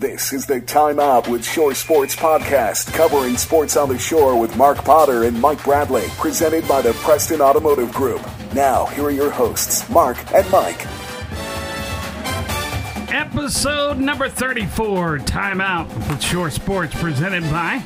This 0.00 0.32
is 0.32 0.46
the 0.46 0.62
Time 0.62 0.98
Out 0.98 1.28
with 1.28 1.44
Shore 1.44 1.74
Sports 1.74 2.16
podcast, 2.16 2.90
covering 2.94 3.36
sports 3.36 3.76
on 3.76 3.90
the 3.90 3.98
shore 3.98 4.34
with 4.34 4.56
Mark 4.56 4.78
Potter 4.78 5.24
and 5.24 5.38
Mike 5.38 5.62
Bradley, 5.62 6.06
presented 6.16 6.66
by 6.66 6.80
the 6.80 6.94
Preston 6.94 7.42
Automotive 7.42 7.92
Group. 7.92 8.26
Now, 8.54 8.86
here 8.86 9.04
are 9.04 9.10
your 9.10 9.28
hosts, 9.28 9.86
Mark 9.90 10.16
and 10.32 10.50
Mike. 10.50 10.86
Episode 13.12 13.98
number 13.98 14.30
34, 14.30 15.18
Time 15.18 15.60
Out 15.60 15.94
with 16.08 16.22
Shore 16.22 16.48
Sports, 16.48 16.94
presented 16.94 17.42
by 17.50 17.82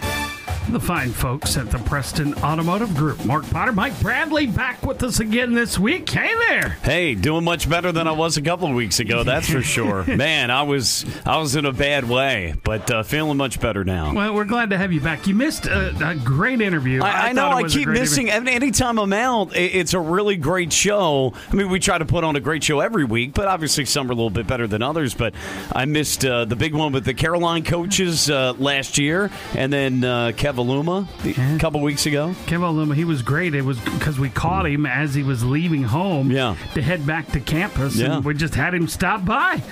the 0.71 0.81
fine 0.81 1.11
folks 1.11 1.57
at 1.57 1.71
the 1.71 1.79
Preston 1.79 2.35
Automotive 2.43 2.95
Group. 2.97 3.25
Mark 3.25 3.49
Potter, 3.51 3.73
Mike 3.73 3.99
Bradley 4.01 4.47
back 4.47 4.83
with 4.83 5.03
us 5.03 5.21
again 5.21 5.55
this 5.55 5.79
week. 5.79 6.09
Hey 6.09 6.33
there. 6.49 6.71
Hey, 6.83 7.15
doing 7.15 7.45
much 7.45 7.69
better 7.69 7.93
than 7.93 8.09
I 8.09 8.13
was 8.13 8.37
a 8.37 8.43
couple 8.43 8.69
of 8.69 8.75
weeks 8.75 8.99
ago, 8.99 9.23
that's 9.25 9.49
for 9.49 9.63
sure. 9.63 10.05
Man, 10.17 10.51
I 10.51 10.63
was 10.63 11.05
I 11.27 11.39
was 11.39 11.55
in 11.55 11.65
a 11.67 11.73
bad 11.73 12.09
way, 12.09 12.55
but 12.65 12.91
uh, 12.91 13.03
feeling 13.03 13.37
much 13.37 13.61
better 13.61 13.85
now. 13.85 14.15
Well, 14.15 14.35
we're 14.35 14.45
glad 14.45 14.71
to 14.71 14.79
have 14.79 14.93
you 14.93 15.01
back. 15.01 15.27
You 15.27 15.35
missed 15.35 15.67
a, 15.67 15.95
a 16.07 16.15
great 16.15 16.61
interview. 16.61 17.03
I, 17.03 17.29
I 17.29 17.33
know. 17.33 17.51
I 17.51 17.65
keep 17.65 17.89
missing. 17.89 18.29
interview. 18.29 18.53
Anytime 18.55 18.99
I'm 18.99 19.13
out, 19.13 19.55
it's 19.55 19.95
a 19.95 20.01
really 20.01 20.37
great 20.37 20.73
show. 20.73 21.35
I 21.51 21.55
mean, 21.55 21.69
we 21.69 21.79
try 21.79 21.99
to 21.99 22.05
put 22.07 22.25
on 22.25 22.37
a 22.37 22.41
great 22.41 22.65
show 22.65 22.81
every 22.81 23.05
week, 23.05 23.35
but 23.35 23.47
obviously 23.47 23.85
some 23.85 24.09
are 24.09 24.13
a 24.13 24.15
little 24.15 24.31
bit 24.31 24.47
better 24.47 24.67
than 24.67 24.83
others. 24.83 25.15
But 25.15 25.35
I 25.73 25.85
missed 25.85 26.25
uh, 26.25 26.47
the 26.47 26.57
big 26.57 26.75
one 26.75 26.93
with 26.93 27.05
the 27.05 27.15
Caroline 27.15 27.65
coaches 27.65 28.31
uh, 28.31 28.55
last 28.59 28.99
year, 28.99 29.31
and 29.55 29.73
then 29.73 30.05
uh, 30.05 30.33
Keve 30.55 30.65
Aluma 30.67 31.07
the- 31.23 31.57
a 31.57 31.59
couple 31.59 31.81
weeks 31.81 32.07
ago. 32.07 32.35
Keve 32.47 32.61
Aluma, 32.61 32.95
he 32.95 33.05
was 33.05 33.23
great. 33.23 33.55
It 33.55 33.63
was 33.65 33.79
because 33.81 34.19
we 34.19 34.29
caught 34.31 34.67
him 34.67 34.87
as 34.87 35.15
he 35.15 35.23
was 35.23 35.45
leaving 35.45 35.85
home 35.85 36.31
Yeah. 36.31 36.57
to 36.75 36.83
head 36.83 37.07
back 37.07 37.33
to 37.33 37.41
campus, 37.41 37.97
Yeah. 37.97 38.17
and 38.17 38.25
we 38.25 38.35
just 38.35 38.55
had 38.55 38.75
him 38.75 38.87
stop 38.89 39.25
by. 39.25 39.63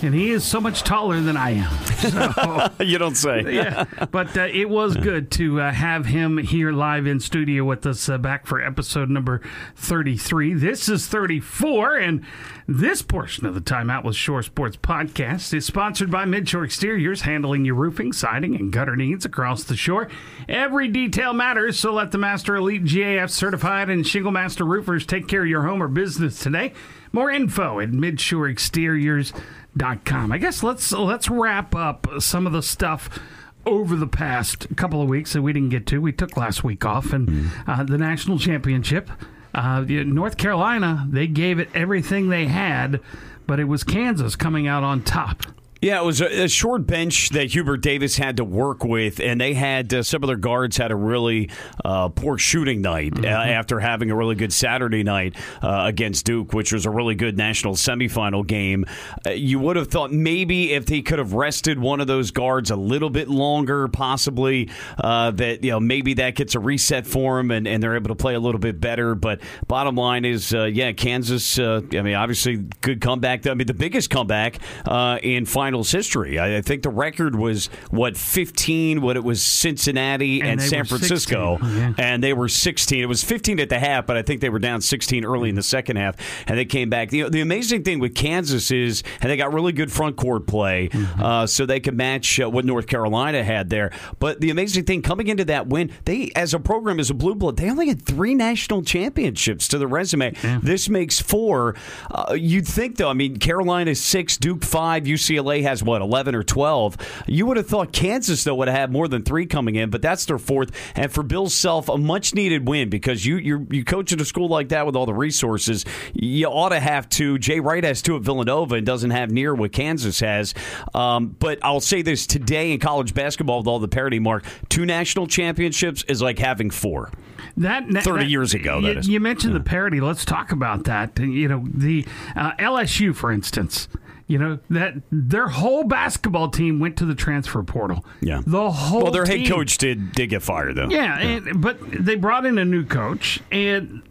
And 0.00 0.14
he 0.14 0.30
is 0.30 0.44
so 0.44 0.60
much 0.60 0.84
taller 0.84 1.20
than 1.20 1.36
I 1.36 1.50
am. 1.54 1.76
So, 1.96 2.68
you 2.84 2.98
don't 2.98 3.16
say. 3.16 3.52
yeah, 3.52 3.82
but 4.12 4.36
uh, 4.38 4.42
it 4.42 4.70
was 4.70 4.96
good 4.96 5.28
to 5.32 5.60
uh, 5.60 5.72
have 5.72 6.06
him 6.06 6.38
here 6.38 6.70
live 6.70 7.08
in 7.08 7.18
studio 7.18 7.64
with 7.64 7.84
us 7.84 8.08
uh, 8.08 8.16
back 8.16 8.46
for 8.46 8.62
episode 8.64 9.10
number 9.10 9.40
33. 9.74 10.54
This 10.54 10.88
is 10.88 11.08
34, 11.08 11.96
and 11.96 12.24
this 12.68 13.02
portion 13.02 13.44
of 13.44 13.56
the 13.56 13.60
Timeout 13.60 14.04
with 14.04 14.14
Shore 14.14 14.44
Sports 14.44 14.76
podcast 14.76 15.52
is 15.52 15.66
sponsored 15.66 16.12
by 16.12 16.24
Midshore 16.26 16.64
Exteriors, 16.64 17.22
handling 17.22 17.64
your 17.64 17.74
roofing, 17.74 18.12
siding, 18.12 18.54
and 18.54 18.72
gutter 18.72 18.94
needs 18.94 19.24
across 19.24 19.64
the 19.64 19.74
shore. 19.76 20.06
Every 20.48 20.88
detail 20.88 21.32
matters, 21.32 21.78
so 21.78 21.92
let 21.92 22.10
the 22.10 22.18
Master 22.18 22.56
Elite 22.56 22.84
GAF 22.84 23.30
certified 23.30 23.90
and 23.90 24.06
Shingle 24.06 24.32
Master 24.32 24.64
roofers 24.64 25.06
take 25.06 25.28
care 25.28 25.42
of 25.42 25.48
your 25.48 25.62
home 25.62 25.82
or 25.82 25.88
business 25.88 26.38
today. 26.38 26.72
More 27.12 27.30
info 27.30 27.80
at 27.80 27.90
midshoreexteriors.com. 27.90 30.32
I 30.32 30.38
guess 30.38 30.62
let's 30.62 30.92
let's 30.92 31.28
wrap 31.28 31.74
up 31.74 32.06
some 32.18 32.46
of 32.46 32.52
the 32.52 32.62
stuff 32.62 33.18
over 33.66 33.96
the 33.96 34.06
past 34.06 34.74
couple 34.76 35.02
of 35.02 35.08
weeks 35.08 35.34
that 35.34 35.42
we 35.42 35.52
didn't 35.52 35.68
get 35.68 35.86
to. 35.86 36.00
We 36.00 36.12
took 36.12 36.36
last 36.36 36.64
week 36.64 36.84
off, 36.84 37.12
and 37.12 37.50
uh, 37.66 37.84
the 37.84 37.98
national 37.98 38.38
championship. 38.38 39.10
Uh, 39.54 39.80
North 39.80 40.36
Carolina, 40.36 41.06
they 41.10 41.26
gave 41.26 41.58
it 41.58 41.68
everything 41.74 42.28
they 42.28 42.46
had, 42.46 43.00
but 43.46 43.58
it 43.58 43.64
was 43.64 43.82
Kansas 43.82 44.36
coming 44.36 44.68
out 44.68 44.84
on 44.84 45.02
top. 45.02 45.42
Yeah, 45.80 46.00
it 46.00 46.04
was 46.04 46.20
a, 46.20 46.44
a 46.44 46.48
short 46.48 46.88
bench 46.88 47.28
that 47.30 47.52
Hubert 47.52 47.82
Davis 47.82 48.16
had 48.16 48.38
to 48.38 48.44
work 48.44 48.82
with, 48.82 49.20
and 49.20 49.40
they 49.40 49.54
had 49.54 49.94
uh, 49.94 50.02
some 50.02 50.24
of 50.24 50.26
their 50.26 50.36
guards 50.36 50.76
had 50.76 50.90
a 50.90 50.96
really 50.96 51.50
uh, 51.84 52.08
poor 52.08 52.36
shooting 52.36 52.80
night 52.80 53.24
uh, 53.24 53.28
after 53.28 53.78
having 53.78 54.10
a 54.10 54.16
really 54.16 54.34
good 54.34 54.52
Saturday 54.52 55.04
night 55.04 55.36
uh, 55.62 55.84
against 55.86 56.24
Duke, 56.24 56.52
which 56.52 56.72
was 56.72 56.84
a 56.84 56.90
really 56.90 57.14
good 57.14 57.36
national 57.36 57.74
semifinal 57.74 58.44
game. 58.44 58.86
Uh, 59.24 59.30
you 59.30 59.60
would 59.60 59.76
have 59.76 59.86
thought 59.86 60.12
maybe 60.12 60.72
if 60.72 60.88
he 60.88 61.00
could 61.00 61.20
have 61.20 61.34
rested 61.34 61.78
one 61.78 62.00
of 62.00 62.08
those 62.08 62.32
guards 62.32 62.72
a 62.72 62.76
little 62.76 63.10
bit 63.10 63.28
longer, 63.28 63.86
possibly 63.86 64.68
uh, 64.98 65.30
that 65.30 65.62
you 65.62 65.70
know 65.70 65.78
maybe 65.78 66.14
that 66.14 66.34
gets 66.34 66.56
a 66.56 66.58
reset 66.58 67.06
for 67.06 67.38
him 67.38 67.52
and, 67.52 67.68
and 67.68 67.80
they're 67.80 67.94
able 67.94 68.08
to 68.08 68.16
play 68.16 68.34
a 68.34 68.40
little 68.40 68.60
bit 68.60 68.80
better. 68.80 69.14
But 69.14 69.40
bottom 69.68 69.94
line 69.94 70.24
is, 70.24 70.52
uh, 70.52 70.64
yeah, 70.64 70.90
Kansas. 70.90 71.56
Uh, 71.56 71.82
I 71.92 72.02
mean, 72.02 72.16
obviously 72.16 72.56
good 72.80 73.00
comeback. 73.00 73.46
I 73.46 73.54
mean, 73.54 73.68
the 73.68 73.74
biggest 73.74 74.10
comeback 74.10 74.58
uh, 74.84 75.20
in 75.22 75.46
finals 75.68 75.90
history. 75.90 76.38
I, 76.38 76.56
I 76.56 76.62
think 76.62 76.82
the 76.82 76.88
record 76.88 77.36
was 77.36 77.66
what 77.90 78.16
15 78.16 79.02
what 79.02 79.16
it 79.16 79.24
was 79.24 79.42
Cincinnati 79.42 80.40
and, 80.40 80.52
And 80.52 80.62
San 80.62 80.86
Francisco, 80.86 81.58
yeah. 81.62 81.92
and 81.98 82.22
they 82.22 82.32
were 82.32 82.48
16. 82.48 83.02
It 83.02 83.06
was 83.06 83.22
15 83.22 83.60
at 83.60 83.68
the 83.68 83.78
half, 83.78 84.06
but 84.06 84.16
I 84.16 84.22
think 84.22 84.40
they 84.40 84.48
were 84.48 84.58
down 84.58 84.80
16 84.80 85.26
early 85.26 85.50
in 85.50 85.56
the 85.56 85.62
second 85.62 85.96
half, 85.96 86.16
and 86.46 86.56
they 86.58 86.64
came 86.64 86.88
back. 86.88 87.10
The, 87.10 87.28
the 87.28 87.42
amazing 87.42 87.82
thing 87.82 87.98
with 87.98 88.14
Kansas 88.14 88.70
is, 88.70 89.02
and 89.20 89.30
they 89.30 89.36
got 89.36 89.52
really 89.52 89.72
good 89.72 89.92
front 89.92 90.16
court 90.16 90.46
play, 90.46 90.88
uh, 91.20 91.46
so 91.46 91.66
they 91.66 91.80
could 91.80 91.94
match 91.94 92.40
uh, 92.40 92.48
what 92.48 92.64
North 92.64 92.86
Carolina 92.86 93.44
had 93.44 93.68
there. 93.68 93.90
But 94.18 94.40
the 94.40 94.48
amazing 94.48 94.84
thing 94.84 95.02
coming 95.02 95.28
into 95.28 95.44
that 95.46 95.66
win, 95.66 95.92
they 96.06 96.30
as 96.34 96.54
a 96.54 96.58
program 96.58 96.98
as 96.98 97.10
a 97.10 97.14
blue 97.14 97.34
blood, 97.34 97.58
they 97.58 97.70
only 97.70 97.88
had 97.88 98.00
three 98.00 98.34
national 98.34 98.82
championships 98.82 99.68
to 99.68 99.76
the 99.76 99.86
resume. 99.86 100.32
This 100.62 100.88
makes 100.88 101.20
four. 101.20 101.76
Uh, 102.10 102.32
you'd 102.32 102.66
think 102.66 102.96
though, 102.96 103.10
I 103.10 103.12
mean, 103.12 103.36
Carolina 103.36 103.94
six, 103.94 104.38
Duke 104.38 104.64
five, 104.64 105.04
UCLA 105.04 105.57
has 105.62 105.82
what 105.82 106.02
eleven 106.02 106.34
or 106.34 106.42
twelve. 106.42 106.96
You 107.26 107.46
would 107.46 107.56
have 107.56 107.66
thought 107.66 107.92
Kansas 107.92 108.44
though 108.44 108.54
would 108.56 108.68
have 108.68 108.76
had 108.76 108.92
more 108.92 109.08
than 109.08 109.22
three 109.22 109.46
coming 109.46 109.76
in, 109.76 109.90
but 109.90 110.02
that's 110.02 110.24
their 110.24 110.38
fourth. 110.38 110.70
And 110.94 111.12
for 111.12 111.22
Bill 111.22 111.48
Self, 111.48 111.88
a 111.88 111.96
much 111.96 112.34
needed 112.34 112.68
win 112.68 112.88
because 112.88 113.24
you 113.24 113.36
you 113.36 113.66
you 113.70 113.84
coach 113.84 114.12
at 114.12 114.20
a 114.20 114.24
school 114.24 114.48
like 114.48 114.68
that 114.70 114.86
with 114.86 114.96
all 114.96 115.06
the 115.06 115.14
resources, 115.14 115.84
you 116.14 116.46
ought 116.46 116.70
to 116.70 116.80
have 116.80 117.08
two. 117.08 117.38
Jay 117.38 117.60
Wright 117.60 117.84
has 117.84 118.02
two 118.02 118.16
at 118.16 118.22
Villanova 118.22 118.76
and 118.76 118.86
doesn't 118.86 119.10
have 119.10 119.30
near 119.30 119.54
what 119.54 119.72
Kansas 119.72 120.20
has. 120.20 120.54
Um, 120.94 121.36
but 121.38 121.58
I'll 121.62 121.80
say 121.80 122.02
this 122.02 122.26
today 122.26 122.72
in 122.72 122.80
college 122.80 123.14
basketball 123.14 123.58
with 123.58 123.66
all 123.66 123.78
the 123.78 123.88
parity 123.88 124.18
mark, 124.18 124.44
two 124.68 124.86
national 124.86 125.26
championships 125.26 126.04
is 126.08 126.22
like 126.22 126.38
having 126.38 126.70
four. 126.70 127.10
That 127.56 127.88
30 127.88 128.26
years 128.26 128.54
ago, 128.54 128.80
that 128.80 128.92
you, 128.92 128.98
is. 128.98 129.08
you 129.08 129.20
mentioned 129.20 129.54
the 129.54 129.60
parity. 129.60 130.00
Let's 130.00 130.24
talk 130.24 130.52
about 130.52 130.84
that. 130.84 131.18
You 131.18 131.48
know, 131.48 131.64
the 131.66 132.06
uh, 132.36 132.52
LSU, 132.52 133.14
for 133.14 133.32
instance. 133.32 133.88
You 134.28 134.38
know 134.38 134.58
that 134.68 134.94
their 135.10 135.48
whole 135.48 135.84
basketball 135.84 136.50
team 136.50 136.80
went 136.80 136.98
to 136.98 137.06
the 137.06 137.14
transfer 137.14 137.62
portal. 137.62 138.04
Yeah. 138.20 138.42
the 138.46 138.70
whole. 138.70 139.04
Well, 139.04 139.12
their 139.12 139.24
head 139.24 139.48
coach 139.48 139.78
did 139.78 140.12
did 140.12 140.28
get 140.28 140.42
fired 140.42 140.76
though. 140.76 140.88
Yeah, 140.90 141.18
And, 141.18 141.60
but 141.62 141.78
they 141.90 142.14
brought 142.14 142.44
in 142.44 142.58
a 142.58 142.64
new 142.64 142.84
coach, 142.84 143.40
and 143.50 144.02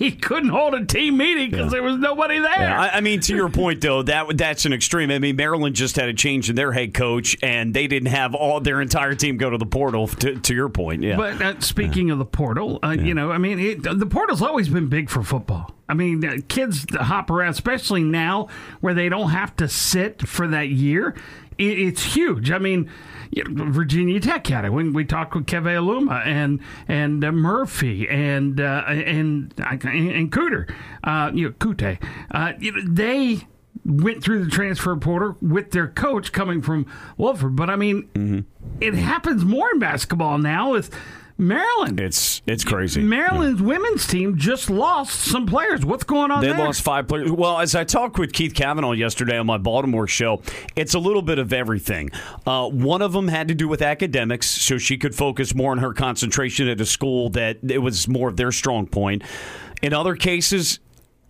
he 0.00 0.12
couldn't 0.12 0.48
hold 0.48 0.72
a 0.72 0.82
team 0.82 1.18
meeting 1.18 1.50
because 1.50 1.70
there 1.70 1.82
was 1.82 1.98
nobody 1.98 2.38
there. 2.38 2.58
Yeah, 2.58 2.80
I, 2.80 2.96
I 2.96 3.00
mean, 3.02 3.20
to 3.20 3.36
your 3.36 3.50
point 3.50 3.82
though, 3.82 4.02
that 4.04 4.38
that's 4.38 4.64
an 4.64 4.72
extreme. 4.72 5.10
I 5.10 5.18
mean, 5.18 5.36
Maryland 5.36 5.76
just 5.76 5.96
had 5.96 6.08
a 6.08 6.14
change 6.14 6.48
in 6.48 6.56
their 6.56 6.72
head 6.72 6.94
coach, 6.94 7.36
and 7.42 7.74
they 7.74 7.86
didn't 7.86 8.08
have 8.08 8.34
all 8.34 8.60
their 8.60 8.80
entire 8.80 9.14
team 9.14 9.36
go 9.36 9.50
to 9.50 9.58
the 9.58 9.66
portal. 9.66 10.08
To, 10.08 10.36
to 10.36 10.54
your 10.54 10.70
point, 10.70 11.02
yeah. 11.02 11.18
But 11.18 11.42
uh, 11.42 11.60
speaking 11.60 12.10
of 12.10 12.18
the 12.18 12.24
portal, 12.24 12.78
uh, 12.82 12.96
you 12.98 13.12
know, 13.12 13.30
I 13.30 13.36
mean, 13.36 13.60
it, 13.60 13.82
the 13.82 14.06
portal's 14.06 14.40
always 14.40 14.70
been 14.70 14.88
big 14.88 15.10
for 15.10 15.22
football. 15.22 15.74
I 15.86 15.92
mean, 15.92 16.24
uh, 16.24 16.36
kids 16.48 16.86
hop 16.94 17.30
around, 17.30 17.50
especially 17.50 18.02
now 18.02 18.48
where 18.80 18.94
they 18.94 19.10
don't 19.10 19.30
have 19.30 19.54
to 19.56 19.68
sit 19.68 20.26
for 20.26 20.48
that 20.48 20.70
year. 20.70 21.14
It, 21.60 21.78
it's 21.78 22.02
huge. 22.02 22.50
I 22.50 22.58
mean, 22.58 22.90
Virginia 23.46 24.18
Tech 24.18 24.46
had 24.46 24.64
it 24.64 24.72
when 24.72 24.92
we 24.92 25.04
talked 25.04 25.34
with 25.34 25.46
Keve 25.46 25.64
Aluma 25.64 26.26
and 26.26 26.60
and 26.88 27.24
uh, 27.24 27.30
Murphy 27.30 28.08
and 28.08 28.60
uh, 28.60 28.84
and 28.88 29.54
and 29.58 30.32
Cooter, 30.32 30.72
uh, 31.04 31.30
you 31.32 31.48
know, 31.48 31.52
Kute. 31.52 31.98
Uh, 32.30 32.52
you 32.58 32.72
know, 32.72 32.80
they 32.84 33.46
went 33.84 34.22
through 34.22 34.44
the 34.44 34.50
transfer 34.50 34.96
portal 34.96 35.36
with 35.40 35.70
their 35.70 35.88
coach 35.88 36.32
coming 36.32 36.60
from 36.60 36.86
Wofford. 37.18 37.56
But 37.56 37.70
I 37.70 37.76
mean, 37.76 38.46
it 38.80 38.94
happens 38.94 39.44
more 39.44 39.70
in 39.70 39.78
basketball 39.78 40.38
now 40.38 40.72
with 40.72 40.90
Maryland. 41.40 41.98
it's 41.98 42.42
it's 42.46 42.64
crazy. 42.64 43.02
Maryland's 43.02 43.62
women's 43.62 44.06
team 44.06 44.36
just 44.36 44.68
lost 44.70 45.20
some 45.20 45.46
players. 45.46 45.84
What's 45.84 46.04
going 46.04 46.30
on 46.30 46.42
They 46.42 46.48
there? 46.48 46.58
lost 46.58 46.82
five 46.82 47.08
players. 47.08 47.30
Well, 47.30 47.58
as 47.58 47.74
I 47.74 47.84
talked 47.84 48.18
with 48.18 48.32
Keith 48.32 48.54
Kavanaugh 48.54 48.92
yesterday 48.92 49.38
on 49.38 49.46
my 49.46 49.58
Baltimore 49.58 50.06
show, 50.06 50.42
it's 50.76 50.94
a 50.94 50.98
little 50.98 51.22
bit 51.22 51.38
of 51.38 51.52
everything. 51.52 52.10
Uh, 52.46 52.68
one 52.68 53.02
of 53.02 53.12
them 53.12 53.28
had 53.28 53.48
to 53.48 53.54
do 53.54 53.66
with 53.68 53.82
academics, 53.82 54.46
so 54.46 54.78
she 54.78 54.98
could 54.98 55.14
focus 55.14 55.54
more 55.54 55.72
on 55.72 55.78
her 55.78 55.92
concentration 55.92 56.68
at 56.68 56.80
a 56.80 56.86
school 56.86 57.30
that 57.30 57.58
it 57.68 57.78
was 57.78 58.06
more 58.06 58.28
of 58.28 58.36
their 58.36 58.52
strong 58.52 58.86
point. 58.86 59.22
In 59.82 59.92
other 59.94 60.14
cases, 60.16 60.78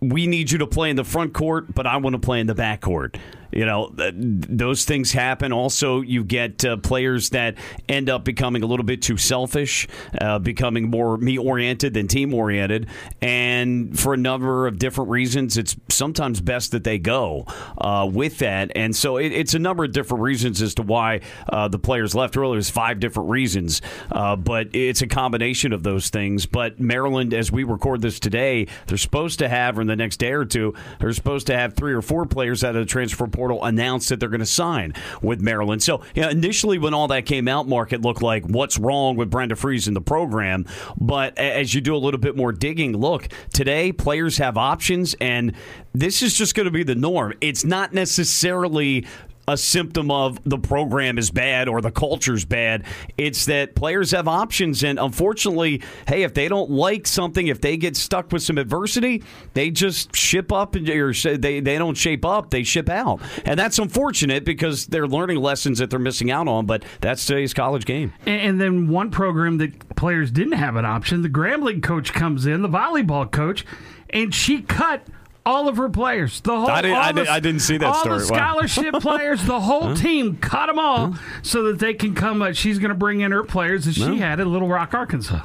we 0.01 0.27
need 0.27 0.51
you 0.51 0.57
to 0.57 0.67
play 0.67 0.89
in 0.89 0.95
the 0.95 1.03
front 1.03 1.33
court, 1.33 1.73
but 1.73 1.87
I 1.87 1.97
want 1.97 2.15
to 2.15 2.19
play 2.19 2.39
in 2.39 2.47
the 2.47 2.55
back 2.55 2.81
court. 2.81 3.17
You 3.51 3.65
know, 3.65 3.89
th- 3.89 4.13
those 4.15 4.85
things 4.85 5.11
happen. 5.11 5.51
Also, 5.51 6.01
you 6.01 6.23
get 6.23 6.63
uh, 6.63 6.77
players 6.77 7.31
that 7.31 7.55
end 7.89 8.09
up 8.09 8.23
becoming 8.23 8.63
a 8.63 8.65
little 8.65 8.85
bit 8.85 9.01
too 9.01 9.17
selfish, 9.17 9.87
uh, 10.19 10.39
becoming 10.39 10.89
more 10.89 11.17
me 11.17 11.37
oriented 11.37 11.93
than 11.93 12.07
team 12.07 12.33
oriented. 12.33 12.87
And 13.21 13.99
for 13.99 14.13
a 14.13 14.17
number 14.17 14.67
of 14.67 14.79
different 14.79 15.09
reasons, 15.09 15.57
it's 15.57 15.75
sometimes 15.89 16.39
best 16.39 16.71
that 16.71 16.83
they 16.83 16.97
go 16.97 17.45
uh, 17.77 18.09
with 18.11 18.39
that. 18.39 18.71
And 18.75 18.95
so 18.95 19.17
it, 19.17 19.33
it's 19.33 19.53
a 19.53 19.59
number 19.59 19.83
of 19.83 19.91
different 19.91 20.23
reasons 20.23 20.61
as 20.61 20.75
to 20.75 20.83
why 20.83 21.19
uh, 21.49 21.67
the 21.67 21.79
players 21.79 22.15
left 22.15 22.37
earlier. 22.37 22.55
There's 22.55 22.69
five 22.69 23.01
different 23.01 23.29
reasons, 23.29 23.81
uh, 24.11 24.37
but 24.37 24.73
it's 24.73 25.01
a 25.01 25.07
combination 25.07 25.73
of 25.73 25.83
those 25.83 26.09
things. 26.09 26.45
But 26.45 26.79
Maryland, 26.79 27.33
as 27.33 27.51
we 27.51 27.63
record 27.63 28.01
this 28.01 28.19
today, 28.19 28.67
they're 28.87 28.97
supposed 28.97 29.39
to 29.39 29.49
have, 29.49 29.77
in 29.77 29.87
the 29.87 29.95
next 29.95 30.17
day 30.17 30.31
or 30.31 30.45
two, 30.45 30.73
they're 30.99 31.13
supposed 31.13 31.47
to 31.47 31.57
have 31.57 31.73
three 31.73 31.93
or 31.93 32.01
four 32.01 32.25
players 32.25 32.63
out 32.63 32.75
of 32.75 32.81
the 32.81 32.85
transfer 32.85 33.27
portal 33.27 33.40
portal 33.41 33.65
announced 33.65 34.09
that 34.09 34.19
they're 34.19 34.29
going 34.29 34.39
to 34.39 34.45
sign 34.45 34.93
with 35.23 35.41
Maryland. 35.41 35.81
So 35.81 36.03
you 36.13 36.21
know, 36.21 36.29
initially, 36.29 36.77
when 36.77 36.93
all 36.93 37.07
that 37.07 37.25
came 37.25 37.47
out, 37.47 37.67
Mark, 37.67 37.91
it 37.91 38.03
looked 38.03 38.21
like 38.21 38.45
what's 38.45 38.77
wrong 38.77 39.15
with 39.15 39.31
Brenda 39.31 39.55
Frese 39.55 39.87
in 39.87 39.95
the 39.95 40.01
program. 40.01 40.67
But 40.95 41.35
as 41.39 41.73
you 41.73 41.81
do 41.81 41.95
a 41.95 41.97
little 41.97 42.19
bit 42.19 42.37
more 42.37 42.51
digging, 42.51 42.95
look, 42.95 43.29
today 43.51 43.91
players 43.91 44.37
have 44.37 44.57
options, 44.57 45.15
and 45.19 45.55
this 45.91 46.21
is 46.21 46.35
just 46.35 46.53
going 46.53 46.65
to 46.65 46.71
be 46.71 46.83
the 46.83 46.93
norm. 46.93 47.33
It's 47.41 47.65
not 47.65 47.95
necessarily 47.95 49.07
a 49.51 49.57
symptom 49.57 50.09
of 50.09 50.39
the 50.45 50.57
program 50.57 51.17
is 51.17 51.29
bad 51.29 51.67
or 51.67 51.81
the 51.81 51.91
culture's 51.91 52.45
bad. 52.45 52.85
It's 53.17 53.45
that 53.45 53.75
players 53.75 54.11
have 54.11 54.27
options, 54.27 54.83
and 54.83 54.97
unfortunately, 54.97 55.81
hey, 56.07 56.23
if 56.23 56.33
they 56.33 56.47
don't 56.47 56.71
like 56.71 57.05
something, 57.05 57.47
if 57.47 57.59
they 57.59 57.75
get 57.75 57.97
stuck 57.97 58.31
with 58.31 58.41
some 58.41 58.57
adversity, 58.57 59.23
they 59.53 59.69
just 59.69 60.15
ship 60.15 60.53
up 60.53 60.75
or 60.75 61.13
they 61.13 61.59
they 61.59 61.77
don't 61.77 61.95
shape 61.95 62.25
up, 62.25 62.49
they 62.49 62.63
ship 62.63 62.89
out, 62.89 63.21
and 63.43 63.59
that's 63.59 63.77
unfortunate 63.77 64.45
because 64.45 64.87
they're 64.87 65.07
learning 65.07 65.37
lessons 65.37 65.79
that 65.79 65.89
they're 65.89 65.99
missing 65.99 66.31
out 66.31 66.47
on. 66.47 66.65
But 66.65 66.83
that's 67.01 67.25
today's 67.25 67.53
college 67.53 67.85
game. 67.85 68.13
And 68.25 68.61
then 68.61 68.87
one 68.87 69.11
program 69.11 69.57
that 69.57 69.95
players 69.97 70.31
didn't 70.31 70.53
have 70.53 70.77
an 70.77 70.85
option, 70.85 71.21
the 71.21 71.29
Grambling 71.29 71.83
coach 71.83 72.13
comes 72.13 72.45
in, 72.45 72.61
the 72.61 72.69
volleyball 72.69 73.29
coach, 73.29 73.65
and 74.11 74.33
she 74.33 74.61
cut 74.61 75.05
all 75.45 75.67
of 75.67 75.77
her 75.77 75.89
players. 75.89 76.41
The 76.41 76.55
whole. 76.55 76.69
I, 76.69 76.81
did, 76.81 76.93
I, 76.93 77.11
did, 77.11 77.27
I 77.27 77.39
didn't 77.39 77.61
see 77.61 77.77
that 77.77 77.87
all 77.87 77.95
story. 77.95 78.13
All 78.13 78.19
the 78.19 78.25
scholarship 78.25 78.93
wow. 78.93 78.99
players, 79.01 79.43
the 79.43 79.59
whole 79.59 79.89
huh? 79.89 79.95
team, 79.95 80.37
cut 80.37 80.67
them 80.67 80.79
all 80.79 81.11
huh? 81.11 81.21
so 81.41 81.63
that 81.63 81.79
they 81.79 81.93
can 81.93 82.13
come. 82.13 82.41
Uh, 82.41 82.53
she's 82.53 82.79
going 82.79 82.89
to 82.89 82.95
bring 82.95 83.21
in 83.21 83.31
her 83.31 83.43
players 83.43 83.85
that 83.85 83.95
she 83.95 84.19
had 84.19 84.39
at 84.39 84.47
Little 84.47 84.67
Rock, 84.67 84.93
Arkansas. 84.93 85.41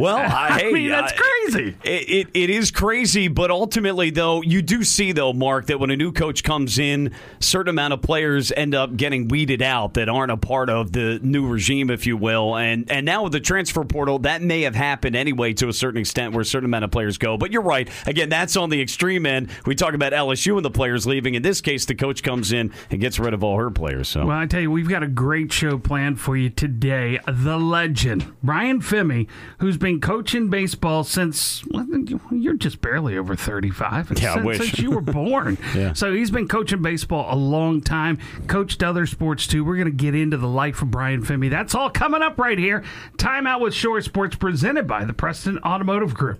Well, 0.00 0.16
I, 0.18 0.62
I 0.64 0.72
mean 0.72 0.88
that's 0.88 1.12
crazy. 1.12 1.76
It, 1.84 2.08
it, 2.08 2.28
it 2.32 2.50
is 2.50 2.70
crazy, 2.70 3.28
but 3.28 3.50
ultimately, 3.50 4.10
though, 4.10 4.40
you 4.42 4.62
do 4.62 4.82
see 4.82 5.12
though, 5.12 5.34
Mark, 5.34 5.66
that 5.66 5.78
when 5.78 5.90
a 5.90 5.96
new 5.96 6.10
coach 6.10 6.42
comes 6.42 6.78
in, 6.78 7.12
certain 7.38 7.68
amount 7.68 7.92
of 7.92 8.00
players 8.00 8.50
end 8.52 8.74
up 8.74 8.96
getting 8.96 9.28
weeded 9.28 9.60
out 9.60 9.94
that 9.94 10.08
aren't 10.08 10.32
a 10.32 10.38
part 10.38 10.70
of 10.70 10.92
the 10.92 11.20
new 11.22 11.46
regime, 11.46 11.90
if 11.90 12.06
you 12.06 12.16
will. 12.16 12.56
And 12.56 12.90
and 12.90 13.04
now 13.04 13.24
with 13.24 13.32
the 13.32 13.40
transfer 13.40 13.84
portal, 13.84 14.20
that 14.20 14.40
may 14.40 14.62
have 14.62 14.74
happened 14.74 15.16
anyway 15.16 15.52
to 15.54 15.68
a 15.68 15.72
certain 15.72 16.00
extent, 16.00 16.32
where 16.32 16.40
a 16.40 16.46
certain 16.46 16.64
amount 16.64 16.84
of 16.84 16.90
players 16.90 17.18
go. 17.18 17.36
But 17.36 17.52
you're 17.52 17.62
right. 17.62 17.88
Again, 18.06 18.30
that's 18.30 18.56
on 18.56 18.70
the 18.70 18.80
extreme 18.80 19.26
end. 19.26 19.50
We 19.66 19.74
talk 19.74 19.92
about 19.92 20.12
LSU 20.12 20.56
and 20.56 20.64
the 20.64 20.70
players 20.70 21.06
leaving. 21.06 21.34
In 21.34 21.42
this 21.42 21.60
case, 21.60 21.84
the 21.84 21.94
coach 21.94 22.22
comes 22.22 22.52
in 22.52 22.72
and 22.90 23.00
gets 23.00 23.18
rid 23.18 23.34
of 23.34 23.44
all 23.44 23.58
her 23.58 23.70
players. 23.70 24.08
So, 24.08 24.26
well, 24.26 24.38
I 24.38 24.46
tell 24.46 24.60
you, 24.60 24.70
we've 24.70 24.88
got 24.88 25.02
a 25.02 25.08
great 25.08 25.52
show 25.52 25.78
planned 25.78 26.20
for 26.20 26.36
you 26.36 26.48
today. 26.48 27.18
The 27.26 27.58
legend 27.58 28.32
Brian 28.42 28.80
Femi, 28.80 29.28
who's 29.58 29.76
been 29.76 29.89
coaching 29.98 30.48
baseball 30.50 31.02
since 31.04 31.64
well, 31.66 31.86
you're 32.30 32.54
just 32.54 32.80
barely 32.82 33.16
over 33.16 33.34
35. 33.34 34.12
Yeah, 34.20 34.34
since, 34.34 34.58
since 34.58 34.78
you 34.78 34.90
were 34.90 35.00
born. 35.00 35.56
yeah. 35.74 35.94
So 35.94 36.12
he's 36.12 36.30
been 36.30 36.46
coaching 36.46 36.82
baseball 36.82 37.26
a 37.32 37.36
long 37.36 37.80
time, 37.80 38.18
coached 38.46 38.82
other 38.82 39.06
sports 39.06 39.46
too. 39.46 39.64
We're 39.64 39.76
going 39.76 39.86
to 39.86 39.90
get 39.90 40.14
into 40.14 40.36
the 40.36 40.46
life 40.48 40.82
of 40.82 40.90
Brian 40.90 41.24
Femi. 41.24 41.48
That's 41.48 41.74
all 41.74 41.88
coming 41.88 42.20
up 42.22 42.38
right 42.38 42.58
here. 42.58 42.84
Time 43.16 43.46
out 43.46 43.60
with 43.60 43.72
Shore 43.74 44.00
Sports 44.02 44.36
presented 44.36 44.86
by 44.86 45.04
the 45.04 45.14
Preston 45.14 45.58
Automotive 45.60 46.14
Group. 46.14 46.38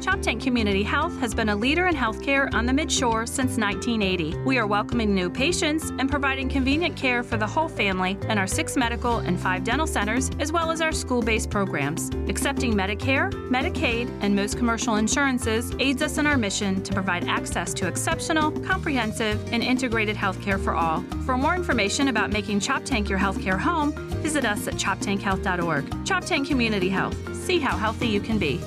Choptank 0.00 0.42
Community 0.42 0.82
Health 0.82 1.14
has 1.18 1.34
been 1.34 1.50
a 1.50 1.54
leader 1.54 1.86
in 1.86 1.94
healthcare 1.94 2.52
on 2.54 2.64
the 2.64 2.72
Midshore 2.72 3.28
since 3.28 3.58
1980. 3.58 4.34
We 4.46 4.56
are 4.56 4.66
welcoming 4.66 5.14
new 5.14 5.28
patients 5.28 5.90
and 5.90 6.10
providing 6.10 6.48
convenient 6.48 6.96
care 6.96 7.22
for 7.22 7.36
the 7.36 7.46
whole 7.46 7.68
family 7.68 8.16
in 8.30 8.38
our 8.38 8.46
six 8.46 8.78
medical 8.78 9.18
and 9.18 9.38
five 9.38 9.62
dental 9.62 9.86
centers, 9.86 10.30
as 10.40 10.52
well 10.52 10.70
as 10.70 10.80
our 10.80 10.92
school 10.92 11.20
based 11.20 11.50
programs. 11.50 12.08
Accepting 12.30 12.72
Medicare, 12.72 13.30
Medicaid, 13.50 14.10
and 14.22 14.34
most 14.34 14.56
commercial 14.56 14.96
insurances 14.96 15.70
aids 15.78 16.00
us 16.00 16.16
in 16.16 16.26
our 16.26 16.38
mission 16.38 16.82
to 16.82 16.94
provide 16.94 17.28
access 17.28 17.74
to 17.74 17.86
exceptional, 17.86 18.52
comprehensive, 18.62 19.52
and 19.52 19.62
integrated 19.62 20.16
healthcare 20.16 20.58
for 20.58 20.74
all. 20.74 21.02
For 21.26 21.36
more 21.36 21.54
information 21.54 22.08
about 22.08 22.30
making 22.30 22.60
Choptank 22.60 23.10
your 23.10 23.18
healthcare 23.18 23.58
home, 23.58 23.92
visit 24.22 24.46
us 24.46 24.66
at 24.66 24.74
choptankhealth.org. 24.74 25.84
Choptank 26.06 26.48
Community 26.48 26.88
Health. 26.88 27.16
See 27.44 27.58
how 27.58 27.76
healthy 27.76 28.08
you 28.08 28.22
can 28.22 28.38
be. 28.38 28.62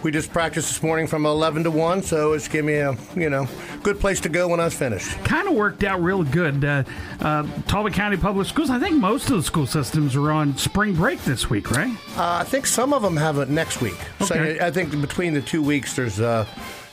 we 0.03 0.11
just 0.11 0.33
practiced 0.33 0.69
this 0.69 0.83
morning 0.83 1.07
from 1.07 1.27
11 1.27 1.65
to 1.65 1.71
1, 1.71 2.03
so 2.03 2.33
it's 2.33 2.49
giving 2.49 2.67
me 2.67 2.75
a, 2.75 2.97
you 3.15 3.31
know, 3.31 3.47
good 3.83 4.01
place 4.01 4.21
to 4.21 4.29
go 4.29 4.49
when 4.49 4.61
I 4.61 4.65
was 4.65 4.75
finished. 4.75 5.11
Kind 5.25 5.49
of 5.49 5.55
worked 5.55 5.85
out 5.85 6.03
real 6.03 6.23
good. 6.23 6.65
Uh, 6.65 6.85
uh, 7.21 7.47
Talbot 7.67 7.93
County 7.93 8.17
Public 8.17 8.47
Schools, 8.47 8.71
I 8.71 8.79
think 8.79 8.97
most 8.97 9.31
of 9.31 9.37
the 9.37 9.43
school 9.43 9.67
systems 9.67 10.17
are 10.17 10.31
on 10.31 10.57
spring 10.57 10.95
break 10.95 11.23
this 11.25 11.51
week, 11.51 11.71
right? 11.71 11.95
Uh, 12.17 12.39
I 12.41 12.45
think 12.45 12.67
some 12.67 12.93
of 12.93 13.03
them 13.03 13.17
have 13.17 13.39
it 13.39 13.49
next 13.49 13.81
week. 13.81 13.99
Okay. 14.23 14.59
So 14.59 14.67
I 14.67 14.71
think 14.71 14.99
between 15.01 15.35
the 15.35 15.43
two 15.43 15.63
weeks, 15.63 15.95
there's 15.97 16.21
uh, 16.21 16.47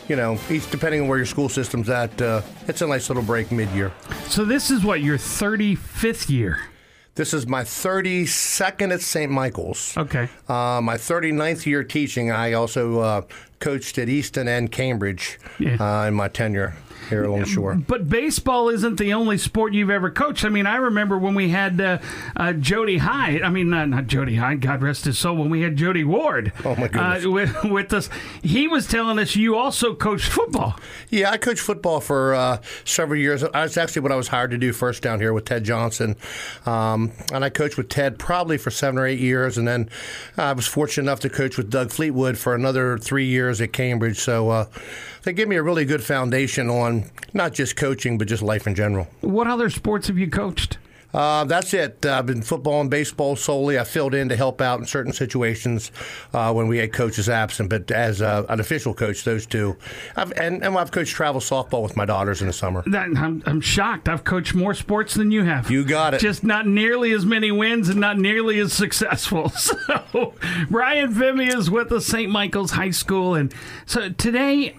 you 0.08 0.16
know, 0.16 0.40
each 0.50 0.70
depending 0.72 1.02
on 1.02 1.08
where 1.08 1.18
your 1.18 1.26
school 1.26 1.50
system's 1.50 1.90
at, 1.90 2.22
uh, 2.22 2.42
it's 2.68 2.82
a 2.82 2.88
nice 2.88 3.10
little 3.10 3.24
break 3.24 3.52
mid-year. 3.52 3.92
So 4.28 4.46
this 4.46 4.72
is 4.72 4.84
what 4.84 5.02
your 5.02 5.18
35th 5.18 6.30
year. 6.30 6.62
This 7.18 7.34
is 7.34 7.48
my 7.48 7.64
32nd 7.64 8.94
at 8.94 9.02
St. 9.02 9.32
Michael's. 9.32 9.98
Okay. 9.98 10.30
Uh, 10.48 10.80
my 10.84 10.98
39th 10.98 11.66
year 11.66 11.84
teaching. 11.84 12.30
I 12.30 12.54
also 12.54 13.00
uh, 13.00 13.22
coached 13.60 13.98
at 13.98 14.08
Easton 14.08 14.48
and 14.48 14.72
Cambridge 14.72 15.40
yeah. 15.58 15.78
uh, 15.82 16.06
in 16.06 16.14
my 16.14 16.28
tenure 16.28 16.76
here 17.10 17.24
along 17.24 17.46
shore. 17.46 17.76
But 17.76 18.10
baseball 18.10 18.70
isn't 18.70 18.98
the 18.98 19.14
only 19.14 19.38
sport 19.38 19.74
you've 19.74 19.90
ever 19.90 20.10
coached. 20.10 20.46
I 20.46 20.50
mean, 20.50 20.66
I 20.66 20.78
remember 20.78 21.18
when 21.18 21.36
we 21.36 21.50
had 21.50 21.80
uh, 21.80 22.00
uh, 22.36 22.54
Jody 22.54 22.98
Hyde. 22.98 23.42
I 23.42 23.50
mean, 23.50 23.70
not, 23.70 23.90
not 23.90 24.08
Jody 24.08 24.36
Hyde. 24.36 24.62
God 24.62 24.82
rest 24.82 25.06
his 25.06 25.18
soul. 25.18 25.38
When 25.38 25.50
we 25.50 25.62
had 25.62 25.76
Jody 25.76 26.04
Ward. 26.04 26.54
Oh 26.66 26.76
my 26.76 26.88
goodness. 26.88 27.26
Uh, 27.26 27.30
with, 27.38 27.64
with, 27.64 27.94
us, 27.94 28.10
he 28.42 28.68
was 28.68 28.88
telling 28.88 29.20
us 29.20 29.36
you 29.36 29.56
also 29.56 29.96
coached 29.96 30.30
football. 30.30 30.80
Yeah, 31.10 31.32
I 31.32 31.38
coached 31.38 31.62
football 31.62 32.00
for 32.00 32.36
uh, 32.36 32.62
several 32.86 33.20
years. 33.20 33.42
That's 33.42 33.78
actually 33.78 34.02
what 34.02 34.12
I 34.12 34.16
was 34.16 34.28
hired 34.28 34.52
to 34.52 34.58
do 34.58 34.74
first 34.74 35.02
down 35.02 35.20
here 35.20 35.34
with 35.34 35.46
Ted 35.46 35.64
Johnson, 35.64 36.16
um, 36.66 37.12
and 37.34 37.44
I 37.44 37.50
coached 37.50 37.78
with 37.78 37.90
Ted 37.90 38.20
probably 38.20 38.58
for 38.58 38.72
seven 38.72 39.00
or 39.00 39.06
eight 39.06 39.20
years, 39.20 39.58
and 39.58 39.68
then 39.68 39.90
I 40.38 40.54
was 40.54 40.68
fortunate 40.68 41.04
enough 41.04 41.20
to 41.22 41.30
coach 41.30 41.58
with 41.58 41.70
Doug 41.70 41.92
Fleetwood 41.92 42.38
for 42.38 42.54
another 42.56 42.98
three 42.98 43.26
years 43.26 43.62
at 43.62 43.74
Cambridge. 43.74 44.18
So 44.18 44.50
uh, 44.50 44.66
they 45.28 45.34
gave 45.34 45.50
me 45.50 45.58
a 45.58 45.62
really 45.62 45.84
good 45.84 46.02
foundation 46.02 46.70
on 46.70 47.04
not 47.34 47.54
just 47.54 47.76
coaching, 47.76 48.18
but 48.18 48.30
just 48.30 48.42
life 48.42 48.66
in 48.66 48.74
general. 48.74 49.10
What 49.20 49.46
other 49.46 49.70
sports 49.70 50.08
have 50.08 50.18
you 50.18 50.30
coached? 50.30 50.78
Uh, 51.18 51.44
that's 51.46 51.74
it. 51.74 52.06
Uh, 52.06 52.20
I've 52.20 52.28
been 52.28 52.44
football 52.44 52.80
and 52.80 52.92
baseball 52.92 53.36
solely. 53.36 53.80
I 53.80 53.86
filled 53.86 54.14
in 54.14 54.30
to 54.30 54.36
help 54.36 54.62
out 54.62 54.80
in 54.80 54.86
certain 54.86 55.12
situations 55.12 55.92
uh, 56.32 56.54
when 56.54 56.68
we 56.68 56.78
had 56.78 56.94
coaches 56.94 57.28
absent, 57.28 57.72
but 57.72 57.90
as 57.90 58.22
uh, 58.22 58.46
an 58.50 58.60
official 58.60 58.94
coach, 58.94 59.24
those 59.24 59.48
two. 59.48 59.76
I've, 60.16 60.32
and, 60.34 60.64
and 60.64 60.78
I've 60.78 60.92
coached 60.92 61.16
travel 61.16 61.42
softball 61.42 61.82
with 61.82 61.98
my 61.98 62.06
daughters 62.06 62.42
in 62.42 62.48
the 62.48 62.54
summer. 62.54 62.84
That, 62.86 63.08
I'm, 63.18 63.42
I'm 63.48 63.62
shocked. 63.62 64.08
I've 64.08 64.24
coached 64.24 64.54
more 64.54 64.76
sports 64.76 65.16
than 65.16 65.32
you 65.32 65.44
have. 65.44 65.72
You 65.72 65.84
got 65.86 66.14
it. 66.14 66.20
Just 66.20 66.44
not 66.44 66.68
nearly 66.68 67.14
as 67.14 67.26
many 67.26 67.50
wins 67.50 67.90
and 67.90 68.00
not 68.00 68.20
nearly 68.20 68.60
as 68.60 68.72
successful. 68.74 69.52
So, 69.68 70.34
Brian 70.70 71.14
Femi 71.14 71.54
is 71.54 71.70
with 71.70 71.92
us, 71.92 72.06
St. 72.06 72.32
Michael's 72.32 72.72
High 72.72 72.92
School, 72.92 73.36
and 73.36 73.54
so 73.86 74.10
today 74.10 74.76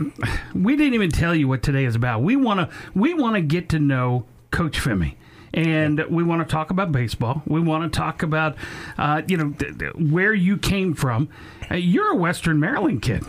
we 0.55 0.77
didn't 0.77 0.95
even 0.95 1.11
tell 1.11 1.35
you 1.35 1.47
what 1.47 1.63
today 1.63 1.85
is 1.85 1.95
about. 1.95 2.23
We 2.23 2.37
want 2.37 2.61
to 2.61 2.77
we 2.95 3.13
want 3.15 3.35
to 3.35 3.43
get 3.43 3.69
to 3.71 3.79
know 3.79 4.25
Coach 4.51 4.79
Femi 4.79 5.15
and 5.55 6.05
we 6.09 6.23
want 6.23 6.47
to 6.47 6.51
talk 6.51 6.71
about 6.71 6.93
baseball. 6.93 7.43
We 7.47 7.61
want 7.61 7.91
to 7.93 7.97
talk 7.97 8.23
about, 8.23 8.57
uh, 8.97 9.23
you 9.27 9.37
know, 9.37 9.51
th- 9.59 9.79
th- 9.79 9.95
where 9.95 10.35
you 10.35 10.57
came 10.57 10.95
from. 10.95 11.29
Uh, 11.71 11.77
you're 11.77 12.13
a 12.13 12.17
Western 12.17 12.61
Maryland 12.61 13.03
kid. 13.03 13.25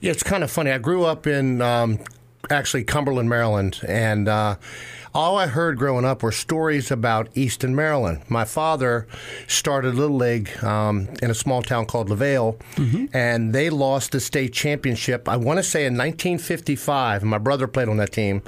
Yeah, 0.00 0.10
it's 0.12 0.22
kind 0.22 0.44
of 0.44 0.50
funny. 0.50 0.70
I 0.70 0.78
grew 0.78 1.04
up 1.04 1.26
in 1.26 1.60
um, 1.62 1.98
actually 2.50 2.84
Cumberland, 2.84 3.28
Maryland, 3.28 3.80
and 3.86 4.28
uh, 4.28 4.56
all 5.16 5.38
I 5.38 5.46
heard 5.46 5.78
growing 5.78 6.04
up 6.04 6.22
were 6.22 6.30
stories 6.30 6.90
about 6.90 7.30
Easton, 7.34 7.74
Maryland. 7.74 8.20
My 8.28 8.44
father 8.44 9.06
started 9.48 9.94
Little 9.94 10.18
League 10.18 10.62
um, 10.62 11.08
in 11.22 11.30
a 11.30 11.34
small 11.34 11.62
town 11.62 11.86
called 11.86 12.10
LaVale, 12.10 12.58
mm-hmm. 12.74 13.06
and 13.16 13.54
they 13.54 13.70
lost 13.70 14.12
the 14.12 14.20
state 14.20 14.52
championship, 14.52 15.26
I 15.26 15.38
want 15.38 15.58
to 15.58 15.62
say 15.62 15.86
in 15.86 15.94
1955. 15.94 17.22
My 17.22 17.38
brother 17.38 17.66
played 17.66 17.88
on 17.88 17.96
that 17.96 18.12
team 18.12 18.42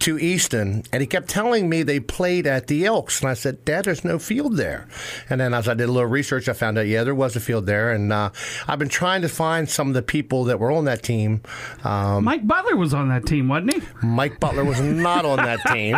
to 0.00 0.18
Easton, 0.18 0.82
and 0.92 1.00
he 1.00 1.06
kept 1.06 1.28
telling 1.28 1.68
me 1.68 1.84
they 1.84 2.00
played 2.00 2.48
at 2.48 2.66
the 2.66 2.84
Elks. 2.84 3.20
And 3.20 3.30
I 3.30 3.34
said, 3.34 3.64
Dad, 3.64 3.84
there's 3.84 4.04
no 4.04 4.18
field 4.18 4.56
there. 4.56 4.88
And 5.30 5.40
then 5.40 5.54
as 5.54 5.68
I 5.68 5.74
did 5.74 5.88
a 5.88 5.92
little 5.92 6.08
research, 6.10 6.48
I 6.48 6.52
found 6.52 6.78
out, 6.78 6.88
yeah, 6.88 7.04
there 7.04 7.14
was 7.14 7.36
a 7.36 7.40
field 7.40 7.66
there. 7.66 7.92
And 7.92 8.12
uh, 8.12 8.30
I've 8.66 8.80
been 8.80 8.88
trying 8.88 9.22
to 9.22 9.28
find 9.28 9.70
some 9.70 9.86
of 9.86 9.94
the 9.94 10.02
people 10.02 10.42
that 10.44 10.58
were 10.58 10.72
on 10.72 10.86
that 10.86 11.04
team. 11.04 11.42
Um, 11.84 12.24
Mike 12.24 12.44
Butler 12.44 12.74
was 12.74 12.92
on 12.92 13.08
that 13.10 13.24
team, 13.24 13.46
wasn't 13.46 13.74
he? 13.74 13.82
Mike 14.02 14.40
Butler 14.40 14.64
was 14.64 14.80
not 14.80 15.24
on 15.24 15.36
that 15.36 15.60
team. 15.72 15.94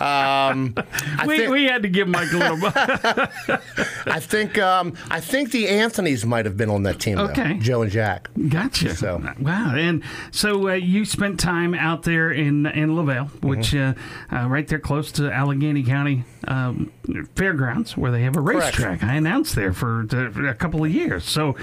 Um, 0.00 0.74
we, 1.26 1.36
think, 1.36 1.50
we 1.50 1.64
had 1.64 1.82
to 1.82 1.88
give 1.88 2.08
Mike 2.08 2.32
a 2.32 2.36
little. 2.36 2.58
I 4.06 4.20
think 4.20 4.56
um, 4.58 4.94
I 5.10 5.20
think 5.20 5.50
the 5.50 5.68
Anthony's 5.68 6.24
might 6.24 6.46
have 6.46 6.56
been 6.56 6.70
on 6.70 6.84
that 6.84 7.00
team. 7.00 7.18
Okay, 7.18 7.54
though, 7.54 7.60
Joe 7.60 7.82
and 7.82 7.90
Jack. 7.90 8.30
Gotcha. 8.48 8.94
So 8.94 9.22
wow, 9.40 9.74
and 9.76 10.02
so 10.30 10.68
uh, 10.68 10.74
you 10.74 11.04
spent 11.04 11.38
time 11.38 11.74
out 11.74 12.04
there 12.04 12.30
in 12.30 12.66
in 12.66 12.90
LaVale, 12.94 13.42
which 13.42 13.72
mm-hmm. 13.72 14.34
uh, 14.34 14.44
uh, 14.44 14.48
right 14.48 14.66
there 14.68 14.78
close 14.78 15.12
to 15.12 15.30
Allegheny 15.30 15.82
County 15.82 16.24
um, 16.48 16.92
Fairgrounds, 17.34 17.96
where 17.96 18.10
they 18.10 18.22
have 18.22 18.36
a 18.36 18.40
racetrack. 18.40 19.02
I 19.02 19.14
announced 19.14 19.54
there 19.54 19.72
for, 19.72 20.06
for 20.08 20.46
a 20.46 20.54
couple 20.54 20.84
of 20.84 20.90
years. 20.90 21.24
So 21.24 21.56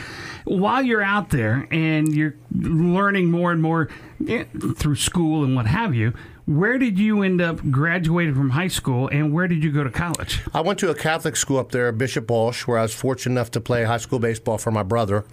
while 0.45 0.81
you're 0.81 1.01
out 1.01 1.29
there 1.29 1.67
and 1.71 2.13
you're 2.13 2.35
learning 2.51 3.31
more 3.31 3.51
and 3.51 3.61
more 3.61 3.89
eh, 4.27 4.45
through 4.77 4.95
school 4.95 5.43
and 5.43 5.55
what 5.55 5.65
have 5.65 5.95
you, 5.95 6.13
where 6.47 6.77
did 6.77 6.97
you 6.97 7.23
end 7.23 7.41
up 7.41 7.59
graduating 7.69 8.33
from 8.33 8.51
high 8.51 8.69
school 8.69 9.09
and 9.09 9.33
where 9.33 9.49
did 9.49 9.61
you 9.61 9.69
go 9.69 9.83
to 9.83 9.89
college? 9.89 10.41
I 10.53 10.61
went 10.61 10.79
to 10.79 10.89
a 10.89 10.95
Catholic 10.95 11.35
school 11.35 11.57
up 11.59 11.73
there, 11.73 11.91
Bishop 11.91 12.29
Walsh, 12.29 12.65
where 12.65 12.77
I 12.77 12.83
was 12.83 12.93
fortunate 12.93 13.33
enough 13.33 13.51
to 13.51 13.61
play 13.61 13.83
high 13.83 13.97
school 13.97 14.17
baseball 14.17 14.57
for 14.57 14.71
my 14.71 14.81
brother, 14.81 15.25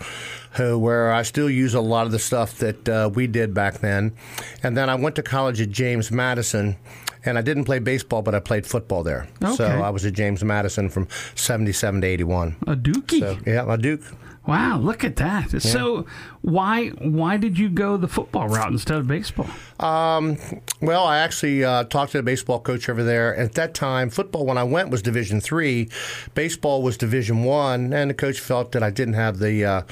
who, 0.55 0.77
where 0.77 1.13
I 1.13 1.23
still 1.23 1.49
use 1.49 1.73
a 1.73 1.81
lot 1.81 2.07
of 2.07 2.13
the 2.13 2.19
stuff 2.19 2.59
that 2.59 2.89
uh, 2.89 3.11
we 3.15 3.29
did 3.29 3.55
back 3.55 3.79
then. 3.79 4.17
And 4.65 4.77
then 4.77 4.91
I 4.91 4.97
went 4.97 5.15
to 5.15 5.23
college 5.23 5.61
at 5.61 5.71
James 5.71 6.11
Madison 6.11 6.77
and 7.25 7.39
I 7.39 7.43
didn't 7.43 7.65
play 7.65 7.79
baseball, 7.79 8.23
but 8.23 8.35
I 8.35 8.41
played 8.41 8.67
football 8.67 9.05
there. 9.05 9.29
Okay. 9.41 9.55
So 9.55 9.67
I 9.67 9.91
was 9.91 10.05
at 10.05 10.15
James 10.15 10.43
Madison 10.43 10.91
from 10.91 11.07
77 11.37 12.01
to 12.01 12.07
81. 12.09 12.57
A 12.67 12.75
Dookie. 12.75 13.21
So, 13.21 13.39
yeah, 13.47 13.73
a 13.73 13.79
Duke. 13.79 14.03
Wow, 14.47 14.79
look 14.79 15.05
at 15.05 15.17
that. 15.17 15.55
Yeah. 15.55 15.59
So 15.59 16.07
why 16.43 16.89
why 16.89 17.39
did 17.39 17.59
you 17.59 17.71
go 17.71 17.97
the 17.97 18.09
football 18.09 18.47
route 18.47 18.73
instead 18.73 18.99
of 18.99 19.07
baseball? 19.07 19.49
Um, 19.81 20.37
well, 20.83 21.05
I 21.05 21.19
actually 21.19 21.65
uh, 21.65 21.85
talked 21.85 22.13
to 22.13 22.19
the 22.19 22.23
baseball 22.23 22.61
coach 22.61 22.91
over 22.91 23.03
there. 23.03 23.35
At 23.35 23.55
that 23.55 23.73
time, 23.73 24.11
football 24.11 24.45
when 24.45 24.59
I 24.59 24.65
went 24.65 24.91
was 24.91 25.01
Division 25.01 25.41
three, 25.41 25.89
baseball 26.35 26.83
was 26.83 26.99
Division 26.99 27.45
one, 27.45 27.95
and 27.95 28.11
the 28.11 28.15
coach 28.15 28.39
felt 28.39 28.73
that 28.73 28.83
I 28.83 28.91
didn't 28.91 29.15
have 29.15 29.39
the 29.39 29.65
uh, 29.65 29.83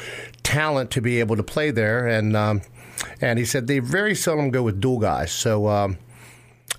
talent 0.43 0.91
to 0.91 1.01
be 1.01 1.19
able 1.19 1.37
to 1.37 1.43
play 1.43 1.71
there, 1.71 2.07
and 2.07 2.37
um, 2.37 2.61
and 3.23 3.39
he 3.39 3.47
said 3.47 3.67
they 3.69 3.79
very 3.79 4.15
seldom 4.15 4.51
go 4.51 4.63
with 4.63 4.81
dual 4.81 4.99
guys. 4.99 5.33
So. 5.33 5.69
Um, 5.69 5.99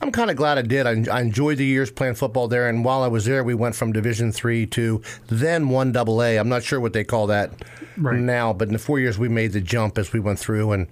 I'm 0.01 0.11
kind 0.11 0.29
of 0.29 0.35
glad 0.35 0.57
I 0.57 0.63
did. 0.63 0.85
I, 0.85 1.17
I, 1.17 1.21
enjoyed 1.21 1.59
the 1.59 1.65
years 1.65 1.89
playing 1.89 2.15
football 2.15 2.49
there, 2.49 2.67
and 2.67 2.83
while 2.83 3.03
I 3.03 3.07
was 3.07 3.23
there, 3.23 3.41
we 3.43 3.53
went 3.53 3.75
from 3.75 3.93
Division 3.93 4.33
three 4.33 4.65
to 4.67 5.01
then 5.27 5.69
one 5.69 5.93
Double 5.93 6.21
A. 6.21 6.37
I'm 6.37 6.49
not 6.49 6.63
sure 6.63 6.79
what 6.79 6.91
they 6.91 7.05
call 7.05 7.27
that 7.27 7.51
right. 7.97 8.19
now, 8.19 8.51
but 8.51 8.67
in 8.67 8.73
the 8.73 8.79
four 8.79 8.99
years 8.99 9.17
we 9.17 9.29
made 9.29 9.53
the 9.53 9.61
jump 9.61 9.97
as 9.97 10.11
we 10.11 10.19
went 10.19 10.39
through, 10.39 10.73
and 10.73 10.87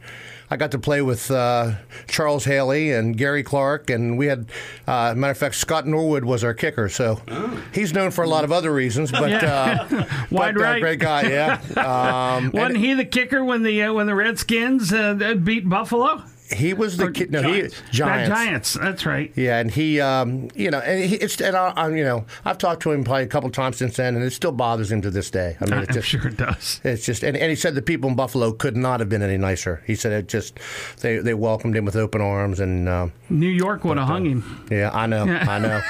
I 0.50 0.57
got 0.57 0.71
to 0.71 0.79
play 0.79 1.01
with 1.01 1.31
uh, 1.31 1.74
Charles 2.07 2.43
Haley 2.43 2.91
and 2.91 3.17
Gary 3.17 3.41
Clark, 3.41 3.89
and 3.89 4.17
we 4.17 4.27
had, 4.27 4.50
uh, 4.86 5.13
matter 5.15 5.31
of 5.31 5.38
fact, 5.38 5.55
Scott 5.55 5.88
Norwood 5.88 6.25
was 6.25 6.43
our 6.43 6.53
kicker. 6.53 6.89
So 6.89 7.21
oh. 7.29 7.63
he's 7.74 7.93
known 7.93 8.12
for 8.12 8.24
a 8.24 8.27
lot 8.27 8.43
of 8.43 8.51
other 8.51 8.74
reasons, 8.74 9.12
but 9.12 9.29
yeah. 9.29 9.88
uh, 9.89 10.05
wide 10.31 10.55
but, 10.55 10.62
right, 10.62 10.81
great 10.81 11.00
guy, 11.00 11.29
yeah. 11.29 11.62
Um, 11.81 12.51
Wasn't 12.53 12.77
he 12.77 12.93
the 12.93 13.05
kicker 13.05 13.43
when 13.43 13.63
the 13.63 13.83
uh, 13.83 13.93
when 13.93 14.07
the 14.07 14.15
Redskins 14.15 14.93
uh, 14.93 15.36
beat 15.41 15.67
Buffalo? 15.67 16.24
He 16.53 16.74
was 16.74 16.98
the 16.98 17.12
kid. 17.12 17.31
No, 17.31 17.41
Giants. 17.41 17.79
he 17.79 17.98
Giants. 17.98 18.29
Giants. 18.29 18.74
That's 18.74 19.05
right. 19.05 19.31
Yeah, 19.36 19.60
and 19.60 19.72
he, 19.72 20.00
um, 20.00 20.50
you 20.55 20.72
know, 20.72 20.79
and 20.79 21.03
he, 21.03 21.15
it's 21.15 21.39
and 21.41 21.55
I, 21.55 21.74
I, 21.75 21.89
you 21.89 22.03
know, 22.03 22.25
I've 22.46 22.58
talked 22.58 22.81
to 22.84 22.91
him 22.91 23.03
probably 23.03 23.24
a 23.24 23.27
couple 23.27 23.50
times 23.50 23.77
since 23.77 23.98
then, 23.98 24.15
and 24.15 24.24
it 24.24 24.31
still 24.31 24.51
bothers 24.51 24.91
him 24.91 25.01
to 25.01 25.10
this 25.10 25.29
day. 25.29 25.58
I 25.60 25.65
mean, 25.65 25.74
I'm 25.79 25.88
just, 25.88 26.08
sure 26.08 26.27
it 26.27 26.38
does. 26.38 26.81
It's 26.84 27.05
just, 27.05 27.24
and, 27.24 27.38
and 27.38 27.50
he 27.50 27.55
said 27.55 27.75
the 27.75 27.81
people 27.81 28.10
in 28.10 28.15
Buffalo 28.15 28.51
could 28.51 28.75
not 28.77 29.00
have 29.00 29.10
been 29.10 29.22
any 29.22 29.38
nicer. 29.38 29.84
He 29.86 29.96
said 29.96 30.12
it 30.12 30.27
just, 30.27 30.60
they 31.00 31.17
they 31.17 31.34
welcomed 31.34 31.75
him 31.75 31.86
with 31.86 31.96
open 31.96 32.22
arms, 32.22 32.60
and 32.60 32.88
uh, 32.88 33.08
New 33.29 33.50
York 33.50 33.84
would 33.84 33.98
have 33.98 34.08
hung 34.08 34.25
him. 34.25 34.65
Yeah, 34.70 34.91
I 34.93 35.08
know, 35.08 35.24
I 35.24 35.60
know, 35.60 35.81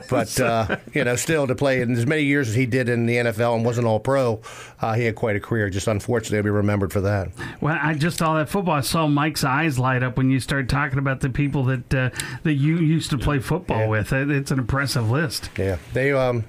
but 0.10 0.40
uh, 0.40 0.76
you 0.94 1.04
know, 1.04 1.16
still 1.16 1.46
to 1.46 1.54
play 1.54 1.80
in 1.80 1.92
as 1.96 2.06
many 2.06 2.22
years 2.22 2.48
as 2.48 2.54
he 2.54 2.66
did 2.66 2.88
in 2.88 3.06
the 3.06 3.16
NFL 3.16 3.56
and 3.56 3.64
wasn't 3.64 3.86
all 3.86 4.00
pro, 4.00 4.40
uh, 4.80 4.94
he 4.94 5.04
had 5.04 5.14
quite 5.14 5.36
a 5.36 5.40
career. 5.40 5.70
Just 5.70 5.88
unfortunately, 5.88 6.38
he'll 6.38 6.44
be 6.44 6.50
remembered 6.50 6.92
for 6.92 7.00
that. 7.02 7.28
Well, 7.60 7.78
I 7.80 7.94
just 7.94 8.18
saw 8.18 8.36
that 8.36 8.48
football. 8.48 8.74
I 8.74 8.80
saw 8.80 9.06
Mike's 9.06 9.44
eyes 9.44 9.78
light 9.78 9.99
up 10.02 10.16
when 10.16 10.30
you 10.30 10.40
start 10.40 10.68
talking 10.68 10.98
about 10.98 11.20
the 11.20 11.30
people 11.30 11.64
that 11.64 11.94
uh, 11.94 12.10
that 12.42 12.54
you 12.54 12.78
used 12.78 13.10
to 13.10 13.18
play 13.18 13.38
football 13.38 13.80
yeah. 13.80 13.88
with. 13.88 14.12
It's 14.12 14.50
an 14.50 14.58
impressive 14.58 15.10
list. 15.10 15.50
Yeah, 15.56 15.78
they 15.92 16.12
um, 16.12 16.44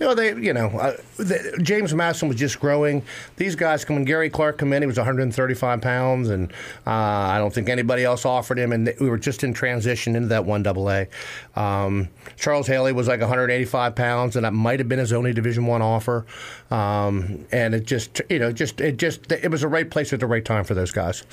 you 0.00 0.06
know, 0.06 0.14
they, 0.14 0.34
you 0.34 0.54
know, 0.54 0.68
uh, 0.68 0.96
the, 1.18 1.58
James 1.62 1.94
Madison 1.94 2.28
was 2.28 2.38
just 2.38 2.58
growing. 2.58 3.02
These 3.36 3.54
guys 3.54 3.84
come 3.84 3.96
when 3.96 4.04
Gary 4.06 4.30
Clark 4.30 4.58
came 4.58 4.72
in, 4.72 4.82
he 4.82 4.86
was 4.86 4.96
135 4.96 5.80
pounds, 5.82 6.30
and 6.30 6.50
uh, 6.86 6.90
I 6.90 7.38
don't 7.38 7.52
think 7.52 7.68
anybody 7.68 8.04
else 8.04 8.24
offered 8.24 8.58
him. 8.58 8.72
And 8.72 8.92
we 8.98 9.10
were 9.10 9.18
just 9.18 9.44
in 9.44 9.52
transition 9.52 10.16
into 10.16 10.28
that 10.28 10.46
one 10.46 10.62
double 10.62 10.90
A. 10.90 11.06
Um, 11.54 12.08
Charles 12.36 12.66
Haley 12.66 12.92
was 12.92 13.08
like 13.08 13.20
185 13.20 13.94
pounds, 13.94 14.36
and 14.36 14.44
that 14.46 14.52
might 14.52 14.80
have 14.80 14.88
been 14.88 14.98
his 14.98 15.12
only 15.12 15.34
Division 15.34 15.66
One 15.66 15.82
offer. 15.82 16.24
Um, 16.70 17.46
and 17.52 17.74
it 17.74 17.84
just, 17.84 18.22
you 18.30 18.38
know, 18.38 18.52
just 18.52 18.80
it 18.80 18.96
just 18.96 19.30
it 19.30 19.50
was 19.50 19.60
the 19.60 19.68
right 19.68 19.90
place 19.90 20.14
at 20.14 20.20
the 20.20 20.26
right 20.26 20.44
time 20.44 20.64
for 20.64 20.74
those 20.74 20.92
guys. 20.92 21.24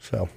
So. 0.00 0.28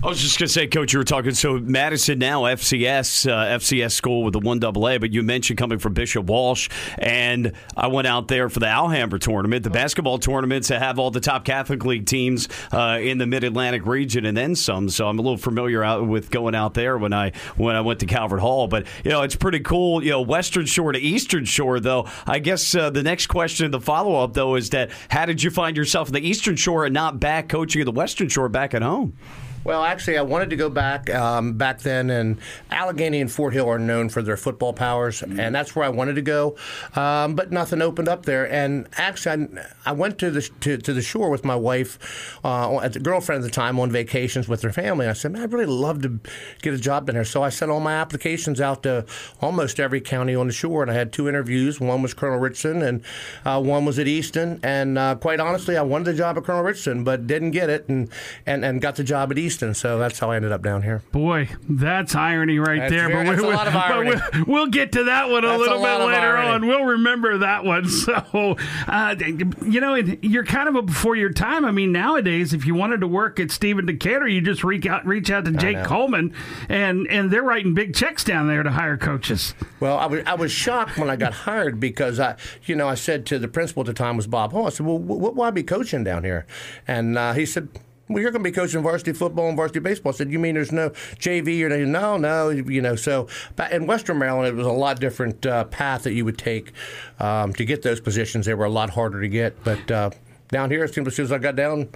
I 0.00 0.06
was 0.06 0.20
just 0.20 0.38
going 0.38 0.46
to 0.46 0.52
say, 0.52 0.68
Coach, 0.68 0.92
you 0.92 1.00
were 1.00 1.04
talking. 1.04 1.34
So 1.34 1.58
Madison 1.58 2.20
now 2.20 2.42
FCS, 2.42 3.28
uh, 3.28 3.58
FCS 3.58 3.90
school 3.90 4.22
with 4.22 4.32
the 4.32 4.38
one 4.38 4.60
double 4.60 4.88
A, 4.88 4.96
but 4.96 5.12
you 5.12 5.24
mentioned 5.24 5.58
coming 5.58 5.80
from 5.80 5.92
Bishop 5.92 6.26
Walsh, 6.26 6.68
and 6.98 7.50
I 7.76 7.88
went 7.88 8.06
out 8.06 8.28
there 8.28 8.48
for 8.48 8.60
the 8.60 8.68
Alhambra 8.68 9.18
tournament, 9.18 9.64
the 9.64 9.70
basketball 9.70 10.18
tournaments 10.18 10.68
that 10.68 10.80
have 10.80 11.00
all 11.00 11.10
the 11.10 11.18
top 11.18 11.44
Catholic 11.44 11.84
League 11.84 12.06
teams 12.06 12.48
uh, 12.70 13.00
in 13.02 13.18
the 13.18 13.26
Mid 13.26 13.42
Atlantic 13.42 13.86
region, 13.86 14.24
and 14.24 14.36
then 14.36 14.54
some. 14.54 14.88
So 14.88 15.08
I'm 15.08 15.18
a 15.18 15.22
little 15.22 15.36
familiar 15.36 15.82
out 15.82 16.06
with 16.06 16.30
going 16.30 16.54
out 16.54 16.74
there 16.74 16.96
when 16.96 17.12
I 17.12 17.32
when 17.56 17.74
I 17.74 17.80
went 17.80 17.98
to 17.98 18.06
Calvert 18.06 18.38
Hall. 18.38 18.68
But 18.68 18.86
you 19.02 19.10
know, 19.10 19.22
it's 19.22 19.34
pretty 19.34 19.60
cool. 19.60 20.04
You 20.04 20.10
know, 20.10 20.20
Western 20.20 20.66
Shore 20.66 20.92
to 20.92 21.00
Eastern 21.00 21.44
Shore, 21.44 21.80
though. 21.80 22.06
I 22.24 22.38
guess 22.38 22.72
uh, 22.72 22.90
the 22.90 23.02
next 23.02 23.26
question, 23.26 23.72
the 23.72 23.80
follow 23.80 24.22
up, 24.22 24.32
though, 24.32 24.54
is 24.54 24.70
that 24.70 24.92
how 25.08 25.26
did 25.26 25.42
you 25.42 25.50
find 25.50 25.76
yourself 25.76 26.06
in 26.06 26.14
the 26.14 26.24
Eastern 26.24 26.54
Shore 26.54 26.84
and 26.84 26.94
not 26.94 27.18
back 27.18 27.48
coaching 27.48 27.84
the 27.84 27.90
Western 27.90 28.28
Shore 28.28 28.48
back 28.48 28.74
at 28.74 28.82
home? 28.82 29.16
Well, 29.64 29.84
actually, 29.84 30.16
I 30.16 30.22
wanted 30.22 30.50
to 30.50 30.56
go 30.56 30.70
back 30.70 31.12
um, 31.14 31.54
back 31.54 31.80
then, 31.80 32.10
and 32.10 32.38
Allegheny 32.70 33.20
and 33.20 33.30
Fort 33.30 33.52
Hill 33.52 33.68
are 33.68 33.78
known 33.78 34.08
for 34.08 34.22
their 34.22 34.36
football 34.36 34.72
powers, 34.72 35.20
mm-hmm. 35.20 35.38
and 35.38 35.54
that's 35.54 35.76
where 35.76 35.84
I 35.84 35.90
wanted 35.90 36.14
to 36.14 36.22
go. 36.22 36.56
Um, 36.94 37.34
but 37.34 37.52
nothing 37.52 37.82
opened 37.82 38.08
up 38.08 38.24
there, 38.24 38.50
and 38.50 38.88
actually, 38.96 39.48
I, 39.54 39.90
I 39.90 39.92
went 39.92 40.18
to 40.20 40.30
the 40.30 40.42
to, 40.60 40.78
to, 40.78 40.92
the 40.92 41.02
shore 41.02 41.28
with 41.28 41.44
my 41.44 41.56
wife, 41.56 42.38
uh, 42.44 42.78
at 42.80 42.94
the 42.94 43.00
girlfriend 43.00 43.44
at 43.44 43.46
the 43.46 43.54
time, 43.54 43.78
on 43.78 43.90
vacations 43.90 44.48
with 44.48 44.62
her 44.62 44.72
family. 44.72 45.06
I 45.06 45.12
said, 45.12 45.32
"Man, 45.32 45.42
I'd 45.42 45.52
really 45.52 45.66
love 45.66 46.02
to 46.02 46.18
get 46.62 46.72
a 46.72 46.78
job 46.78 47.08
in 47.08 47.14
there." 47.16 47.24
So 47.24 47.42
I 47.42 47.50
sent 47.50 47.70
all 47.70 47.80
my 47.80 47.94
applications 47.94 48.60
out 48.60 48.84
to 48.84 49.04
almost 49.40 49.80
every 49.80 50.00
county 50.00 50.34
on 50.34 50.46
the 50.46 50.52
shore, 50.52 50.82
and 50.82 50.90
I 50.90 50.94
had 50.94 51.12
two 51.12 51.28
interviews. 51.28 51.80
One 51.80 52.00
was 52.00 52.14
Colonel 52.14 52.38
Richardson, 52.38 52.80
and 52.82 53.02
uh, 53.44 53.60
one 53.60 53.84
was 53.84 53.98
at 53.98 54.06
Easton. 54.06 54.60
And 54.62 54.96
uh, 54.96 55.16
quite 55.16 55.40
honestly, 55.40 55.76
I 55.76 55.82
wanted 55.82 56.04
the 56.04 56.14
job 56.14 56.38
at 56.38 56.44
Colonel 56.44 56.62
Richardson, 56.62 57.04
but 57.04 57.26
didn't 57.26 57.50
get 57.50 57.68
it, 57.68 57.88
and 57.88 58.08
and, 58.46 58.64
and 58.64 58.80
got 58.80 58.96
the 58.96 59.04
job 59.04 59.30
at 59.30 59.36
Easton. 59.36 59.47
Houston, 59.48 59.72
so 59.72 59.98
that's 59.98 60.18
how 60.18 60.30
I 60.30 60.36
ended 60.36 60.52
up 60.52 60.62
down 60.62 60.82
here. 60.82 61.02
Boy, 61.10 61.48
that's 61.66 62.14
irony 62.14 62.58
right 62.58 62.80
that's 62.80 62.92
there. 62.92 63.08
Very, 63.08 63.24
but, 63.24 63.38
we, 63.38 63.50
irony. 63.54 64.10
but 64.16 64.34
we'll, 64.34 64.44
we'll, 64.46 64.66
get 64.66 64.92
to 64.92 65.04
that 65.04 65.30
one 65.30 65.42
a 65.42 65.48
that's 65.48 65.60
little 65.60 65.82
a 65.82 65.98
bit 65.98 66.04
later 66.04 66.36
on. 66.36 66.66
We'll 66.66 66.84
remember 66.84 67.38
that 67.38 67.64
one. 67.64 67.86
So, 67.98 68.56
uh, 68.86 69.16
you 69.18 69.80
know, 69.80 69.94
you're 69.94 70.44
kind 70.44 70.68
of 70.68 70.76
a 70.76 70.82
before 70.82 71.16
your 71.16 71.32
time. 71.32 71.64
I 71.64 71.72
mean, 71.72 71.90
nowadays, 71.90 72.52
if 72.52 72.64
you 72.64 72.74
wanted 72.74 73.00
to 73.00 73.08
work 73.08 73.40
at 73.40 73.50
Stephen 73.50 73.86
Decatur, 73.86 74.28
you 74.28 74.40
just 74.40 74.62
reach 74.62 74.86
out, 74.86 75.04
reach 75.04 75.30
out 75.30 75.44
to 75.46 75.52
Jake 75.52 75.84
Coleman, 75.84 76.32
and 76.68 77.06
and 77.08 77.30
they're 77.30 77.42
writing 77.42 77.74
big 77.74 77.94
checks 77.94 78.24
down 78.24 78.46
there 78.46 78.62
to 78.62 78.70
hire 78.70 78.96
coaches. 78.96 79.54
Well, 79.80 79.98
I 79.98 80.06
was 80.06 80.22
I 80.26 80.34
was 80.34 80.52
shocked 80.52 80.96
when 80.96 81.10
I 81.10 81.16
got 81.16 81.32
hired 81.32 81.80
because 81.80 82.20
I, 82.20 82.36
you 82.64 82.76
know, 82.76 82.88
I 82.88 82.94
said 82.94 83.26
to 83.26 83.38
the 83.38 83.48
principal 83.48 83.82
at 83.82 83.86
the 83.86 83.94
time 83.94 84.16
was 84.16 84.26
Bob 84.26 84.52
Hall. 84.52 84.66
I 84.66 84.70
said, 84.70 84.86
"Well, 84.86 84.98
why 84.98 85.50
be 85.50 85.62
coaching 85.62 86.04
down 86.04 86.24
here?" 86.24 86.46
And 86.86 87.18
uh, 87.18 87.32
he 87.32 87.44
said 87.44 87.68
well, 88.08 88.22
you're 88.22 88.30
going 88.30 88.42
to 88.42 88.48
be 88.48 88.54
coaching 88.54 88.82
varsity 88.82 89.12
football 89.12 89.48
and 89.48 89.56
varsity 89.56 89.80
baseball. 89.80 90.12
I 90.12 90.16
said, 90.16 90.32
you 90.32 90.38
mean 90.38 90.54
there's 90.54 90.72
no 90.72 90.90
JV 90.90 91.62
or 91.62 91.86
no, 91.86 92.16
no, 92.16 92.48
you 92.50 92.80
know. 92.80 92.96
So 92.96 93.28
in 93.70 93.86
Western 93.86 94.18
Maryland, 94.18 94.48
it 94.48 94.54
was 94.54 94.66
a 94.66 94.72
lot 94.72 94.98
different 95.00 95.44
uh, 95.44 95.64
path 95.64 96.04
that 96.04 96.12
you 96.12 96.24
would 96.24 96.38
take 96.38 96.72
um, 97.20 97.52
to 97.54 97.64
get 97.64 97.82
those 97.82 98.00
positions. 98.00 98.46
They 98.46 98.54
were 98.54 98.64
a 98.64 98.70
lot 98.70 98.90
harder 98.90 99.20
to 99.20 99.28
get. 99.28 99.62
But 99.62 99.90
uh, 99.90 100.10
down 100.48 100.70
here, 100.70 100.84
as 100.84 100.92
soon 100.92 101.06
as 101.06 101.32
I 101.32 101.38
got 101.38 101.56
down, 101.56 101.90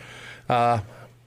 uh, 0.48 0.80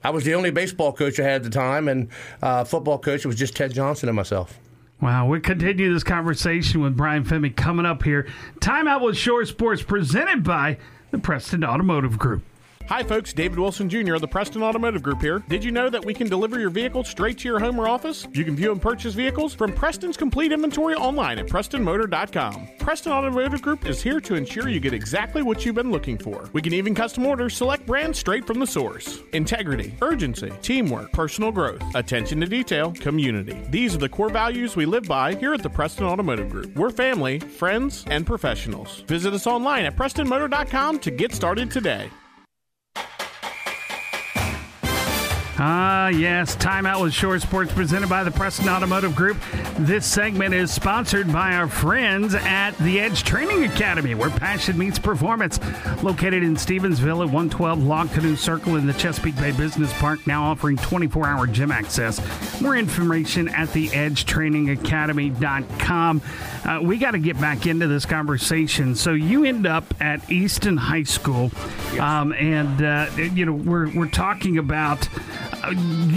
I 0.03 0.09
was 0.11 0.23
the 0.23 0.35
only 0.35 0.51
baseball 0.51 0.93
coach 0.93 1.19
I 1.19 1.23
had 1.23 1.35
at 1.37 1.43
the 1.43 1.49
time, 1.49 1.87
and 1.87 2.09
uh, 2.41 2.63
football 2.63 2.99
coach 2.99 3.25
it 3.25 3.27
was 3.27 3.37
just 3.37 3.55
Ted 3.55 3.73
Johnson 3.73 4.07
and 4.07 4.15
myself. 4.15 4.59
Wow, 5.01 5.27
we 5.27 5.39
continue 5.39 5.91
this 5.93 6.03
conversation 6.03 6.81
with 6.81 6.95
Brian 6.95 7.25
Femi 7.25 7.55
coming 7.55 7.85
up 7.85 8.03
here. 8.03 8.27
Timeout 8.59 9.01
with 9.01 9.17
Shore 9.17 9.43
Sports 9.45 9.81
presented 9.81 10.43
by 10.43 10.77
the 11.11 11.17
Preston 11.17 11.63
Automotive 11.63 12.17
Group. 12.17 12.43
Hi, 12.87 13.01
folks. 13.01 13.33
David 13.33 13.57
Wilson 13.57 13.89
Jr. 13.89 14.13
of 14.13 14.21
the 14.21 14.27
Preston 14.27 14.61
Automotive 14.61 15.01
Group 15.01 15.19
here. 15.19 15.39
Did 15.49 15.63
you 15.63 15.71
know 15.71 15.89
that 15.89 16.05
we 16.05 16.13
can 16.13 16.29
deliver 16.29 16.59
your 16.59 16.69
vehicle 16.69 17.03
straight 17.03 17.39
to 17.39 17.47
your 17.47 17.59
home 17.59 17.79
or 17.79 17.87
office? 17.87 18.27
You 18.31 18.45
can 18.45 18.55
view 18.55 18.71
and 18.71 18.79
purchase 18.79 19.15
vehicles 19.15 19.55
from 19.55 19.73
Preston's 19.73 20.15
complete 20.15 20.51
inventory 20.51 20.93
online 20.93 21.39
at 21.39 21.47
PrestonMotor.com. 21.47 22.69
Preston 22.77 23.11
Automotive 23.11 23.63
Group 23.63 23.87
is 23.87 24.03
here 24.03 24.21
to 24.21 24.35
ensure 24.35 24.69
you 24.69 24.79
get 24.79 24.93
exactly 24.93 25.41
what 25.41 25.65
you've 25.65 25.73
been 25.73 25.91
looking 25.91 26.15
for. 26.15 26.47
We 26.53 26.61
can 26.61 26.73
even 26.73 26.93
custom 26.93 27.25
order 27.25 27.49
select 27.49 27.87
brands 27.87 28.19
straight 28.19 28.45
from 28.45 28.59
the 28.59 28.67
source. 28.67 29.19
Integrity, 29.33 29.95
urgency, 30.03 30.51
teamwork, 30.61 31.11
personal 31.11 31.51
growth, 31.51 31.81
attention 31.95 32.39
to 32.41 32.45
detail, 32.45 32.91
community. 32.93 33.59
These 33.71 33.95
are 33.95 33.99
the 33.99 34.09
core 34.09 34.29
values 34.29 34.75
we 34.75 34.85
live 34.85 35.05
by 35.05 35.33
here 35.33 35.55
at 35.55 35.63
the 35.63 35.69
Preston 35.71 36.05
Automotive 36.05 36.51
Group. 36.51 36.75
We're 36.75 36.91
family, 36.91 37.39
friends, 37.39 38.05
and 38.11 38.27
professionals. 38.27 39.01
Visit 39.07 39.33
us 39.33 39.47
online 39.47 39.85
at 39.85 39.95
PrestonMotor.com 39.95 40.99
to 40.99 41.09
get 41.09 41.33
started 41.33 41.71
today. 41.71 42.11
Ah, 45.57 46.09
yes. 46.09 46.53
Timeout 46.57 47.01
with 47.01 47.13
Shore 47.13 47.39
Sports 47.39 47.71
presented 47.71 48.09
by 48.09 48.25
the 48.25 48.31
Preston 48.31 48.67
Automotive 48.67 49.15
Group. 49.15 49.37
This 49.77 50.05
segment 50.05 50.53
is 50.53 50.69
sponsored 50.69 51.31
by 51.31 51.53
our 51.53 51.69
friends 51.69 52.35
at 52.35 52.71
the 52.79 52.99
Edge 52.99 53.23
Training 53.23 53.63
Academy, 53.63 54.15
where 54.15 54.29
passion 54.29 54.77
meets 54.77 54.99
performance. 54.99 55.57
Located 56.03 56.43
in 56.43 56.55
Stevensville 56.55 57.25
at 57.25 57.31
112 57.31 57.81
Log 57.81 58.11
Canoe 58.11 58.35
Circle 58.35 58.75
in 58.75 58.85
the 58.85 58.91
Chesapeake 58.93 59.37
Bay 59.37 59.53
Business 59.53 59.93
Park, 59.93 60.27
now 60.27 60.43
offering 60.43 60.75
24 60.75 61.25
hour 61.25 61.47
gym 61.47 61.71
access. 61.71 62.19
More 62.61 62.75
information 62.75 63.47
at 63.47 63.71
the 63.71 63.87
edgetrainingacademy.com. 63.89 66.21
Uh, 66.65 66.79
we 66.81 66.97
got 66.97 67.11
to 67.11 67.19
get 67.19 67.39
back 67.39 67.65
into 67.65 67.87
this 67.87 68.05
conversation. 68.05 68.93
So 68.95 69.13
you 69.13 69.45
end 69.45 69.65
up 69.65 69.85
at 70.01 70.29
Easton 70.29 70.75
High 70.75 71.03
School, 71.03 71.49
um, 71.97 72.33
and, 72.33 72.81
uh, 72.81 73.09
you 73.15 73.45
know, 73.45 73.53
we're, 73.53 73.89
we're 73.95 74.09
talking 74.09 74.57
about 74.57 75.07
Uh, 75.63 75.73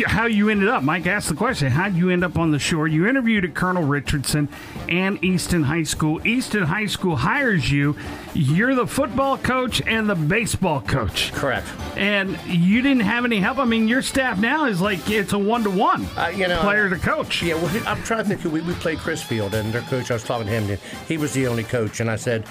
how 0.07 0.27
you 0.27 0.49
ended 0.49 0.69
up. 0.69 0.83
Mike 0.83 1.07
asked 1.07 1.29
the 1.29 1.35
question, 1.35 1.71
how 1.71 1.89
did 1.89 1.97
you 1.97 2.11
end 2.11 2.25
up 2.25 2.39
on 2.39 2.51
the 2.51 2.59
shore? 2.59 2.87
You 2.87 3.07
interviewed 3.07 3.45
at 3.45 3.55
Colonel 3.55 3.83
Richardson 3.83 4.49
and 4.89 5.23
Easton 5.25 5.63
High 5.63 5.83
School. 5.85 6.27
Easton 6.27 6.65
High 6.65 6.87
School 6.87 7.17
hires 7.17 7.71
you. 7.71 7.97
You're 8.35 8.75
the 8.75 8.87
football 8.87 9.39
coach 9.39 9.83
and 9.87 10.09
the 10.09 10.15
baseball 10.15 10.81
coach. 10.81 11.33
Correct. 11.33 11.67
And 11.97 12.39
you 12.47 12.83
didn't 12.83 13.03
have 13.03 13.25
any 13.25 13.41
help. 13.41 13.59
I 13.59 13.65
mean, 13.65 13.89
your 13.89 14.03
staff 14.03 14.39
now 14.39 14.67
is 14.67 14.81
like 14.81 15.09
it's 15.11 15.33
a 15.33 15.39
one 15.39 15.65
to 15.65 15.71
one, 15.71 16.07
you 16.35 16.49
know, 16.49 16.61
player 16.61 16.89
to 16.89 16.97
coach. 16.97 17.43
Yeah, 17.43 17.55
well, 17.55 17.71
I'm 17.87 18.03
trying 18.03 18.25
to 18.25 18.29
think. 18.29 18.45
We, 18.53 18.61
we 18.61 18.75
played 18.75 18.99
Crisfield, 18.99 19.53
and 19.55 19.73
their 19.73 19.83
coach. 19.83 20.11
I 20.11 20.15
was 20.15 20.25
talking 20.25 20.47
to 20.47 20.53
him. 20.53 20.79
He 21.07 21.17
was 21.17 21.33
the 21.33 21.47
only 21.47 21.65
coach, 21.65 22.01
and 22.01 22.11
I 22.11 22.17
said, 22.17 22.45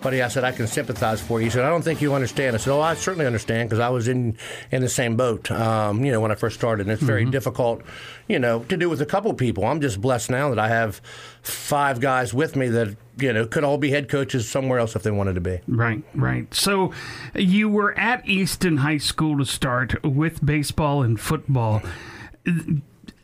"Buddy, 0.00 0.22
I 0.22 0.28
said 0.28 0.44
I 0.44 0.52
can 0.52 0.66
sympathize 0.66 1.20
for 1.20 1.40
you." 1.40 1.46
He 1.46 1.50
said, 1.50 1.64
"I 1.64 1.70
don't 1.70 1.82
think 1.82 2.00
you 2.00 2.14
understand." 2.14 2.54
I 2.54 2.58
said, 2.58 2.72
"Oh, 2.72 2.80
I 2.80 2.94
certainly 2.94 3.26
understand 3.26 3.68
because 3.68 3.80
I 3.80 3.88
was 3.88 4.08
in 4.08 4.36
in 4.70 4.82
the 4.82 4.88
same 4.88 5.16
boat. 5.16 5.50
Um, 5.50 6.04
you 6.04 6.12
know, 6.12 6.20
when 6.20 6.30
I 6.30 6.34
first 6.34 6.56
started, 6.56 6.86
and 6.86 6.92
it's 6.92 7.02
very 7.02 7.24
difficult, 7.24 7.82
you 8.28 8.38
know, 8.38 8.60
to 8.64 8.76
do 8.76 8.88
with 8.88 9.00
a 9.00 9.06
couple 9.06 9.32
people. 9.34 9.64
I'm 9.64 9.80
just 9.80 10.00
blessed 10.00 10.30
now 10.30 10.48
that 10.50 10.58
I 10.58 10.68
have 10.68 11.00
five 11.42 12.00
guys 12.00 12.32
with 12.34 12.56
me 12.56 12.68
that 12.68 12.96
you 13.18 13.32
know 13.32 13.46
could 13.46 13.64
all 13.64 13.78
be 13.78 13.90
head 13.90 14.08
coaches 14.08 14.48
somewhere 14.48 14.78
else 14.78 14.96
if 14.96 15.02
they 15.02 15.10
wanted 15.10 15.34
to 15.34 15.40
be." 15.40 15.60
Right, 15.66 16.02
right. 16.14 16.52
So 16.54 16.92
you 17.34 17.68
were 17.68 17.98
at 17.98 18.26
Easton 18.28 18.78
High 18.78 18.98
School 18.98 19.38
to 19.38 19.44
start 19.44 20.02
with 20.04 20.44
baseball 20.44 21.02
and 21.02 21.18
football. 21.18 21.82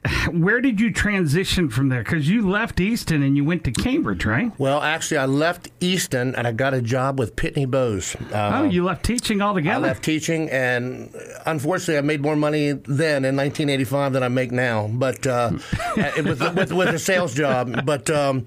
Where 0.33 0.61
did 0.61 0.81
you 0.81 0.93
transition 0.93 1.69
from 1.69 1.89
there? 1.89 2.03
Because 2.03 2.29
you 2.29 2.49
left 2.49 2.81
Easton 2.81 3.23
and 3.23 3.37
you 3.37 3.45
went 3.45 3.65
to 3.65 3.73
Cambridge, 3.73 4.25
right? 4.25 4.53
Well, 4.59 4.81
actually, 4.81 5.19
I 5.19 5.27
left 5.27 5.69
Easton 5.81 6.35
and 6.35 6.47
I 6.47 6.53
got 6.53 6.75
a 6.75 6.83
job 6.83 7.19
with 7.19 7.37
Pitney 7.37 7.71
Bowes. 7.71 8.17
Uh, 8.33 8.51
oh, 8.55 8.65
you 8.65 8.85
left 8.85 9.05
teaching 9.05 9.41
altogether? 9.41 9.77
I 9.77 9.79
left 9.79 10.03
teaching, 10.03 10.51
and 10.51 11.15
unfortunately, 11.47 11.99
I 11.99 12.01
made 12.01 12.21
more 12.21 12.37
money 12.37 12.73
then 12.73 13.25
in 13.25 13.37
1985 13.37 14.13
than 14.13 14.23
I 14.23 14.29
make 14.29 14.51
now. 14.51 14.89
But 14.89 15.27
uh, 15.27 15.53
it 15.97 16.25
was 16.25 16.41
with, 16.41 16.73
with 16.73 16.89
a 16.89 16.99
sales 16.99 17.35
job. 17.35 17.85
But 17.85 18.11
um, 18.11 18.47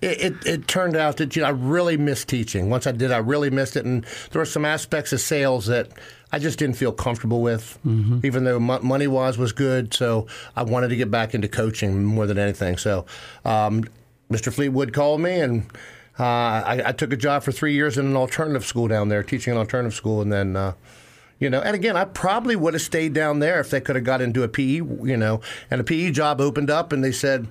it, 0.00 0.20
it, 0.20 0.46
it 0.46 0.68
turned 0.68 0.96
out 0.96 1.18
that 1.18 1.36
you 1.36 1.42
know, 1.42 1.48
I 1.48 1.52
really 1.52 1.96
missed 1.96 2.28
teaching. 2.28 2.68
Once 2.68 2.86
I 2.86 2.92
did, 2.92 3.12
I 3.12 3.18
really 3.18 3.50
missed 3.50 3.76
it, 3.76 3.84
and 3.84 4.04
there 4.32 4.40
were 4.40 4.46
some 4.46 4.64
aspects 4.64 5.12
of 5.12 5.20
sales 5.20 5.66
that. 5.66 5.90
I 6.36 6.38
just 6.38 6.58
didn't 6.58 6.76
feel 6.76 6.92
comfortable 6.92 7.40
with, 7.40 7.78
even 8.22 8.44
though 8.44 8.60
money 8.60 9.06
wise 9.06 9.38
was 9.38 9.52
good. 9.52 9.94
So 9.94 10.26
I 10.54 10.64
wanted 10.64 10.88
to 10.88 10.96
get 10.96 11.10
back 11.10 11.34
into 11.34 11.48
coaching 11.48 12.04
more 12.04 12.26
than 12.26 12.36
anything. 12.36 12.76
So 12.76 13.06
um, 13.46 13.84
Mr. 14.30 14.52
Fleetwood 14.52 14.92
called 14.92 15.22
me, 15.22 15.40
and 15.40 15.62
uh, 16.18 16.22
I, 16.24 16.82
I 16.88 16.92
took 16.92 17.10
a 17.10 17.16
job 17.16 17.42
for 17.42 17.52
three 17.52 17.72
years 17.72 17.96
in 17.96 18.04
an 18.04 18.16
alternative 18.16 18.66
school 18.66 18.86
down 18.86 19.08
there, 19.08 19.22
teaching 19.22 19.52
an 19.54 19.58
alternative 19.58 19.94
school, 19.94 20.20
and 20.20 20.30
then. 20.30 20.56
Uh, 20.56 20.72
you 21.38 21.50
know, 21.50 21.60
and 21.60 21.74
again, 21.74 21.96
I 21.98 22.04
probably 22.06 22.56
would 22.56 22.72
have 22.74 22.82
stayed 22.82 23.12
down 23.12 23.40
there 23.40 23.60
if 23.60 23.68
they 23.70 23.80
could 23.80 23.94
have 23.96 24.04
got 24.04 24.20
into 24.22 24.42
a 24.42 24.48
PE, 24.48 24.64
you 24.64 25.16
know, 25.18 25.40
and 25.70 25.80
a 25.80 25.84
PE 25.84 26.10
job 26.10 26.40
opened 26.40 26.70
up, 26.70 26.92
and 26.94 27.04
they 27.04 27.12
said, 27.12 27.46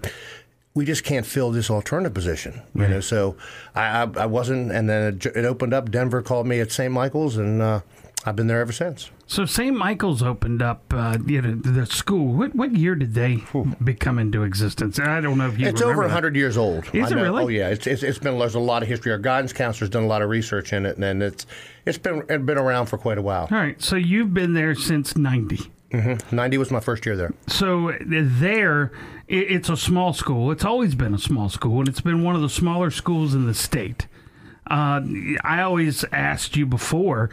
"We 0.73 0.85
just 0.85 1.03
can't 1.03 1.23
fill 1.25 1.51
this 1.51 1.69
alternative 1.69 2.13
position," 2.15 2.61
you 2.73 2.87
know. 2.87 2.99
So 2.99 3.35
I, 3.75 4.01
I, 4.01 4.07
I 4.21 4.25
wasn't, 4.25 4.71
and 4.71 4.89
then 4.89 5.13
it, 5.13 5.25
it 5.27 5.45
opened 5.45 5.75
up. 5.75 5.91
Denver 5.91 6.23
called 6.23 6.47
me 6.47 6.59
at 6.59 6.71
St. 6.71 6.91
Michael's, 6.91 7.37
and 7.37 7.61
uh, 7.61 7.81
I've 8.27 8.35
been 8.35 8.47
there 8.47 8.59
ever 8.59 8.71
since. 8.71 9.11
So 9.27 9.45
St. 9.45 9.75
Michael's 9.75 10.23
opened 10.23 10.61
up, 10.63 10.81
uh, 10.91 11.17
you 11.27 11.41
know, 11.41 11.55
the 11.55 11.85
school. 11.85 12.33
What 12.33 12.55
what 12.55 12.75
year 12.75 12.95
did 12.95 13.13
they 13.13 13.43
become 13.83 14.17
into 14.17 14.43
existence? 14.43 14.99
I 14.99 15.21
don't 15.21 15.37
know 15.37 15.47
if 15.47 15.59
you. 15.59 15.67
It's 15.67 15.79
remember 15.81 16.01
over 16.03 16.07
that. 16.09 16.15
100 16.15 16.35
years 16.35 16.57
old. 16.57 16.85
Is 16.93 17.05
I 17.05 17.07
it 17.07 17.15
know- 17.17 17.23
really? 17.23 17.43
Oh 17.43 17.47
yeah, 17.47 17.69
it's, 17.69 17.85
it's 17.85 18.01
it's 18.01 18.17
been 18.17 18.37
there's 18.39 18.55
a 18.55 18.59
lot 18.59 18.81
of 18.81 18.87
history. 18.89 19.11
Our 19.11 19.19
guidance 19.19 19.53
counselor's 19.53 19.91
done 19.91 20.03
a 20.03 20.07
lot 20.07 20.23
of 20.23 20.29
research 20.29 20.73
in 20.73 20.85
it, 20.87 20.97
and 20.97 21.21
it's 21.21 21.45
it's 21.85 21.99
been 21.99 22.23
it's 22.27 22.43
been 22.43 22.57
around 22.57 22.87
for 22.87 22.97
quite 22.97 23.19
a 23.19 23.21
while. 23.21 23.47
All 23.51 23.57
right, 23.57 23.79
so 23.81 23.95
you've 23.95 24.33
been 24.33 24.53
there 24.53 24.73
since 24.73 25.15
'90. 25.15 25.59
90 26.31 26.57
was 26.57 26.71
my 26.71 26.79
first 26.81 27.05
year 27.05 27.15
there. 27.15 27.33
So 27.47 27.93
there, 28.05 28.91
it, 29.27 29.51
it's 29.51 29.69
a 29.69 29.77
small 29.77 30.11
school. 30.13 30.51
It's 30.51 30.65
always 30.65 30.93
been 30.93 31.13
a 31.13 31.17
small 31.19 31.47
school, 31.47 31.79
and 31.79 31.87
it's 31.87 32.01
been 32.01 32.21
one 32.23 32.35
of 32.35 32.41
the 32.41 32.49
smaller 32.49 32.91
schools 32.91 33.33
in 33.33 33.45
the 33.45 33.53
state. 33.53 34.07
Uh, 34.69 34.99
I 35.43 35.61
always 35.61 36.03
asked 36.11 36.57
you 36.57 36.65
before 36.65 37.29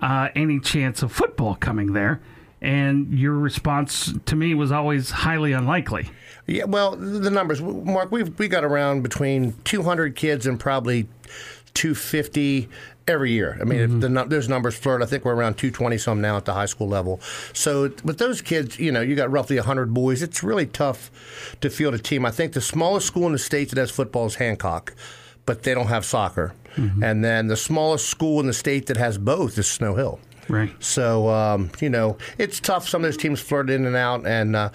uh, 0.00 0.28
any 0.34 0.60
chance 0.60 1.02
of 1.02 1.12
football 1.12 1.54
coming 1.54 1.92
there, 1.92 2.20
and 2.60 3.18
your 3.18 3.34
response 3.34 4.12
to 4.26 4.36
me 4.36 4.54
was 4.54 4.72
always 4.72 5.10
highly 5.10 5.52
unlikely. 5.52 6.10
Yeah, 6.46 6.64
well, 6.64 6.94
the 6.96 7.30
numbers, 7.30 7.60
Mark, 7.60 8.12
we've 8.12 8.38
we 8.38 8.48
got 8.48 8.64
around 8.64 9.02
between 9.02 9.54
200 9.64 10.14
kids 10.14 10.46
and 10.46 10.60
probably 10.60 11.08
250 11.74 12.68
every 13.08 13.30
year. 13.32 13.56
I 13.60 13.64
mean, 13.64 13.80
if 13.80 14.00
the, 14.00 14.08
numbers 14.48 14.76
flirt. 14.76 15.02
I 15.02 15.06
think 15.06 15.24
we're 15.24 15.34
around 15.34 15.54
220 15.54 15.98
some 15.98 16.20
now 16.20 16.36
at 16.36 16.44
the 16.44 16.54
high 16.54 16.66
school 16.66 16.88
level. 16.88 17.20
So 17.52 17.92
with 18.04 18.18
those 18.18 18.42
kids, 18.42 18.78
you 18.78 18.90
know, 18.90 19.00
you 19.00 19.14
got 19.14 19.30
roughly 19.30 19.56
100 19.56 19.94
boys. 19.94 20.22
It's 20.22 20.42
really 20.42 20.66
tough 20.66 21.10
to 21.60 21.70
field 21.70 21.94
a 21.94 21.98
team. 21.98 22.24
I 22.24 22.30
think 22.30 22.52
the 22.52 22.60
smallest 22.60 23.06
school 23.06 23.26
in 23.26 23.32
the 23.32 23.38
state 23.38 23.70
that 23.70 23.78
has 23.78 23.90
football 23.90 24.26
is 24.26 24.36
Hancock, 24.36 24.94
but 25.46 25.62
they 25.62 25.72
don't 25.74 25.86
have 25.86 26.04
soccer. 26.04 26.52
And 26.76 27.24
then 27.24 27.46
the 27.46 27.56
smallest 27.56 28.06
school 28.06 28.38
in 28.38 28.46
the 28.46 28.52
state 28.52 28.86
that 28.88 28.98
has 28.98 29.16
both 29.16 29.56
is 29.56 29.66
Snow 29.66 29.94
Hill. 29.94 30.20
Right. 30.48 30.70
So 30.78 31.30
um, 31.30 31.70
you 31.80 31.88
know, 31.88 32.18
it's 32.36 32.60
tough. 32.60 32.86
Some 32.86 33.02
of 33.02 33.08
those 33.08 33.16
teams 33.16 33.40
flirt 33.40 33.70
in 33.70 33.86
and 33.86 33.96
out, 33.96 34.26
and 34.26 34.54
uh, 34.54 34.68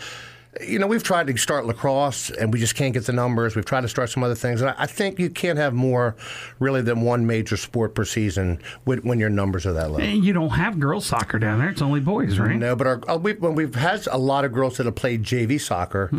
you 0.60 0.80
know, 0.80 0.88
we've 0.88 1.04
tried 1.04 1.28
to 1.28 1.38
start 1.38 1.66
lacrosse, 1.66 2.30
and 2.30 2.52
we 2.52 2.60
just 2.60 2.76
can't 2.76 2.94
get 2.94 3.06
the 3.06 3.14
numbers. 3.14 3.56
We've 3.56 3.66
tried 3.66 3.82
to 3.82 3.88
start 3.88 4.10
some 4.10 4.24
other 4.24 4.36
things, 4.36 4.62
and 4.62 4.72
I, 4.72 4.76
I 4.80 4.86
think 4.86 5.18
you 5.18 5.30
can't 5.30 5.58
have 5.58 5.74
more 5.74 6.16
really 6.60 6.82
than 6.82 7.02
one 7.02 7.26
major 7.26 7.56
sport 7.56 7.96
per 7.96 8.04
season 8.04 8.60
when, 8.84 9.00
when 9.00 9.20
your 9.20 9.30
numbers 9.30 9.66
are 9.66 9.74
that 9.74 9.92
low. 9.92 10.00
And 10.00 10.26
you 10.26 10.34
don't 10.34 10.50
have 10.50 10.80
girls 10.80 11.06
soccer 11.06 11.40
down 11.40 11.60
there; 11.60 11.70
it's 11.70 11.82
only 11.82 12.00
boys, 12.02 12.38
right? 12.38 12.58
No, 12.58 12.76
but 12.76 12.88
our, 12.88 13.02
uh, 13.08 13.18
we, 13.18 13.34
when 13.34 13.56
we've 13.56 13.76
had 13.76 14.06
a 14.08 14.18
lot 14.18 14.44
of 14.44 14.52
girls 14.52 14.78
that 14.78 14.86
have 14.88 14.96
played 14.96 15.24
JV 15.24 15.60
soccer. 15.62 16.10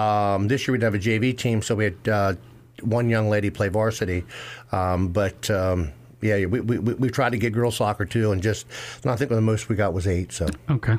Um, 0.00 0.48
this 0.48 0.66
year 0.66 0.72
we'd 0.72 0.82
have 0.82 0.94
a 0.94 0.98
JV 0.98 1.36
team, 1.36 1.60
so 1.60 1.74
we 1.74 1.84
had 1.84 2.08
uh, 2.08 2.34
one 2.82 3.08
young 3.08 3.28
lady 3.28 3.50
play 3.50 3.68
varsity. 3.68 4.24
Um, 4.70 5.08
but 5.08 5.50
um, 5.50 5.92
yeah, 6.22 6.46
we, 6.46 6.60
we, 6.60 6.78
we 6.78 7.10
tried 7.10 7.30
to 7.30 7.38
get 7.38 7.52
girls 7.52 7.76
soccer 7.76 8.04
too, 8.04 8.32
and 8.32 8.42
just 8.42 8.66
and 9.02 9.10
I 9.10 9.16
think 9.16 9.30
the 9.30 9.40
most 9.40 9.68
we 9.68 9.76
got 9.76 9.92
was 9.92 10.06
eight. 10.06 10.32
So 10.32 10.46
Okay. 10.70 10.96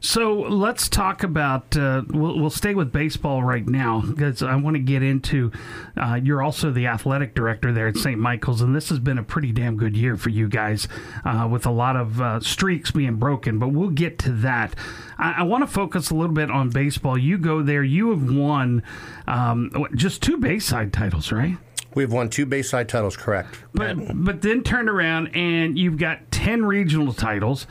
So 0.00 0.34
let's 0.34 0.88
talk 0.88 1.22
about. 1.22 1.76
Uh, 1.76 2.02
we'll, 2.08 2.38
we'll 2.38 2.50
stay 2.50 2.74
with 2.74 2.92
baseball 2.92 3.42
right 3.42 3.66
now 3.66 4.00
because 4.00 4.42
I 4.42 4.56
want 4.56 4.76
to 4.76 4.82
get 4.82 5.02
into. 5.02 5.52
Uh, 5.96 6.18
you're 6.22 6.42
also 6.42 6.70
the 6.70 6.86
athletic 6.86 7.34
director 7.34 7.72
there 7.72 7.88
at 7.88 7.96
St. 7.96 8.18
Michael's, 8.18 8.60
and 8.60 8.74
this 8.74 8.88
has 8.88 8.98
been 8.98 9.18
a 9.18 9.22
pretty 9.22 9.52
damn 9.52 9.76
good 9.76 9.96
year 9.96 10.16
for 10.16 10.30
you 10.30 10.48
guys 10.48 10.88
uh, 11.24 11.48
with 11.50 11.66
a 11.66 11.70
lot 11.70 11.96
of 11.96 12.20
uh, 12.20 12.40
streaks 12.40 12.90
being 12.90 13.16
broken. 13.16 13.58
But 13.58 13.68
we'll 13.68 13.90
get 13.90 14.18
to 14.20 14.32
that. 14.32 14.74
I, 15.18 15.36
I 15.38 15.42
want 15.42 15.62
to 15.62 15.66
focus 15.72 16.10
a 16.10 16.14
little 16.14 16.34
bit 16.34 16.50
on 16.50 16.70
baseball. 16.70 17.18
You 17.18 17.38
go 17.38 17.62
there. 17.62 17.82
You 17.82 18.10
have 18.10 18.34
won 18.34 18.82
um, 19.26 19.70
just 19.94 20.22
two 20.22 20.38
Bayside 20.38 20.92
titles, 20.92 21.32
right? 21.32 21.56
We've 21.94 22.12
won 22.12 22.28
two 22.28 22.46
Bayside 22.46 22.88
titles, 22.88 23.16
correct? 23.16 23.56
But 23.72 23.96
but 24.24 24.42
then 24.42 24.62
turn 24.62 24.88
around 24.88 25.28
and 25.34 25.78
you've 25.78 25.98
got 25.98 26.30
ten 26.30 26.64
regional 26.64 27.12
titles 27.12 27.66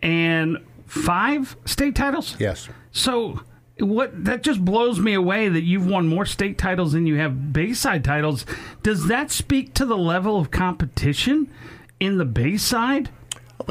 and 0.00 0.58
five 0.86 1.56
state 1.64 1.94
titles. 1.94 2.36
Yes. 2.38 2.68
So 2.92 3.40
what 3.78 4.24
that 4.24 4.42
just 4.42 4.64
blows 4.64 4.98
me 4.98 5.14
away 5.14 5.48
that 5.48 5.62
you've 5.62 5.86
won 5.86 6.08
more 6.08 6.24
state 6.24 6.58
titles 6.58 6.92
than 6.92 7.06
you 7.06 7.16
have 7.16 7.52
Bayside 7.52 8.04
titles. 8.04 8.46
Does 8.82 9.08
that 9.08 9.30
speak 9.30 9.74
to 9.74 9.84
the 9.84 9.96
level 9.98 10.38
of 10.38 10.50
competition 10.50 11.50
in 12.00 12.18
the 12.18 12.24
Bayside? 12.24 13.10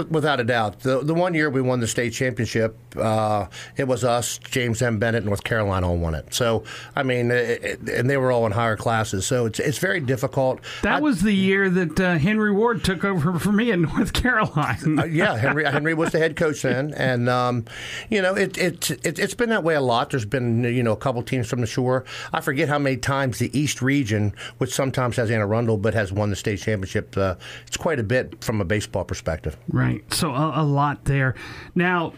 Without 0.10 0.40
a 0.40 0.44
doubt, 0.44 0.82
the 0.82 1.04
the 1.04 1.14
one 1.14 1.34
year 1.34 1.50
we 1.50 1.62
won 1.62 1.80
the 1.80 1.88
state 1.88 2.12
championship, 2.12 2.78
uh, 2.98 3.48
it 3.78 3.88
was 3.88 4.04
us, 4.04 4.38
James 4.38 4.82
M. 4.82 5.00
Bennett, 5.00 5.26
North 5.26 5.44
Caroline 5.44 5.84
all 5.84 5.98
won 5.98 6.16
it. 6.16 6.34
So 6.34 6.64
I 6.96 7.04
mean, 7.04 7.32
it, 7.32 7.64
it, 7.64 7.90
and 7.90 8.10
they 8.10 8.18
were 8.18 8.32
all 8.32 8.46
in 8.46 8.52
higher 8.52 8.78
classes. 8.78 9.26
So 9.26 9.46
it's 9.46 9.60
it's 9.60 9.78
very 9.78 10.00
difficult. 10.00 10.62
That 10.84 10.98
I, 10.98 11.00
was 11.02 11.22
the 11.22 11.34
year 11.34 11.70
that 11.70 12.00
uh, 12.00 12.18
Henry 12.18 12.52
Ward 12.52 12.84
took 12.84 13.04
over 13.04 13.40
for 13.40 13.52
me 13.52 13.72
in 13.72 13.82
North 13.96 14.14
Caroline. 14.14 15.00
uh, 15.00 15.06
yeah, 15.06 15.38
Henry 15.38 15.66
Henry 15.66 15.94
was 15.94 16.12
the 16.12 16.20
head 16.20 16.36
coach 16.36 16.62
then, 16.62 16.94
and 16.94 17.30
um, 17.30 17.66
you 18.10 18.22
know 18.22 18.34
it, 18.36 18.58
it 18.58 18.92
it 19.06 19.18
has 19.18 19.34
been 19.34 19.50
that 19.50 19.64
way 19.64 19.76
a 19.76 19.82
lot. 19.82 20.10
There's 20.10 20.26
been 20.26 20.64
you 20.64 20.84
know 20.84 20.94
a 20.94 20.98
couple 20.98 21.22
teams 21.24 21.48
from 21.48 21.62
the 21.62 21.68
shore. 21.68 22.06
I 22.34 22.42
forget 22.42 22.70
how 22.70 22.80
many 22.80 22.98
times 22.98 23.40
the 23.40 23.58
East 23.58 23.82
Region, 23.82 24.34
which 24.58 24.74
sometimes 24.74 25.18
has 25.18 25.32
Anne 25.32 25.42
Arundel, 25.42 25.78
but 25.78 25.94
has 25.94 26.12
won 26.12 26.30
the 26.30 26.36
state 26.36 26.60
championship. 26.60 27.16
Uh, 27.18 27.36
it's 27.68 27.78
quite 27.78 28.00
a 28.00 28.04
bit 28.04 28.44
from 28.44 28.62
a 28.62 28.66
baseball 28.66 29.04
perspective. 29.04 29.58
Right. 29.68 30.02
So 30.14 30.32
a, 30.32 30.62
a 30.62 30.64
lot 30.64 31.06
there. 31.06 31.36
Now, 31.74 32.14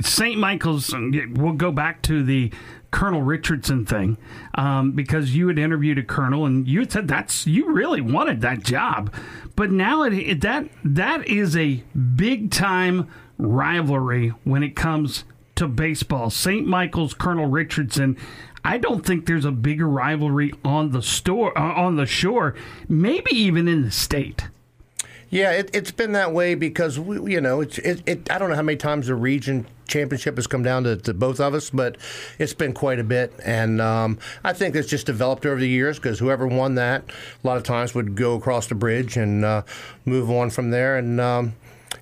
St. 0.00 0.38
Michael's, 0.38 0.92
we'll 0.92 1.52
go 1.52 1.70
back 1.70 2.02
to 2.02 2.22
the 2.24 2.52
Colonel 2.90 3.22
Richardson 3.22 3.84
thing 3.84 4.16
um, 4.54 4.92
because 4.92 5.34
you 5.34 5.48
had 5.48 5.58
interviewed 5.58 5.98
a 5.98 6.02
colonel 6.02 6.46
and 6.46 6.66
you 6.66 6.80
had 6.80 6.92
said 6.92 7.08
that's 7.08 7.46
you 7.46 7.70
really 7.72 8.00
wanted 8.00 8.40
that 8.40 8.62
job, 8.62 9.12
but 9.54 9.70
now 9.70 10.02
it, 10.04 10.40
that 10.40 10.68
that 10.84 11.26
is 11.28 11.56
a 11.56 11.82
big 12.14 12.50
time 12.50 13.08
rivalry 13.38 14.28
when 14.44 14.62
it 14.62 14.74
comes 14.74 15.24
to 15.56 15.68
baseball. 15.68 16.30
St. 16.30 16.66
Michael's 16.66 17.14
Colonel 17.14 17.46
Richardson. 17.46 18.16
I 18.64 18.78
don't 18.78 19.04
think 19.04 19.26
there's 19.26 19.44
a 19.44 19.52
bigger 19.52 19.88
rivalry 19.88 20.52
on 20.64 20.90
the 20.90 21.02
store 21.02 21.56
uh, 21.56 21.74
on 21.74 21.96
the 21.96 22.06
shore, 22.06 22.54
maybe 22.88 23.30
even 23.32 23.68
in 23.68 23.82
the 23.82 23.90
state. 23.90 24.48
Yeah, 25.28 25.50
it, 25.52 25.74
has 25.74 25.90
been 25.90 26.12
that 26.12 26.32
way 26.32 26.54
because 26.54 26.98
we, 26.98 27.34
you 27.34 27.40
know 27.40 27.60
it's 27.60 27.78
it, 27.78 28.02
it, 28.06 28.32
I 28.32 28.38
don't 28.38 28.48
know 28.48 28.56
how 28.56 28.62
many 28.62 28.76
times 28.76 29.08
the 29.08 29.14
region 29.14 29.66
championship 29.86 30.36
has 30.36 30.46
come 30.46 30.62
down 30.62 30.84
to, 30.84 30.96
to 30.96 31.14
both 31.14 31.40
of 31.40 31.54
us, 31.54 31.70
but 31.70 31.96
it's 32.38 32.54
been 32.54 32.72
quite 32.72 32.98
a 32.98 33.04
bit, 33.04 33.32
and 33.44 33.80
um, 33.80 34.18
I 34.44 34.52
think 34.52 34.74
it's 34.74 34.88
just 34.88 35.06
developed 35.06 35.46
over 35.46 35.60
the 35.60 35.68
years 35.68 35.98
because 35.98 36.18
whoever 36.18 36.46
won 36.46 36.74
that 36.76 37.04
a 37.42 37.46
lot 37.46 37.56
of 37.56 37.62
times 37.62 37.94
would 37.94 38.14
go 38.14 38.34
across 38.34 38.66
the 38.66 38.74
bridge 38.74 39.16
and 39.16 39.44
uh, 39.44 39.62
move 40.04 40.30
on 40.30 40.50
from 40.50 40.70
there, 40.70 40.96
and 40.96 41.20
um, 41.20 41.54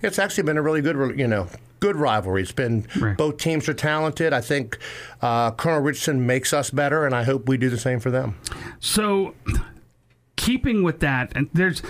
it's 0.02 0.18
actually 0.18 0.44
been 0.44 0.56
a 0.56 0.62
really 0.62 0.80
good 0.80 1.18
you 1.18 1.26
know 1.26 1.48
good 1.80 1.96
rivalry. 1.96 2.42
It's 2.42 2.52
been 2.52 2.86
right. 2.98 3.16
both 3.16 3.36
teams 3.36 3.68
are 3.68 3.74
talented. 3.74 4.32
I 4.32 4.40
think 4.40 4.78
uh, 5.20 5.50
Colonel 5.50 5.80
Richardson 5.80 6.26
makes 6.26 6.52
us 6.52 6.70
better, 6.70 7.04
and 7.04 7.14
I 7.14 7.24
hope 7.24 7.48
we 7.48 7.56
do 7.58 7.68
the 7.68 7.78
same 7.78 8.00
for 8.00 8.10
them. 8.10 8.38
So, 8.80 9.34
keeping 10.36 10.82
with 10.82 11.00
that, 11.00 11.32
and 11.36 11.50
there's 11.52 11.82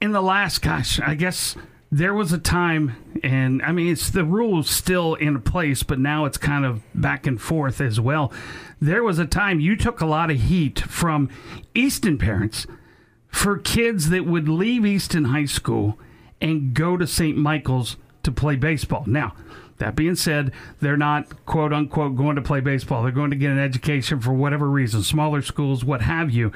in 0.00 0.12
the 0.12 0.20
last, 0.20 0.60
gosh, 0.60 1.00
I 1.00 1.14
guess 1.14 1.56
there 1.90 2.14
was 2.14 2.32
a 2.32 2.38
time, 2.38 2.96
and 3.22 3.62
I 3.62 3.72
mean, 3.72 3.92
it's 3.92 4.10
the 4.10 4.24
rules 4.24 4.68
still 4.68 5.14
in 5.14 5.40
place, 5.42 5.82
but 5.82 5.98
now 5.98 6.24
it's 6.24 6.38
kind 6.38 6.64
of 6.64 6.82
back 6.94 7.26
and 7.26 7.40
forth 7.40 7.80
as 7.80 8.00
well. 8.00 8.32
There 8.80 9.02
was 9.02 9.18
a 9.18 9.26
time 9.26 9.60
you 9.60 9.76
took 9.76 10.00
a 10.00 10.06
lot 10.06 10.30
of 10.30 10.40
heat 10.42 10.80
from 10.80 11.30
Easton 11.74 12.18
parents 12.18 12.66
for 13.28 13.58
kids 13.58 14.10
that 14.10 14.26
would 14.26 14.48
leave 14.48 14.84
Easton 14.84 15.26
High 15.26 15.44
School 15.44 15.98
and 16.40 16.74
go 16.74 16.96
to 16.96 17.06
St. 17.06 17.36
Michael's 17.36 17.96
to 18.22 18.32
play 18.32 18.56
baseball. 18.56 19.04
Now, 19.06 19.34
that 19.78 19.94
being 19.94 20.16
said, 20.16 20.52
they're 20.80 20.96
not 20.96 21.44
quote 21.46 21.72
unquote 21.72 22.16
going 22.16 22.36
to 22.36 22.42
play 22.42 22.60
baseball. 22.60 23.02
They're 23.02 23.12
going 23.12 23.30
to 23.30 23.36
get 23.36 23.52
an 23.52 23.58
education 23.58 24.20
for 24.20 24.32
whatever 24.32 24.68
reason, 24.68 25.02
smaller 25.02 25.42
schools, 25.42 25.84
what 25.84 26.02
have 26.02 26.30
you. 26.30 26.52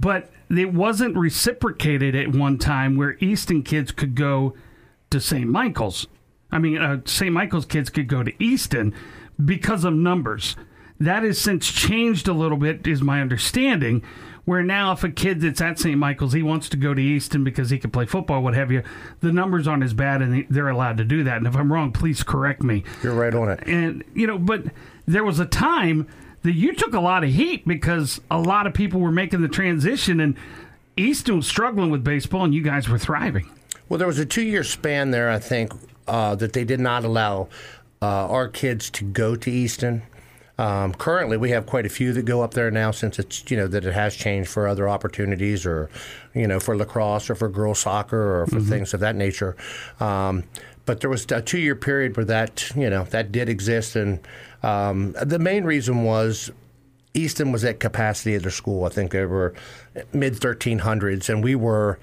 But 0.00 0.30
it 0.48 0.72
wasn't 0.72 1.16
reciprocated 1.16 2.16
at 2.16 2.34
one 2.34 2.58
time 2.58 2.96
where 2.96 3.16
Easton 3.20 3.62
kids 3.62 3.92
could 3.92 4.14
go 4.14 4.54
to 5.10 5.20
St. 5.20 5.48
Michael's. 5.48 6.06
I 6.50 6.58
mean, 6.58 6.78
uh, 6.78 7.00
St. 7.04 7.32
Michael's 7.32 7.66
kids 7.66 7.90
could 7.90 8.08
go 8.08 8.22
to 8.22 8.42
Easton 8.42 8.94
because 9.44 9.84
of 9.84 9.92
numbers. 9.92 10.56
That 10.98 11.22
has 11.22 11.38
since 11.40 11.70
changed 11.70 12.28
a 12.28 12.32
little 12.32 12.58
bit, 12.58 12.86
is 12.86 13.02
my 13.02 13.20
understanding. 13.20 14.02
Where 14.46 14.62
now, 14.62 14.92
if 14.92 15.04
a 15.04 15.10
kid 15.10 15.42
that's 15.42 15.60
at 15.60 15.78
St. 15.78 15.98
Michael's, 15.98 16.32
he 16.32 16.42
wants 16.42 16.68
to 16.70 16.76
go 16.76 16.94
to 16.94 17.00
Easton 17.00 17.44
because 17.44 17.70
he 17.70 17.78
can 17.78 17.90
play 17.90 18.06
football, 18.06 18.42
what 18.42 18.54
have 18.54 18.72
you, 18.72 18.82
the 19.20 19.32
numbers 19.32 19.68
aren't 19.68 19.84
as 19.84 19.94
bad 19.94 20.22
and 20.22 20.46
they're 20.48 20.68
allowed 20.68 20.96
to 20.96 21.04
do 21.04 21.22
that. 21.24 21.36
And 21.36 21.46
if 21.46 21.54
I'm 21.54 21.72
wrong, 21.72 21.92
please 21.92 22.22
correct 22.22 22.62
me. 22.62 22.82
You're 23.02 23.14
right 23.14 23.34
on 23.34 23.50
it. 23.50 23.62
And, 23.66 24.02
you 24.14 24.26
know, 24.26 24.38
but 24.38 24.64
there 25.06 25.24
was 25.24 25.38
a 25.38 25.46
time 25.46 26.08
that 26.42 26.52
you 26.52 26.74
took 26.74 26.94
a 26.94 27.00
lot 27.00 27.24
of 27.24 27.30
heat 27.30 27.66
because 27.66 28.20
a 28.30 28.40
lot 28.40 28.66
of 28.66 28.74
people 28.74 29.00
were 29.00 29.12
making 29.12 29.42
the 29.42 29.48
transition 29.48 30.20
and 30.20 30.36
Easton 30.96 31.36
was 31.36 31.46
struggling 31.46 31.90
with 31.90 32.04
baseball 32.04 32.44
and 32.44 32.54
you 32.54 32.62
guys 32.62 32.88
were 32.88 32.98
thriving. 32.98 33.48
Well, 33.88 33.98
there 33.98 34.06
was 34.06 34.18
a 34.18 34.26
two 34.26 34.42
year 34.42 34.64
span 34.64 35.10
there, 35.10 35.30
I 35.30 35.38
think, 35.38 35.72
uh, 36.06 36.34
that 36.36 36.52
they 36.52 36.64
did 36.64 36.80
not 36.80 37.04
allow 37.04 37.48
uh, 38.02 38.28
our 38.28 38.48
kids 38.48 38.90
to 38.90 39.04
go 39.04 39.36
to 39.36 39.50
Easton. 39.50 40.02
Um, 40.58 40.92
currently, 40.92 41.38
we 41.38 41.50
have 41.50 41.64
quite 41.64 41.86
a 41.86 41.88
few 41.88 42.12
that 42.12 42.26
go 42.26 42.42
up 42.42 42.52
there 42.52 42.70
now, 42.70 42.90
since 42.90 43.18
it's 43.18 43.50
you 43.50 43.56
know 43.56 43.66
that 43.66 43.86
it 43.86 43.94
has 43.94 44.14
changed 44.14 44.50
for 44.50 44.68
other 44.68 44.90
opportunities, 44.90 45.64
or 45.64 45.88
you 46.34 46.46
know 46.46 46.60
for 46.60 46.76
lacrosse 46.76 47.30
or 47.30 47.34
for 47.34 47.48
girls 47.48 47.78
soccer 47.78 48.42
or 48.42 48.46
for 48.46 48.56
mm-hmm. 48.56 48.68
things 48.68 48.92
of 48.92 49.00
that 49.00 49.16
nature. 49.16 49.56
Um, 50.00 50.44
but 50.84 51.00
there 51.00 51.08
was 51.08 51.24
a 51.32 51.40
two 51.40 51.58
year 51.58 51.74
period 51.74 52.14
where 52.14 52.26
that 52.26 52.70
you 52.76 52.90
know 52.90 53.04
that 53.04 53.32
did 53.32 53.48
exist, 53.48 53.96
and 53.96 54.20
um, 54.62 55.12
the 55.22 55.38
main 55.38 55.64
reason 55.64 56.04
was 56.04 56.50
Easton 57.14 57.52
was 57.52 57.64
at 57.64 57.80
capacity 57.80 58.34
at 58.34 58.42
their 58.42 58.50
school. 58.50 58.84
I 58.84 58.88
think 58.88 59.12
they 59.12 59.24
were 59.24 59.54
mid 60.12 60.34
1300s, 60.34 61.28
and 61.28 61.42
we 61.42 61.54
were 61.54 61.98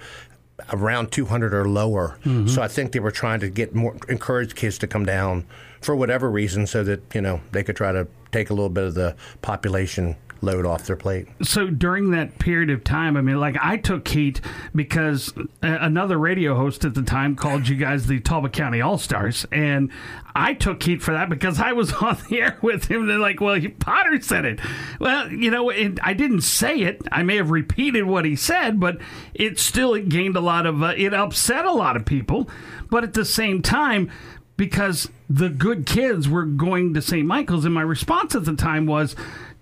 around 0.73 1.11
200 1.11 1.53
or 1.53 1.67
lower. 1.67 2.17
Mm-hmm. 2.25 2.47
So 2.47 2.61
I 2.61 2.67
think 2.67 2.91
they 2.91 2.99
were 2.99 3.11
trying 3.11 3.39
to 3.41 3.49
get 3.49 3.75
more, 3.75 3.95
encourage 4.09 4.55
kids 4.55 4.77
to 4.79 4.87
come 4.87 5.05
down 5.05 5.45
for 5.81 5.95
whatever 5.95 6.29
reason, 6.29 6.67
so 6.67 6.83
that 6.83 7.01
you 7.13 7.21
know 7.21 7.41
they 7.51 7.63
could 7.63 7.75
try 7.75 7.91
to 7.91 8.07
take 8.31 8.49
a 8.49 8.53
little 8.53 8.69
bit 8.69 8.83
of 8.83 8.93
the 8.95 9.15
population 9.41 10.15
load 10.41 10.65
off 10.65 10.85
their 10.85 10.95
plate. 10.95 11.27
So 11.41 11.67
during 11.67 12.11
that 12.11 12.39
period 12.39 12.69
of 12.69 12.83
time, 12.83 13.17
I 13.17 13.21
mean, 13.21 13.39
like 13.39 13.55
I 13.61 13.77
took 13.77 14.07
heat 14.07 14.41
because 14.75 15.33
another 15.61 16.17
radio 16.17 16.55
host 16.55 16.85
at 16.85 16.93
the 16.93 17.01
time 17.01 17.35
called 17.35 17.67
you 17.67 17.75
guys 17.75 18.07
the 18.07 18.19
Talbot 18.19 18.53
County 18.53 18.81
All 18.81 18.97
Stars, 18.97 19.45
and 19.51 19.91
I 20.35 20.53
took 20.53 20.81
heat 20.83 21.01
for 21.01 21.13
that 21.13 21.29
because 21.29 21.59
I 21.59 21.73
was 21.73 21.93
on 22.01 22.17
the 22.29 22.41
air 22.41 22.57
with 22.61 22.85
him. 22.85 23.07
They're 23.07 23.17
like, 23.17 23.41
"Well, 23.41 23.59
Potter 23.79 24.21
said 24.21 24.45
it." 24.45 24.59
Well, 24.99 25.31
you 25.31 25.51
know, 25.51 25.69
it, 25.69 25.99
I 26.03 26.13
didn't 26.13 26.41
say 26.41 26.81
it. 26.81 27.01
I 27.11 27.23
may 27.23 27.37
have 27.37 27.51
repeated 27.51 28.03
what 28.03 28.25
he 28.25 28.35
said, 28.35 28.79
but 28.79 28.97
it 29.33 29.59
still 29.59 29.93
it 29.93 30.09
gained 30.09 30.35
a 30.35 30.41
lot 30.41 30.65
of. 30.65 30.81
Uh, 30.81 30.93
it 30.95 31.13
upset 31.13 31.65
a 31.65 31.71
lot 31.71 31.95
of 31.95 32.05
people, 32.05 32.49
but 32.89 33.03
at 33.03 33.13
the 33.13 33.25
same 33.25 33.61
time 33.61 34.11
because 34.57 35.09
the 35.29 35.49
good 35.49 35.85
kids 35.85 36.27
were 36.27 36.43
going 36.45 36.93
to 36.95 37.01
St. 37.01 37.25
Michael's. 37.25 37.63
And 37.63 37.73
my 37.73 37.81
response 37.81 38.35
at 38.35 38.45
the 38.45 38.55
time 38.55 38.87
was, 38.87 39.15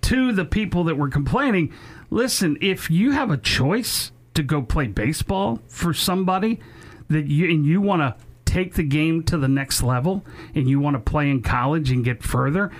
to 0.05 0.31
the 0.31 0.45
people 0.45 0.83
that 0.83 0.97
were 0.97 1.09
complaining 1.09 1.73
listen, 2.09 2.57
if 2.61 2.89
you 2.89 3.11
have 3.11 3.31
a 3.31 3.37
choice 3.37 4.11
to 4.33 4.43
go 4.43 4.61
play 4.61 4.87
baseball 4.87 5.59
for 5.67 5.93
somebody 5.93 6.59
that 7.09 7.25
you 7.25 7.49
and 7.49 7.65
you 7.65 7.81
want 7.81 8.01
to 8.01 8.15
take 8.45 8.75
the 8.75 8.83
game 8.83 9.23
to 9.23 9.37
the 9.37 9.47
next 9.47 9.81
level 9.81 10.23
and 10.53 10.69
you 10.69 10.79
want 10.79 10.95
to 10.95 10.99
play 10.99 11.29
in 11.29 11.41
college 11.41 11.91
and 11.91 12.05
get 12.05 12.23
further, 12.23 12.71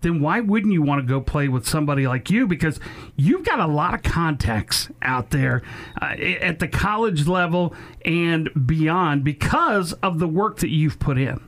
then 0.00 0.20
why 0.20 0.40
wouldn't 0.40 0.72
you 0.72 0.82
want 0.82 1.00
to 1.00 1.06
go 1.06 1.20
play 1.20 1.48
with 1.48 1.66
somebody 1.66 2.06
like 2.06 2.28
you? 2.30 2.46
Because 2.46 2.80
you've 3.16 3.44
got 3.44 3.60
a 3.60 3.66
lot 3.66 3.94
of 3.94 4.02
contacts 4.02 4.88
out 5.00 5.30
there 5.30 5.62
uh, 6.00 6.14
at 6.40 6.58
the 6.58 6.68
college 6.68 7.26
level 7.28 7.74
and 8.04 8.50
beyond 8.66 9.24
because 9.24 9.92
of 9.94 10.18
the 10.18 10.28
work 10.28 10.58
that 10.58 10.70
you've 10.70 10.98
put 10.98 11.18
in. 11.18 11.40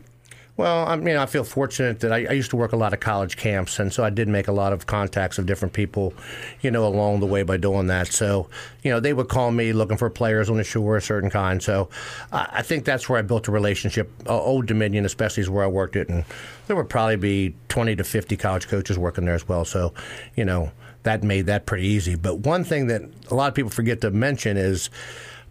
Well, 0.57 0.87
I 0.87 0.95
mean, 0.95 1.17
I 1.17 1.27
feel 1.27 1.43
fortunate 1.43 1.99
that 2.01 2.12
I, 2.12 2.27
I, 2.27 2.33
used 2.33 2.51
to 2.51 2.57
work 2.57 2.73
a 2.73 2.77
lot 2.77 2.93
of 2.93 3.01
college 3.01 3.37
camps, 3.37 3.81
and 3.81 3.93
so 3.93 4.05
I 4.05 4.11
did 4.11 4.29
make 4.29 4.47
a 4.47 4.53
lot 4.53 4.73
of 4.73 4.87
contacts 4.87 5.37
of 5.37 5.47
different 5.47 5.75
people, 5.75 6.14
you 6.61 6.71
know, 6.71 6.87
along 6.87 7.19
the 7.19 7.27
way 7.27 7.43
by 7.43 7.57
doing 7.57 7.88
that. 7.88 8.07
So, 8.07 8.49
you 8.85 8.93
know, 8.93 9.01
they 9.01 9.12
would 9.12 9.29
call 9.29 9.51
me 9.51 9.73
looking 9.73 9.97
for 9.97 10.09
players 10.11 10.49
on 10.49 10.57
the 10.57 10.62
shore, 10.62 10.97
a 10.97 11.03
certain 11.03 11.29
kind. 11.29 11.61
So, 11.61 11.88
I, 12.31 12.49
I 12.53 12.62
think 12.62 12.85
that's 12.85 13.09
where 13.09 13.19
I 13.19 13.23
built 13.23 13.49
a 13.49 13.51
relationship. 13.51 14.12
Uh, 14.29 14.40
Old 14.40 14.67
Dominion, 14.67 15.05
especially, 15.05 15.40
is 15.40 15.51
where 15.51 15.64
I 15.64 15.67
worked 15.67 15.97
it, 15.97 16.09
and 16.09 16.25
there 16.69 16.77
would 16.77 16.88
probably 16.88 17.17
be 17.17 17.57
20 17.69 17.97
to 17.97 18.05
50 18.05 18.37
college 18.37 18.69
coaches 18.69 18.97
working 18.97 19.25
there 19.25 19.35
as 19.35 19.49
well. 19.49 19.64
So, 19.64 19.93
you 20.37 20.45
know, 20.45 20.71
that 21.03 21.25
made 21.25 21.47
that 21.47 21.67
pretty 21.67 21.88
easy. 21.88 22.14
But 22.14 22.38
one 22.40 22.62
thing 22.62 22.87
that 22.87 23.03
a 23.29 23.35
lot 23.35 23.49
of 23.49 23.55
people 23.57 23.71
forget 23.71 24.01
to 24.03 24.12
mention 24.12 24.57
is 24.57 24.88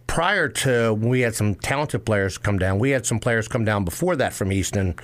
prior 0.06 0.48
to 0.48 0.94
we 0.94 1.20
had 1.20 1.34
some 1.34 1.54
talented 1.54 2.04
players 2.04 2.38
come 2.38 2.58
down. 2.58 2.78
We 2.78 2.90
had 2.90 3.06
some 3.06 3.18
players 3.18 3.48
come 3.48 3.64
down 3.64 3.84
before 3.84 4.16
that 4.16 4.32
from 4.32 4.52
Easton, 4.52 4.94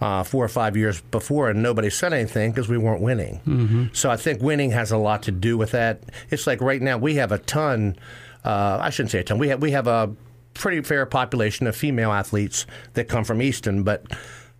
uh, 0.00 0.22
four 0.24 0.44
or 0.44 0.48
five 0.48 0.76
years 0.76 1.00
before, 1.00 1.50
and 1.50 1.62
nobody 1.62 1.90
said 1.90 2.12
anything 2.12 2.50
because 2.50 2.68
we 2.68 2.78
weren't 2.78 3.02
winning. 3.02 3.40
Mm-hmm. 3.46 3.84
So 3.92 4.10
I 4.10 4.16
think 4.16 4.40
winning 4.42 4.70
has 4.72 4.90
a 4.90 4.96
lot 4.96 5.22
to 5.24 5.30
do 5.30 5.56
with 5.56 5.70
that. 5.72 6.02
It's 6.30 6.46
like 6.46 6.60
right 6.60 6.82
now 6.82 6.98
we 6.98 7.16
have 7.16 7.32
a 7.32 7.38
ton. 7.38 7.96
Uh, 8.44 8.78
I 8.80 8.90
shouldn't 8.90 9.10
say 9.12 9.20
a 9.20 9.24
ton. 9.24 9.38
We 9.38 9.48
have 9.48 9.60
we 9.62 9.72
have 9.72 9.86
a 9.86 10.12
pretty 10.54 10.80
fair 10.80 11.04
population 11.06 11.66
of 11.66 11.76
female 11.76 12.12
athletes 12.12 12.66
that 12.94 13.08
come 13.08 13.24
from 13.24 13.42
Easton, 13.42 13.82
but 13.82 14.04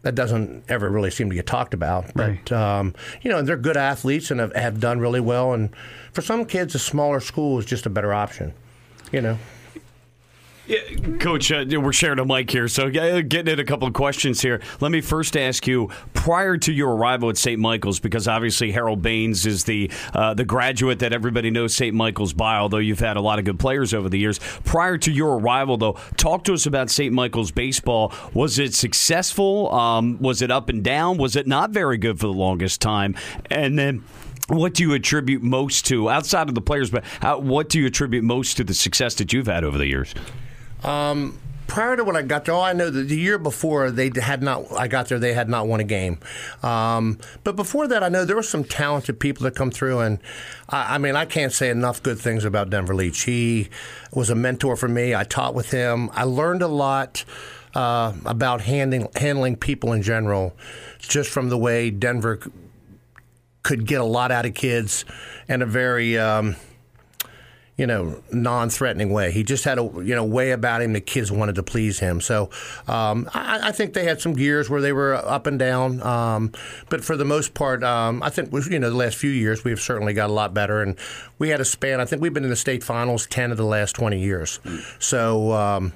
that 0.02 0.14
doesn't 0.14 0.62
ever 0.68 0.88
really 0.90 1.10
seem 1.10 1.30
to 1.30 1.34
get 1.34 1.46
talked 1.46 1.74
about. 1.74 2.12
But 2.14 2.28
Right. 2.28 2.52
um, 2.52 2.94
you 3.22 3.30
know, 3.30 3.42
they're 3.42 3.56
good 3.56 3.76
athletes 3.76 4.30
and 4.30 4.38
have, 4.38 4.54
have 4.54 4.78
done 4.78 5.00
really 5.00 5.20
well. 5.20 5.52
And 5.52 5.70
for 6.12 6.22
some 6.22 6.44
kids, 6.44 6.74
a 6.74 6.78
smaller 6.78 7.18
school 7.18 7.58
is 7.58 7.64
just 7.64 7.86
a 7.86 7.90
better 7.90 8.12
option. 8.14 8.52
You 9.10 9.20
know. 9.22 9.38
Yeah, 10.66 10.80
Coach, 11.20 11.52
uh, 11.52 11.64
we're 11.68 11.92
sharing 11.92 12.18
a 12.18 12.24
mic 12.24 12.50
here, 12.50 12.66
so 12.66 12.88
uh, 12.88 13.20
getting 13.20 13.52
at 13.52 13.60
a 13.60 13.64
couple 13.64 13.86
of 13.86 13.94
questions 13.94 14.40
here. 14.40 14.60
Let 14.80 14.90
me 14.90 15.00
first 15.00 15.36
ask 15.36 15.64
you: 15.64 15.90
prior 16.12 16.56
to 16.56 16.72
your 16.72 16.96
arrival 16.96 17.30
at 17.30 17.36
St. 17.36 17.60
Michael's, 17.60 18.00
because 18.00 18.26
obviously 18.26 18.72
Harold 18.72 19.00
Baines 19.00 19.46
is 19.46 19.62
the 19.62 19.88
uh, 20.12 20.34
the 20.34 20.44
graduate 20.44 20.98
that 20.98 21.12
everybody 21.12 21.50
knows 21.50 21.72
St. 21.76 21.94
Michael's 21.94 22.32
by, 22.32 22.56
although 22.56 22.78
you've 22.78 22.98
had 22.98 23.16
a 23.16 23.20
lot 23.20 23.38
of 23.38 23.44
good 23.44 23.60
players 23.60 23.94
over 23.94 24.08
the 24.08 24.18
years. 24.18 24.40
Prior 24.64 24.98
to 24.98 25.12
your 25.12 25.38
arrival, 25.38 25.76
though, 25.76 25.96
talk 26.16 26.42
to 26.44 26.54
us 26.54 26.66
about 26.66 26.90
St. 26.90 27.12
Michael's 27.14 27.52
baseball. 27.52 28.12
Was 28.34 28.58
it 28.58 28.74
successful? 28.74 29.72
Um, 29.72 30.18
was 30.18 30.42
it 30.42 30.50
up 30.50 30.68
and 30.68 30.82
down? 30.82 31.16
Was 31.16 31.36
it 31.36 31.46
not 31.46 31.70
very 31.70 31.96
good 31.96 32.18
for 32.18 32.26
the 32.26 32.32
longest 32.32 32.80
time? 32.80 33.14
And 33.50 33.78
then. 33.78 34.04
What 34.48 34.74
do 34.74 34.84
you 34.84 34.94
attribute 34.94 35.42
most 35.42 35.86
to 35.86 36.08
outside 36.08 36.48
of 36.48 36.54
the 36.54 36.60
players? 36.60 36.88
But 36.88 37.02
how, 37.20 37.40
what 37.40 37.68
do 37.68 37.80
you 37.80 37.86
attribute 37.86 38.22
most 38.22 38.56
to 38.58 38.62
the 38.62 38.74
success 38.74 39.16
that 39.16 39.32
you've 39.32 39.48
had 39.48 39.64
over 39.64 39.76
the 39.76 39.88
years? 39.88 40.14
Prior 41.66 41.96
to 41.96 42.04
when 42.04 42.16
I 42.16 42.22
got 42.22 42.44
there, 42.44 42.54
all 42.54 42.62
I 42.62 42.72
know 42.72 42.90
that 42.90 43.08
the 43.08 43.18
year 43.18 43.38
before 43.38 43.90
they 43.90 44.10
had 44.14 44.42
not. 44.42 44.72
I 44.72 44.88
got 44.88 45.08
there, 45.08 45.18
they 45.18 45.34
had 45.34 45.48
not 45.48 45.66
won 45.66 45.80
a 45.80 45.84
game. 45.84 46.18
Um, 46.62 47.18
but 47.44 47.56
before 47.56 47.88
that, 47.88 48.02
I 48.02 48.08
know 48.08 48.24
there 48.24 48.36
were 48.36 48.42
some 48.42 48.64
talented 48.64 49.20
people 49.20 49.44
that 49.44 49.54
come 49.54 49.70
through, 49.70 50.00
and 50.00 50.18
I, 50.68 50.94
I 50.94 50.98
mean, 50.98 51.16
I 51.16 51.24
can't 51.24 51.52
say 51.52 51.70
enough 51.70 52.02
good 52.02 52.18
things 52.18 52.44
about 52.44 52.70
Denver 52.70 52.94
Leach. 52.94 53.22
He 53.22 53.68
was 54.12 54.30
a 54.30 54.34
mentor 54.34 54.76
for 54.76 54.88
me. 54.88 55.14
I 55.14 55.24
taught 55.24 55.54
with 55.54 55.70
him. 55.70 56.10
I 56.12 56.24
learned 56.24 56.62
a 56.62 56.68
lot. 56.68 57.24
Uh, 57.74 58.14
about 58.24 58.62
handling 58.62 59.06
handling 59.16 59.54
people 59.54 59.92
in 59.92 60.00
general, 60.00 60.56
just 60.98 61.28
from 61.28 61.50
the 61.50 61.58
way 61.58 61.90
Denver 61.90 62.40
could 63.62 63.86
get 63.86 64.00
a 64.00 64.04
lot 64.04 64.32
out 64.32 64.46
of 64.46 64.54
kids, 64.54 65.04
and 65.46 65.62
a 65.62 65.66
very 65.66 66.16
um, 66.16 66.56
you 67.76 67.86
know, 67.86 68.22
non-threatening 68.32 69.10
way. 69.10 69.30
He 69.30 69.42
just 69.42 69.64
had 69.64 69.78
a 69.78 69.82
you 69.82 70.14
know 70.14 70.24
way 70.24 70.52
about 70.52 70.82
him 70.82 70.94
that 70.94 71.02
kids 71.02 71.30
wanted 71.30 71.56
to 71.56 71.62
please 71.62 71.98
him. 71.98 72.20
So 72.20 72.50
um, 72.88 73.28
I, 73.34 73.68
I 73.68 73.72
think 73.72 73.92
they 73.92 74.04
had 74.04 74.20
some 74.20 74.38
years 74.38 74.70
where 74.70 74.80
they 74.80 74.92
were 74.92 75.14
up 75.14 75.46
and 75.46 75.58
down, 75.58 76.02
um, 76.02 76.52
but 76.88 77.04
for 77.04 77.16
the 77.16 77.24
most 77.24 77.54
part, 77.54 77.84
um, 77.84 78.22
I 78.22 78.30
think 78.30 78.52
you 78.70 78.78
know 78.78 78.88
the 78.88 78.96
last 78.96 79.16
few 79.16 79.30
years 79.30 79.62
we've 79.62 79.80
certainly 79.80 80.14
got 80.14 80.30
a 80.30 80.32
lot 80.32 80.54
better, 80.54 80.82
and 80.82 80.96
we 81.38 81.50
had 81.50 81.60
a 81.60 81.64
span. 81.64 82.00
I 82.00 82.06
think 82.06 82.22
we've 82.22 82.34
been 82.34 82.44
in 82.44 82.50
the 82.50 82.56
state 82.56 82.82
finals 82.82 83.26
ten 83.26 83.50
of 83.50 83.56
the 83.56 83.66
last 83.66 83.94
twenty 83.94 84.20
years. 84.20 84.58
So. 84.98 85.92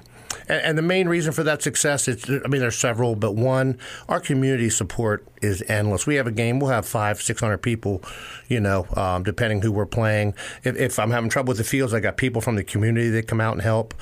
And, 0.47 0.61
and 0.61 0.77
the 0.77 0.81
main 0.83 1.07
reason 1.07 1.33
for 1.33 1.43
that 1.43 1.61
success 1.61 2.07
is, 2.07 2.29
I 2.29 2.47
mean, 2.47 2.61
there's 2.61 2.77
several, 2.77 3.15
but 3.15 3.35
one, 3.35 3.77
our 4.07 4.19
community 4.19 4.69
support 4.69 5.25
is 5.41 5.63
endless. 5.67 6.05
We 6.05 6.15
have 6.15 6.27
a 6.27 6.31
game, 6.31 6.59
we'll 6.59 6.71
have 6.71 6.85
five, 6.85 7.21
six 7.21 7.41
hundred 7.41 7.59
people, 7.59 8.03
you 8.47 8.59
know, 8.59 8.85
um, 8.95 9.23
depending 9.23 9.61
who 9.61 9.71
we're 9.71 9.85
playing. 9.85 10.33
If, 10.63 10.75
if 10.77 10.99
I'm 10.99 11.11
having 11.11 11.29
trouble 11.29 11.49
with 11.49 11.57
the 11.57 11.63
fields, 11.63 11.93
I 11.93 11.99
got 11.99 12.17
people 12.17 12.41
from 12.41 12.55
the 12.55 12.63
community 12.63 13.09
that 13.09 13.27
come 13.27 13.41
out 13.41 13.53
and 13.53 13.61
help. 13.61 13.93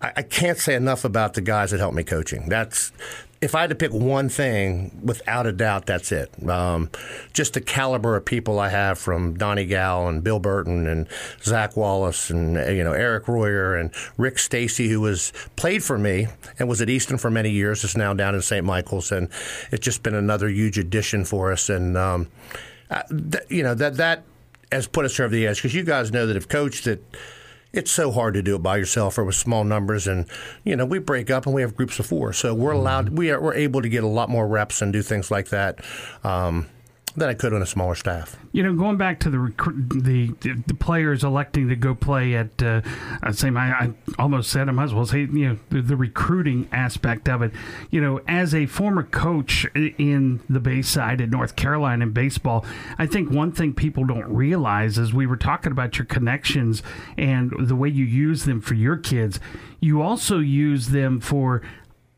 I, 0.00 0.12
I 0.16 0.22
can't 0.22 0.58
say 0.58 0.74
enough 0.74 1.04
about 1.04 1.34
the 1.34 1.40
guys 1.40 1.70
that 1.70 1.80
help 1.80 1.94
me 1.94 2.04
coaching. 2.04 2.48
That's 2.48 2.92
if 3.42 3.56
I 3.56 3.62
had 3.62 3.70
to 3.70 3.76
pick 3.76 3.92
one 3.92 4.28
thing, 4.28 5.00
without 5.02 5.48
a 5.48 5.52
doubt, 5.52 5.86
that's 5.86 6.12
it. 6.12 6.30
Um, 6.48 6.88
just 7.32 7.54
the 7.54 7.60
caliber 7.60 8.14
of 8.14 8.24
people 8.24 8.60
I 8.60 8.68
have 8.68 9.00
from 9.00 9.34
Donnie 9.36 9.66
Gal 9.66 10.06
and 10.06 10.22
Bill 10.22 10.38
Burton 10.38 10.86
and 10.86 11.08
Zach 11.42 11.76
Wallace 11.76 12.30
and 12.30 12.54
you 12.54 12.84
know 12.84 12.92
Eric 12.92 13.26
Royer 13.26 13.74
and 13.74 13.90
Rick 14.16 14.38
Stacy, 14.38 14.88
who 14.88 15.00
was 15.00 15.32
played 15.56 15.82
for 15.82 15.98
me 15.98 16.28
and 16.60 16.68
was 16.68 16.80
at 16.80 16.88
Easton 16.88 17.18
for 17.18 17.30
many 17.30 17.50
years, 17.50 17.82
is 17.82 17.96
now 17.96 18.14
down 18.14 18.36
in 18.36 18.42
St. 18.42 18.64
Michael's, 18.64 19.10
and 19.10 19.28
it's 19.72 19.84
just 19.84 20.04
been 20.04 20.14
another 20.14 20.48
huge 20.48 20.78
addition 20.78 21.24
for 21.24 21.50
us. 21.50 21.68
And 21.68 21.98
um, 21.98 22.28
uh, 22.90 23.02
th- 23.08 23.44
you 23.48 23.64
know 23.64 23.74
that 23.74 23.96
that 23.96 24.22
has 24.70 24.86
put 24.86 25.04
us 25.04 25.18
over 25.18 25.34
the 25.34 25.48
edge 25.48 25.56
because 25.56 25.74
you 25.74 25.82
guys 25.82 26.12
know 26.12 26.28
that 26.28 26.36
if 26.36 26.48
coach 26.48 26.82
that 26.82 27.02
it's 27.72 27.90
so 27.90 28.10
hard 28.10 28.34
to 28.34 28.42
do 28.42 28.56
it 28.56 28.62
by 28.62 28.76
yourself 28.76 29.16
or 29.18 29.24
with 29.24 29.34
small 29.34 29.64
numbers 29.64 30.06
and 30.06 30.26
you 30.64 30.76
know 30.76 30.84
we 30.84 30.98
break 30.98 31.30
up 31.30 31.46
and 31.46 31.54
we 31.54 31.62
have 31.62 31.74
groups 31.76 31.98
of 31.98 32.06
four 32.06 32.32
so 32.32 32.54
we're 32.54 32.72
allowed 32.72 33.10
we 33.10 33.30
are 33.30 33.40
we're 33.40 33.54
able 33.54 33.82
to 33.82 33.88
get 33.88 34.04
a 34.04 34.08
lot 34.08 34.28
more 34.28 34.46
reps 34.46 34.82
and 34.82 34.92
do 34.92 35.02
things 35.02 35.30
like 35.30 35.48
that 35.48 35.84
um, 36.24 36.66
than 37.16 37.28
I 37.28 37.34
could 37.34 37.52
on 37.52 37.60
a 37.60 37.66
smaller 37.66 37.94
staff. 37.94 38.36
You 38.52 38.62
know, 38.62 38.74
going 38.74 38.96
back 38.96 39.20
to 39.20 39.30
the 39.30 39.36
recru- 39.36 40.02
the, 40.02 40.32
the 40.66 40.74
players 40.74 41.24
electing 41.24 41.68
to 41.68 41.76
go 41.76 41.94
play 41.94 42.34
at, 42.34 42.62
uh, 42.62 42.80
I 43.22 43.32
say, 43.32 43.48
I 43.48 43.92
almost 44.18 44.50
said 44.50 44.68
I 44.68 44.72
might 44.72 44.84
as 44.84 44.94
well 44.94 45.06
say, 45.06 45.20
you 45.20 45.48
know, 45.48 45.58
the, 45.70 45.82
the 45.82 45.96
recruiting 45.96 46.68
aspect 46.72 47.28
of 47.28 47.42
it. 47.42 47.52
You 47.90 48.00
know, 48.00 48.20
as 48.26 48.54
a 48.54 48.66
former 48.66 49.02
coach 49.02 49.66
in 49.74 50.40
the 50.48 50.60
Bayside 50.60 51.20
at 51.20 51.30
North 51.30 51.56
Caroline 51.56 52.02
in 52.02 52.12
baseball, 52.12 52.64
I 52.98 53.06
think 53.06 53.30
one 53.30 53.52
thing 53.52 53.74
people 53.74 54.04
don't 54.04 54.32
realize 54.32 54.98
is 54.98 55.12
we 55.12 55.26
were 55.26 55.36
talking 55.36 55.72
about 55.72 55.98
your 55.98 56.06
connections 56.06 56.82
and 57.16 57.52
the 57.58 57.76
way 57.76 57.88
you 57.88 58.04
use 58.04 58.44
them 58.44 58.60
for 58.60 58.74
your 58.74 58.96
kids. 58.96 59.38
You 59.80 60.00
also 60.00 60.38
use 60.38 60.88
them 60.88 61.20
for 61.20 61.60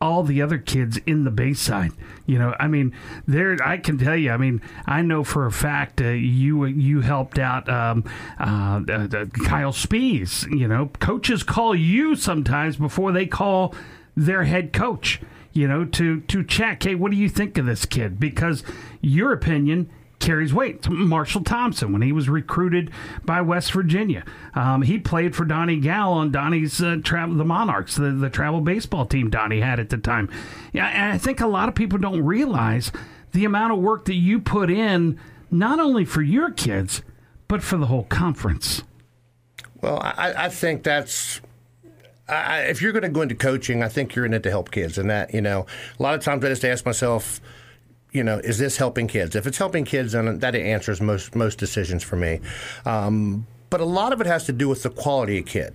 all 0.00 0.22
the 0.22 0.42
other 0.42 0.58
kids 0.58 0.98
in 1.06 1.24
the 1.24 1.30
Bayside. 1.30 1.92
You 2.26 2.38
know, 2.38 2.54
I 2.58 2.68
mean, 2.68 2.94
there. 3.26 3.56
I 3.64 3.78
can 3.78 3.98
tell 3.98 4.16
you. 4.16 4.30
I 4.30 4.36
mean, 4.36 4.60
I 4.86 5.02
know 5.02 5.24
for 5.24 5.46
a 5.46 5.52
fact 5.52 6.00
uh, 6.00 6.08
you 6.08 6.64
you 6.66 7.00
helped 7.00 7.38
out 7.38 7.68
um, 7.68 8.04
uh, 8.38 8.80
uh, 8.88 9.26
Kyle 9.46 9.72
Spees. 9.72 10.46
You 10.50 10.68
know, 10.68 10.90
coaches 11.00 11.42
call 11.42 11.74
you 11.74 12.16
sometimes 12.16 12.76
before 12.76 13.12
they 13.12 13.26
call 13.26 13.74
their 14.16 14.44
head 14.44 14.72
coach. 14.72 15.20
You 15.52 15.68
know, 15.68 15.84
to 15.84 16.20
to 16.20 16.44
check. 16.44 16.82
Hey, 16.82 16.94
what 16.94 17.10
do 17.10 17.16
you 17.16 17.28
think 17.28 17.56
of 17.58 17.66
this 17.66 17.86
kid? 17.86 18.18
Because 18.18 18.62
your 19.00 19.32
opinion 19.32 19.88
carries 20.18 20.54
weight. 20.54 20.88
Marshall 20.88 21.44
Thompson, 21.44 21.92
when 21.92 22.02
he 22.02 22.12
was 22.12 22.28
recruited 22.28 22.90
by 23.24 23.40
West 23.40 23.72
Virginia, 23.72 24.24
um, 24.54 24.82
he 24.82 24.98
played 24.98 25.36
for 25.36 25.44
Donnie 25.44 25.80
Gal 25.80 26.12
on 26.12 26.30
Donnie's 26.30 26.80
uh, 26.82 26.96
travel, 27.02 27.36
the 27.36 27.44
Monarchs, 27.44 27.96
the, 27.96 28.10
the 28.10 28.30
travel 28.30 28.60
baseball 28.60 29.06
team 29.06 29.30
Donnie 29.30 29.60
had 29.60 29.78
at 29.78 29.90
the 29.90 29.98
time. 29.98 30.30
Yeah, 30.72 30.86
and 30.88 31.12
I 31.12 31.18
think 31.18 31.40
a 31.40 31.46
lot 31.46 31.68
of 31.68 31.74
people 31.74 31.98
don't 31.98 32.24
realize 32.24 32.90
the 33.32 33.44
amount 33.44 33.72
of 33.72 33.78
work 33.80 34.06
that 34.06 34.14
you 34.14 34.40
put 34.40 34.70
in, 34.70 35.18
not 35.50 35.80
only 35.80 36.04
for 36.04 36.22
your 36.22 36.50
kids, 36.50 37.02
but 37.48 37.62
for 37.62 37.76
the 37.76 37.86
whole 37.86 38.04
conference. 38.04 38.82
Well, 39.80 40.00
I, 40.00 40.32
I 40.44 40.48
think 40.48 40.82
that's. 40.82 41.40
I, 42.26 42.60
if 42.60 42.80
you're 42.80 42.92
going 42.92 43.02
to 43.02 43.10
go 43.10 43.20
into 43.20 43.34
coaching, 43.34 43.82
I 43.82 43.88
think 43.88 44.14
you're 44.14 44.24
in 44.24 44.32
it 44.32 44.42
to 44.44 44.50
help 44.50 44.70
kids, 44.70 44.96
and 44.96 45.10
that 45.10 45.34
you 45.34 45.42
know, 45.42 45.66
a 45.98 46.02
lot 46.02 46.14
of 46.14 46.22
times 46.22 46.42
I 46.42 46.48
just 46.48 46.64
ask 46.64 46.86
myself, 46.86 47.40
you 48.14 48.22
know, 48.22 48.38
is 48.38 48.58
this 48.58 48.78
helping 48.78 49.08
kids? 49.08 49.34
If 49.34 49.46
it's 49.46 49.58
helping 49.58 49.84
kids, 49.84 50.12
then 50.12 50.38
that 50.38 50.54
answers 50.54 51.00
most 51.00 51.34
most 51.34 51.58
decisions 51.58 52.02
for 52.02 52.16
me. 52.16 52.40
Um, 52.86 53.46
but 53.68 53.80
a 53.80 53.84
lot 53.84 54.12
of 54.12 54.20
it 54.20 54.26
has 54.26 54.46
to 54.46 54.52
do 54.52 54.68
with 54.68 54.84
the 54.84 54.90
quality 54.90 55.40
of 55.40 55.46
kid. 55.46 55.74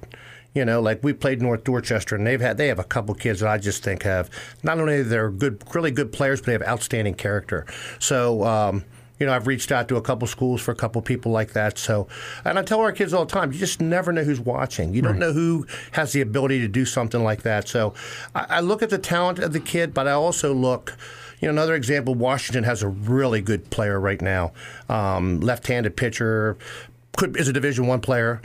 You 0.55 0.65
know, 0.65 0.81
like 0.81 1.03
we 1.03 1.13
played 1.13 1.41
North 1.41 1.65
Dorchester, 1.65 2.15
and 2.15 2.25
they've 2.25 2.41
had 2.41 2.57
they 2.57 2.67
have 2.67 2.79
a 2.79 2.83
couple 2.83 3.13
kids 3.13 3.41
that 3.41 3.49
I 3.49 3.57
just 3.57 3.83
think 3.83 4.03
have 4.03 4.29
not 4.63 4.79
only 4.79 5.03
they're 5.03 5.29
good, 5.29 5.61
really 5.75 5.91
good 5.91 6.11
players, 6.11 6.39
but 6.39 6.47
they 6.47 6.53
have 6.53 6.63
outstanding 6.63 7.13
character. 7.13 7.67
So. 7.99 8.43
Um, 8.43 8.85
you 9.19 9.25
know, 9.25 9.33
I've 9.33 9.47
reached 9.47 9.73
out 9.73 9.89
to 9.89 9.97
a 9.97 10.01
couple 10.01 10.29
schools 10.29 10.61
for 10.61 10.71
a 10.71 10.75
couple 10.75 11.01
people 11.01 11.29
like 11.33 11.51
that. 11.51 11.77
So, 11.77 12.07
and 12.45 12.57
I 12.57 12.61
tell 12.63 12.79
our 12.79 12.93
kids 12.93 13.13
all 13.13 13.25
the 13.25 13.31
time, 13.33 13.51
you 13.51 13.59
just 13.59 13.81
never 13.81 14.13
know 14.13 14.23
who's 14.23 14.39
watching. 14.39 14.93
You 14.93 15.01
don't 15.01 15.19
know 15.19 15.33
who 15.33 15.67
has 15.91 16.13
the 16.13 16.21
ability 16.21 16.61
to 16.61 16.69
do 16.69 16.85
something 16.85 17.21
like 17.21 17.41
that. 17.41 17.67
So, 17.67 17.93
I, 18.33 18.45
I 18.49 18.59
look 18.61 18.81
at 18.81 18.89
the 18.89 18.97
talent 18.97 19.39
of 19.39 19.51
the 19.51 19.59
kid, 19.59 19.93
but 19.93 20.07
I 20.07 20.13
also 20.13 20.53
look. 20.53 20.95
You 21.39 21.47
know, 21.47 21.53
another 21.53 21.75
example, 21.75 22.15
Washington 22.15 22.63
has 22.65 22.83
a 22.83 22.87
really 22.87 23.41
good 23.41 23.69
player 23.69 23.99
right 23.99 24.21
now, 24.21 24.51
um, 24.89 25.39
left-handed 25.39 25.95
pitcher, 25.95 26.57
could 27.15 27.37
is 27.37 27.47
a 27.47 27.53
Division 27.53 27.87
One 27.87 28.01
player 28.01 28.41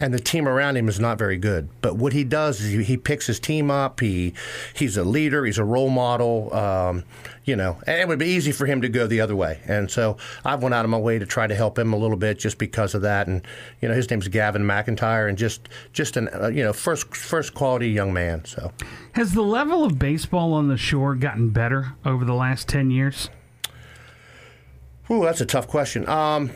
and 0.00 0.14
the 0.14 0.18
team 0.18 0.48
around 0.48 0.76
him 0.76 0.88
is 0.88 0.98
not 0.98 1.18
very 1.18 1.36
good. 1.36 1.68
But 1.82 1.96
what 1.96 2.14
he 2.14 2.24
does 2.24 2.60
is 2.60 2.72
he, 2.72 2.82
he 2.82 2.96
picks 2.96 3.26
his 3.26 3.38
team 3.38 3.70
up. 3.70 4.00
He 4.00 4.32
he's 4.74 4.96
a 4.96 5.04
leader. 5.04 5.44
He's 5.44 5.58
a 5.58 5.64
role 5.64 5.90
model. 5.90 6.52
Um, 6.54 7.04
you 7.44 7.54
know, 7.54 7.78
and 7.86 8.00
it 8.00 8.08
would 8.08 8.18
be 8.18 8.26
easy 8.26 8.52
for 8.52 8.66
him 8.66 8.80
to 8.80 8.88
go 8.88 9.06
the 9.06 9.20
other 9.20 9.36
way. 9.36 9.60
And 9.66 9.90
so 9.90 10.16
I've 10.44 10.62
went 10.62 10.74
out 10.74 10.84
of 10.84 10.90
my 10.90 10.98
way 10.98 11.18
to 11.18 11.26
try 11.26 11.46
to 11.46 11.54
help 11.54 11.78
him 11.78 11.92
a 11.92 11.96
little 11.96 12.16
bit 12.16 12.38
just 12.38 12.58
because 12.58 12.94
of 12.94 13.02
that. 13.02 13.26
And 13.26 13.46
you 13.82 13.88
know, 13.88 13.94
his 13.94 14.08
name's 14.10 14.28
Gavin 14.28 14.62
McIntyre, 14.62 15.28
and 15.28 15.36
just 15.36 15.68
just 15.92 16.16
an 16.16 16.28
uh, 16.32 16.48
you 16.48 16.64
know 16.64 16.72
first 16.72 17.14
first 17.14 17.54
quality 17.54 17.90
young 17.90 18.12
man. 18.12 18.44
So 18.44 18.72
Has 19.12 19.34
the 19.34 19.42
level 19.42 19.84
of 19.84 19.98
baseball 19.98 20.54
on 20.54 20.68
the 20.68 20.76
shore 20.78 21.14
gotten 21.14 21.50
better 21.50 21.92
over 22.04 22.24
the 22.24 22.34
last 22.34 22.68
10 22.68 22.90
years? 22.90 23.28
Ooh, 25.10 25.24
that's 25.24 25.40
a 25.40 25.46
tough 25.46 25.66
question. 25.66 26.08
Um, 26.08 26.50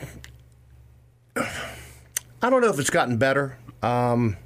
I 2.41 2.49
don't 2.49 2.61
know 2.61 2.69
if 2.69 2.79
it's 2.79 2.89
gotten 2.89 3.17
better. 3.17 3.57
Um, 3.81 4.37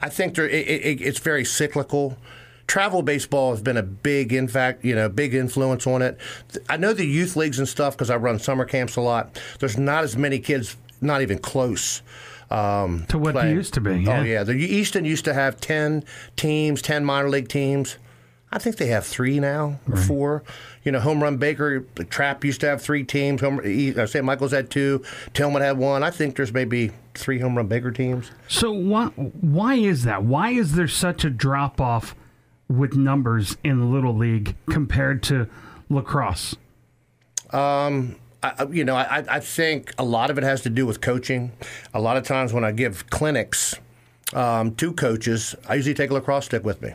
I 0.00 0.08
think 0.08 0.34
there, 0.34 0.48
it, 0.48 0.66
it, 0.68 1.00
it's 1.00 1.18
very 1.18 1.44
cyclical. 1.44 2.16
Travel 2.66 3.02
baseball 3.02 3.52
has 3.52 3.62
been 3.62 3.76
a 3.78 3.82
big, 3.82 4.32
in 4.32 4.46
fact, 4.46 4.84
you 4.84 4.94
know, 4.94 5.08
big 5.08 5.34
influence 5.34 5.86
on 5.86 6.02
it. 6.02 6.18
I 6.68 6.76
know 6.76 6.92
the 6.92 7.06
youth 7.06 7.34
leagues 7.34 7.58
and 7.58 7.66
stuff 7.66 7.94
because 7.96 8.10
I 8.10 8.16
run 8.16 8.38
summer 8.38 8.64
camps 8.66 8.96
a 8.96 9.00
lot. 9.00 9.40
There's 9.58 9.78
not 9.78 10.04
as 10.04 10.16
many 10.16 10.38
kids, 10.38 10.76
not 11.00 11.22
even 11.22 11.38
close. 11.38 12.02
Um, 12.50 13.04
To 13.08 13.18
what 13.18 13.34
they 13.34 13.52
used 13.52 13.74
to 13.74 13.80
be, 13.80 14.00
yeah. 14.00 14.20
Oh 14.20 14.22
yeah, 14.22 14.42
the 14.42 14.52
Easton 14.54 15.04
used 15.04 15.24
to 15.26 15.34
have 15.34 15.60
ten 15.60 16.04
teams, 16.36 16.80
ten 16.80 17.04
minor 17.04 17.28
league 17.28 17.48
teams. 17.48 17.96
I 18.50 18.58
think 18.58 18.76
they 18.76 18.86
have 18.86 19.04
three 19.04 19.40
now 19.40 19.78
or 19.88 19.94
right. 19.94 20.06
four. 20.06 20.42
You 20.82 20.92
know, 20.92 21.00
Home 21.00 21.22
Run 21.22 21.36
Baker, 21.36 21.80
Trappe 21.80 22.44
used 22.44 22.60
to 22.62 22.66
have 22.66 22.80
three 22.80 23.04
teams. 23.04 23.42
Home, 23.42 23.58
uh, 23.58 24.06
St. 24.06 24.24
Michael's 24.24 24.52
had 24.52 24.70
two. 24.70 25.04
Tilghman 25.34 25.60
had 25.60 25.76
one. 25.76 26.02
I 26.02 26.10
think 26.10 26.36
there's 26.36 26.52
maybe 26.52 26.92
three 27.14 27.40
Home 27.40 27.56
Run 27.56 27.66
Baker 27.66 27.90
teams. 27.90 28.30
So 28.48 28.72
why 28.72 29.06
why 29.06 29.74
is 29.74 30.04
that? 30.04 30.22
Why 30.22 30.50
is 30.50 30.74
there 30.74 30.88
such 30.88 31.24
a 31.24 31.30
drop 31.30 31.80
off 31.80 32.14
with 32.68 32.96
numbers 32.96 33.56
in 33.62 33.92
little 33.92 34.16
league 34.16 34.56
compared 34.70 35.22
to 35.24 35.48
lacrosse? 35.90 36.56
Um, 37.50 38.16
I, 38.42 38.66
you 38.70 38.84
know, 38.84 38.94
I, 38.94 39.24
I 39.28 39.40
think 39.40 39.92
a 39.98 40.04
lot 40.04 40.30
of 40.30 40.38
it 40.38 40.44
has 40.44 40.62
to 40.62 40.70
do 40.70 40.86
with 40.86 41.00
coaching. 41.00 41.52
A 41.92 42.00
lot 42.00 42.16
of 42.16 42.24
times 42.24 42.52
when 42.52 42.64
I 42.64 42.72
give 42.72 43.08
clinics 43.10 43.74
um, 44.32 44.74
to 44.76 44.92
coaches, 44.92 45.54
I 45.68 45.74
usually 45.74 45.94
take 45.94 46.10
a 46.10 46.14
lacrosse 46.14 46.46
stick 46.46 46.64
with 46.64 46.80
me. 46.80 46.92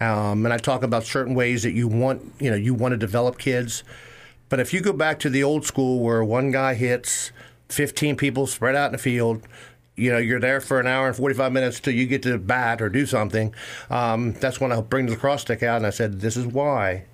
Um, 0.00 0.44
and 0.44 0.52
I 0.52 0.58
talk 0.58 0.82
about 0.82 1.04
certain 1.04 1.34
ways 1.34 1.62
that 1.64 1.72
you 1.72 1.88
want, 1.88 2.32
you 2.38 2.50
know, 2.50 2.56
you 2.56 2.74
want 2.74 2.92
to 2.92 2.96
develop 2.96 3.38
kids. 3.38 3.82
But 4.48 4.60
if 4.60 4.72
you 4.72 4.80
go 4.80 4.92
back 4.92 5.18
to 5.20 5.30
the 5.30 5.42
old 5.42 5.66
school 5.66 6.00
where 6.00 6.24
one 6.24 6.50
guy 6.50 6.74
hits 6.74 7.32
15 7.68 8.16
people 8.16 8.46
spread 8.46 8.74
out 8.74 8.86
in 8.86 8.92
the 8.92 8.98
field, 8.98 9.42
you 9.96 10.12
know, 10.12 10.18
you're 10.18 10.40
there 10.40 10.60
for 10.60 10.78
an 10.78 10.86
hour 10.86 11.08
and 11.08 11.16
45 11.16 11.52
minutes 11.52 11.80
till 11.80 11.92
you 11.92 12.06
get 12.06 12.22
to 12.22 12.38
bat 12.38 12.80
or 12.80 12.88
do 12.88 13.04
something. 13.04 13.52
Um, 13.90 14.32
that's 14.34 14.60
when 14.60 14.70
I 14.70 14.80
bring 14.80 15.06
the 15.06 15.12
lacrosse 15.12 15.42
stick 15.42 15.62
out 15.62 15.78
and 15.78 15.86
I 15.86 15.90
said, 15.90 16.20
this 16.20 16.36
is 16.36 16.46
why 16.46 17.04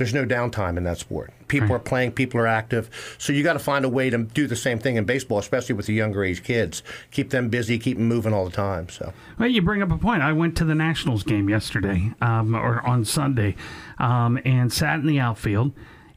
there's 0.00 0.14
no 0.14 0.24
downtime 0.24 0.78
in 0.78 0.84
that 0.84 0.96
sport. 0.96 1.30
People 1.46 1.68
right. 1.68 1.76
are 1.76 1.78
playing, 1.78 2.12
people 2.12 2.40
are 2.40 2.46
active. 2.46 2.88
So 3.18 3.34
you 3.34 3.42
got 3.42 3.52
to 3.52 3.58
find 3.58 3.84
a 3.84 3.88
way 3.88 4.08
to 4.08 4.16
do 4.16 4.46
the 4.46 4.56
same 4.56 4.78
thing 4.78 4.96
in 4.96 5.04
baseball, 5.04 5.38
especially 5.38 5.74
with 5.74 5.84
the 5.84 5.92
younger 5.92 6.24
age 6.24 6.42
kids. 6.42 6.82
Keep 7.10 7.28
them 7.28 7.50
busy, 7.50 7.78
keep 7.78 7.98
them 7.98 8.08
moving 8.08 8.32
all 8.32 8.46
the 8.46 8.50
time. 8.50 8.88
So. 8.88 9.12
Well, 9.38 9.50
you 9.50 9.60
bring 9.60 9.82
up 9.82 9.90
a 9.90 9.98
point. 9.98 10.22
I 10.22 10.32
went 10.32 10.56
to 10.56 10.64
the 10.64 10.74
Nationals 10.74 11.22
game 11.22 11.50
yesterday, 11.50 12.14
um, 12.22 12.54
or 12.54 12.80
on 12.86 13.04
Sunday, 13.04 13.56
um, 13.98 14.40
and 14.46 14.72
sat 14.72 15.00
in 15.00 15.06
the 15.06 15.20
outfield, 15.20 15.72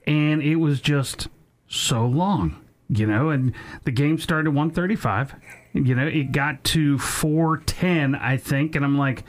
and 0.08 0.42
it 0.42 0.56
was 0.56 0.80
just 0.80 1.28
so 1.68 2.06
long, 2.06 2.66
you 2.88 3.06
know. 3.06 3.32
And 3.32 3.52
the 3.84 3.92
game 3.92 4.18
started 4.18 4.48
at 4.48 4.56
1:35. 4.56 5.36
You 5.74 5.94
know, 5.94 6.08
it 6.08 6.32
got 6.32 6.64
to 6.64 6.98
4:10, 6.98 8.16
I 8.16 8.38
think, 8.38 8.78
and 8.78 8.86
I'm 8.86 8.98
like, 8.98 9.26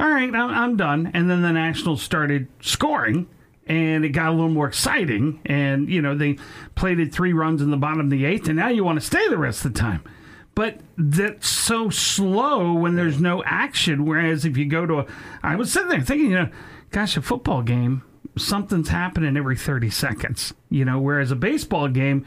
all 0.00 0.08
right, 0.08 0.34
I'm, 0.34 0.50
I'm 0.50 0.76
done. 0.78 1.10
And 1.12 1.28
then 1.28 1.42
the 1.42 1.52
Nationals 1.52 2.00
started 2.00 2.48
scoring 2.62 3.28
and 3.66 4.04
it 4.04 4.10
got 4.10 4.28
a 4.28 4.32
little 4.32 4.50
more 4.50 4.66
exciting. 4.68 5.40
And 5.46 5.88
you 5.88 6.02
know 6.02 6.16
they 6.16 6.38
plated 6.74 7.12
three 7.12 7.32
runs 7.32 7.62
in 7.62 7.70
the 7.70 7.76
bottom 7.76 8.00
of 8.00 8.10
the 8.10 8.24
eighth, 8.24 8.48
and 8.48 8.56
now 8.56 8.68
you 8.68 8.84
want 8.84 9.00
to 9.00 9.06
stay 9.06 9.28
the 9.28 9.38
rest 9.38 9.64
of 9.64 9.72
the 9.72 9.78
time. 9.78 10.02
But 10.54 10.80
that's 10.98 11.48
so 11.48 11.88
slow 11.88 12.74
when 12.74 12.94
there's 12.94 13.20
no 13.20 13.42
action. 13.44 14.04
Whereas 14.04 14.44
if 14.44 14.56
you 14.56 14.66
go 14.66 14.84
to 14.84 14.98
a, 15.00 15.06
I 15.42 15.56
was 15.56 15.72
sitting 15.72 15.88
there 15.88 16.00
thinking, 16.02 16.30
you 16.30 16.36
know, 16.36 16.50
gosh, 16.90 17.16
a 17.16 17.22
football 17.22 17.62
game, 17.62 18.02
something's 18.36 18.90
happening 18.90 19.36
every 19.36 19.56
30 19.56 19.88
seconds. 19.90 20.52
You 20.68 20.84
know, 20.84 21.00
whereas 21.00 21.30
a 21.30 21.36
baseball 21.36 21.88
game, 21.88 22.26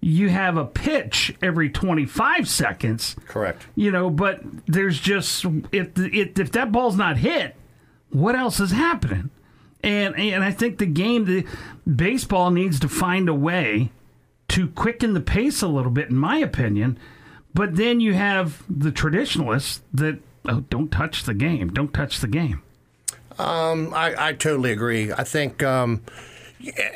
you 0.00 0.28
have 0.28 0.56
a 0.56 0.64
pitch 0.66 1.34
every 1.42 1.70
25 1.70 2.48
seconds. 2.48 3.16
Correct. 3.26 3.66
You 3.74 3.90
know, 3.90 4.10
but 4.10 4.40
there's 4.66 5.00
just 5.00 5.44
if 5.72 5.98
if, 5.98 6.38
if 6.38 6.52
that 6.52 6.70
ball's 6.70 6.96
not 6.96 7.16
hit, 7.16 7.56
what 8.10 8.36
else 8.36 8.60
is 8.60 8.70
happening? 8.70 9.30
And 9.84 10.18
and 10.18 10.42
I 10.42 10.50
think 10.50 10.78
the 10.78 10.86
game, 10.86 11.26
the 11.26 11.44
baseball 11.86 12.50
needs 12.50 12.80
to 12.80 12.88
find 12.88 13.28
a 13.28 13.34
way 13.34 13.90
to 14.48 14.68
quicken 14.68 15.12
the 15.12 15.20
pace 15.20 15.60
a 15.60 15.68
little 15.68 15.90
bit, 15.90 16.08
in 16.08 16.16
my 16.16 16.38
opinion. 16.38 16.98
But 17.52 17.76
then 17.76 18.00
you 18.00 18.14
have 18.14 18.62
the 18.68 18.90
traditionalists 18.90 19.82
that 19.92 20.18
oh, 20.48 20.60
don't 20.70 20.90
touch 20.90 21.24
the 21.24 21.34
game, 21.34 21.68
don't 21.68 21.92
touch 21.92 22.20
the 22.20 22.28
game. 22.28 22.62
Um, 23.38 23.92
I, 23.92 24.28
I 24.28 24.32
totally 24.32 24.72
agree. 24.72 25.12
I 25.12 25.22
think 25.22 25.62
um, 25.62 26.02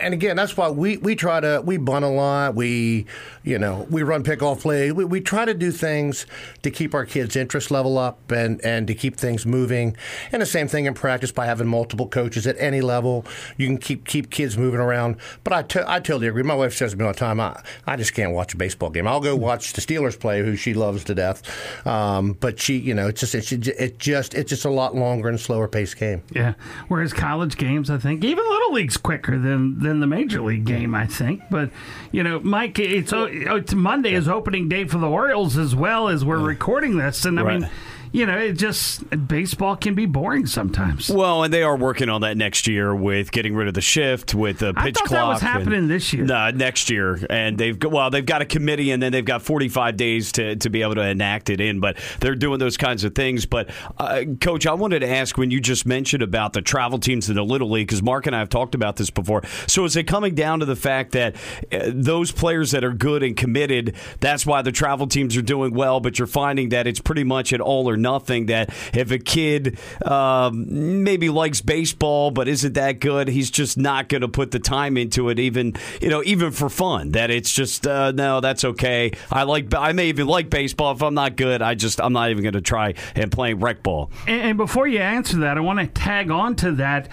and 0.01 0.15
again, 0.15 0.37
that's 0.37 0.57
why 0.57 0.69
we, 0.71 0.97
we 0.99 1.15
try 1.15 1.41
to 1.41 1.63
we 1.65 1.77
bunt 1.77 2.05
a 2.05 2.09
lot. 2.09 2.55
We 2.55 3.07
you 3.45 3.59
know 3.59 3.87
we 3.91 4.03
run 4.03 4.25
pickoff 4.25 4.61
play. 4.61 4.93
We, 4.93 5.05
we 5.05 5.21
try 5.21 5.45
to 5.45 5.55
do 5.55 5.71
things 5.71 6.27
to 6.63 6.71
keep 6.71 6.95
our 6.95 7.05
kids' 7.05 7.37
interest 7.37 7.71
level 7.71 7.99
up 7.99 8.31
and 8.31 8.65
and 8.65 8.87
to 8.87 8.95
keep 8.95 9.17
things 9.17 9.47
moving. 9.47 9.97
And 10.33 10.43
the 10.43 10.47
same 10.47 10.69
thing 10.69 10.87
in 10.87 10.95
practice 10.95 11.33
by 11.33 11.47
having 11.47 11.67
multiple 11.67 12.09
coaches 12.09 12.47
at 12.47 12.57
any 12.59 12.81
level. 12.81 13.25
You 13.57 13.67
can 13.67 13.79
keep 13.79 14.07
keep 14.07 14.31
kids 14.31 14.57
moving 14.57 14.81
around. 14.81 15.17
But 15.45 15.53
I, 15.53 15.63
t- 15.63 15.81
I 15.87 16.01
totally 16.01 16.29
agree. 16.29 16.43
My 16.43 16.55
wife 16.55 16.75
says 16.75 16.93
to 16.93 16.97
me 16.97 17.05
all 17.05 17.13
the 17.13 17.19
time, 17.19 17.41
I, 17.41 17.61
I 17.87 17.97
just 17.97 18.15
can't 18.15 18.33
watch 18.33 18.55
a 18.55 18.57
baseball 18.57 18.91
game. 18.91 19.07
I'll 19.07 19.21
go 19.21 19.37
watch 19.37 19.73
the 19.73 19.81
Steelers 19.81 20.19
play, 20.19 20.43
who 20.43 20.57
she 20.57 20.75
loves 20.75 21.05
to 21.05 21.15
death. 21.15 21.43
Um, 21.87 22.33
but 22.35 22.61
she 22.61 22.79
you 22.79 22.95
know 22.95 23.09
it's 23.09 23.21
just 23.21 23.35
it's, 23.35 23.53
it 23.53 23.99
just 23.99 24.35
it's 24.35 24.51
just 24.51 24.65
a 24.65 24.71
lot 24.71 24.95
longer 24.95 25.29
and 25.29 25.39
slower 25.39 25.69
paced 25.69 25.97
game. 25.99 26.23
Yeah. 26.33 26.55
Whereas 26.89 27.13
college 27.13 27.57
games, 27.57 27.91
I 27.91 27.99
think 27.99 28.25
even 28.25 28.45
little 28.49 28.73
leagues 28.73 28.97
quicker 28.97 29.39
than 29.39 29.58
than 29.59 29.79
than 29.79 30.01
the 30.01 30.07
major 30.07 30.41
league 30.41 30.65
game, 30.65 30.95
I 30.95 31.07
think. 31.07 31.43
But 31.51 31.71
you 32.13 32.23
know, 32.23 32.41
Mike, 32.41 32.79
it's, 32.79 33.13
it's 33.15 33.75
Monday 33.75 34.15
is 34.15 34.29
opening 34.29 34.69
day 34.69 34.85
for 34.85 34.99
the 34.99 35.09
Orioles 35.09 35.57
as 35.57 35.75
well 35.75 36.09
as 36.09 36.25
we're 36.25 36.39
recording 36.39 36.97
this, 36.97 37.25
and 37.25 37.39
I 37.39 37.43
right. 37.43 37.61
mean 37.61 37.71
you 38.13 38.27
know, 38.27 38.39
it 38.39 38.53
just 38.53 39.29
baseball 39.29 39.77
can 39.77 39.95
be 39.95 40.07
boring 40.07 40.47
sometimes. 40.47 41.11
Well, 41.11 41.43
and 41.45 41.53
they 41.53 41.63
are 41.63 41.77
working 41.77 42.09
on 42.09 42.23
that 42.23 42.37
next 42.37 42.67
year 42.67 42.95
with 42.95 43.31
getting 43.33 43.55
rid 43.55 43.69
of 43.69 43.75
the 43.75 43.81
shift 43.81 44.35
with 44.35 44.59
the 44.59 44.73
pitch 44.75 44.83
I 44.83 44.91
thought 44.93 45.07
clock. 45.07 45.11
That 45.11 45.29
was 45.29 45.41
happening 45.43 45.81
and, 45.81 45.91
this 45.91 46.13
year. 46.13 46.25
No, 46.25 46.51
next 46.51 46.91
year, 46.91 47.19
and 47.29 47.59
they've 47.59 47.77
well, 47.83 48.11
they've 48.11 48.25
got 48.25 48.43
a 48.43 48.47
committee, 48.47 48.91
and 48.91 49.03
then 49.03 49.13
they've 49.13 49.25
got 49.25 49.43
45 49.43 49.97
days 49.97 50.33
to, 50.33 50.57
to 50.57 50.71
be 50.71 50.83
able 50.83 50.95
to 50.97 51.07
enact 51.07 51.51
it 51.51 51.61
in. 51.61 51.81
But 51.81 51.99
they're 52.21 52.35
doing 52.35 52.59
those 52.59 52.77
kinds 52.77 53.05
of 53.05 53.15
things. 53.15 53.47
But 53.47 53.71
uh, 53.99 54.25
coach, 54.41 54.67
I 54.67 54.75
wanted 54.75 55.01
to 55.01 55.09
ask 55.09 55.37
when 55.37 55.51
you 55.51 55.61
just 55.61 55.87
mentioned 55.87 56.23
about 56.23 56.53
the 56.53 56.63
travel 56.63 56.99
teams 56.99 57.29
in 57.29 57.37
the 57.37 57.45
little 57.45 57.71
league 57.71 57.89
because 57.89 58.03
Mark 58.03 58.27
and 58.27 58.35
I 58.35 58.39
have 58.39 58.49
talked 58.49 58.75
about 58.75 58.97
this 58.97 59.11
before. 59.11 59.43
So 59.67 59.85
is 59.85 59.97
it 59.97 60.05
coming 60.05 60.35
down 60.35 60.61
to 60.61 60.67
the 60.67 60.77
fact 60.77 61.13
that 61.13 61.37
uh, 61.71 61.91
those 61.93 62.33
players 62.33 62.71
that 62.71 62.85
are 62.85 62.93
good 62.93 63.23
and 63.23 63.37
committed, 63.37 63.95
that's 64.21 64.47
why 64.47 64.63
the 64.63 64.73
travel 64.73 65.07
teams 65.07 65.37
are 65.37 65.43
doing 65.43 65.75
well, 65.75 66.01
but 66.01 66.19
you're 66.19 66.27
finding 66.27 66.71
that 66.71 66.87
it's 66.87 67.01
pretty 67.01 67.25
much 67.25 67.53
an 67.53 67.61
all 67.61 67.89
or 67.89 67.97
nothing. 67.99 68.47
That 68.47 68.71
if 68.95 69.11
a 69.11 69.19
kid 69.19 69.79
um, 70.05 71.03
maybe 71.03 71.29
likes 71.29 71.61
baseball 71.61 72.31
but 72.31 72.49
isn't 72.49 72.75
that 72.75 73.01
good, 73.01 73.29
he's 73.29 73.51
just 73.51 73.77
not 73.77 74.09
going 74.09 74.23
to 74.23 74.29
put 74.29 74.51
the 74.51 74.59
time 74.59 74.97
into 74.97 75.29
it, 75.29 75.39
even 75.39 75.75
you 76.01 76.09
know, 76.09 76.23
even 76.25 76.51
for 76.51 76.69
fun. 76.69 77.13
That 77.13 77.31
it's 77.31 77.53
just 77.53 77.87
uh, 77.87 78.13
no, 78.13 78.41
that's 78.41 78.65
okay. 78.65 79.13
I 79.31 79.43
like 79.43 79.75
I 79.75 79.93
may 79.93 80.09
even 80.09 80.27
like 80.27 80.51
baseball 80.51 80.93
if 80.93 81.03
I'm 81.03 81.15
not 81.15 81.37
good. 81.37 81.63
I 81.63 81.75
just 81.75 82.01
I'm 82.01 82.13
not 82.13 82.31
even 82.31 82.43
going 82.43 82.55
to 82.55 82.61
try 82.61 82.95
and 83.15 83.31
play 83.31 83.55
rec 83.55 83.83
ball. 83.83 84.11
And, 84.27 84.43
and 84.43 84.57
before 84.57 84.87
you 84.87 85.01
answer 85.01 85.39
that, 85.39 85.57
I 85.57 85.61
want 85.61 85.79
to 85.79 85.87
tag 85.87 86.31
on 86.31 86.57
to 86.57 86.73
that. 86.73 87.09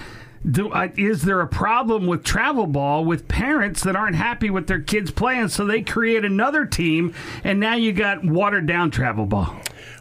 Do, 0.49 0.69
uh, 0.69 0.89
is 0.95 1.23
there 1.23 1.41
a 1.41 1.47
problem 1.47 2.05
with 2.05 2.23
travel 2.23 2.67
ball 2.67 3.03
with 3.03 3.27
parents 3.27 3.81
that 3.83 3.95
aren't 3.95 4.15
happy 4.15 4.51
with 4.51 4.67
their 4.67 4.79
kids 4.79 5.09
playing, 5.09 5.47
so 5.47 5.65
they 5.65 5.81
create 5.81 6.23
another 6.23 6.65
team, 6.65 7.15
and 7.43 7.59
now 7.59 7.73
you 7.73 7.93
got 7.93 8.23
watered 8.23 8.67
down 8.67 8.91
travel 8.91 9.25
ball? 9.25 9.55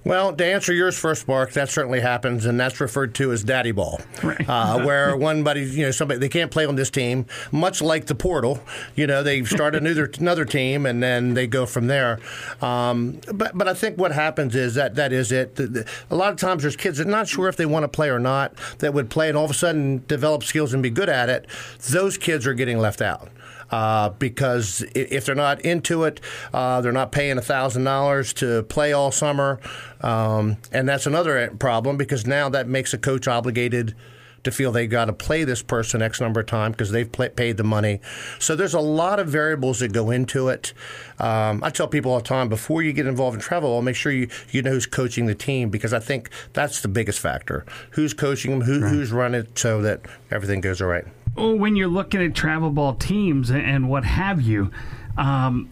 Well, 0.04 0.34
to 0.34 0.44
answer 0.44 0.72
yours 0.72 0.98
first, 0.98 1.26
Mark, 1.26 1.52
that 1.52 1.70
certainly 1.70 2.00
happens, 2.00 2.44
and 2.44 2.60
that's 2.60 2.80
referred 2.80 3.14
to 3.16 3.32
as 3.32 3.42
daddy 3.42 3.72
ball, 3.72 4.00
right. 4.22 4.48
uh, 4.48 4.78
where 4.84 5.16
one 5.16 5.42
buddy, 5.42 5.62
you 5.62 5.84
know, 5.84 5.90
somebody 5.90 6.20
they 6.20 6.28
can't 6.28 6.50
play 6.50 6.66
on 6.66 6.76
this 6.76 6.90
team, 6.90 7.26
much 7.52 7.80
like 7.80 8.06
the 8.06 8.14
portal. 8.14 8.60
You 8.94 9.06
know, 9.06 9.22
they 9.22 9.44
start 9.44 9.74
another 9.74 10.10
another 10.18 10.44
team, 10.44 10.84
and 10.86 11.02
then 11.02 11.34
they 11.34 11.46
go 11.46 11.64
from 11.66 11.86
there. 11.86 12.20
Um, 12.60 13.20
but 13.32 13.56
but 13.56 13.66
I 13.66 13.74
think 13.74 13.98
what 13.98 14.12
happens 14.12 14.54
is 14.54 14.74
that 14.74 14.94
that 14.96 15.12
is 15.12 15.32
it. 15.32 15.56
The, 15.56 15.66
the, 15.66 15.90
a 16.10 16.16
lot 16.16 16.32
of 16.32 16.38
times 16.38 16.62
there's 16.62 16.76
kids 16.76 16.98
that 16.98 17.06
are 17.06 17.10
not 17.10 17.28
sure 17.28 17.48
if 17.48 17.56
they 17.56 17.66
want 17.66 17.84
to 17.84 17.88
play 17.88 18.10
or 18.10 18.18
not 18.18 18.54
that 18.78 18.92
would 18.92 19.10
play, 19.10 19.28
and 19.28 19.38
all 19.38 19.44
of 19.44 19.50
a 19.50 19.54
sudden 19.54 20.04
develop 20.06 20.42
skills 20.42 20.74
and 20.74 20.82
be 20.82 20.90
good 20.90 21.08
at 21.08 21.28
it. 21.28 21.46
Those 21.90 22.18
kids 22.18 22.46
are 22.46 22.54
getting 22.54 22.78
left 22.78 23.00
out 23.00 23.28
uh, 23.74 24.10
because 24.20 24.84
if 24.94 25.26
they're 25.26 25.34
not 25.34 25.60
into 25.62 26.04
it, 26.04 26.20
uh, 26.52 26.80
they're 26.80 26.92
not 26.92 27.10
paying 27.10 27.38
$1,000 27.38 28.34
to 28.34 28.62
play 28.64 28.92
all 28.92 29.10
summer. 29.10 29.58
Um, 30.00 30.58
and 30.70 30.88
that's 30.88 31.06
another 31.06 31.48
problem 31.58 31.96
because 31.96 32.24
now 32.24 32.48
that 32.50 32.68
makes 32.68 32.94
a 32.94 32.98
coach 32.98 33.26
obligated 33.26 33.96
to 34.44 34.50
feel 34.50 34.72
they've 34.72 34.88
got 34.88 35.07
to 35.07 35.12
play 35.12 35.44
this 35.44 35.62
person 35.62 36.02
X 36.02 36.20
number 36.20 36.40
of 36.40 36.46
times 36.46 36.74
because 36.74 36.90
they've 36.90 37.11
play, 37.11 37.28
paid 37.28 37.57
the 37.57 37.64
money. 37.64 38.00
So 38.38 38.57
there's 38.57 38.74
a 38.74 38.80
lot 38.80 39.18
of 39.18 39.28
variables 39.28 39.80
that 39.80 39.92
go 39.92 40.11
into 40.11 40.48
it. 40.48 40.72
Um, 41.18 41.62
I 41.62 41.70
tell 41.70 41.88
people 41.88 42.12
all 42.12 42.18
the 42.18 42.24
time 42.24 42.48
before 42.48 42.83
you 42.83 42.92
get 42.92 43.07
involved 43.07 43.35
in 43.35 43.40
travel, 43.40 43.74
I'll 43.74 43.83
make 43.83 43.96
sure 43.96 44.12
you 44.12 44.28
you 44.50 44.62
know 44.62 44.70
who's 44.70 44.87
coaching 44.87 45.26
the 45.26 45.35
team 45.35 45.70
because 45.70 45.92
I 45.92 45.98
think 45.98 46.30
that's 46.52 46.83
the 46.83 46.88
biggest 46.88 47.18
factor. 47.18 47.64
Who's 47.90 48.14
coaching 48.14 48.52
them, 48.52 48.62
who, 48.62 48.80
right. 48.80 48.90
who's 48.90 49.12
running 49.12 49.42
it 49.42 49.59
so 49.59 49.83
that 49.83 50.02
everything 50.30 50.61
goes 50.61 50.80
all 50.80 50.88
right 50.88 51.04
when 51.37 51.76
you're 51.76 51.88
looking 51.88 52.22
at 52.22 52.35
travel 52.35 52.70
ball 52.70 52.94
teams 52.94 53.50
and 53.50 53.88
what 53.88 54.04
have 54.04 54.40
you, 54.40 54.70
um, 55.16 55.70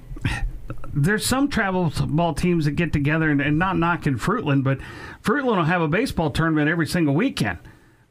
there's 0.93 1.25
some 1.25 1.49
travel 1.49 1.93
ball 2.09 2.35
teams 2.35 2.65
that 2.65 2.73
get 2.73 2.93
together 2.93 3.31
and, 3.31 3.41
and, 3.41 3.59
not 3.59 3.79
knocking 3.79 4.19
Fruitland, 4.19 4.65
but 4.65 4.79
Fruitland 5.23 5.57
will 5.57 5.65
have 5.65 5.83
a 5.83 5.89
baseball 5.89 6.31
tournament 6.31 6.69
every 6.69 6.87
single 6.87 7.15
weekend. 7.15 7.59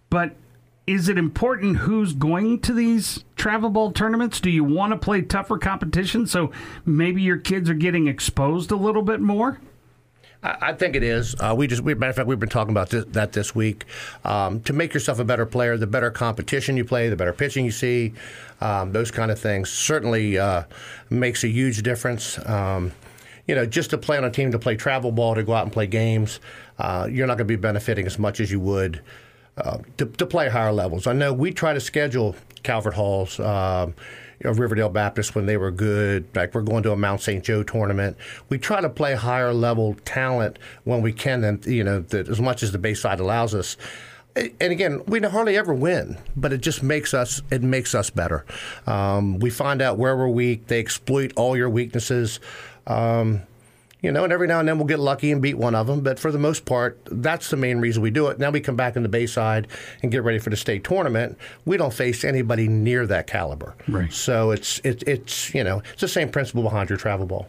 But 0.10 0.36
is 0.92 1.08
it 1.08 1.18
important 1.18 1.78
who's 1.78 2.12
going 2.12 2.60
to 2.60 2.74
these 2.74 3.24
travel 3.38 3.70
ball 3.70 3.94
tournaments? 3.94 4.42
Do 4.42 4.50
you 4.50 4.66
want 4.66 4.92
to 4.92 4.98
play 4.98 5.22
tougher 5.22 5.58
competition 5.58 6.28
so 6.28 6.52
maybe 6.86 7.22
your 7.22 7.38
kids 7.38 7.70
are 7.70 7.76
getting 7.76 8.08
exposed 8.08 8.72
a 8.72 8.76
little 8.76 9.02
bit 9.02 9.22
more? 9.22 9.60
I, 10.44 10.74
think 10.74 10.96
it 10.96 11.04
is. 11.04 11.36
Uh, 11.40 11.54
we 11.56 11.68
just, 11.68 11.84
we, 11.84 11.94
matter 11.94 12.10
of 12.10 12.16
fact, 12.16 12.28
we've 12.28 12.40
been 12.40 12.50
talking 12.50 12.72
about 12.72 12.90
this, 12.90 13.06
that 13.10 13.32
this 13.32 13.54
week. 13.54 13.86
Um, 14.26 14.60
to 14.62 14.74
make 14.74 14.94
yourself 14.94 15.20
a 15.20 15.24
better 15.24 15.46
player, 15.46 15.78
the 15.78 15.88
better 15.88 16.10
competition 16.10 16.76
you 16.76 16.84
play, 16.84 17.10
the 17.10 17.16
better 17.16 17.32
pitching 17.32 17.64
you 17.64 17.72
see, 17.72 18.14
um, 18.60 18.92
those 18.92 19.12
kind 19.12 19.30
of 19.30 19.40
things 19.40 19.70
certainly 19.70 20.40
uh, 20.40 20.64
makes 21.12 21.44
a 21.44 21.48
huge 21.48 21.84
difference. 21.84 22.44
Um, 22.50 22.92
you 23.48 23.54
know, 23.54 23.68
just 23.68 23.92
to 23.92 24.00
play 24.00 24.18
on 24.18 24.26
a 24.26 24.32
team, 24.32 24.52
to 24.52 24.60
play 24.60 24.76
travel 24.76 25.12
ball, 25.12 25.36
to 25.36 25.44
go 25.44 25.54
out 25.54 25.64
and 25.64 25.72
play 25.72 25.86
games, 25.86 26.40
uh, 26.80 27.08
you're 27.10 27.28
not 27.28 27.38
going 27.38 27.48
to 27.48 27.54
be 27.54 27.56
benefiting 27.56 28.08
as 28.08 28.18
much 28.18 28.40
as 28.40 28.52
you 28.52 28.60
would 28.60 29.00
uh, 29.62 29.78
to, 29.98 30.06
to, 30.06 30.26
play 30.26 30.50
higher 30.50 30.72
levels. 30.72 31.08
I 31.08 31.14
know 31.14 31.34
we 31.34 31.52
try 31.52 31.74
to 31.74 31.80
schedule 31.80 32.36
Calvert 32.64 32.94
Halls. 32.94 33.40
Um, 33.40 33.94
you 34.40 34.50
know, 34.50 34.56
Riverdale 34.56 34.90
Baptist 34.90 35.36
when 35.36 35.46
they 35.46 35.58
were 35.58 35.70
good. 35.70 36.28
Like 36.36 36.56
we're 36.56 36.64
going 36.64 36.82
to 36.84 36.92
a 36.92 36.96
Mount 36.96 37.22
St. 37.22 37.44
Joe 37.44 37.62
tournament. 37.62 38.18
We 38.50 38.58
try 38.58 38.82
to 38.82 38.90
play 38.90 39.14
higher 39.14 39.54
level 39.54 39.96
talent 40.04 40.58
when 40.84 41.02
we 41.04 41.14
can, 41.14 41.44
and 41.44 41.64
you 41.66 41.84
know, 41.84 42.00
the, 42.02 42.20
as 42.20 42.42
much 42.42 42.64
as 42.64 42.72
the 42.72 42.80
Bayside 42.80 43.20
allows 43.20 43.54
us. 43.54 43.78
And 44.36 44.72
again, 44.72 45.04
we 45.06 45.20
hardly 45.20 45.58
ever 45.58 45.74
win, 45.74 46.18
but 46.36 46.54
it 46.54 46.62
just 46.62 46.82
makes 46.82 47.14
us 47.14 47.42
it 47.52 47.62
makes 47.62 47.94
us 47.94 48.10
better. 48.10 48.46
Um, 48.88 49.40
we 49.40 49.50
find 49.50 49.82
out 49.82 49.98
where 49.98 50.18
we're 50.18 50.30
weak. 50.30 50.68
They 50.68 50.80
exploit 50.80 51.34
all 51.36 51.56
your 51.56 51.70
weaknesses. 51.70 52.40
Um, 52.88 53.44
you 54.02 54.12
know, 54.12 54.24
and 54.24 54.34
every 54.34 54.48
now 54.48 54.60
and 54.60 54.68
then 54.68 54.78
we'll 54.78 54.88
get 54.88 55.00
lucky 55.00 55.32
and 55.32 55.42
beat 55.42 55.58
one 55.58 55.76
of 55.76 55.88
them. 55.88 56.02
But 56.02 56.20
for 56.20 56.32
the 56.32 56.40
most 56.40 56.66
part, 56.66 57.00
that's 57.06 57.50
the 57.50 57.58
main 57.58 57.80
reason 57.80 58.02
we 58.02 58.10
do 58.10 58.28
it. 58.28 58.40
Now 58.40 58.50
we 58.50 58.60
come 58.60 58.76
back 58.76 58.96
in 58.96 59.04
the 59.04 59.10
Bayside 59.10 59.68
and 60.02 60.12
get 60.12 60.24
ready 60.24 60.40
for 60.40 60.50
the 60.50 60.58
state 60.58 60.84
tournament. 60.84 61.38
We 61.66 61.78
don't 61.78 61.94
face 61.94 62.24
anybody 62.24 62.68
near 62.68 63.06
that 63.08 63.28
caliber. 63.28 63.76
Right. 63.88 64.12
So 64.12 64.52
it's 64.52 64.80
it, 64.80 65.04
it's 65.08 65.54
you 65.54 65.64
know 65.64 65.82
it's 65.92 66.02
the 66.02 66.08
same 66.08 66.30
principle 66.30 66.64
behind 66.64 66.90
your 66.90 66.98
travel 66.98 67.26
ball. 67.26 67.48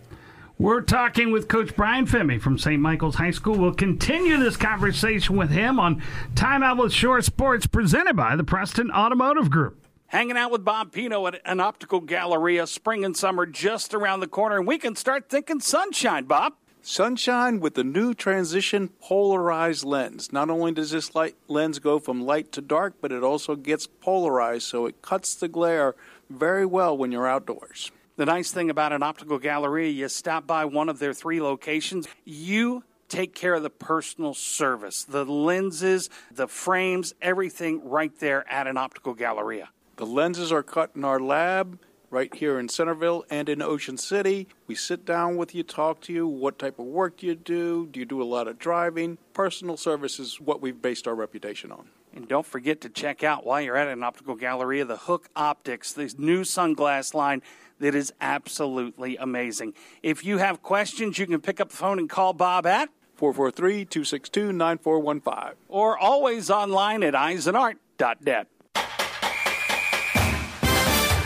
We're 0.59 0.83
talking 0.83 1.33
with 1.33 1.49
Coach 1.49 1.75
Brian 1.75 2.07
Femi 2.07 2.41
from 2.41 2.57
St. 2.57 2.81
Michael's 2.81 3.17
High 3.17 3.33
School. 3.33 3.59
We'll 3.59 3.75
continue 3.75 4.37
this 4.37 4.57
conversation 4.57 5.37
with 5.37 5.51
him 5.51 5.81
on 5.81 6.03
Time 6.37 6.63
Out 6.63 6.77
with 6.77 6.93
Shore 6.93 7.21
Sports, 7.23 7.67
presented 7.67 8.15
by 8.15 8.37
the 8.37 8.45
Preston 8.45 8.91
Automotive 8.93 9.51
Group 9.51 9.82
hanging 10.13 10.37
out 10.37 10.51
with 10.51 10.63
Bob 10.63 10.93
Pino 10.93 11.27
at 11.27 11.41
an 11.47 11.59
optical 11.59 12.01
galleria. 12.01 12.67
Spring 12.67 13.05
and 13.05 13.17
summer 13.17 13.47
just 13.47 13.95
around 13.95 14.21
the 14.21 14.27
corner, 14.29 14.59
and 14.59 14.67
we 14.67 14.79
can 14.79 14.95
start 14.95 15.29
thinking 15.29 15.59
sunshine, 15.59 16.27
Bob. 16.27 16.53
Sunshine 16.83 17.61
with 17.61 17.75
the 17.75 17.85
new 17.85 18.13
transition 18.13 18.89
polarized 19.01 19.85
lens. 19.85 20.33
Not 20.33 20.51
only 20.51 20.73
does 20.73 20.91
this 20.91 21.15
light 21.15 21.37
lens 21.49 21.79
go 21.79 21.99
from 21.99 22.27
light 22.27 22.53
to 22.53 22.61
dark, 22.61 22.95
but 23.01 23.11
it 23.11 23.23
also 23.23 23.57
gets 23.57 23.87
polarized, 23.87 24.67
so 24.67 24.87
it 24.87 25.01
cuts 25.01 25.35
the 25.35 25.49
glare 25.49 25.95
very 26.29 26.67
well 26.67 26.97
when 26.97 27.11
you're 27.11 27.29
outdoors. 27.29 27.91
The 28.17 28.27
nice 28.27 28.53
thing 28.53 28.69
about 28.69 28.93
an 28.93 29.03
optical 29.03 29.39
galleria, 29.39 29.91
you 29.91 30.09
stop 30.09 30.47
by 30.47 30.67
one 30.67 30.89
of 30.89 30.99
their 30.99 31.15
three 31.15 31.41
locations, 31.41 32.07
you 32.25 32.85
take 33.09 33.35
care 33.35 33.55
of 33.55 33.63
the 33.63 33.71
personal 33.71 34.35
service, 34.35 35.05
the 35.05 35.25
lenses, 35.25 36.11
the 36.31 36.49
frames, 36.49 37.15
everything 37.23 37.89
right 37.89 38.19
there 38.19 38.47
at 38.51 38.67
an 38.67 38.77
optical 38.77 39.15
galleria. 39.15 39.71
The 39.97 40.07
lenses 40.07 40.51
are 40.51 40.63
cut 40.63 40.93
in 40.97 41.05
our 41.05 41.21
lab 41.21 41.79
right 42.13 42.35
here 42.35 42.59
in 42.59 42.69
Centreville 42.69 43.25
and 43.31 43.49
in 43.49 43.63
Ocean 43.63 43.97
City. 43.97 44.49
We 44.67 44.75
sit 44.75 45.05
down 45.05 45.37
with 45.37 45.55
you, 45.55 45.63
talk 45.63 46.01
to 46.03 46.13
you, 46.13 46.27
what 46.27 46.59
type 46.59 46.79
of 46.79 46.87
work 46.87 47.19
do 47.19 47.27
you 47.27 47.35
do? 47.35 47.87
Do 47.87 48.01
you 48.01 48.07
do 48.07 48.23
a 48.23 48.25
lot 48.25 48.49
of 48.49 48.59
driving? 48.59 49.19
Personal 49.35 49.77
service 49.77 50.19
is 50.19 50.41
what 50.41 50.61
we've 50.61 50.81
based 50.81 51.07
our 51.07 51.15
reputation 51.15 51.73
on. 51.73 51.89
And 52.15 52.29
don't 52.29 52.45
forget 52.45 52.81
to 52.83 52.91
check 52.91 53.23
out 53.23 53.47
while 53.47 53.61
you're 53.61 53.77
at 53.77 53.89
an 53.89 54.03
optical 54.03 54.35
gallery 54.35 54.83
the 54.83 54.97
Hook 54.97 55.29
Optics, 55.35 55.93
this 55.93 56.19
new 56.19 56.43
sunglass 56.43 57.15
line 57.15 57.43
that 57.81 57.95
is 57.95 58.13
absolutely 58.21 59.17
amazing. 59.17 59.75
If 60.03 60.25
you 60.25 60.39
have 60.39 60.63
questions, 60.63 61.19
you 61.19 61.27
can 61.27 61.41
pick 61.41 61.61
up 61.61 61.71
the 61.71 61.77
phone 61.77 61.99
and 61.99 62.09
call 62.09 62.35
Bob 62.35 62.67
at 62.67 62.91
443 63.17 63.87
262 63.87 64.53
9415 64.53 65.57
or 65.69 65.99
always 65.99 66.51
online 66.51 67.03
at 67.03 67.15
eyesandart.net. 67.15 68.49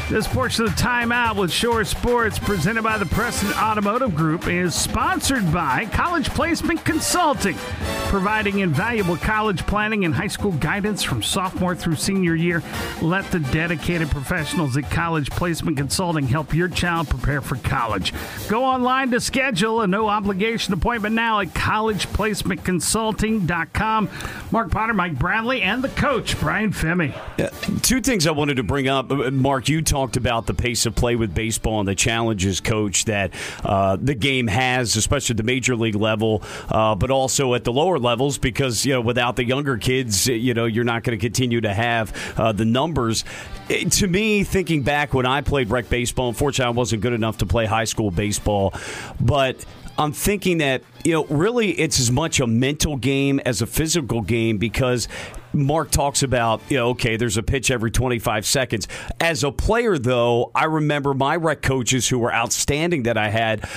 This 0.08 0.28
portion 0.28 0.66
of 0.66 0.76
the 0.76 0.80
timeout 0.80 1.34
with 1.34 1.50
Shore 1.50 1.84
Sports, 1.84 2.38
presented 2.38 2.84
by 2.84 2.96
the 2.96 3.06
Preston 3.06 3.52
Automotive 3.54 4.14
Group, 4.14 4.46
is 4.46 4.72
sponsored 4.72 5.52
by 5.52 5.86
College 5.86 6.30
Placement 6.30 6.84
Consulting, 6.84 7.56
providing 8.04 8.60
invaluable 8.60 9.16
college 9.16 9.66
planning 9.66 10.04
and 10.04 10.14
high 10.14 10.28
school 10.28 10.52
guidance 10.52 11.02
from 11.02 11.24
sophomore 11.24 11.74
through 11.74 11.96
senior 11.96 12.36
year. 12.36 12.62
Let 13.02 13.28
the 13.32 13.40
dedicated 13.40 14.08
professionals 14.08 14.76
at 14.76 14.88
College 14.92 15.28
Placement 15.30 15.76
Consulting 15.76 16.28
help 16.28 16.54
your 16.54 16.68
child 16.68 17.08
prepare 17.08 17.40
for 17.40 17.56
college. 17.56 18.14
Go 18.46 18.62
online 18.62 19.10
to 19.10 19.18
schedule 19.18 19.80
a 19.80 19.88
no 19.88 20.06
obligation 20.06 20.72
appointment 20.72 21.16
now 21.16 21.40
at 21.40 21.48
collegeplacementconsulting.com. 21.48 24.08
Mark 24.52 24.70
Potter, 24.70 24.94
Mike 24.94 25.18
Bradley, 25.18 25.62
and 25.62 25.82
the 25.82 25.88
coach, 25.88 26.38
Brian 26.38 26.72
Femi. 26.72 27.12
Yeah, 27.38 27.50
two 27.82 28.00
things 28.00 28.28
I 28.28 28.30
wanted 28.30 28.58
to 28.58 28.62
bring 28.62 28.86
up. 28.86 29.10
Uh, 29.10 29.32
Mark, 29.32 29.68
you 29.68 29.82
talked 29.82 29.95
about 29.96 30.46
the 30.46 30.54
pace 30.54 30.86
of 30.86 30.94
play 30.94 31.16
with 31.16 31.34
baseball 31.34 31.80
and 31.80 31.88
the 31.88 31.94
challenges, 31.94 32.60
coach, 32.60 33.04
that 33.06 33.32
uh, 33.64 33.96
the 33.96 34.14
game 34.14 34.46
has, 34.46 34.96
especially 34.96 35.34
at 35.34 35.36
the 35.38 35.42
major 35.42 35.74
league 35.76 35.94
level, 35.94 36.42
uh, 36.68 36.94
but 36.94 37.10
also 37.10 37.54
at 37.54 37.64
the 37.64 37.72
lower 37.72 37.98
levels, 37.98 38.38
because 38.38 38.84
you 38.84 38.92
know 38.92 39.00
without 39.00 39.36
the 39.36 39.44
younger 39.44 39.76
kids, 39.78 40.26
you 40.26 40.54
know 40.54 40.66
you're 40.66 40.84
not 40.84 41.02
going 41.02 41.18
to 41.18 41.22
continue 41.22 41.60
to 41.60 41.72
have 41.72 42.12
uh, 42.36 42.52
the 42.52 42.64
numbers. 42.64 43.24
It, 43.68 43.92
to 43.92 44.06
me, 44.06 44.44
thinking 44.44 44.82
back 44.82 45.14
when 45.14 45.26
I 45.26 45.40
played 45.40 45.70
rec 45.70 45.88
baseball, 45.88 46.28
unfortunately, 46.28 46.72
I 46.72 46.76
wasn't 46.76 47.02
good 47.02 47.12
enough 47.12 47.38
to 47.38 47.46
play 47.46 47.66
high 47.66 47.84
school 47.84 48.10
baseball, 48.10 48.74
but 49.20 49.64
I'm 49.98 50.12
thinking 50.12 50.58
that 50.58 50.82
you 51.04 51.12
know 51.12 51.24
really 51.26 51.70
it's 51.70 51.98
as 51.98 52.10
much 52.10 52.40
a 52.40 52.46
mental 52.46 52.96
game 52.96 53.40
as 53.46 53.62
a 53.62 53.66
physical 53.66 54.20
game 54.20 54.58
because 54.58 55.08
Mark 55.56 55.90
talks 55.90 56.22
about 56.22 56.60
you 56.68 56.76
know 56.76 56.88
okay 56.90 57.16
there's 57.16 57.36
a 57.36 57.42
pitch 57.42 57.70
every 57.70 57.90
25 57.90 58.46
seconds. 58.46 58.88
As 59.20 59.42
a 59.42 59.50
player 59.50 59.98
though, 59.98 60.50
I 60.54 60.64
remember 60.64 61.14
my 61.14 61.36
rec 61.36 61.62
coaches 61.62 62.08
who 62.08 62.18
were 62.18 62.32
outstanding 62.32 63.04
that 63.04 63.16
I 63.16 63.30
had 63.30 63.68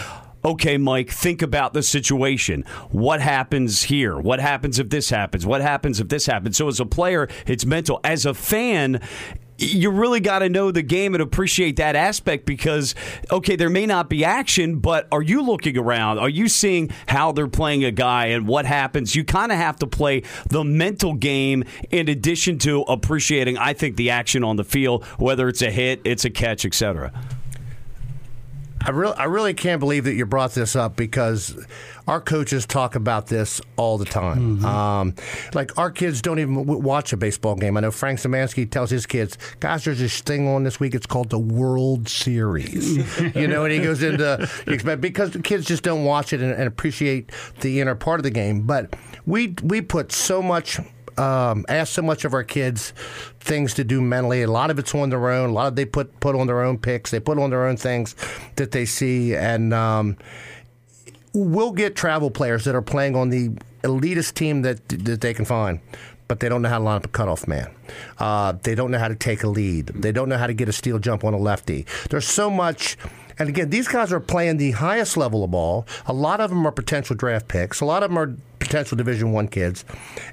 okay, 0.43 0.77
Mike, 0.77 1.09
think 1.11 1.41
about 1.41 1.73
the 1.73 1.83
situation. 1.83 2.63
What 2.91 3.21
happens 3.21 3.83
here? 3.83 4.17
What 4.17 4.39
happens 4.39 4.79
if 4.79 4.89
this 4.89 5.09
happens? 5.09 5.45
What 5.45 5.61
happens 5.61 5.99
if 5.99 6.07
this 6.07 6.25
happens? 6.25 6.57
So, 6.57 6.67
as 6.67 6.79
a 6.79 6.85
player, 6.85 7.27
it's 7.45 7.65
mental. 7.65 7.99
As 8.03 8.25
a 8.25 8.33
fan, 8.33 9.01
you 9.59 9.91
really 9.91 10.19
got 10.19 10.39
to 10.39 10.49
know 10.49 10.71
the 10.71 10.81
game 10.81 11.13
and 11.13 11.21
appreciate 11.21 11.75
that 11.77 11.95
aspect 11.95 12.45
because, 12.45 12.95
okay, 13.31 13.55
there 13.55 13.69
may 13.69 13.85
not 13.85 14.09
be 14.09 14.23
action, 14.25 14.79
but 14.79 15.07
are 15.11 15.21
you 15.21 15.41
looking 15.41 15.77
around? 15.77 16.19
Are 16.19 16.29
you 16.29 16.47
seeing 16.47 16.89
how 17.07 17.31
they're 17.31 17.47
playing 17.47 17.83
a 17.83 17.91
guy 17.91 18.27
and 18.27 18.47
what 18.47 18.65
happens? 18.65 19.15
You 19.15 19.23
kind 19.23 19.51
of 19.51 19.57
have 19.57 19.77
to 19.77 19.87
play 19.87 20.23
the 20.49 20.63
mental 20.63 21.13
game 21.13 21.63
in 21.91 22.09
addition 22.09 22.57
to 22.59 22.81
appreciating, 22.83 23.57
I 23.57 23.73
think, 23.73 23.95
the 23.95 24.09
action 24.09 24.43
on 24.43 24.55
the 24.55 24.63
field, 24.63 25.03
whether 25.17 25.47
it's 25.47 25.61
a 25.61 25.71
hit, 25.71 26.01
it's 26.05 26.25
a 26.25 26.29
catch, 26.29 26.65
etc. 26.65 27.11
I 28.81 28.91
really, 28.91 29.15
I 29.15 29.25
really 29.25 29.53
can't 29.53 29.79
believe 29.79 30.05
that 30.05 30.13
you 30.13 30.25
brought 30.25 30.53
this 30.53 30.75
up 30.75 30.95
because 30.95 31.57
our 32.07 32.21
coaches 32.21 32.65
talk 32.65 32.95
about 32.95 33.27
this 33.27 33.61
all 33.75 33.97
the 33.97 34.05
time. 34.05 34.57
Mm-hmm. 34.57 34.65
Um, 34.65 35.15
like 35.53 35.77
our 35.77 35.91
kids 35.91 36.21
don't 36.21 36.39
even 36.39 36.55
w- 36.55 36.79
watch 36.79 37.11
a 37.11 37.17
baseball 37.17 37.55
game. 37.55 37.77
I 37.77 37.81
know 37.81 37.91
Frank 37.91 38.19
Szymanski 38.19 38.69
tells 38.69 38.89
his 38.89 39.05
kids, 39.05 39.37
"Guys, 39.59 39.83
there's 39.83 39.99
this 39.99 40.21
thing 40.21 40.47
on 40.47 40.63
this 40.63 40.79
week. 40.79 40.95
It's 40.95 41.05
called 41.05 41.29
the 41.29 41.39
World 41.39 42.07
Series." 42.07 42.97
you 43.35 43.47
know, 43.47 43.65
and 43.65 43.73
he 43.73 43.79
goes 43.79 44.01
into 44.01 44.49
because 44.99 45.31
the 45.31 45.41
kids 45.41 45.65
just 45.65 45.83
don't 45.83 46.05
watch 46.05 46.33
it 46.33 46.41
and, 46.41 46.51
and 46.51 46.63
appreciate 46.63 47.31
the 47.59 47.81
inner 47.81 47.95
part 47.95 48.19
of 48.19 48.23
the 48.23 48.31
game. 48.31 48.61
But 48.61 48.95
we 49.25 49.55
we 49.61 49.81
put 49.81 50.11
so 50.11 50.41
much 50.41 50.79
um, 51.19 51.65
ask 51.67 51.93
so 51.93 52.01
much 52.01 52.23
of 52.25 52.33
our 52.33 52.43
kids 52.43 52.93
things 53.39 53.73
to 53.75 53.83
do 53.83 54.01
mentally. 54.01 54.41
A 54.41 54.49
lot 54.49 54.71
of 54.71 54.79
it's 54.79 54.95
on 54.95 55.09
their 55.09 55.29
own. 55.29 55.49
A 55.49 55.53
lot 55.53 55.67
of 55.67 55.75
they 55.75 55.85
put 55.85 56.19
put 56.19 56.35
on 56.35 56.47
their 56.47 56.63
own 56.63 56.77
picks. 56.77 57.11
They 57.11 57.19
put 57.19 57.37
on 57.37 57.49
their 57.49 57.65
own 57.65 57.77
things 57.77 58.15
that 58.55 58.71
they 58.71 58.85
see, 58.85 59.35
and 59.35 59.73
um, 59.73 60.17
we'll 61.33 61.73
get 61.73 61.95
travel 61.95 62.31
players 62.31 62.63
that 62.65 62.75
are 62.75 62.81
playing 62.81 63.15
on 63.15 63.29
the 63.29 63.49
elitist 63.83 64.33
team 64.33 64.61
that 64.63 64.87
that 64.87 65.21
they 65.21 65.33
can 65.33 65.45
find. 65.45 65.81
But 66.27 66.41
they 66.41 66.47
don't 66.47 66.61
know 66.61 66.69
how 66.69 66.77
to 66.77 66.83
line 66.83 66.97
up 66.97 67.05
a 67.05 67.09
cutoff 67.09 67.47
man. 67.47 67.71
Uh, 68.19 68.53
they 68.63 68.75
don't 68.75 68.91
know 68.91 68.99
how 68.99 69.07
to 69.07 69.15
take 69.15 69.41
a 69.41 69.47
lead. 69.47 69.87
They 69.87 70.11
don't 70.11 70.29
know 70.29 70.37
how 70.37 70.45
to 70.45 70.53
get 70.53 70.69
a 70.69 70.71
steal 70.71 70.99
jump 70.99 71.23
on 71.23 71.33
a 71.33 71.39
lefty. 71.39 71.87
There's 72.11 72.27
so 72.27 72.51
much 72.51 72.97
and 73.39 73.47
again, 73.47 73.69
these 73.69 73.87
guys 73.87 74.11
are 74.11 74.19
playing 74.19 74.57
the 74.57 74.71
highest 74.71 75.15
level 75.15 75.43
of 75.45 75.51
ball. 75.51 75.87
A 76.05 76.13
lot 76.13 76.41
of 76.41 76.49
them 76.49 76.67
are 76.67 76.71
potential 76.71 77.15
draft 77.15 77.47
picks. 77.47 77.79
A 77.79 77.85
lot 77.85 78.03
of 78.03 78.09
them 78.09 78.17
are 78.17 78.35
potential 78.59 78.97
Division 78.97 79.31
One 79.31 79.47
kids, 79.47 79.85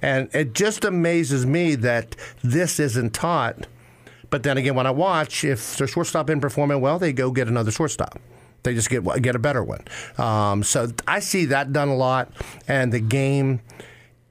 and 0.02 0.28
it 0.34 0.52
just 0.54 0.84
amazes 0.84 1.46
me 1.46 1.76
that 1.76 2.16
this 2.42 2.80
isn't 2.80 3.14
taught. 3.14 3.68
But 4.28 4.42
then 4.42 4.58
again, 4.58 4.74
when 4.74 4.86
I 4.86 4.90
watch, 4.90 5.44
if 5.44 5.76
their 5.76 5.86
shortstop 5.86 6.28
isn't 6.28 6.40
performing 6.40 6.80
well, 6.80 6.98
they 6.98 7.12
go 7.12 7.30
get 7.30 7.46
another 7.46 7.70
shortstop. 7.70 8.18
They 8.64 8.74
just 8.74 8.90
get 8.90 9.04
get 9.22 9.36
a 9.36 9.38
better 9.38 9.62
one. 9.62 9.84
Um, 10.18 10.64
so 10.64 10.88
I 11.06 11.20
see 11.20 11.44
that 11.46 11.72
done 11.72 11.88
a 11.88 11.96
lot, 11.96 12.32
and 12.66 12.92
the 12.92 13.00
game 13.00 13.60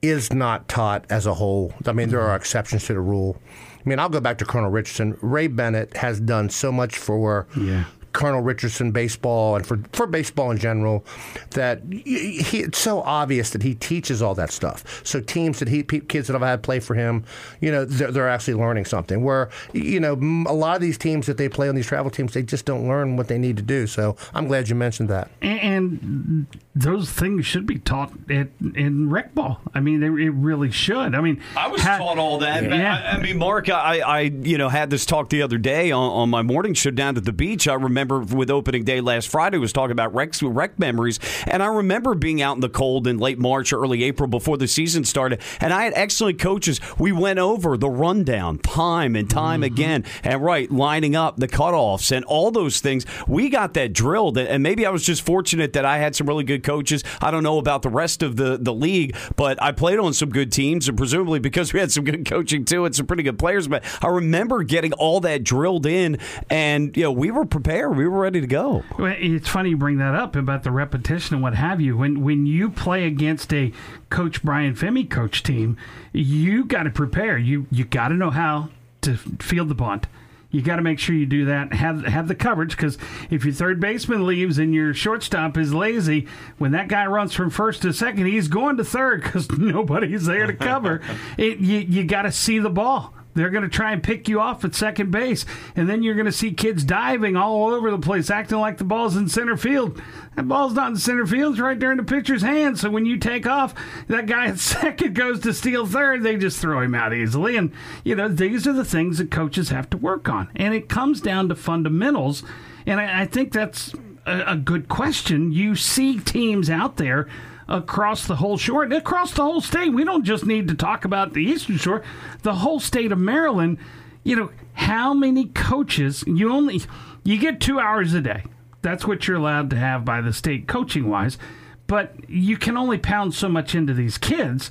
is 0.02 0.34
not 0.34 0.68
taught 0.68 1.06
as 1.10 1.26
a 1.26 1.34
whole. 1.34 1.74
I 1.86 1.94
mean, 1.94 2.10
there 2.10 2.22
are 2.22 2.36
exceptions 2.36 2.86
to 2.88 2.94
the 2.94 3.00
rule. 3.00 3.42
I 3.86 3.90
mean, 3.90 4.00
I'll 4.00 4.10
go 4.10 4.20
back 4.20 4.40
to 4.40 4.46
Colonel 4.46 4.70
Richardson. 4.70 5.18
Ray 5.22 5.48
Bennett 5.48 5.96
has 5.98 6.20
done 6.20 6.50
so 6.50 6.72
much 6.72 6.98
for 6.98 7.48
yeah 7.56 7.86
Colonel 8.16 8.42
Richardson 8.42 8.92
baseball 8.92 9.58
and 9.58 9.68
for, 9.68 9.82
for 9.92 10.08
baseball 10.08 10.50
in 10.50 10.58
general 10.58 11.06
that 11.52 11.82
he, 11.92 12.60
it's 12.60 12.80
so 12.80 13.02
obvious 13.02 13.50
that 13.50 13.62
he 13.62 13.76
teaches 13.76 14.22
all 14.22 14.34
that 14.36 14.52
stuff. 14.52 15.02
So 15.06 15.20
teams 15.20 15.60
that 15.60 15.68
he 15.68 15.84
kids 15.84 16.28
that 16.28 16.34
have 16.34 16.42
had 16.42 16.64
play 16.64 16.80
for 16.80 16.96
him, 16.96 17.26
you 17.60 17.70
know, 17.72 17.84
they're, 17.84 18.12
they're 18.12 18.30
actually 18.30 18.54
learning 18.54 18.86
something. 18.86 19.22
Where 19.22 19.50
you 19.74 20.00
know 20.00 20.14
a 20.48 20.54
lot 20.54 20.78
of 20.78 20.82
these 20.82 20.98
teams 20.98 21.28
that 21.28 21.38
they 21.38 21.50
play 21.50 21.68
on 21.68 21.76
these 21.76 21.88
travel 21.88 22.10
teams, 22.10 22.34
they 22.34 22.44
just 22.44 22.64
don't 22.66 22.88
learn 22.88 23.18
what 23.18 23.28
they 23.28 23.38
need 23.38 23.58
to 23.58 23.64
do. 23.64 23.86
So 23.86 24.16
I'm 24.34 24.48
glad 24.48 24.70
you 24.70 24.76
mentioned 24.76 25.10
that. 25.10 25.30
And 25.42 26.48
those 26.76 27.10
things 27.10 27.46
should 27.46 27.66
be 27.66 27.80
taught 27.80 28.12
at, 28.30 28.50
in 28.76 29.10
rec 29.10 29.34
ball. 29.34 29.62
I 29.74 29.80
mean, 29.80 30.04
it 30.04 30.08
really 30.08 30.72
should. 30.72 31.16
I 31.16 31.22
mean, 31.22 31.42
I 31.58 31.68
was 31.68 31.82
ha- 31.82 31.98
taught 31.98 32.18
all 32.18 32.40
that. 32.40 32.64
Yeah. 32.64 33.12
I, 33.14 33.18
I, 33.18 33.22
mean, 33.22 33.38
Mark, 33.38 33.70
I, 33.70 34.00
I 34.00 34.20
you 34.22 34.58
know 34.58 34.70
had 34.70 34.90
this 34.90 35.06
talk 35.06 35.30
the 35.30 35.42
other 35.42 35.58
day 35.58 35.92
on, 35.92 36.10
on, 36.12 36.30
my 36.30 36.42
morning 36.42 36.74
show 36.74 36.92
down 36.92 37.18
at 37.18 37.26
the 37.26 37.32
beach. 37.34 37.68
I 37.68 37.76
remember 37.76 38.05
with 38.08 38.50
opening 38.50 38.84
day 38.84 39.02
last 39.02 39.28
Friday 39.28 39.58
was 39.58 39.74
talking 39.74 39.92
about 39.92 40.14
rec, 40.14 40.34
rec 40.42 40.80
memories, 40.80 41.20
and 41.48 41.62
I 41.62 41.68
remember 41.68 42.16
being 42.16 42.42
out 42.42 42.56
in 42.56 42.62
the 42.62 42.70
cold 42.70 43.08
in 43.08 43.18
late 43.18 43.40
March 43.40 43.74
or 43.74 43.82
early 43.82 44.04
April 44.04 44.28
before 44.28 44.58
the 44.58 44.68
season 44.68 45.04
started, 45.04 45.42
and 45.60 45.74
I 45.74 45.84
had 45.84 45.94
excellent 45.96 46.40
coaches. 46.40 46.80
We 46.98 47.12
went 47.12 47.40
over 47.40 47.78
the 47.78 47.90
rundown 47.90 48.60
time 48.60 49.16
and 49.16 49.30
time 49.30 49.62
mm-hmm. 49.62 49.74
again, 49.74 50.04
and 50.24 50.44
right 50.44 50.70
lining 50.72 51.16
up 51.16 51.38
the 51.38 51.48
cutoffs 51.48 52.12
and 52.12 52.26
all 52.26 52.52
those 52.52 52.80
things. 52.80 53.06
We 53.28 53.50
got 53.50 53.74
that 53.76 53.94
drilled, 53.94 54.38
and 54.38 54.62
maybe 54.64 54.86
I 54.86 54.90
was 54.90 55.06
just 55.06 55.26
fortunate 55.26 55.74
that 55.74 55.86
I 55.86 55.98
had 55.98 56.16
some 56.16 56.28
really 56.28 56.44
good 56.44 56.64
coaches. 56.64 57.04
I 57.22 57.32
don't 57.32 57.44
know 57.44 57.58
about 57.58 57.82
the 57.82 57.90
rest 57.90 58.24
of 58.24 58.36
the, 58.36 58.58
the 58.58 58.74
league, 58.74 59.16
but 59.36 59.62
I 59.62 59.72
played 59.72 60.00
on 60.00 60.14
some 60.14 60.30
good 60.30 60.52
teams, 60.52 60.88
and 60.88 60.98
presumably 60.98 61.40
because 61.40 61.74
we 61.74 61.80
had 61.80 61.92
some 61.92 62.04
good 62.04 62.26
coaching 62.26 62.66
too 62.66 62.86
and 62.86 62.96
some 62.96 63.06
pretty 63.06 63.24
good 63.24 63.40
players. 63.40 63.68
But 63.68 63.84
I 64.02 64.08
remember 64.08 64.64
getting 64.64 64.94
all 64.94 65.20
that 65.22 65.44
drilled 65.44 65.86
in, 65.86 66.18
and 66.50 66.96
you 66.96 67.04
know 67.04 67.12
we 67.12 67.32
were 67.32 67.46
prepared, 67.46 67.95
we 67.96 68.08
were 68.08 68.20
ready 68.20 68.42
to 68.42 68.48
go. 68.48 68.84
It's 69.00 69.48
funny 69.48 69.72
you 69.72 69.78
bring 69.78 69.98
that 69.98 70.16
up 70.16 70.36
about 70.36 70.64
the 70.64 70.72
repetition 70.72 71.36
and 71.36 71.44
what 71.44 71.56
have 71.56 71.82
you. 71.82 71.98
When 71.98 72.22
when 72.22 72.46
you 72.46 72.70
play 72.70 73.06
against 73.06 73.54
a 73.54 73.72
Coach 74.10 74.44
Brian 74.44 74.76
Femi 74.76 75.10
coach 75.10 75.44
team, 75.44 75.78
you 76.14 76.66
got 76.66 76.84
to 76.84 76.90
prepare. 76.90 77.38
You 77.38 77.68
you 77.72 77.86
got 77.86 78.10
to 78.10 78.16
know 78.16 78.30
how 78.30 78.70
to 79.02 79.18
field 79.18 79.70
the 79.70 79.76
bunt 79.76 80.08
you 80.56 80.62
got 80.62 80.78
to 80.78 80.82
make 80.82 81.00
sure 81.00 81.14
you 81.14 81.26
do 81.26 81.46
that. 81.46 81.74
Have 81.74 82.06
have 82.06 82.30
the 82.30 82.36
coverage 82.36 82.78
because 82.78 82.98
if 83.30 83.44
your 83.44 83.54
third 83.54 83.82
baseman 83.82 84.26
leaves 84.26 84.58
and 84.58 84.74
your 84.74 84.94
shortstop 84.94 85.58
is 85.58 85.74
lazy, 85.74 86.28
when 86.58 86.72
that 86.72 86.88
guy 86.88 87.06
runs 87.08 87.34
from 87.34 87.50
first 87.50 87.82
to 87.82 87.92
second, 87.92 88.26
he's 88.26 88.48
going 88.48 88.78
to 88.78 88.86
third 88.86 89.22
because 89.22 89.52
nobody's 89.58 90.26
there 90.26 90.48
to 90.48 90.54
cover. 90.54 91.02
it, 91.38 91.58
you 91.58 91.80
you 91.80 92.04
got 92.06 92.22
to 92.22 92.32
see 92.32 92.60
the 92.60 92.70
ball. 92.70 93.14
They're 93.36 93.50
going 93.50 93.64
to 93.64 93.70
try 93.70 93.92
and 93.92 94.02
pick 94.02 94.28
you 94.28 94.40
off 94.40 94.64
at 94.64 94.74
second 94.74 95.12
base. 95.12 95.46
And 95.76 95.90
then 95.90 96.02
you're 96.02 96.16
going 96.16 96.26
to 96.26 96.32
see 96.32 96.54
kids 96.54 96.84
diving 96.84 97.36
all 97.36 97.74
over 97.74 97.92
the 97.92 98.00
place, 98.00 98.30
acting 98.30 98.60
like 98.60 98.78
the 98.78 98.84
ball's 98.84 99.16
in 99.16 99.28
center 99.28 99.58
field. 99.58 100.02
That 100.36 100.48
ball's 100.48 100.74
not 100.74 100.92
in 100.92 100.98
center 100.98 101.26
field, 101.26 101.54
it's 101.54 101.62
right 101.62 101.80
there 101.80 101.92
in 101.92 101.98
the 101.98 102.04
pitcher's 102.04 102.42
hand. 102.42 102.80
So 102.80 102.90
when 102.90 103.06
you 103.06 103.18
take 103.18 103.46
off, 103.46 103.76
that 104.08 104.26
guy 104.26 104.46
at 104.48 104.60
second 104.60 105.16
goes 105.16 105.42
to 105.42 105.54
steal 105.54 105.86
third. 105.86 106.24
They 106.24 106.38
just 106.38 106.60
throw 106.60 106.82
him 106.82 106.96
out 106.96 107.14
easily. 107.14 107.58
And, 107.58 107.72
you 108.04 108.16
know, 108.16 108.30
these 108.30 108.66
are 108.66 108.74
the 108.74 108.86
things 108.86 109.18
that 109.18 109.32
coaches 109.32 109.70
have 109.70 109.90
to 109.92 109.98
work 109.98 110.30
on. 110.30 110.50
And 110.56 110.74
it 110.74 110.90
comes 110.90 111.22
down 111.22 111.50
to 111.50 111.56
fundamentals. 111.56 112.44
And 112.86 113.00
I, 113.00 113.22
I 113.22 113.26
think 113.26 113.52
that's 113.52 113.94
a, 114.26 114.54
a 114.54 114.56
good 114.56 114.88
question. 114.88 115.52
You 115.52 115.76
see 115.76 116.20
teams 116.20 116.70
out 116.70 116.98
there 116.98 117.28
across 117.68 118.28
the 118.28 118.38
whole 118.38 118.58
shore, 118.58 118.84
and 118.84 118.94
across 118.94 119.34
the 119.34 119.44
whole 119.44 119.62
state. 119.62 119.94
We 119.94 120.04
don't 120.04 120.24
just 120.24 120.46
need 120.46 120.68
to 120.68 120.76
talk 120.76 121.06
about 121.06 121.34
the 121.34 121.44
Eastern 121.44 121.78
Shore, 121.78 122.04
the 122.44 122.56
whole 122.56 122.80
state 122.80 123.12
of 123.12 123.18
Maryland. 123.18 123.78
You 124.24 124.36
know, 124.36 124.52
how 124.74 125.14
many 125.14 125.46
coaches 125.48 126.24
you 126.28 126.52
only 126.52 126.82
you 127.24 127.38
get 127.38 127.60
2 127.60 127.80
hours 127.80 128.14
a 128.14 128.22
day. 128.22 128.44
That's 128.82 129.08
what 129.08 129.28
you're 129.28 129.38
allowed 129.38 129.72
to 129.72 129.78
have 129.78 130.06
by 130.06 130.22
the 130.22 130.32
state 130.32 130.68
coaching 130.68 131.10
wise, 131.10 131.40
but 131.88 132.14
you 132.30 132.56
can 132.58 132.78
only 132.78 133.00
pound 133.00 133.34
so 133.34 133.50
much 133.50 133.74
into 133.74 133.94
these 133.94 134.18
kids. 134.18 134.70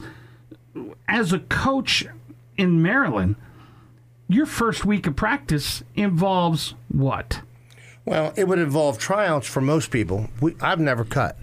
As 1.09 1.33
a 1.33 1.41
coach 1.41 2.07
in 2.57 2.81
Maryland, 2.81 3.37
your 4.29 4.47
first 4.47 4.85
week 4.85 5.07
of 5.07 5.17
practice 5.17 5.83
involves 5.97 6.75
what? 6.89 7.41
Well, 8.05 8.33
it 8.37 8.47
would 8.47 8.59
involve 8.59 8.99
tryouts 8.99 9.47
for 9.47 9.61
most 9.61 9.91
people. 9.91 10.29
We, 10.41 10.55
I've 10.61 10.81
never 10.81 11.05
cut. 11.05 11.37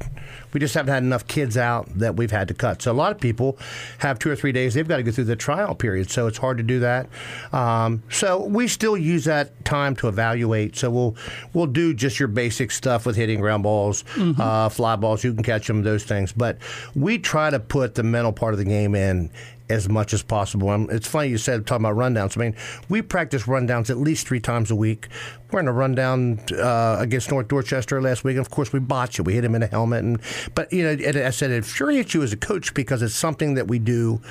We 0.53 0.59
just 0.59 0.73
haven't 0.73 0.93
had 0.93 1.03
enough 1.03 1.27
kids 1.27 1.57
out 1.57 1.87
that 1.97 2.15
we've 2.15 2.31
had 2.31 2.47
to 2.49 2.53
cut. 2.53 2.81
So 2.81 2.91
a 2.91 2.93
lot 2.93 3.11
of 3.11 3.19
people 3.19 3.57
have 3.99 4.19
two 4.19 4.29
or 4.29 4.35
three 4.35 4.51
days. 4.51 4.73
They've 4.73 4.87
got 4.87 4.97
to 4.97 5.03
go 5.03 5.11
through 5.11 5.25
the 5.25 5.35
trial 5.35 5.75
period, 5.75 6.09
so 6.11 6.27
it's 6.27 6.37
hard 6.37 6.57
to 6.57 6.63
do 6.63 6.79
that. 6.79 7.07
Um, 7.53 8.03
so 8.09 8.45
we 8.45 8.67
still 8.67 8.97
use 8.97 9.25
that 9.25 9.63
time 9.65 9.95
to 9.97 10.07
evaluate. 10.07 10.75
So 10.75 10.89
we'll 10.89 11.15
we'll 11.53 11.67
do 11.67 11.93
just 11.93 12.19
your 12.19 12.27
basic 12.27 12.71
stuff 12.71 13.05
with 13.05 13.15
hitting 13.15 13.39
ground 13.39 13.63
balls, 13.63 14.03
mm-hmm. 14.15 14.39
uh, 14.39 14.69
fly 14.69 14.95
balls. 14.95 15.23
You 15.23 15.33
can 15.33 15.43
catch 15.43 15.67
them, 15.67 15.83
those 15.83 16.03
things. 16.03 16.31
But 16.31 16.57
we 16.95 17.17
try 17.17 17.49
to 17.49 17.59
put 17.59 17.95
the 17.95 18.03
mental 18.03 18.33
part 18.33 18.53
of 18.53 18.57
the 18.57 18.65
game 18.65 18.95
in 18.95 19.29
as 19.71 19.89
much 19.89 20.13
as 20.13 20.21
possible. 20.21 20.89
It's 20.89 21.07
funny 21.07 21.29
you 21.29 21.37
said 21.37 21.65
talking 21.65 21.85
about 21.85 21.97
rundowns. 21.97 22.37
I 22.37 22.41
mean, 22.41 22.55
we 22.89 23.01
practice 23.01 23.43
rundowns 23.43 23.89
at 23.89 23.97
least 23.97 24.27
three 24.27 24.39
times 24.39 24.71
a 24.71 24.75
week. 24.75 25.07
We're 25.51 25.59
in 25.59 25.67
a 25.67 25.73
rundown 25.73 26.39
uh, 26.51 26.97
against 26.99 27.29
North 27.29 27.47
Dorchester 27.47 28.01
last 28.01 28.23
week. 28.23 28.37
And 28.37 28.45
of 28.45 28.51
course, 28.51 28.71
we 28.71 28.79
botched 28.79 29.19
it. 29.19 29.23
We 29.23 29.33
hit 29.33 29.43
him 29.43 29.55
in 29.55 29.61
the 29.61 29.67
helmet, 29.67 30.03
and 30.03 30.21
but 30.55 30.71
you 30.71 30.83
know, 30.83 31.25
I 31.25 31.29
said 31.31 31.51
it 31.51 31.55
infuriates 31.55 32.13
you 32.13 32.23
as 32.23 32.31
a 32.31 32.37
coach 32.37 32.73
because 32.73 33.01
it's 33.01 33.15
something 33.15 33.55
that 33.55 33.67
we 33.67 33.79
do 33.79 34.21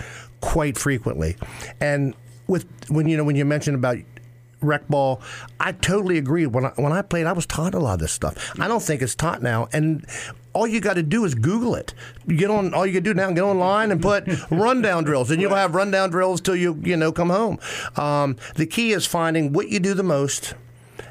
quite 0.40 0.78
frequently, 0.78 1.36
and 1.80 2.14
with 2.46 2.66
when 2.88 3.08
you 3.08 3.16
know 3.16 3.24
when 3.24 3.36
you 3.36 3.44
mentioned 3.44 3.76
about 3.76 3.98
rec 4.60 4.86
ball. 4.88 5.20
I 5.58 5.72
totally 5.72 6.18
agree. 6.18 6.46
When 6.46 6.66
I, 6.66 6.72
when 6.76 6.92
I 6.92 7.02
played, 7.02 7.26
I 7.26 7.32
was 7.32 7.46
taught 7.46 7.74
a 7.74 7.78
lot 7.78 7.94
of 7.94 8.00
this 8.00 8.12
stuff. 8.12 8.52
I 8.58 8.68
don't 8.68 8.82
think 8.82 9.02
it's 9.02 9.14
taught 9.14 9.42
now. 9.42 9.68
And 9.72 10.06
all 10.52 10.66
you 10.66 10.80
got 10.80 10.94
to 10.94 11.02
do 11.02 11.24
is 11.24 11.34
Google 11.34 11.74
it. 11.74 11.94
You 12.26 12.36
get 12.36 12.50
on. 12.50 12.74
All 12.74 12.86
you 12.86 12.92
can 12.92 13.02
do 13.02 13.14
now, 13.14 13.30
get 13.30 13.42
online 13.42 13.90
and 13.90 14.02
put 14.02 14.24
rundown 14.50 15.04
drills, 15.04 15.30
and 15.30 15.40
you'll 15.40 15.54
have 15.54 15.74
rundown 15.74 16.10
drills 16.10 16.40
till 16.40 16.56
you 16.56 16.80
you 16.82 16.96
know 16.96 17.12
come 17.12 17.30
home. 17.30 17.58
Um, 17.96 18.36
the 18.56 18.66
key 18.66 18.92
is 18.92 19.06
finding 19.06 19.52
what 19.52 19.68
you 19.68 19.80
do 19.80 19.94
the 19.94 20.02
most 20.02 20.54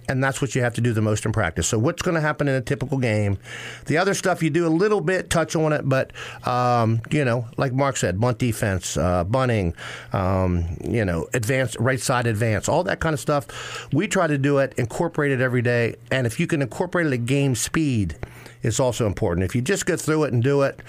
and 0.10 0.24
that's 0.24 0.42
what 0.42 0.56
you 0.56 0.62
have 0.64 0.74
to 0.74 0.82
do 0.82 0.92
the 0.92 1.02
most 1.02 1.26
in 1.26 1.32
practice. 1.32 1.68
So, 1.68 1.78
what's 1.78 2.02
going 2.02 2.16
to 2.16 2.22
happen 2.22 2.48
in 2.48 2.56
a 2.56 2.62
typical 2.62 2.98
game? 2.98 3.38
The 3.86 3.98
other 3.98 4.14
stuff 4.14 4.42
you 4.42 4.50
do 4.50 4.68
a 4.68 4.70
little 4.70 5.02
bit, 5.02 5.30
touch 5.30 5.56
on 5.56 5.72
it, 5.72 5.88
but 5.88 6.12
um, 6.46 7.02
you 7.12 7.24
know, 7.24 7.48
like 7.58 7.72
Mark 7.74 7.96
said, 7.96 8.20
bunt 8.20 8.40
defense, 8.40 8.98
uh, 8.98 9.24
bunting, 9.24 9.76
um, 10.12 10.66
you 10.84 11.06
know, 11.06 11.28
advance, 11.34 11.78
right 11.80 12.00
side 12.00 12.26
advance, 12.28 12.68
all 12.68 12.84
that 12.84 13.00
kind 13.00 13.14
of 13.14 13.20
stuff. 13.20 13.88
We 13.94 14.08
try 14.08 14.28
to 14.28 14.38
do 14.38 14.58
it, 14.58 14.74
incorporate 14.78 15.32
it 15.32 15.42
every 15.42 15.62
day, 15.62 15.96
and 16.12 16.26
if 16.26 16.40
you 16.40 16.48
can 16.48 16.62
incorporate 16.62 17.08
it 17.08 17.14
at 17.14 17.26
game 17.26 17.54
speed, 17.56 18.18
it's 18.64 18.80
also 18.80 19.06
important. 19.06 19.46
If 19.46 19.56
you 19.56 19.62
just 19.62 19.86
go 19.86 19.96
through 19.96 20.24
it 20.26 20.34
and 20.34 20.44
do 20.44 20.64
it, 20.64 20.82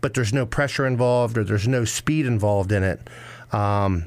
but 0.00 0.14
there's 0.14 0.32
no 0.32 0.44
pressure 0.44 0.86
involved 0.86 1.38
or 1.38 1.44
there's 1.44 1.68
no 1.68 1.84
speed 1.84 2.26
involved 2.26 2.72
in 2.72 2.82
it. 2.82 3.00
Um, 3.52 4.04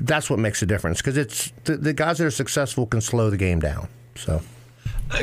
that's 0.00 0.30
what 0.30 0.38
makes 0.38 0.62
a 0.62 0.66
difference 0.66 1.00
because 1.00 1.16
it's 1.16 1.52
the, 1.64 1.76
the 1.76 1.92
guys 1.92 2.18
that 2.18 2.26
are 2.26 2.30
successful 2.30 2.86
can 2.86 3.00
slow 3.00 3.30
the 3.30 3.36
game 3.36 3.60
down. 3.60 3.88
So. 4.14 4.42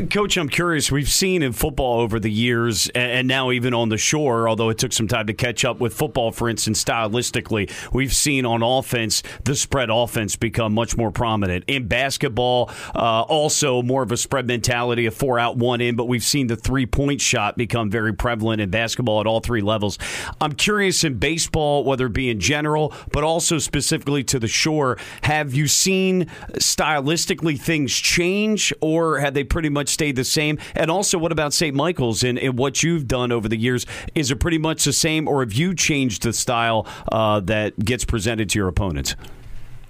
Coach, 0.09 0.37
I'm 0.37 0.47
curious. 0.47 0.89
We've 0.93 1.09
seen 1.09 1.43
in 1.43 1.51
football 1.51 1.99
over 1.99 2.17
the 2.17 2.31
years, 2.31 2.89
and 2.95 3.27
now 3.27 3.51
even 3.51 3.73
on 3.73 3.89
the 3.89 3.97
shore, 3.97 4.47
although 4.47 4.69
it 4.69 4.77
took 4.77 4.93
some 4.93 5.09
time 5.09 5.27
to 5.27 5.33
catch 5.33 5.65
up 5.65 5.81
with 5.81 5.93
football, 5.93 6.31
for 6.31 6.47
instance, 6.47 6.81
stylistically, 6.81 7.69
we've 7.91 8.13
seen 8.13 8.45
on 8.45 8.63
offense 8.63 9.23
the 9.43 9.55
spread 9.55 9.89
offense 9.91 10.37
become 10.37 10.73
much 10.73 10.95
more 10.95 11.11
prominent. 11.11 11.65
In 11.67 11.89
basketball, 11.89 12.71
uh, 12.95 13.23
also 13.23 13.81
more 13.81 14.03
of 14.03 14.11
a 14.13 14.17
spread 14.17 14.47
mentality, 14.47 15.05
a 15.05 15.11
four 15.11 15.37
out, 15.37 15.57
one 15.57 15.81
in, 15.81 15.97
but 15.97 16.05
we've 16.05 16.23
seen 16.23 16.47
the 16.47 16.55
three 16.55 16.85
point 16.85 17.19
shot 17.19 17.57
become 17.57 17.89
very 17.89 18.13
prevalent 18.13 18.61
in 18.61 18.69
basketball 18.69 19.19
at 19.19 19.27
all 19.27 19.41
three 19.41 19.61
levels. 19.61 19.99
I'm 20.39 20.53
curious 20.53 21.03
in 21.03 21.19
baseball, 21.19 21.83
whether 21.83 22.05
it 22.05 22.13
be 22.13 22.29
in 22.29 22.39
general, 22.39 22.93
but 23.11 23.25
also 23.25 23.57
specifically 23.57 24.23
to 24.23 24.39
the 24.39 24.47
shore, 24.47 24.97
have 25.23 25.53
you 25.53 25.67
seen 25.67 26.27
stylistically 26.53 27.59
things 27.59 27.93
change, 27.93 28.73
or 28.79 29.19
have 29.19 29.33
they 29.33 29.43
pretty 29.43 29.72
much 29.73 29.89
stayed 29.89 30.15
the 30.15 30.23
same? 30.23 30.57
And 30.75 30.89
also, 30.89 31.17
what 31.17 31.31
about 31.31 31.53
St. 31.53 31.75
Michael's 31.75 32.23
and, 32.23 32.39
and 32.39 32.57
what 32.57 32.83
you've 32.83 33.07
done 33.07 33.31
over 33.31 33.49
the 33.49 33.57
years? 33.57 33.85
Is 34.15 34.31
it 34.31 34.37
pretty 34.37 34.57
much 34.57 34.85
the 34.85 34.93
same, 34.93 35.27
or 35.27 35.41
have 35.41 35.53
you 35.53 35.75
changed 35.75 36.23
the 36.23 36.33
style 36.33 36.87
uh, 37.11 37.39
that 37.41 37.77
gets 37.79 38.05
presented 38.05 38.49
to 38.51 38.59
your 38.59 38.67
opponents? 38.67 39.15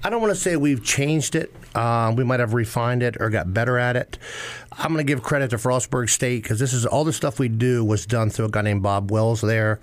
I 0.05 0.09
don't 0.09 0.19
want 0.19 0.33
to 0.33 0.39
say 0.39 0.57
we've 0.57 0.83
changed 0.83 1.33
it. 1.35 1.53
Uh, 1.73 2.13
we 2.15 2.25
might 2.25 2.41
have 2.41 2.53
refined 2.53 3.01
it 3.03 3.15
or 3.21 3.29
got 3.29 3.53
better 3.53 3.79
at 3.79 3.95
it. 3.95 4.17
I'm 4.73 4.91
going 4.91 4.97
to 4.97 5.09
give 5.09 5.23
credit 5.23 5.51
to 5.51 5.55
Frostburg 5.55 6.09
State 6.09 6.43
because 6.43 6.59
this 6.59 6.73
is 6.73 6.85
all 6.85 7.05
the 7.05 7.13
stuff 7.13 7.39
we 7.39 7.47
do 7.47 7.85
was 7.85 8.05
done 8.05 8.29
through 8.29 8.45
a 8.45 8.49
guy 8.49 8.63
named 8.63 8.83
Bob 8.83 9.11
Wells. 9.11 9.39
There, 9.39 9.79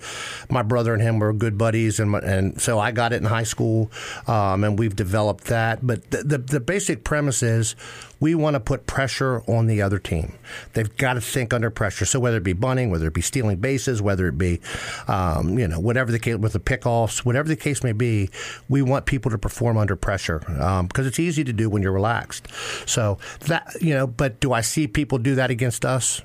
my 0.47 0.61
brother 0.61 0.93
and 0.93 1.01
him 1.01 1.17
were 1.17 1.33
good 1.33 1.57
buddies, 1.57 1.99
and 1.99 2.13
and 2.15 2.61
so 2.61 2.77
I 2.77 2.91
got 2.91 3.13
it 3.13 3.17
in 3.17 3.23
high 3.23 3.43
school, 3.43 3.91
um, 4.27 4.63
and 4.63 4.77
we've 4.77 4.95
developed 4.95 5.45
that. 5.45 5.85
But 5.85 6.11
the, 6.11 6.23
the, 6.23 6.37
the 6.37 6.59
basic 6.59 7.03
premise 7.03 7.41
is 7.41 7.75
we 8.21 8.35
want 8.35 8.53
to 8.53 8.59
put 8.59 8.85
pressure 8.87 9.41
on 9.47 9.65
the 9.65 9.81
other 9.81 9.99
team. 9.99 10.33
They've 10.73 10.95
got 10.95 11.15
to 11.15 11.21
think 11.21 11.53
under 11.53 11.69
pressure. 11.69 12.05
So 12.05 12.19
whether 12.19 12.37
it 12.37 12.43
be 12.43 12.53
bunting, 12.53 12.91
whether 12.91 13.07
it 13.07 13.13
be 13.13 13.21
stealing 13.21 13.57
bases, 13.57 14.01
whether 14.01 14.27
it 14.27 14.37
be, 14.37 14.61
um, 15.07 15.59
you 15.59 15.67
know, 15.67 15.79
whatever 15.79 16.11
the 16.11 16.19
case 16.19 16.37
with 16.37 16.53
the 16.53 16.59
pickoffs, 16.59 17.25
whatever 17.25 17.49
the 17.49 17.55
case 17.57 17.83
may 17.83 17.91
be, 17.91 18.29
we 18.69 18.81
want 18.81 19.07
people 19.07 19.31
to 19.31 19.37
perform 19.37 19.77
under 19.77 19.95
pressure 19.95 20.39
because 20.39 20.79
um, 20.79 20.89
it's 21.07 21.19
easy 21.19 21.43
to 21.43 21.51
do 21.51 21.69
when 21.69 21.81
you're 21.81 21.91
relaxed. 21.91 22.47
So 22.85 23.17
that 23.47 23.75
you 23.81 23.93
know, 23.93 24.05
but 24.07 24.39
do 24.39 24.53
I 24.53 24.61
see 24.61 24.87
people 24.87 25.17
do 25.17 25.35
that 25.35 25.49
against 25.49 25.83
us? 25.83 26.21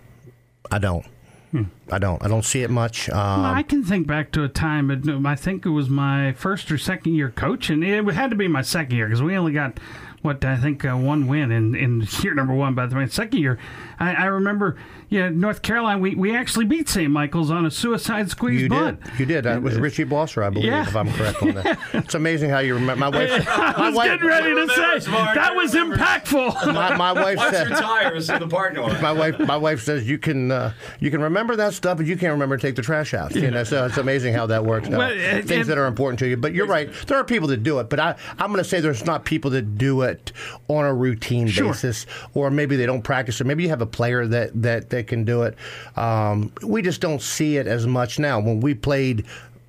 I 0.70 0.78
don't. 0.78 1.06
Hmm. 1.52 1.64
I 1.90 1.98
don't. 1.98 2.22
I 2.22 2.28
don't 2.28 2.44
see 2.44 2.62
it 2.62 2.70
much. 2.70 3.08
Um, 3.08 3.42
well, 3.42 3.54
I 3.54 3.62
can 3.62 3.82
think 3.82 4.06
back 4.06 4.32
to 4.32 4.44
a 4.44 4.48
time. 4.48 4.90
I 5.26 5.36
think 5.36 5.64
it 5.64 5.70
was 5.70 5.88
my 5.88 6.32
first 6.32 6.70
or 6.70 6.76
second 6.76 7.14
year 7.14 7.30
coach, 7.30 7.70
and 7.70 7.82
it 7.82 8.04
had 8.12 8.30
to 8.30 8.36
be 8.36 8.48
my 8.48 8.62
second 8.62 8.96
year 8.96 9.06
because 9.06 9.22
we 9.22 9.36
only 9.36 9.52
got 9.52 9.78
what 10.22 10.44
I 10.44 10.56
think 10.56 10.84
uh, 10.84 10.96
one 10.96 11.26
win 11.26 11.50
in, 11.50 11.74
in 11.74 12.06
year 12.22 12.34
number 12.34 12.54
one. 12.54 12.74
By 12.74 12.86
the 12.86 12.96
way, 12.96 13.06
second 13.06 13.38
year, 13.38 13.58
I, 13.98 14.14
I 14.14 14.24
remember 14.26 14.76
yeah, 15.08 15.28
North 15.28 15.62
Caroline, 15.62 16.00
we, 16.00 16.14
we 16.14 16.34
actually 16.34 16.64
beat 16.64 16.88
St. 16.88 17.10
Michael's 17.10 17.50
on 17.50 17.64
a 17.64 17.70
suicide 17.70 18.28
squeeze 18.30 18.62
you 18.62 18.68
bunt. 18.68 19.02
Did. 19.04 19.20
You 19.20 19.26
did. 19.26 19.44
That 19.44 19.62
was 19.62 19.76
Richie 19.76 20.04
Blosser, 20.04 20.44
I 20.44 20.50
believe, 20.50 20.66
yeah. 20.66 20.82
if 20.82 20.96
I'm 20.96 21.12
correct 21.12 21.42
on 21.42 21.54
that. 21.54 21.78
It's 22.06 22.14
amazing 22.14 22.50
how 22.50 22.58
you 22.58 22.74
remember. 22.74 22.96
My 22.96 23.08
wife. 23.08 23.48
I 23.48 23.88
was 23.88 23.96
wife, 23.96 24.10
getting 24.10 24.26
ready 24.26 24.54
to 24.54 24.68
say 24.68 25.10
that 25.10 25.54
was 25.54 25.74
impactful. 25.74 26.72
My, 26.72 26.96
my 26.96 27.12
wife 27.22 27.36
Watch 27.36 27.52
said. 27.52 27.68
your 27.68 27.78
tires 27.78 28.28
in 28.30 28.40
the 28.40 28.48
parking 28.48 28.82
lot. 28.82 29.00
My 29.00 29.12
wife. 29.12 29.38
My 29.38 29.56
wife 29.56 29.82
says 29.82 30.08
you 30.08 30.18
can 30.18 30.50
uh, 30.50 30.72
you 31.00 31.10
can 31.10 31.20
remember 31.20 31.56
that 31.56 31.74
stuff, 31.74 31.98
but 31.98 32.06
you 32.06 32.16
can't 32.16 32.32
remember 32.32 32.56
to 32.56 32.62
take 32.62 32.76
the 32.76 32.82
trash 32.82 33.14
out. 33.14 33.34
You 33.34 33.50
know, 33.50 33.64
so 33.64 33.86
it's 33.86 33.96
amazing 33.96 34.34
how 34.34 34.46
that 34.46 34.64
works. 34.64 34.88
Well, 34.88 35.08
Things 35.08 35.50
and, 35.50 35.64
that 35.66 35.78
are 35.78 35.86
important 35.86 36.18
to 36.20 36.28
you. 36.28 36.36
But 36.36 36.52
you're 36.52 36.66
right. 36.66 36.92
There 37.06 37.18
are 37.18 37.24
people 37.24 37.48
that 37.48 37.62
do 37.62 37.78
it, 37.80 37.88
but 37.88 38.00
I 38.00 38.16
I'm 38.38 38.50
going 38.50 38.62
to 38.62 38.68
say 38.68 38.80
there's 38.80 39.04
not 39.04 39.24
people 39.24 39.50
that 39.52 39.78
do 39.78 40.02
it 40.02 40.32
on 40.68 40.84
a 40.84 40.94
routine 40.94 41.48
sure. 41.48 41.72
basis, 41.72 42.06
or 42.34 42.50
maybe 42.50 42.76
they 42.76 42.86
don't 42.86 43.02
practice, 43.02 43.40
or 43.40 43.44
maybe 43.44 43.62
you 43.62 43.68
have 43.68 43.82
a 43.82 43.86
player 43.86 44.26
that 44.26 44.62
that 44.62 44.90
that 44.96 45.06
can 45.06 45.24
do 45.24 45.42
it. 45.42 45.56
Um, 45.96 46.52
we 46.62 46.82
just 46.82 47.00
don't 47.00 47.22
see 47.22 47.56
it 47.56 47.66
as 47.66 47.86
much 47.86 48.18
now. 48.18 48.40
When 48.40 48.60
we 48.60 48.74
played, 48.74 49.24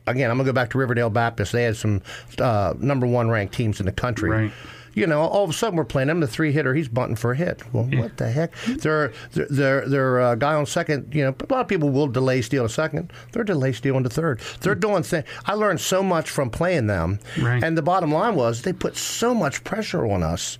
again, 0.07 0.29
I'm 0.31 0.37
going 0.37 0.45
to 0.45 0.51
go 0.51 0.55
back 0.55 0.71
to 0.71 0.77
Riverdale 0.77 1.09
Baptist. 1.09 1.51
They 1.51 1.63
had 1.63 1.77
some 1.77 2.01
uh, 2.39 2.73
number 2.79 3.05
one 3.07 3.29
ranked 3.29 3.53
teams 3.53 3.79
in 3.79 3.85
the 3.85 3.91
country. 3.91 4.29
Right 4.29 4.51
you 4.97 5.05
know, 5.05 5.21
all 5.21 5.43
of 5.43 5.51
a 5.51 5.53
sudden 5.53 5.77
we're 5.77 5.85
playing 5.85 6.09
him 6.09 6.21
the 6.21 6.27
three 6.27 6.51
hitter. 6.51 6.73
He's 6.73 6.87
bunting 6.87 7.15
for 7.15 7.33
a 7.33 7.35
hit. 7.35 7.61
Well, 7.71 7.87
yeah. 7.91 7.99
what 7.99 8.17
the 8.17 8.31
heck? 8.31 8.51
Their 8.65 9.13
their 9.31 9.87
their 9.87 10.19
uh, 10.19 10.35
guy 10.35 10.55
on 10.55 10.65
second. 10.65 11.13
You 11.13 11.23
know, 11.23 11.35
a 11.39 11.53
lot 11.53 11.61
of 11.61 11.67
people 11.67 11.91
will 11.91 12.07
delay 12.07 12.41
steal 12.41 12.65
a 12.65 12.69
second. 12.69 13.13
They're 13.31 13.43
delay 13.43 13.73
stealing 13.73 14.03
to 14.05 14.09
third. 14.09 14.41
They're 14.61 14.75
mm. 14.75 14.81
doing 14.81 15.03
things. 15.03 15.27
I 15.45 15.53
learned 15.53 15.81
so 15.81 16.01
much 16.01 16.31
from 16.31 16.49
playing 16.49 16.87
them. 16.87 17.19
Right. 17.39 17.63
And 17.63 17.77
the 17.77 17.83
bottom 17.83 18.11
line 18.11 18.33
was 18.33 18.63
they 18.63 18.73
put 18.73 18.97
so 18.97 19.35
much 19.35 19.63
pressure 19.63 20.03
on 20.07 20.23
us 20.23 20.57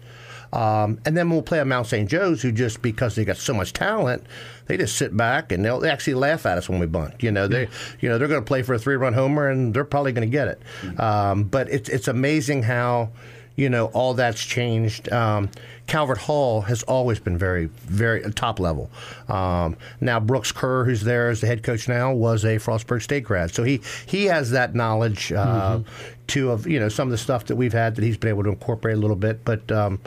um, 0.53 0.99
and 1.05 1.17
then 1.17 1.29
we'll 1.29 1.41
play 1.41 1.59
a 1.59 1.65
Mount 1.65 1.87
St. 1.87 2.09
Joe's 2.09 2.41
who 2.41 2.51
just 2.51 2.81
because 2.81 3.15
they 3.15 3.25
got 3.25 3.37
so 3.37 3.53
much 3.53 3.73
talent, 3.73 4.23
they 4.67 4.77
just 4.77 4.97
sit 4.97 5.15
back 5.15 5.51
and 5.51 5.63
they'll 5.63 5.79
they 5.79 5.89
actually 5.89 6.13
laugh 6.15 6.45
at 6.45 6.57
us 6.57 6.69
when 6.69 6.79
we 6.79 6.85
bunt. 6.85 7.21
You 7.21 7.31
know, 7.31 7.47
they 7.47 7.67
you 7.99 8.09
know 8.09 8.17
they're 8.17 8.27
going 8.27 8.41
to 8.41 8.45
play 8.45 8.61
for 8.61 8.73
a 8.73 8.79
three 8.79 8.95
run 8.95 9.13
homer 9.13 9.49
and 9.49 9.73
they're 9.73 9.85
probably 9.85 10.11
going 10.11 10.27
to 10.27 10.31
get 10.31 10.47
it. 10.47 10.61
Mm-hmm. 10.81 11.01
Um, 11.01 11.43
but 11.43 11.69
it's 11.69 11.89
it's 11.89 12.07
amazing 12.07 12.63
how 12.63 13.09
you 13.55 13.69
know 13.69 13.87
all 13.87 14.13
that's 14.13 14.43
changed. 14.43 15.11
Um, 15.11 15.49
Calvert 15.87 16.17
Hall 16.17 16.61
has 16.61 16.83
always 16.83 17.17
been 17.19 17.37
very, 17.37 17.65
very 17.65 18.21
top 18.33 18.59
level. 18.59 18.91
Um, 19.29 19.77
now 20.01 20.19
Brooks 20.19 20.51
Kerr, 20.51 20.83
who's 20.83 21.01
there 21.01 21.29
as 21.29 21.39
the 21.39 21.47
head 21.47 21.63
coach 21.63 21.87
now, 21.87 22.13
was 22.13 22.43
a 22.43 22.57
Frostburg 22.57 23.01
State 23.01 23.23
grad, 23.23 23.55
so 23.55 23.63
he 23.63 23.81
he 24.05 24.25
has 24.25 24.51
that 24.51 24.75
knowledge 24.75 25.31
uh, 25.31 25.77
mm-hmm. 25.77 25.89
too 26.27 26.51
of 26.51 26.67
you 26.67 26.79
know 26.79 26.89
some 26.89 27.07
of 27.07 27.11
the 27.11 27.17
stuff 27.17 27.45
that 27.45 27.55
we've 27.55 27.73
had 27.73 27.95
that 27.95 28.03
he's 28.03 28.17
been 28.17 28.29
able 28.29 28.43
to 28.43 28.49
incorporate 28.49 28.97
a 28.97 28.99
little 28.99 29.15
bit. 29.15 29.45
But 29.45 29.71
um, 29.71 29.99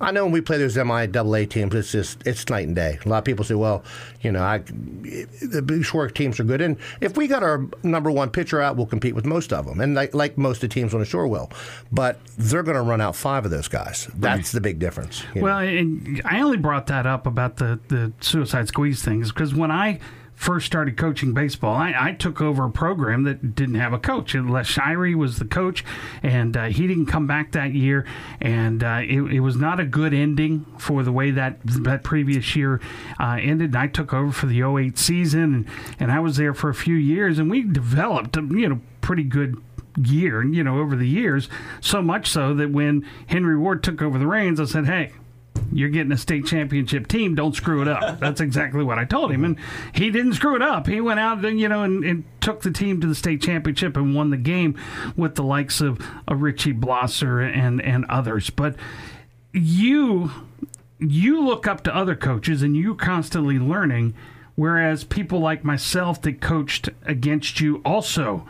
I 0.00 0.10
know 0.10 0.24
when 0.24 0.32
we 0.32 0.40
play 0.40 0.56
those 0.56 0.76
MIAA 0.76 1.48
teams, 1.48 1.74
it's 1.74 1.92
just 1.92 2.26
it's 2.26 2.48
night 2.48 2.66
and 2.66 2.74
day. 2.74 2.98
A 3.04 3.08
lot 3.08 3.18
of 3.18 3.24
people 3.24 3.44
say, 3.44 3.54
well, 3.54 3.84
you 4.22 4.32
know, 4.32 4.42
I, 4.42 4.58
the 4.58 5.62
Bushwick 5.64 6.14
teams 6.14 6.40
are 6.40 6.44
good, 6.44 6.60
and 6.62 6.76
if 7.00 7.16
we 7.16 7.26
got 7.26 7.42
our 7.42 7.66
number 7.82 8.10
one 8.10 8.30
pitcher 8.30 8.60
out, 8.60 8.76
we'll 8.76 8.86
compete 8.86 9.14
with 9.14 9.26
most 9.26 9.52
of 9.52 9.66
them, 9.66 9.80
and 9.80 9.94
like, 9.94 10.14
like 10.14 10.38
most 10.38 10.62
of 10.62 10.68
the 10.70 10.74
teams 10.74 10.94
on 10.94 11.00
the 11.00 11.06
shore 11.06 11.26
will. 11.26 11.50
But 11.92 12.18
they're 12.38 12.62
going 12.62 12.76
to 12.76 12.82
run 12.82 13.00
out 13.00 13.14
five 13.14 13.44
of 13.44 13.50
those 13.50 13.68
guys. 13.68 14.08
That's 14.14 14.38
right. 14.38 14.44
the 14.46 14.60
big 14.60 14.78
difference. 14.78 15.22
Well, 15.36 15.58
and 15.58 16.22
I 16.24 16.40
only 16.40 16.56
brought 16.56 16.86
that 16.86 17.06
up 17.06 17.26
about 17.26 17.56
the 17.56 17.78
the 17.88 18.12
suicide 18.20 18.68
squeeze 18.68 19.02
things 19.02 19.30
because 19.32 19.54
when 19.54 19.70
I 19.70 20.00
first 20.40 20.64
started 20.64 20.96
coaching 20.96 21.34
baseball, 21.34 21.76
I, 21.76 21.94
I, 21.94 22.12
took 22.12 22.40
over 22.40 22.64
a 22.64 22.70
program 22.70 23.24
that 23.24 23.54
didn't 23.54 23.74
have 23.74 23.92
a 23.92 23.98
coach. 23.98 24.34
Les 24.34 24.66
Shirey 24.66 25.14
was 25.14 25.38
the 25.38 25.44
coach, 25.44 25.84
and 26.22 26.56
uh, 26.56 26.64
he 26.68 26.86
didn't 26.86 27.06
come 27.06 27.26
back 27.26 27.52
that 27.52 27.74
year. 27.74 28.06
And 28.40 28.82
uh, 28.82 29.02
it, 29.02 29.20
it, 29.20 29.40
was 29.40 29.56
not 29.56 29.80
a 29.80 29.84
good 29.84 30.14
ending 30.14 30.64
for 30.78 31.02
the 31.02 31.12
way 31.12 31.30
that 31.32 31.58
that 31.64 32.04
previous 32.04 32.56
year 32.56 32.80
uh, 33.20 33.36
ended. 33.38 33.72
And 33.72 33.76
I 33.76 33.86
took 33.86 34.14
over 34.14 34.32
for 34.32 34.46
the 34.46 34.62
08 34.62 34.96
season, 34.96 35.42
and, 35.42 35.68
and 36.00 36.10
I 36.10 36.20
was 36.20 36.38
there 36.38 36.54
for 36.54 36.70
a 36.70 36.74
few 36.74 36.94
years, 36.96 37.38
and 37.38 37.50
we 37.50 37.62
developed, 37.62 38.34
a 38.38 38.40
you 38.40 38.66
know, 38.66 38.80
pretty 39.02 39.24
good 39.24 39.62
year, 39.98 40.42
you 40.42 40.64
know, 40.64 40.78
over 40.78 40.96
the 40.96 41.06
years. 41.06 41.50
So 41.82 42.00
much 42.00 42.28
so 42.28 42.54
that 42.54 42.70
when 42.70 43.06
Henry 43.26 43.58
Ward 43.58 43.84
took 43.84 44.00
over 44.00 44.18
the 44.18 44.26
reins, 44.26 44.58
I 44.58 44.64
said, 44.64 44.86
hey, 44.86 45.12
you're 45.72 45.88
getting 45.88 46.12
a 46.12 46.18
state 46.18 46.46
championship 46.46 47.06
team. 47.06 47.34
Don't 47.34 47.54
screw 47.54 47.82
it 47.82 47.88
up. 47.88 48.18
That's 48.20 48.40
exactly 48.40 48.82
what 48.82 48.98
I 48.98 49.04
told 49.04 49.30
him, 49.30 49.44
and 49.44 49.56
he 49.94 50.10
didn't 50.10 50.34
screw 50.34 50.56
it 50.56 50.62
up. 50.62 50.86
He 50.86 51.00
went 51.00 51.20
out 51.20 51.44
and 51.44 51.60
you 51.60 51.68
know 51.68 51.82
and, 51.82 52.04
and 52.04 52.24
took 52.40 52.62
the 52.62 52.70
team 52.70 53.00
to 53.00 53.06
the 53.06 53.14
state 53.14 53.40
championship 53.42 53.96
and 53.96 54.14
won 54.14 54.30
the 54.30 54.36
game 54.36 54.78
with 55.16 55.34
the 55.34 55.42
likes 55.42 55.80
of, 55.80 56.00
of 56.26 56.42
Richie 56.42 56.74
Blosser 56.74 57.40
and 57.40 57.80
and 57.82 58.04
others. 58.06 58.50
But 58.50 58.76
you 59.52 60.30
you 60.98 61.44
look 61.44 61.66
up 61.66 61.82
to 61.84 61.94
other 61.94 62.14
coaches 62.14 62.62
and 62.62 62.76
you're 62.76 62.94
constantly 62.94 63.58
learning, 63.58 64.14
whereas 64.54 65.04
people 65.04 65.40
like 65.40 65.64
myself 65.64 66.20
that 66.22 66.40
coached 66.40 66.88
against 67.04 67.60
you 67.60 67.80
also 67.84 68.46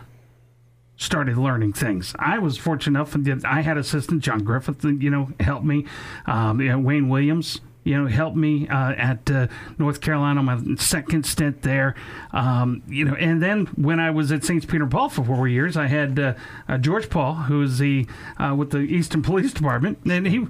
started 1.00 1.38
learning 1.38 1.72
things. 1.72 2.14
I 2.18 2.38
was 2.38 2.58
fortunate 2.58 2.98
enough 2.98 3.12
that 3.12 3.44
I 3.44 3.62
had 3.62 3.78
assistant 3.78 4.22
John 4.22 4.44
Griffith, 4.44 4.84
you 4.84 5.08
know, 5.08 5.30
help 5.40 5.64
me. 5.64 5.86
Um, 6.26 6.60
you 6.60 6.68
know, 6.68 6.78
Wayne 6.78 7.08
Williams 7.08 7.60
you 7.84 8.00
know, 8.00 8.08
helped 8.08 8.36
me 8.36 8.68
uh, 8.68 8.92
at 8.92 9.30
uh, 9.30 9.46
North 9.78 10.00
Caroline, 10.00 10.42
my 10.44 10.58
second 10.76 11.24
stint 11.24 11.62
there. 11.62 11.94
Um, 12.32 12.82
you 12.88 13.04
know, 13.04 13.14
and 13.14 13.42
then 13.42 13.66
when 13.76 13.98
I 13.98 14.10
was 14.10 14.30
at 14.32 14.44
St. 14.44 14.66
Peter 14.68 14.86
Paul 14.86 15.08
for 15.08 15.24
four 15.24 15.48
years, 15.48 15.76
I 15.76 15.86
had 15.86 16.18
uh, 16.18 16.34
uh 16.68 16.78
George 16.78 17.08
Paul, 17.08 17.34
who 17.34 17.60
was 17.60 17.78
the 17.78 18.06
uh, 18.38 18.54
with 18.56 18.70
the 18.70 18.80
Eastern 18.80 19.22
Police 19.22 19.52
Department, 19.52 19.98
and 20.04 20.26
he 20.26 20.46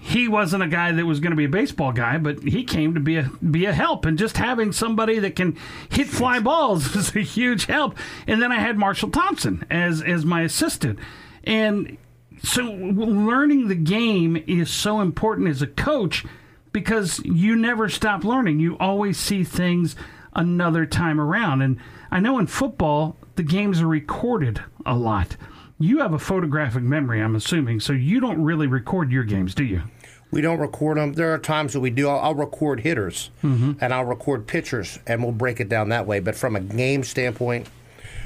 he 0.00 0.28
wasn't 0.28 0.62
a 0.62 0.68
guy 0.68 0.92
that 0.92 1.06
was 1.06 1.20
going 1.20 1.30
to 1.32 1.36
be 1.36 1.44
a 1.44 1.48
baseball 1.48 1.92
guy, 1.92 2.18
but 2.18 2.42
he 2.42 2.62
came 2.64 2.94
to 2.94 3.00
be 3.00 3.16
a 3.16 3.30
be 3.50 3.64
a 3.64 3.72
help, 3.72 4.04
and 4.04 4.18
just 4.18 4.36
having 4.36 4.72
somebody 4.72 5.18
that 5.18 5.34
can 5.34 5.56
hit 5.88 6.08
fly 6.08 6.40
balls 6.40 6.94
is 6.96 7.16
a 7.16 7.20
huge 7.20 7.66
help. 7.66 7.96
And 8.26 8.42
then 8.42 8.52
I 8.52 8.58
had 8.58 8.76
Marshall 8.76 9.10
Thompson 9.10 9.64
as 9.70 10.02
as 10.02 10.26
my 10.26 10.42
assistant, 10.42 10.98
and 11.44 11.96
so 12.42 12.62
learning 12.62 13.68
the 13.68 13.74
game 13.74 14.42
is 14.46 14.70
so 14.70 15.00
important 15.00 15.48
as 15.48 15.62
a 15.62 15.66
coach 15.66 16.24
because 16.72 17.20
you 17.24 17.54
never 17.56 17.88
stop 17.88 18.24
learning. 18.24 18.60
You 18.60 18.76
always 18.78 19.18
see 19.18 19.44
things 19.44 19.94
another 20.34 20.86
time 20.86 21.20
around. 21.20 21.62
And 21.62 21.78
I 22.10 22.20
know 22.20 22.38
in 22.38 22.46
football, 22.46 23.16
the 23.36 23.42
games 23.42 23.80
are 23.80 23.86
recorded 23.86 24.62
a 24.84 24.96
lot. 24.96 25.36
You 25.78 26.00
have 26.00 26.12
a 26.12 26.18
photographic 26.18 26.82
memory, 26.82 27.20
I'm 27.20 27.34
assuming, 27.34 27.80
so 27.80 27.92
you 27.92 28.20
don't 28.20 28.42
really 28.42 28.66
record 28.66 29.10
your 29.10 29.24
games, 29.24 29.54
do 29.54 29.64
you? 29.64 29.82
We 30.30 30.40
don't 30.40 30.60
record 30.60 30.96
them. 30.96 31.12
There 31.12 31.34
are 31.34 31.38
times 31.38 31.74
that 31.74 31.80
we 31.80 31.90
do. 31.90 32.08
I'll, 32.08 32.20
I'll 32.20 32.34
record 32.34 32.80
hitters 32.80 33.30
mm-hmm. 33.42 33.72
and 33.80 33.92
I'll 33.92 34.04
record 34.04 34.46
pitchers, 34.46 34.98
and 35.06 35.22
we'll 35.22 35.32
break 35.32 35.60
it 35.60 35.68
down 35.68 35.90
that 35.90 36.06
way. 36.06 36.20
But 36.20 36.36
from 36.36 36.56
a 36.56 36.60
game 36.60 37.04
standpoint, 37.04 37.68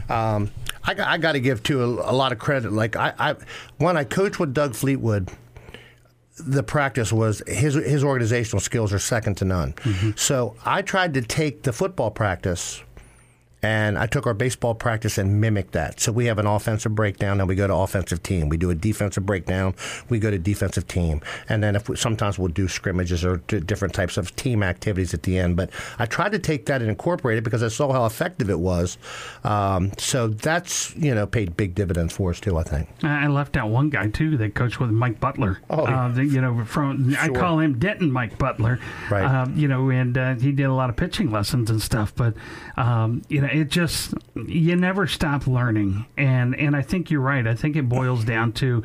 um, 0.08 0.50
I, 0.84 0.94
I 1.14 1.18
got 1.18 1.32
to 1.32 1.40
give 1.40 1.62
too 1.62 1.82
a, 1.82 1.86
a, 1.86 2.14
lot 2.14 2.32
of 2.32 2.38
credit. 2.38 2.72
Like 2.72 2.96
I, 2.96 3.12
I, 3.18 3.34
when 3.78 3.96
I 3.96 4.04
coached 4.04 4.38
with 4.38 4.54
Doug 4.54 4.74
Fleetwood, 4.74 5.30
the 6.38 6.62
practice 6.62 7.12
was 7.12 7.42
his 7.46 7.74
his 7.74 8.04
organizational 8.04 8.60
skills 8.60 8.92
are 8.92 8.98
second 8.98 9.36
to 9.38 9.44
none. 9.44 9.72
Mm-hmm. 9.72 10.10
So 10.16 10.56
I 10.64 10.82
tried 10.82 11.14
to 11.14 11.22
take 11.22 11.62
the 11.62 11.72
football 11.72 12.10
practice 12.10 12.82
and 13.66 13.98
I 13.98 14.06
took 14.06 14.28
our 14.28 14.34
baseball 14.34 14.76
practice 14.76 15.18
and 15.18 15.40
mimicked 15.40 15.72
that. 15.72 15.98
So 15.98 16.12
we 16.12 16.26
have 16.26 16.38
an 16.38 16.46
offensive 16.46 16.94
breakdown, 16.94 17.40
and 17.40 17.48
we 17.48 17.56
go 17.56 17.66
to 17.66 17.74
offensive 17.74 18.22
team. 18.22 18.48
We 18.48 18.56
do 18.56 18.70
a 18.70 18.76
defensive 18.76 19.26
breakdown, 19.26 19.74
we 20.08 20.20
go 20.20 20.30
to 20.30 20.38
defensive 20.38 20.86
team, 20.86 21.20
and 21.48 21.64
then 21.64 21.74
if 21.74 21.88
we, 21.88 21.96
sometimes 21.96 22.38
we'll 22.38 22.48
do 22.48 22.68
scrimmages 22.68 23.24
or 23.24 23.38
different 23.38 23.92
types 23.92 24.16
of 24.16 24.34
team 24.36 24.62
activities 24.62 25.14
at 25.14 25.24
the 25.24 25.36
end. 25.36 25.56
But 25.56 25.70
I 25.98 26.06
tried 26.06 26.30
to 26.32 26.38
take 26.38 26.66
that 26.66 26.80
and 26.80 26.88
incorporate 26.88 27.38
it 27.38 27.44
because 27.44 27.64
I 27.64 27.68
saw 27.68 27.92
how 27.92 28.04
effective 28.06 28.50
it 28.50 28.60
was. 28.60 28.98
Um, 29.42 29.90
so 29.98 30.28
that's 30.28 30.94
you 30.94 31.12
know 31.12 31.26
paid 31.26 31.56
big 31.56 31.74
dividends 31.74 32.12
for 32.12 32.30
us 32.30 32.38
too. 32.38 32.56
I 32.56 32.62
think. 32.62 32.88
I 33.02 33.26
left 33.26 33.56
out 33.56 33.70
one 33.70 33.90
guy 33.90 34.08
too 34.10 34.36
that 34.36 34.54
coached 34.54 34.78
with 34.78 34.90
Mike 34.90 35.18
Butler. 35.18 35.58
Oh, 35.70 35.86
uh, 35.86 36.14
you 36.14 36.40
know 36.40 36.64
from 36.64 37.12
sure. 37.12 37.20
I 37.20 37.28
call 37.28 37.58
him 37.58 37.80
Denton 37.80 38.12
Mike 38.12 38.38
Butler. 38.38 38.78
Right. 39.10 39.24
Uh, 39.24 39.48
you 39.56 39.66
know, 39.66 39.90
and 39.90 40.16
uh, 40.16 40.34
he 40.36 40.52
did 40.52 40.64
a 40.64 40.72
lot 40.72 40.88
of 40.88 40.94
pitching 40.94 41.32
lessons 41.32 41.68
and 41.68 41.82
stuff. 41.82 42.14
But 42.14 42.34
um, 42.76 43.22
you 43.28 43.40
know, 43.40 43.48
it 43.60 43.70
just 43.70 44.14
you 44.34 44.76
never 44.76 45.06
stop 45.06 45.46
learning, 45.46 46.06
and 46.16 46.54
and 46.54 46.76
I 46.76 46.82
think 46.82 47.10
you're 47.10 47.20
right. 47.20 47.46
I 47.46 47.54
think 47.54 47.76
it 47.76 47.88
boils 47.88 48.24
down 48.24 48.52
to 48.54 48.82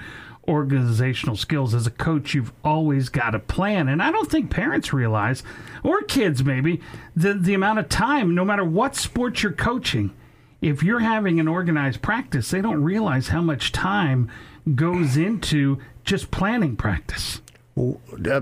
organizational 0.48 1.36
skills. 1.36 1.74
As 1.74 1.86
a 1.88 1.92
coach, 1.92 2.34
you've 2.34 2.52
always 2.64 3.10
got 3.10 3.36
a 3.36 3.40
plan. 3.40 3.88
And 3.88 4.02
I 4.02 4.12
don't 4.12 4.30
think 4.30 4.50
parents 4.50 4.92
realize, 4.92 5.44
or 5.84 6.02
kids 6.02 6.44
maybe, 6.44 6.82
the, 7.16 7.36
the 7.36 7.54
amount 7.54 7.80
of 7.80 7.90
time, 7.90 8.34
no 8.34 8.44
matter 8.44 8.66
what 8.66 8.96
sport 8.96 9.44
you're 9.44 9.52
coaching, 9.52 10.12
if 10.60 10.82
you're 10.84 11.00
having 11.00 11.40
an 11.40 11.48
organized 11.48 12.02
practice, 12.02 12.50
they 12.50 12.62
don't 12.62 12.84
realize 12.84 13.28
how 13.28 13.42
much 13.42 13.72
time 13.72 14.30
goes 14.76 15.16
into 15.16 15.78
just 16.04 16.32
planning 16.32 16.76
practice. 16.76 17.42
Well, 17.76 18.02
uh, 18.30 18.42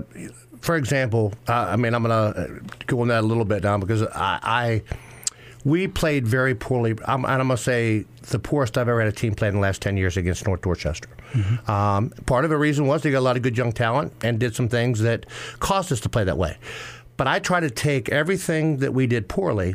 for 0.60 0.76
example, 0.76 1.34
uh, 1.48 1.52
I 1.68 1.76
mean, 1.76 1.94
I'm 1.94 2.02
going 2.02 2.34
to 2.34 2.60
go 2.86 3.00
on 3.00 3.08
that 3.08 3.24
a 3.24 3.26
little 3.26 3.44
bit 3.44 3.62
now 3.62 3.78
because 3.78 4.02
I, 4.02 4.38
I 4.42 4.82
we 5.64 5.88
played 5.88 6.26
very 6.26 6.54
poorly. 6.54 6.96
I'm, 7.04 7.24
and 7.24 7.40
I'm 7.40 7.48
going 7.48 7.56
to 7.56 7.62
say 7.62 8.04
the 8.28 8.38
poorest 8.38 8.78
I've 8.78 8.88
ever 8.88 9.00
had 9.00 9.08
a 9.08 9.16
team 9.16 9.34
play 9.34 9.48
in 9.48 9.54
the 9.54 9.60
last 9.60 9.82
10 9.82 9.96
years 9.96 10.16
against 10.16 10.46
North 10.46 10.62
Dorchester. 10.62 11.08
Mm-hmm. 11.32 11.70
Um, 11.70 12.10
part 12.26 12.44
of 12.44 12.50
the 12.50 12.56
reason 12.56 12.86
was 12.86 13.02
they 13.02 13.10
got 13.10 13.18
a 13.18 13.20
lot 13.20 13.36
of 13.36 13.42
good 13.42 13.56
young 13.56 13.72
talent 13.72 14.12
and 14.22 14.38
did 14.38 14.54
some 14.54 14.68
things 14.68 15.00
that 15.00 15.26
caused 15.58 15.92
us 15.92 16.00
to 16.00 16.08
play 16.08 16.24
that 16.24 16.38
way. 16.38 16.56
But 17.16 17.28
I 17.28 17.38
try 17.38 17.60
to 17.60 17.70
take 17.70 18.08
everything 18.08 18.78
that 18.78 18.94
we 18.94 19.06
did 19.06 19.28
poorly 19.28 19.74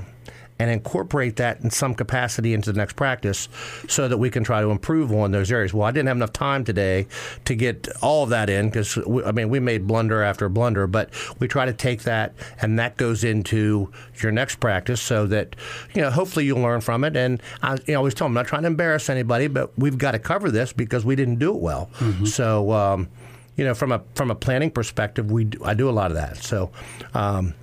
and 0.58 0.72
incorporate 0.72 1.36
that 1.36 1.60
in 1.62 1.70
some 1.70 1.94
capacity 1.94 2.54
into 2.54 2.72
the 2.72 2.78
next 2.78 2.96
practice 2.96 3.50
so 3.88 4.08
that 4.08 4.18
we 4.18 4.30
can 4.30 4.44
try 4.44 4.62
to 4.62 4.70
improve 4.70 5.12
on 5.12 5.32
those 5.32 5.52
areas. 5.52 5.74
Well, 5.74 5.88
I 5.88 5.92
didn't 5.92 6.08
have 6.08 6.18
enough 6.18 6.34
time 6.34 6.64
today 6.64 7.08
to 7.46 7.56
get 7.56 7.90
all 8.02 8.24
of 8.24 8.30
that 8.30 8.50
in 8.50 8.70
because, 8.70 8.98
I 9.26 9.32
mean, 9.32 9.50
we 9.50 9.60
made 9.60 9.86
blunder 9.86 10.24
after 10.24 10.48
blunder, 10.48 10.88
but 10.88 11.10
we 11.40 11.48
try 11.48 11.66
to 11.66 11.74
take 11.74 12.04
that 12.04 12.34
and 12.62 12.80
that 12.80 12.96
goes 12.98 13.24
into 13.24 13.92
your 14.22 14.32
next 14.32 14.60
practice 14.60 15.02
so 15.02 15.28
that, 15.28 15.56
you 15.94 16.02
know, 16.02 16.10
hopefully 16.10 16.46
you'll 16.46 16.62
learn 16.62 16.82
from 16.82 17.04
it. 17.04 17.18
And 17.18 17.42
I 17.62 17.74
you 17.86 17.94
know, 17.94 17.98
always 17.98 18.14
tell 18.14 18.26
them, 18.26 18.38
I'm 18.38 18.44
not 18.44 18.48
trying 18.48 18.62
to 18.64 18.68
embarrass 18.68 19.10
anybody, 19.10 19.48
but 19.48 19.78
we've 19.78 19.98
got 19.98 20.12
to 20.12 20.20
cover 20.20 20.52
this 20.52 20.72
because 20.72 21.04
we 21.04 21.16
didn't 21.16 21.40
do 21.40 21.54
it 21.54 21.60
well. 21.60 21.90
Mm-hmm. 22.00 22.26
So, 22.26 22.72
um, 22.72 23.10
you 23.58 23.64
know, 23.64 23.74
from 23.74 23.92
a 23.92 24.02
from 24.16 24.32
a 24.32 24.36
planning 24.36 24.70
perspective, 24.70 25.32
we 25.32 25.46
do, 25.46 25.64
I 25.64 25.74
do 25.74 25.90
a 25.90 25.92
lot 25.92 26.12
of 26.12 26.18
that. 26.18 26.38
So, 26.38 26.72
um, 27.14 27.54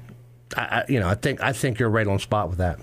I, 0.57 0.85
you 0.89 1.01
know, 1.01 1.09
I 1.09 1.15
think 1.15 1.43
I 1.43 1.53
think 1.53 1.79
you're 1.79 1.91
right 1.91 2.07
on 2.07 2.19
spot 2.19 2.49
with 2.49 2.59
that. 2.59 2.79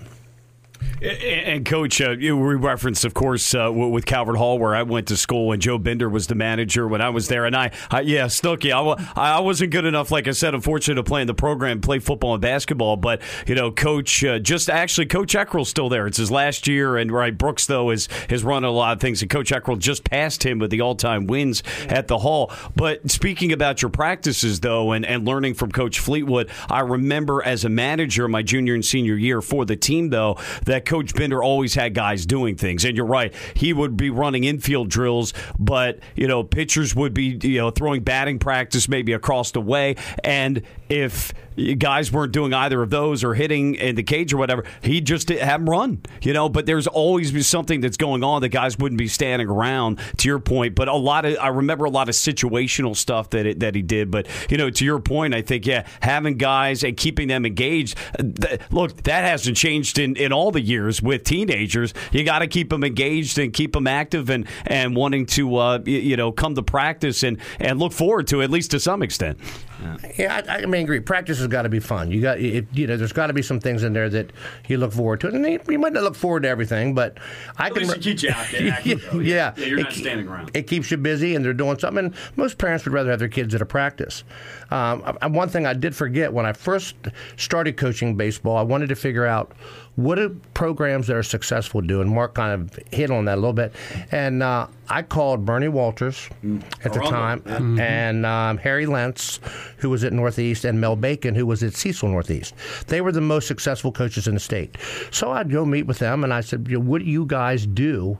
And 1.02 1.64
coach, 1.64 2.00
uh, 2.00 2.10
you 2.10 2.38
referenced, 2.56 3.06
of 3.06 3.14
course, 3.14 3.54
uh, 3.54 3.70
with 3.72 4.04
Calvert 4.04 4.36
Hall, 4.36 4.58
where 4.58 4.74
I 4.74 4.82
went 4.82 5.08
to 5.08 5.16
school, 5.16 5.50
and 5.50 5.60
Joe 5.60 5.78
Bender 5.78 6.10
was 6.10 6.26
the 6.26 6.34
manager 6.34 6.86
when 6.86 7.00
I 7.00 7.08
was 7.08 7.28
there. 7.28 7.46
And 7.46 7.56
I, 7.56 7.70
I 7.90 8.02
yeah, 8.02 8.26
Snooky, 8.26 8.70
I, 8.70 8.80
I 9.16 9.40
wasn't 9.40 9.70
good 9.70 9.86
enough, 9.86 10.10
like 10.10 10.28
I 10.28 10.32
said, 10.32 10.54
unfortunately, 10.54 11.02
to 11.02 11.08
play 11.08 11.22
in 11.22 11.26
the 11.26 11.34
program, 11.34 11.80
play 11.80 12.00
football 12.00 12.34
and 12.34 12.42
basketball. 12.42 12.96
But 12.96 13.22
you 13.46 13.54
know, 13.54 13.70
coach, 13.70 14.22
uh, 14.24 14.38
just 14.40 14.68
actually, 14.68 15.06
Coach 15.06 15.34
Eckerl's 15.34 15.70
still 15.70 15.88
there. 15.88 16.06
It's 16.06 16.18
his 16.18 16.30
last 16.30 16.68
year, 16.68 16.98
and 16.98 17.10
right, 17.10 17.36
Brooks 17.36 17.66
though 17.66 17.90
is 17.90 18.08
has 18.28 18.44
run 18.44 18.64
a 18.64 18.70
lot 18.70 18.92
of 18.92 19.00
things, 19.00 19.22
and 19.22 19.30
Coach 19.30 19.50
Eckrell 19.50 19.78
just 19.78 20.04
passed 20.04 20.44
him 20.44 20.58
with 20.58 20.70
the 20.70 20.82
all 20.82 20.94
time 20.94 21.26
wins 21.26 21.62
at 21.88 22.08
the 22.08 22.18
Hall. 22.18 22.52
But 22.76 23.10
speaking 23.10 23.52
about 23.52 23.80
your 23.80 23.90
practices 23.90 24.60
though, 24.60 24.92
and 24.92 25.06
and 25.06 25.26
learning 25.26 25.54
from 25.54 25.72
Coach 25.72 25.98
Fleetwood, 25.98 26.50
I 26.68 26.80
remember 26.80 27.42
as 27.42 27.64
a 27.64 27.70
manager 27.70 28.28
my 28.28 28.42
junior 28.42 28.74
and 28.74 28.84
senior 28.84 29.14
year 29.14 29.40
for 29.40 29.64
the 29.64 29.76
team 29.76 30.10
though 30.10 30.36
that 30.70 30.84
Coach 30.84 31.14
Bender 31.14 31.42
always 31.42 31.74
had 31.74 31.94
guys 31.94 32.26
doing 32.26 32.56
things. 32.56 32.84
And 32.84 32.96
you're 32.96 33.06
right, 33.06 33.34
he 33.54 33.72
would 33.72 33.96
be 33.96 34.10
running 34.10 34.44
infield 34.44 34.88
drills, 34.88 35.32
but 35.58 36.00
you 36.16 36.26
know, 36.26 36.42
pitchers 36.42 36.94
would 36.94 37.14
be 37.14 37.38
you 37.42 37.58
know 37.58 37.70
throwing 37.70 38.02
batting 38.02 38.38
practice 38.38 38.88
maybe 38.88 39.12
across 39.12 39.50
the 39.50 39.60
way. 39.60 39.96
And 40.24 40.62
if 40.90 41.32
guys 41.78 42.10
weren't 42.10 42.32
doing 42.32 42.52
either 42.52 42.82
of 42.82 42.90
those 42.90 43.22
or 43.22 43.34
hitting 43.34 43.74
in 43.76 43.94
the 43.94 44.02
cage 44.02 44.32
or 44.32 44.36
whatever, 44.36 44.64
he'd 44.82 45.06
just 45.06 45.28
have 45.28 45.60
them 45.60 45.70
run, 45.70 46.02
you 46.22 46.32
know. 46.32 46.48
But 46.48 46.66
there's 46.66 46.86
always 46.86 47.32
be 47.32 47.42
something 47.42 47.80
that's 47.80 47.96
going 47.96 48.24
on 48.24 48.42
that 48.42 48.48
guys 48.48 48.78
wouldn't 48.78 48.98
be 48.98 49.08
standing 49.08 49.48
around. 49.48 50.00
To 50.18 50.28
your 50.28 50.40
point, 50.40 50.74
but 50.74 50.88
a 50.88 50.94
lot 50.94 51.24
of 51.24 51.36
I 51.38 51.48
remember 51.48 51.84
a 51.84 51.90
lot 51.90 52.08
of 52.08 52.14
situational 52.14 52.96
stuff 52.96 53.30
that 53.30 53.46
it, 53.46 53.60
that 53.60 53.74
he 53.74 53.82
did. 53.82 54.10
But 54.10 54.26
you 54.50 54.56
know, 54.56 54.70
to 54.70 54.84
your 54.84 54.98
point, 54.98 55.34
I 55.34 55.42
think 55.42 55.66
yeah, 55.66 55.86
having 56.00 56.36
guys 56.36 56.82
and 56.82 56.96
keeping 56.96 57.28
them 57.28 57.46
engaged. 57.46 57.96
Th- 58.18 58.60
look, 58.70 59.02
that 59.04 59.24
hasn't 59.24 59.56
changed 59.56 59.98
in, 59.98 60.16
in 60.16 60.32
all 60.32 60.50
the 60.50 60.60
years 60.60 61.00
with 61.00 61.24
teenagers. 61.24 61.94
You 62.10 62.24
got 62.24 62.40
to 62.40 62.46
keep 62.46 62.70
them 62.70 62.82
engaged 62.82 63.38
and 63.38 63.52
keep 63.52 63.72
them 63.72 63.86
active 63.86 64.30
and 64.30 64.46
and 64.66 64.96
wanting 64.96 65.26
to 65.26 65.56
uh, 65.56 65.78
you, 65.84 65.98
you 65.98 66.16
know 66.16 66.32
come 66.32 66.54
to 66.56 66.62
practice 66.62 67.22
and 67.22 67.38
and 67.60 67.78
look 67.78 67.92
forward 67.92 68.26
to 68.28 68.42
at 68.42 68.50
least 68.50 68.72
to 68.72 68.80
some 68.80 69.02
extent. 69.02 69.38
Yeah, 69.82 70.12
yeah 70.18 70.42
I, 70.48 70.62
I, 70.62 70.66
mean, 70.66 70.82
agree. 70.82 71.00
Practice 71.00 71.38
has 71.38 71.46
got 71.46 71.62
to 71.62 71.68
be 71.68 71.80
fun. 71.80 72.10
You 72.10 72.20
got, 72.20 72.38
it, 72.38 72.66
you 72.72 72.86
know, 72.86 72.96
there's 72.96 73.12
got 73.12 73.28
to 73.28 73.32
be 73.32 73.42
some 73.42 73.60
things 73.60 73.82
in 73.82 73.92
there 73.92 74.08
that 74.10 74.32
you 74.68 74.78
look 74.78 74.92
forward 74.92 75.20
to, 75.20 75.28
and 75.28 75.44
you, 75.46 75.60
you 75.68 75.78
might 75.78 75.92
not 75.92 76.02
look 76.02 76.14
forward 76.14 76.42
to 76.42 76.48
everything, 76.48 76.94
but 76.94 77.18
I 77.56 77.66
At 77.66 77.74
can. 77.74 77.82
Least 77.82 78.00
keeps 78.00 78.22
you 78.22 78.30
out 78.30 78.46
there. 78.50 78.62
yeah, 78.62 78.80
yeah. 78.84 79.20
yeah, 79.20 79.54
you're 79.56 79.78
it, 79.78 79.84
not 79.84 79.92
standing 79.92 80.28
around. 80.28 80.50
It 80.54 80.66
keeps 80.66 80.90
you 80.90 80.96
busy, 80.96 81.34
and 81.34 81.44
they're 81.44 81.52
doing 81.52 81.78
something. 81.78 82.06
And 82.06 82.14
most 82.36 82.58
parents 82.58 82.84
would 82.84 82.94
rather 82.94 83.10
have 83.10 83.18
their 83.18 83.28
kids 83.28 83.54
at 83.54 83.62
a 83.62 83.66
practice. 83.66 84.24
Um, 84.70 85.00
one 85.32 85.48
thing 85.48 85.66
I 85.66 85.74
did 85.74 85.94
forget 85.94 86.32
when 86.32 86.46
I 86.46 86.52
first 86.52 86.96
started 87.36 87.76
coaching 87.76 88.16
baseball, 88.16 88.56
I 88.56 88.62
wanted 88.62 88.88
to 88.90 88.96
figure 88.96 89.26
out 89.26 89.52
what 89.96 90.14
do 90.16 90.40
programs 90.54 91.06
that 91.08 91.16
are 91.16 91.22
successful 91.22 91.80
do? 91.80 92.00
And 92.00 92.10
Mark 92.10 92.34
kind 92.34 92.52
of 92.52 92.78
hit 92.90 93.10
on 93.10 93.24
that 93.26 93.34
a 93.34 93.40
little 93.40 93.52
bit. 93.52 93.74
And 94.10 94.42
uh, 94.42 94.66
I 94.88 95.02
called 95.02 95.44
Bernie 95.44 95.68
Walters 95.68 96.28
mm. 96.42 96.62
at 96.84 96.92
the 96.92 97.00
time, 97.00 97.40
mm-hmm. 97.40 97.80
and 97.80 98.24
um, 98.24 98.58
Harry 98.58 98.86
Lentz, 98.86 99.40
who 99.78 99.90
was 99.90 100.04
at 100.04 100.12
Northeast, 100.12 100.64
and 100.64 100.80
Mel 100.80 100.96
Bacon, 100.96 101.34
who 101.34 101.46
was 101.46 101.62
at 101.62 101.74
Cecil 101.74 102.08
Northeast. 102.08 102.54
They 102.86 103.00
were 103.00 103.12
the 103.12 103.20
most 103.20 103.46
successful 103.46 103.92
coaches 103.92 104.26
in 104.26 104.34
the 104.34 104.40
state. 104.40 104.76
So 105.10 105.32
I'd 105.32 105.50
go 105.50 105.64
meet 105.64 105.86
with 105.86 105.98
them, 105.98 106.24
and 106.24 106.32
I 106.32 106.40
said, 106.40 106.74
"What 106.76 107.00
do 107.00 107.04
you 107.04 107.26
guys 107.26 107.66
do?" 107.66 108.18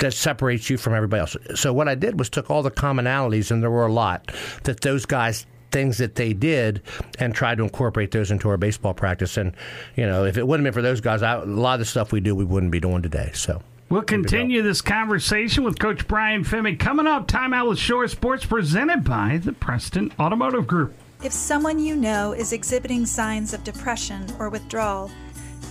that 0.00 0.12
separates 0.12 0.68
you 0.68 0.76
from 0.76 0.92
everybody 0.92 1.20
else. 1.20 1.36
So 1.54 1.72
what 1.72 1.88
I 1.88 1.94
did 1.94 2.18
was 2.18 2.28
took 2.28 2.50
all 2.50 2.62
the 2.62 2.70
commonalities, 2.70 3.50
and 3.50 3.62
there 3.62 3.70
were 3.70 3.86
a 3.86 3.92
lot 3.92 4.32
that 4.64 4.80
those 4.80 5.06
guys 5.06 5.46
things 5.74 5.98
that 5.98 6.14
they 6.14 6.32
did 6.32 6.80
and 7.18 7.34
tried 7.34 7.58
to 7.58 7.64
incorporate 7.64 8.12
those 8.12 8.30
into 8.30 8.48
our 8.48 8.56
baseball 8.56 8.94
practice. 8.94 9.36
And, 9.36 9.54
you 9.96 10.06
know, 10.06 10.24
if 10.24 10.38
it 10.38 10.46
wouldn't 10.46 10.64
have 10.64 10.74
been 10.74 10.82
for 10.82 10.86
those 10.88 11.00
guys, 11.00 11.20
I, 11.22 11.34
a 11.34 11.44
lot 11.44 11.74
of 11.74 11.80
the 11.80 11.84
stuff 11.84 12.12
we 12.12 12.20
do, 12.20 12.34
we 12.34 12.44
wouldn't 12.44 12.70
be 12.70 12.80
doing 12.80 13.02
today. 13.02 13.32
So. 13.34 13.60
We'll 13.90 14.02
continue 14.02 14.62
this 14.62 14.80
conversation 14.80 15.62
with 15.62 15.78
Coach 15.78 16.08
Brian 16.08 16.42
Femi 16.44 16.78
coming 16.78 17.06
up. 17.06 17.28
Timeout 17.28 17.68
with 17.68 17.78
Shore 17.78 18.08
Sports 18.08 18.46
presented 18.46 19.04
by 19.04 19.40
the 19.44 19.52
Preston 19.52 20.10
Automotive 20.18 20.66
Group. 20.66 20.94
If 21.22 21.32
someone 21.32 21.78
you 21.78 21.96
know 21.96 22.32
is 22.32 22.52
exhibiting 22.52 23.04
signs 23.04 23.52
of 23.52 23.62
depression 23.64 24.26
or 24.38 24.48
withdrawal, 24.48 25.10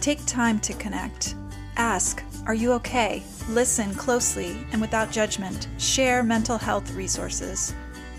take 0.02 0.24
time 0.26 0.60
to 0.60 0.74
connect. 0.74 1.36
Ask, 1.78 2.24
Are 2.46 2.54
you 2.54 2.74
okay? 2.74 3.24
Listen 3.50 3.96
closely 3.96 4.58
and 4.74 4.82
without 4.82 5.12
judgment. 5.12 5.68
Share 5.78 6.24
mental 6.24 6.58
health 6.58 6.92
resources. 6.92 7.74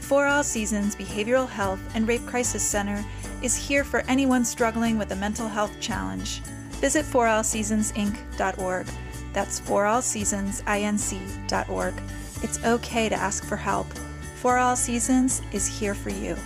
For 0.04 0.26
All 0.26 0.44
Seasons 0.44 0.94
Behavioral 0.94 1.48
Health 1.48 1.80
and 1.94 2.06
Rape 2.06 2.26
Crisis 2.26 2.62
Center 2.62 3.02
is 3.40 3.56
here 3.56 3.84
for 3.84 4.00
anyone 4.00 4.44
struggling 4.44 4.98
with 4.98 5.10
a 5.12 5.16
mental 5.16 5.48
health 5.48 5.80
challenge. 5.80 6.40
Visit 6.72 7.06
forallseasonsinc.org. 7.06 8.86
That's 9.32 9.62
forallseasonsinc.org. 9.62 11.94
It's 12.42 12.64
okay 12.64 13.08
to 13.08 13.14
ask 13.14 13.46
for 13.46 13.56
help. 13.56 13.86
For 14.34 14.58
All 14.58 14.76
Seasons 14.76 15.40
is 15.52 15.66
here 15.66 15.94
for 15.94 16.10
you. 16.10 16.36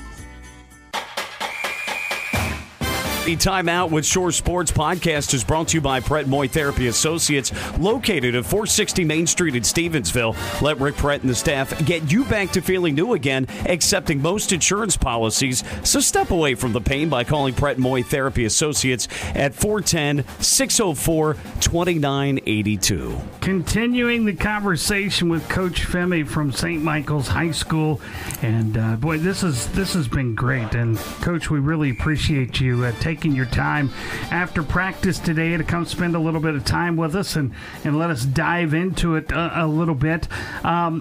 The 3.29 3.37
Time 3.37 3.69
Out 3.69 3.91
with 3.91 4.07
Shore 4.07 4.33
Sports 4.33 4.73
podcast 4.73 5.35
is 5.35 5.45
brought 5.45 5.69
to 5.69 5.77
you 5.77 5.83
by 5.83 6.01
Brett 6.01 6.27
Moy 6.27 6.49
Therapy 6.49 6.87
Associates, 6.87 7.53
located 7.79 8.35
at 8.35 8.47
460 8.47 9.05
Main 9.05 9.27
Street 9.27 9.55
in 9.55 9.63
Stevensville. 9.65 10.35
Let 10.63 10.81
Rick 10.81 10.97
Pratt 10.97 11.21
and 11.21 11.29
the 11.29 11.35
staff 11.35 11.85
get 11.85 12.11
you 12.11 12.25
back 12.25 12.53
to 12.53 12.63
feeling 12.63 12.95
new 12.95 13.13
again, 13.13 13.47
accepting 13.67 14.23
most 14.23 14.51
insurance 14.53 14.97
policies. 14.97 15.63
So 15.85 16.01
step 16.01 16.31
away 16.31 16.55
from 16.55 16.73
the 16.73 16.81
pain 16.81 17.11
by 17.11 17.23
calling 17.23 17.53
Brett 17.53 17.77
Moy 17.77 18.03
Therapy 18.03 18.47
Associates 18.47 19.09
at 19.35 19.55
410 19.55 20.25
604 20.41 21.35
2982. 21.61 23.21
Continuing 23.43 24.25
the 24.25 24.37
conversation 24.37 25.29
with 25.29 25.47
Coach 25.51 25.83
Femi 25.83 26.27
from 26.27 26.51
St. 26.51 26.83
Michael's 26.83 27.29
High 27.29 27.51
School. 27.51 28.01
And 28.41 28.79
uh, 28.79 28.97
boy, 28.97 29.19
this 29.19 29.43
is 29.43 29.71
this 29.73 29.93
has 29.93 30.09
been 30.09 30.35
great. 30.35 30.73
And 30.75 30.97
Coach, 31.21 31.51
we 31.51 31.59
really 31.59 31.91
appreciate 31.91 32.59
you 32.59 32.87
uh, 32.87 32.93
taking 33.01 33.18
taking 33.19 33.35
your 33.35 33.47
time 33.47 33.91
after 34.31 34.63
practice 34.63 35.19
today 35.19 35.57
to 35.57 35.65
come 35.65 35.85
spend 35.85 36.15
a 36.15 36.19
little 36.21 36.41
bit 36.41 36.55
of 36.55 36.65
time 36.65 36.97
with 36.97 37.17
us 37.17 37.35
and, 37.35 37.53
and 37.83 37.99
let 37.99 38.11
us 38.11 38.25
dive 38.25 38.75
into 38.75 39.17
it 39.17 39.33
a, 39.33 39.65
a 39.65 39.67
little 39.67 39.97
bit. 39.97 40.29
Um, 40.65 41.01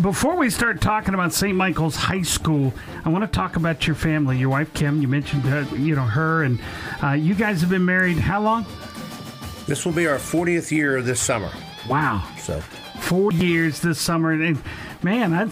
before 0.00 0.36
we 0.36 0.48
start 0.48 0.80
talking 0.80 1.12
about 1.12 1.34
St. 1.34 1.54
Michael's 1.54 1.94
High 1.94 2.22
School, 2.22 2.72
I 3.04 3.10
want 3.10 3.22
to 3.22 3.28
talk 3.28 3.56
about 3.56 3.86
your 3.86 3.96
family. 3.96 4.38
Your 4.38 4.48
wife 4.48 4.72
Kim, 4.72 5.02
you 5.02 5.08
mentioned 5.08 5.44
uh, 5.44 5.66
you 5.74 5.94
know 5.94 6.04
her, 6.04 6.42
and 6.42 6.58
uh, 7.02 7.10
you 7.10 7.34
guys 7.34 7.60
have 7.60 7.68
been 7.68 7.84
married 7.84 8.16
how 8.16 8.40
long? 8.40 8.64
This 9.66 9.84
will 9.84 9.92
be 9.92 10.06
our 10.06 10.16
40th 10.16 10.70
year 10.70 11.02
this 11.02 11.20
summer. 11.20 11.50
Wow. 11.86 12.26
So 12.38 12.60
four 13.00 13.30
years 13.32 13.80
this 13.80 14.00
summer, 14.00 14.32
and 14.32 14.62
man, 15.02 15.34
I 15.34 15.50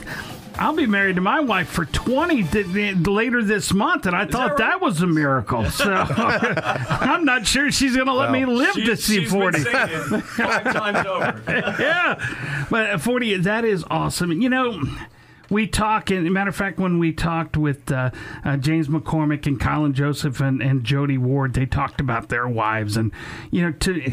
I'll 0.61 0.75
be 0.75 0.87
married 0.87 1.17
to 1.17 1.23
my 1.23 1.41
wife 1.41 1.71
for 1.71 1.87
20 1.87 2.45
th- 2.45 2.73
th- 2.73 3.07
later 3.07 3.43
this 3.43 3.73
month, 3.73 4.05
and 4.05 4.15
I 4.15 4.27
thought 4.27 4.59
that, 4.59 4.73
right? 4.73 4.81
was 4.81 5.01
a 5.01 5.07
miracle. 5.07 5.65
So 5.71 5.91
I'm 5.95 7.25
not 7.25 7.47
sure 7.47 7.71
she's 7.73 7.97
going 7.97 8.09
to 8.09 8.13
let 8.13 8.31
me 8.31 8.45
live 8.45 8.75
to 8.75 8.95
see 8.97 9.25
40. 9.25 9.59
five 9.65 10.65
times 10.65 11.07
over. 11.07 11.43
yeah, 11.81 12.67
but 12.71 13.01
40, 13.01 13.39
that 13.39 13.65
is 13.65 13.85
awesome. 13.91 14.41
You 14.43 14.51
know, 14.51 14.83
we 15.49 15.67
talk, 15.67 16.11
and 16.11 16.31
matter 16.31 16.51
of 16.51 16.57
fact, 16.57 16.79
when 16.79 16.99
we 16.99 17.13
talked 17.13 17.57
with 17.57 17.91
uh, 17.91 18.11
uh, 18.45 18.59
James 18.59 18.89
McCormick 18.89 19.47
and 19.47 19.59
Colin 19.59 19.95
Joseph 19.95 20.41
and, 20.41 20.63
and 20.63 20.85
Jody 20.85 21.17
Ward, 21.17 21.55
they 21.55 21.65
talked 21.65 22.03
about 22.03 22.29
their 22.29 22.47
wives. 22.47 22.99
And, 22.99 23.13
you 23.51 23.63
know, 23.63 23.73
to 23.73 24.13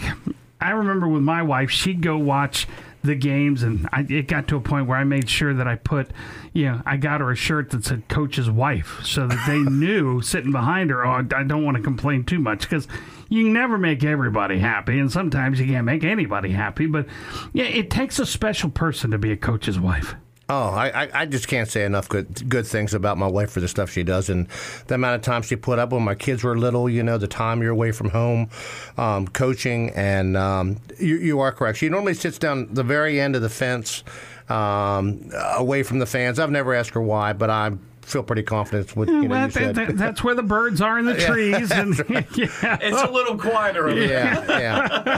I 0.59 0.71
remember 0.71 1.07
with 1.07 1.21
my 1.21 1.43
wife, 1.43 1.69
she'd 1.69 2.01
go 2.01 2.17
watch 2.17 2.67
the 3.07 3.15
games, 3.15 3.63
and 3.63 3.89
I, 3.91 4.05
it 4.07 4.27
got 4.27 4.47
to 4.49 4.55
a 4.57 4.61
point 4.61 4.87
where 4.87 4.97
I 4.97 5.03
made 5.03 5.29
sure 5.29 5.53
that 5.53 5.67
I 5.67 5.75
put, 5.75 6.11
you 6.53 6.65
know, 6.65 6.81
I 6.85 6.97
got 6.97 7.21
her 7.21 7.31
a 7.31 7.35
shirt 7.35 7.71
that 7.71 7.83
said 7.83 8.07
"Coach's 8.07 8.49
wife," 8.49 8.99
so 9.03 9.27
that 9.27 9.47
they 9.47 9.57
knew 9.71 10.21
sitting 10.21 10.51
behind 10.51 10.91
her. 10.91 11.05
Oh, 11.05 11.25
I 11.35 11.43
don't 11.43 11.65
want 11.65 11.77
to 11.77 11.83
complain 11.83 12.23
too 12.23 12.39
much 12.39 12.61
because 12.61 12.87
you 13.29 13.45
can 13.45 13.53
never 13.53 13.77
make 13.77 14.03
everybody 14.03 14.59
happy, 14.59 14.99
and 14.99 15.11
sometimes 15.11 15.59
you 15.59 15.65
can't 15.65 15.85
make 15.85 16.03
anybody 16.03 16.51
happy. 16.51 16.85
But 16.85 17.07
yeah, 17.53 17.65
it 17.65 17.89
takes 17.89 18.19
a 18.19 18.25
special 18.25 18.69
person 18.69 19.11
to 19.11 19.17
be 19.17 19.31
a 19.31 19.37
coach's 19.37 19.79
wife. 19.79 20.15
Oh, 20.49 20.69
I, 20.69 21.03
I, 21.03 21.09
I 21.21 21.25
just 21.25 21.49
can't 21.49 21.67
say 21.67 21.83
enough 21.83 22.07
good 22.07 22.47
good 22.47 22.65
things 22.65 22.93
about 22.93 23.17
my 23.17 23.27
wife 23.27 23.51
for 23.51 23.59
the 23.59 23.67
stuff 23.67 23.89
she 23.89 24.03
does 24.03 24.29
and 24.29 24.47
the 24.87 24.95
amount 24.95 25.15
of 25.15 25.21
time 25.21 25.41
she 25.41 25.57
put 25.57 25.77
up 25.77 25.91
when 25.91 26.03
my 26.03 26.15
kids 26.15 26.41
were 26.43 26.57
little. 26.57 26.89
You 26.89 27.03
know, 27.03 27.17
the 27.17 27.27
time 27.27 27.61
you're 27.61 27.71
away 27.71 27.91
from 27.91 28.09
home, 28.11 28.49
um, 28.97 29.27
coaching, 29.27 29.89
and 29.89 30.37
um, 30.37 30.77
you, 30.99 31.17
you 31.17 31.39
are 31.41 31.51
correct. 31.51 31.79
She 31.79 31.89
normally 31.89 32.13
sits 32.13 32.37
down 32.37 32.73
the 32.73 32.83
very 32.83 33.19
end 33.19 33.35
of 33.35 33.41
the 33.41 33.49
fence, 33.49 34.05
um, 34.47 35.29
away 35.57 35.83
from 35.83 35.99
the 35.99 36.05
fans. 36.05 36.39
I've 36.39 36.51
never 36.51 36.73
asked 36.73 36.91
her 36.91 37.01
why, 37.01 37.33
but 37.33 37.49
I 37.49 37.71
feel 38.03 38.23
pretty 38.23 38.43
confident 38.43 38.95
with 38.95 39.09
you 39.09 39.23
know 39.23 39.27
well, 39.27 39.45
you 39.47 39.51
said. 39.51 39.75
that- 39.75 39.87
that- 39.87 39.97
that's 39.97 40.23
where 40.23 40.33
the 40.33 40.43
birds 40.43 40.79
are 40.79 40.97
in 40.97 41.03
the 41.03 41.15
trees, 41.19 41.71
and 41.73 41.93
yeah. 42.09 42.77
It's 42.81 43.01
a 43.01 43.11
little 43.11 43.37
quieter 43.37 43.89
over 43.89 43.99
there. 43.99 44.09
yeah, 44.47 44.59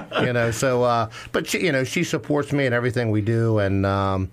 yeah. 0.10 0.26
You 0.26 0.34
know, 0.34 0.50
so 0.50 0.82
uh, 0.84 1.10
but 1.32 1.46
she, 1.46 1.60
you 1.66 1.72
know, 1.72 1.84
she 1.84 2.04
supports 2.04 2.52
me 2.52 2.66
in 2.66 2.74
everything 2.74 3.12
we 3.12 3.22
do, 3.22 3.60
and 3.60 3.86
um, 3.86 4.32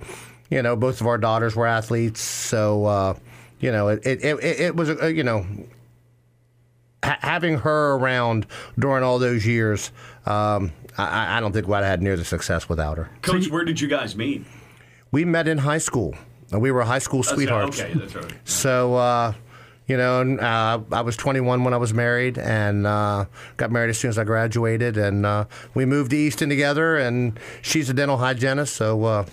you 0.51 0.63
know, 0.63 0.77
both 0.77 1.01
of 1.01 1.07
our 1.07 1.19
daughters 1.19 1.55
were 1.57 1.67
athletes, 1.67 2.21
so 2.21 2.85
uh, 2.87 3.15
you 3.61 3.73
know, 3.73 3.89
it 3.89 4.07
it, 4.07 4.23
it, 4.25 4.61
it 4.61 4.77
was 4.77 4.91
a, 4.91 5.13
you 5.13 5.23
know. 5.25 5.47
ha- 7.05 7.19
Having 7.21 7.59
her 7.59 7.95
around 7.95 8.47
during 8.79 9.03
all 9.05 9.19
those 9.19 9.47
years, 9.47 9.91
um, 10.27 10.73
I, 10.99 11.37
I 11.37 11.41
don't 11.41 11.53
think 11.53 11.67
we'd 11.69 11.77
have 11.77 11.85
had 11.85 12.03
near 12.03 12.17
the 12.17 12.25
success 12.25 12.69
without 12.69 12.97
her. 12.99 13.11
Coach, 13.23 13.49
where 13.51 13.65
did 13.65 13.81
you 13.81 13.89
guys 13.89 14.17
meet? 14.17 14.45
We 15.13 15.25
met 15.25 15.47
in 15.49 15.59
high 15.59 15.79
school. 15.79 16.15
We 16.53 16.71
were 16.71 16.83
high 16.85 16.99
school 17.01 17.23
That's- 17.23 17.35
sweethearts. 17.37 17.81
Okay, 17.81 17.95
that's 17.95 18.15
right. 18.15 18.33
So, 18.45 18.95
uh, 18.95 19.33
you 19.89 19.97
know, 19.97 20.21
uh, 20.39 20.81
I 20.93 21.01
was 21.03 21.17
21 21.17 21.63
when 21.65 21.75
I 21.75 21.77
was 21.77 21.93
married 21.95 22.39
and 22.39 22.87
uh, 22.87 23.27
got 23.57 23.71
married 23.71 23.91
as 23.91 23.99
soon 23.99 24.09
as 24.11 24.19
I 24.19 24.25
graduated. 24.25 24.97
And 24.97 25.25
uh, 25.27 25.45
we 25.75 25.85
moved 25.85 26.11
to 26.11 26.17
Easton 26.17 26.49
together, 26.49 26.97
and 26.97 27.39
she's 27.63 27.89
a 27.91 27.95
dental 27.95 28.17
hygienist. 28.17 28.75
So, 28.75 29.05
uh, 29.05 29.27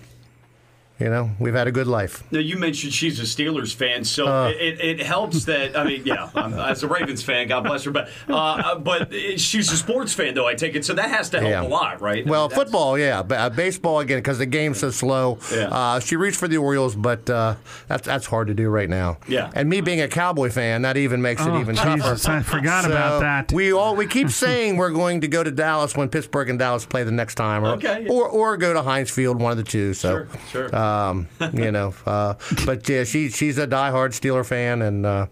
you 1.03 1.09
know, 1.09 1.29
we've 1.39 1.53
had 1.53 1.67
a 1.67 1.71
good 1.71 1.87
life. 1.87 2.23
Now 2.31 2.39
you 2.39 2.57
mentioned 2.57 2.93
she's 2.93 3.19
a 3.19 3.23
Steelers 3.23 3.73
fan, 3.75 4.03
so 4.05 4.25
Uh. 4.27 4.47
it, 4.49 4.79
it 4.79 4.99
helps 5.05 5.45
that 5.45 5.75
I 5.77 5.83
mean, 5.83 6.03
yeah, 6.05 6.29
um, 6.35 6.53
as 6.53 6.81
a 6.83 6.87
Ravens 6.87 7.21
fan, 7.21 7.47
God 7.47 7.63
bless 7.65 7.83
her, 7.83 7.91
but 7.91 8.09
uh, 8.29 8.75
but 8.79 9.11
she's 9.37 9.71
a 9.71 9.77
sports 9.77 10.13
fan, 10.13 10.33
though 10.33 10.47
I 10.47 10.55
take 10.55 10.75
it, 10.75 10.85
so 10.85 10.93
that 10.93 11.09
has 11.09 11.29
to 11.31 11.39
help 11.39 11.51
Yeah. 11.51 11.63
a 11.63 11.67
lot, 11.67 12.01
right? 12.01 12.25
Well, 12.25 12.47
That's- 12.47 12.63
football, 12.65 12.97
yeah. 12.97 13.21
But, 13.23 13.37
uh, 13.39 13.49
baseball, 13.49 13.99
again, 13.99 14.19
because 14.19 14.37
the 14.37 14.45
game's 14.45 14.79
so 14.79 14.89
slow. 14.91 15.39
Yeah. 15.53 15.67
Uh, 15.67 15.99
she 15.99 16.15
reached 16.15 16.37
for 16.37 16.47
the 16.47 16.57
Orioles, 16.57 16.95
but 16.95 17.29
uh, 17.29 17.55
that's, 17.87 18.05
that's 18.07 18.25
hard 18.25 18.47
to 18.47 18.53
do 18.53 18.69
right 18.69 18.89
now. 18.89 19.17
Yeah. 19.27 19.51
And 19.55 19.69
me 19.69 19.81
being 19.81 20.01
a 20.01 20.07
Cowboy 20.07 20.49
fan, 20.49 20.83
that 20.83 20.95
even 20.97 21.21
makes 21.21 21.41
it 21.41 21.49
Oh, 21.49 21.59
even 21.59 21.75
Jesus, 21.75 22.23
tougher. 22.23 22.37
I 22.37 22.41
forgot 22.43 22.83
So 22.85 22.91
about 22.91 23.19
that. 23.21 23.51
We 23.51 23.73
all 23.73 23.95
we 23.95 24.07
keep 24.07 24.29
saying 24.29 24.77
we're 24.77 24.91
going 24.91 25.21
to 25.21 25.27
go 25.27 25.43
to 25.43 25.51
Dallas 25.51 25.97
when 25.97 26.07
Pittsburgh 26.09 26.49
and 26.49 26.57
Dallas 26.57 26.85
play 26.85 27.03
the 27.03 27.11
next 27.11 27.35
time, 27.35 27.63
or 27.65 27.69
Okay, 27.73 28.03
yeah. 28.05 28.11
or, 28.11 28.27
or 28.29 28.57
go 28.57 28.73
to 28.73 28.81
Heinz 28.81 29.09
Field, 29.11 29.41
one 29.41 29.51
of 29.51 29.57
the 29.57 29.63
two. 29.63 29.93
So, 29.93 30.09
Sure, 30.13 30.27
sure. 30.69 30.75
Um, 30.93 31.27
you 31.53 31.71
know, 31.71 31.93
uh, 32.05 32.35
but 32.65 32.87
yeah, 32.87 33.03
she 33.03 33.29
she's 33.29 33.57
a 33.57 33.67
diehard 33.67 34.09
Steeler 34.09 34.45
fan, 34.45 34.81
and 34.81 35.05
uh, 35.05 35.27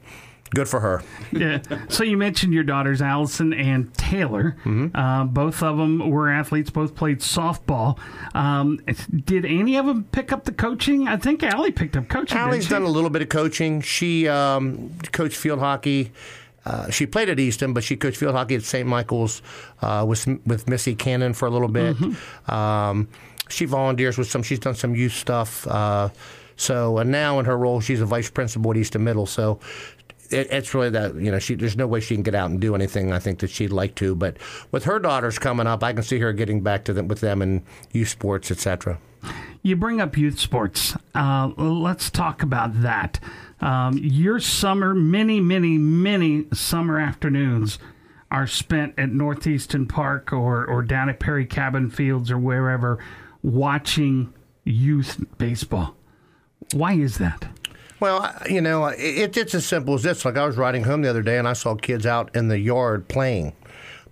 good 0.51 0.67
for 0.67 0.79
her. 0.79 1.03
yeah. 1.31 1.59
So 1.89 2.03
you 2.03 2.17
mentioned 2.17 2.53
your 2.53 2.63
daughters, 2.63 3.01
Allison 3.01 3.53
and 3.53 3.93
Taylor. 3.95 4.57
Mm-hmm. 4.65 4.95
Uh, 4.95 5.25
both 5.25 5.63
of 5.63 5.77
them 5.77 6.09
were 6.09 6.29
athletes. 6.29 6.69
Both 6.69 6.95
played 6.95 7.19
softball. 7.19 7.97
Um, 8.35 8.79
did 9.25 9.45
any 9.45 9.77
of 9.77 9.85
them 9.85 10.05
pick 10.11 10.31
up 10.31 10.45
the 10.45 10.51
coaching? 10.51 11.07
I 11.07 11.17
think 11.17 11.43
Allie 11.43 11.71
picked 11.71 11.95
up 11.95 12.09
coaching. 12.09 12.37
Allie's 12.37 12.67
done 12.69 12.83
a 12.83 12.89
little 12.89 13.09
bit 13.09 13.21
of 13.21 13.29
coaching. 13.29 13.81
She 13.81 14.27
um, 14.27 14.91
coached 15.11 15.37
field 15.37 15.59
hockey. 15.59 16.11
Uh, 16.63 16.91
she 16.91 17.07
played 17.07 17.27
at 17.27 17.39
Easton, 17.39 17.73
but 17.73 17.83
she 17.83 17.95
coached 17.95 18.17
field 18.17 18.35
hockey 18.35 18.53
at 18.55 18.63
St. 18.63 18.87
Michael's 18.87 19.41
uh, 19.81 20.05
with 20.07 20.27
with 20.45 20.69
Missy 20.69 20.93
Cannon 20.93 21.33
for 21.33 21.47
a 21.47 21.49
little 21.49 21.67
bit. 21.67 21.95
Um, 22.47 23.07
she 23.51 23.65
volunteers 23.65 24.17
with 24.17 24.29
some. 24.29 24.43
She's 24.43 24.59
done 24.59 24.75
some 24.75 24.95
youth 24.95 25.13
stuff. 25.13 25.67
Uh, 25.67 26.09
so 26.55 26.97
and 26.97 27.11
now 27.11 27.39
in 27.39 27.45
her 27.45 27.57
role, 27.57 27.81
she's 27.81 28.01
a 28.01 28.05
vice 28.05 28.29
principal 28.29 28.71
at 28.71 28.77
Easton 28.77 29.03
Middle. 29.03 29.25
So 29.25 29.59
it, 30.29 30.47
it's 30.51 30.73
really 30.73 30.89
that 30.91 31.15
you 31.15 31.31
know 31.31 31.39
she 31.39 31.55
there's 31.55 31.77
no 31.77 31.87
way 31.87 31.99
she 31.99 32.15
can 32.15 32.23
get 32.23 32.35
out 32.35 32.49
and 32.49 32.59
do 32.59 32.75
anything 32.75 33.11
I 33.11 33.19
think 33.19 33.39
that 33.39 33.49
she'd 33.49 33.71
like 33.71 33.95
to. 33.95 34.15
But 34.15 34.37
with 34.71 34.85
her 34.85 34.99
daughters 34.99 35.37
coming 35.39 35.67
up, 35.67 35.83
I 35.83 35.93
can 35.93 36.03
see 36.03 36.19
her 36.19 36.33
getting 36.33 36.61
back 36.61 36.83
to 36.85 36.93
them 36.93 37.07
with 37.07 37.21
them 37.21 37.41
in 37.41 37.63
youth 37.91 38.09
sports, 38.09 38.51
etc. 38.51 38.99
You 39.61 39.75
bring 39.75 40.01
up 40.01 40.17
youth 40.17 40.39
sports. 40.39 40.95
Uh, 41.13 41.51
let's 41.57 42.09
talk 42.09 42.41
about 42.41 42.81
that. 42.81 43.19
Um, 43.59 43.95
your 44.01 44.39
summer, 44.39 44.95
many, 44.95 45.39
many, 45.39 45.77
many 45.77 46.45
summer 46.51 46.99
afternoons 46.99 47.77
are 48.31 48.47
spent 48.47 48.97
at 48.97 49.11
Northeastern 49.11 49.85
Park 49.85 50.33
or, 50.33 50.65
or 50.65 50.81
down 50.81 51.09
at 51.09 51.19
Perry 51.19 51.45
Cabin 51.45 51.91
Fields 51.91 52.31
or 52.31 52.39
wherever 52.39 52.97
watching 53.43 54.33
youth 54.63 55.23
baseball. 55.37 55.95
Why 56.73 56.93
is 56.93 57.17
that? 57.17 57.47
Well, 57.99 58.33
you 58.49 58.61
know, 58.61 58.85
it, 58.87 59.37
it's 59.37 59.53
as 59.53 59.65
simple 59.65 59.93
as 59.93 60.03
this. 60.03 60.25
Like 60.25 60.37
I 60.37 60.45
was 60.45 60.57
riding 60.57 60.83
home 60.83 61.01
the 61.01 61.09
other 61.09 61.21
day 61.21 61.37
and 61.37 61.47
I 61.47 61.53
saw 61.53 61.75
kids 61.75 62.05
out 62.05 62.35
in 62.35 62.47
the 62.47 62.59
yard 62.59 63.07
playing, 63.07 63.53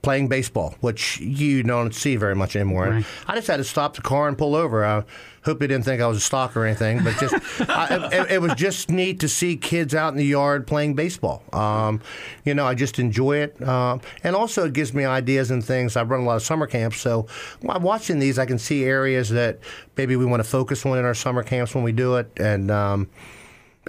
playing 0.02 0.30
baseball, 0.30 0.76
which 0.80 1.20
you 1.20 1.64
don't 1.64 1.94
see 1.94 2.16
very 2.16 2.36
much 2.36 2.56
anymore. 2.56 2.90
Right. 2.90 3.06
I 3.28 3.36
just 3.36 3.48
had 3.48 3.58
to 3.58 3.64
stop 3.64 3.96
the 3.96 4.02
car 4.02 4.28
and 4.28 4.38
pull 4.38 4.56
over. 4.56 4.86
I 4.86 5.04
hope 5.44 5.60
they 5.60 5.68
didn't 5.68 5.86
think 5.86 6.02
I 6.02 6.08
was 6.08 6.18
a 6.18 6.22
stalker 6.22 6.62
or 6.62 6.66
anything, 6.66 7.04
but 7.04 7.18
just 7.18 7.34
I, 7.70 8.10
it, 8.12 8.32
it 8.32 8.42
was 8.42 8.54
just 8.56 8.90
neat 8.90 9.20
to 9.22 9.28
see 9.28 9.58
kids 9.58 9.94
out 9.94 10.14
in 10.14 10.18
the 10.18 10.26
yard 10.26 10.68
playing 10.68 10.94
baseball. 10.96 11.44
Um, 11.52 12.02
you 12.46 12.54
know, 12.54 12.66
I 12.66 12.76
just 12.76 13.00
enjoy 13.00 13.38
it, 13.38 13.62
um, 13.68 14.02
and 14.24 14.36
also 14.36 14.66
it 14.66 14.74
gives 14.74 14.94
me 14.94 15.06
ideas 15.06 15.52
and 15.52 15.64
things. 15.64 15.98
I 15.98 16.04
run 16.04 16.22
a 16.22 16.26
lot 16.26 16.36
of 16.36 16.44
summer 16.44 16.68
camps, 16.68 17.00
so 17.02 17.28
while 17.62 17.80
watching 17.80 18.20
these, 18.20 18.40
I 18.40 18.46
can 18.46 18.60
see 18.60 18.86
areas 18.86 19.30
that 19.30 19.60
maybe 19.98 20.16
we 20.16 20.26
want 20.26 20.42
to 20.42 20.50
focus 20.50 20.86
on 20.86 20.98
in 20.98 21.06
our 21.06 21.16
summer 21.16 21.44
camps 21.44 21.76
when 21.76 21.84
we 21.84 21.92
do 21.92 22.16
it, 22.16 22.32
and. 22.38 22.72
Um, 22.72 23.10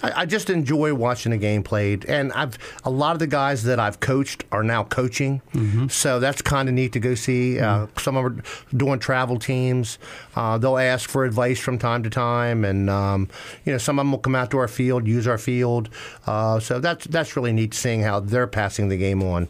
I, 0.03 0.23
I 0.23 0.27
just 0.27 0.51
enjoy 0.51 0.95
watching 0.95 1.31
the 1.33 1.39
game 1.39 1.63
played, 1.63 2.05
and 2.07 2.33
I've 2.33 2.59
a 2.85 2.91
lot 2.91 3.13
of 3.13 3.19
the 3.19 3.27
guys 3.27 3.63
that 3.65 3.79
I've 3.81 4.01
coached 4.01 4.45
are 4.53 4.63
now 4.63 4.85
coaching, 4.85 5.41
so 5.89 6.21
that's 6.21 6.43
kind 6.43 6.69
of 6.69 6.75
neat 6.75 6.93
to 6.93 7.01
go 7.01 7.15
see. 7.15 7.59
Uh, 7.61 7.87
some 7.99 8.17
of 8.17 8.25
them 8.25 8.39
are 8.39 8.77
doing 8.77 8.99
travel 8.99 9.39
teams. 9.39 9.99
Uh, 10.35 10.59
they'll 10.59 10.79
ask 10.79 11.09
for 11.09 11.25
advice 11.25 11.59
from 11.59 11.79
time 11.79 12.03
to 12.03 12.11
time, 12.11 12.65
and 12.65 12.89
um, 12.91 13.29
you 13.65 13.73
know 13.73 13.79
some 13.79 13.99
of 13.99 14.05
them 14.05 14.13
will 14.13 14.19
come 14.19 14.35
out 14.35 14.51
to 14.51 14.59
our 14.59 14.69
field, 14.69 15.07
use 15.07 15.27
our 15.27 15.39
field. 15.39 15.89
Uh, 16.27 16.59
so 16.61 16.79
that's 16.81 17.07
that's 17.07 17.37
really 17.37 17.53
neat 17.53 17.75
seeing 17.75 18.03
how 18.03 18.21
they're 18.21 18.47
passing 18.47 18.89
the 18.89 18.97
game 18.97 19.23
on 19.23 19.49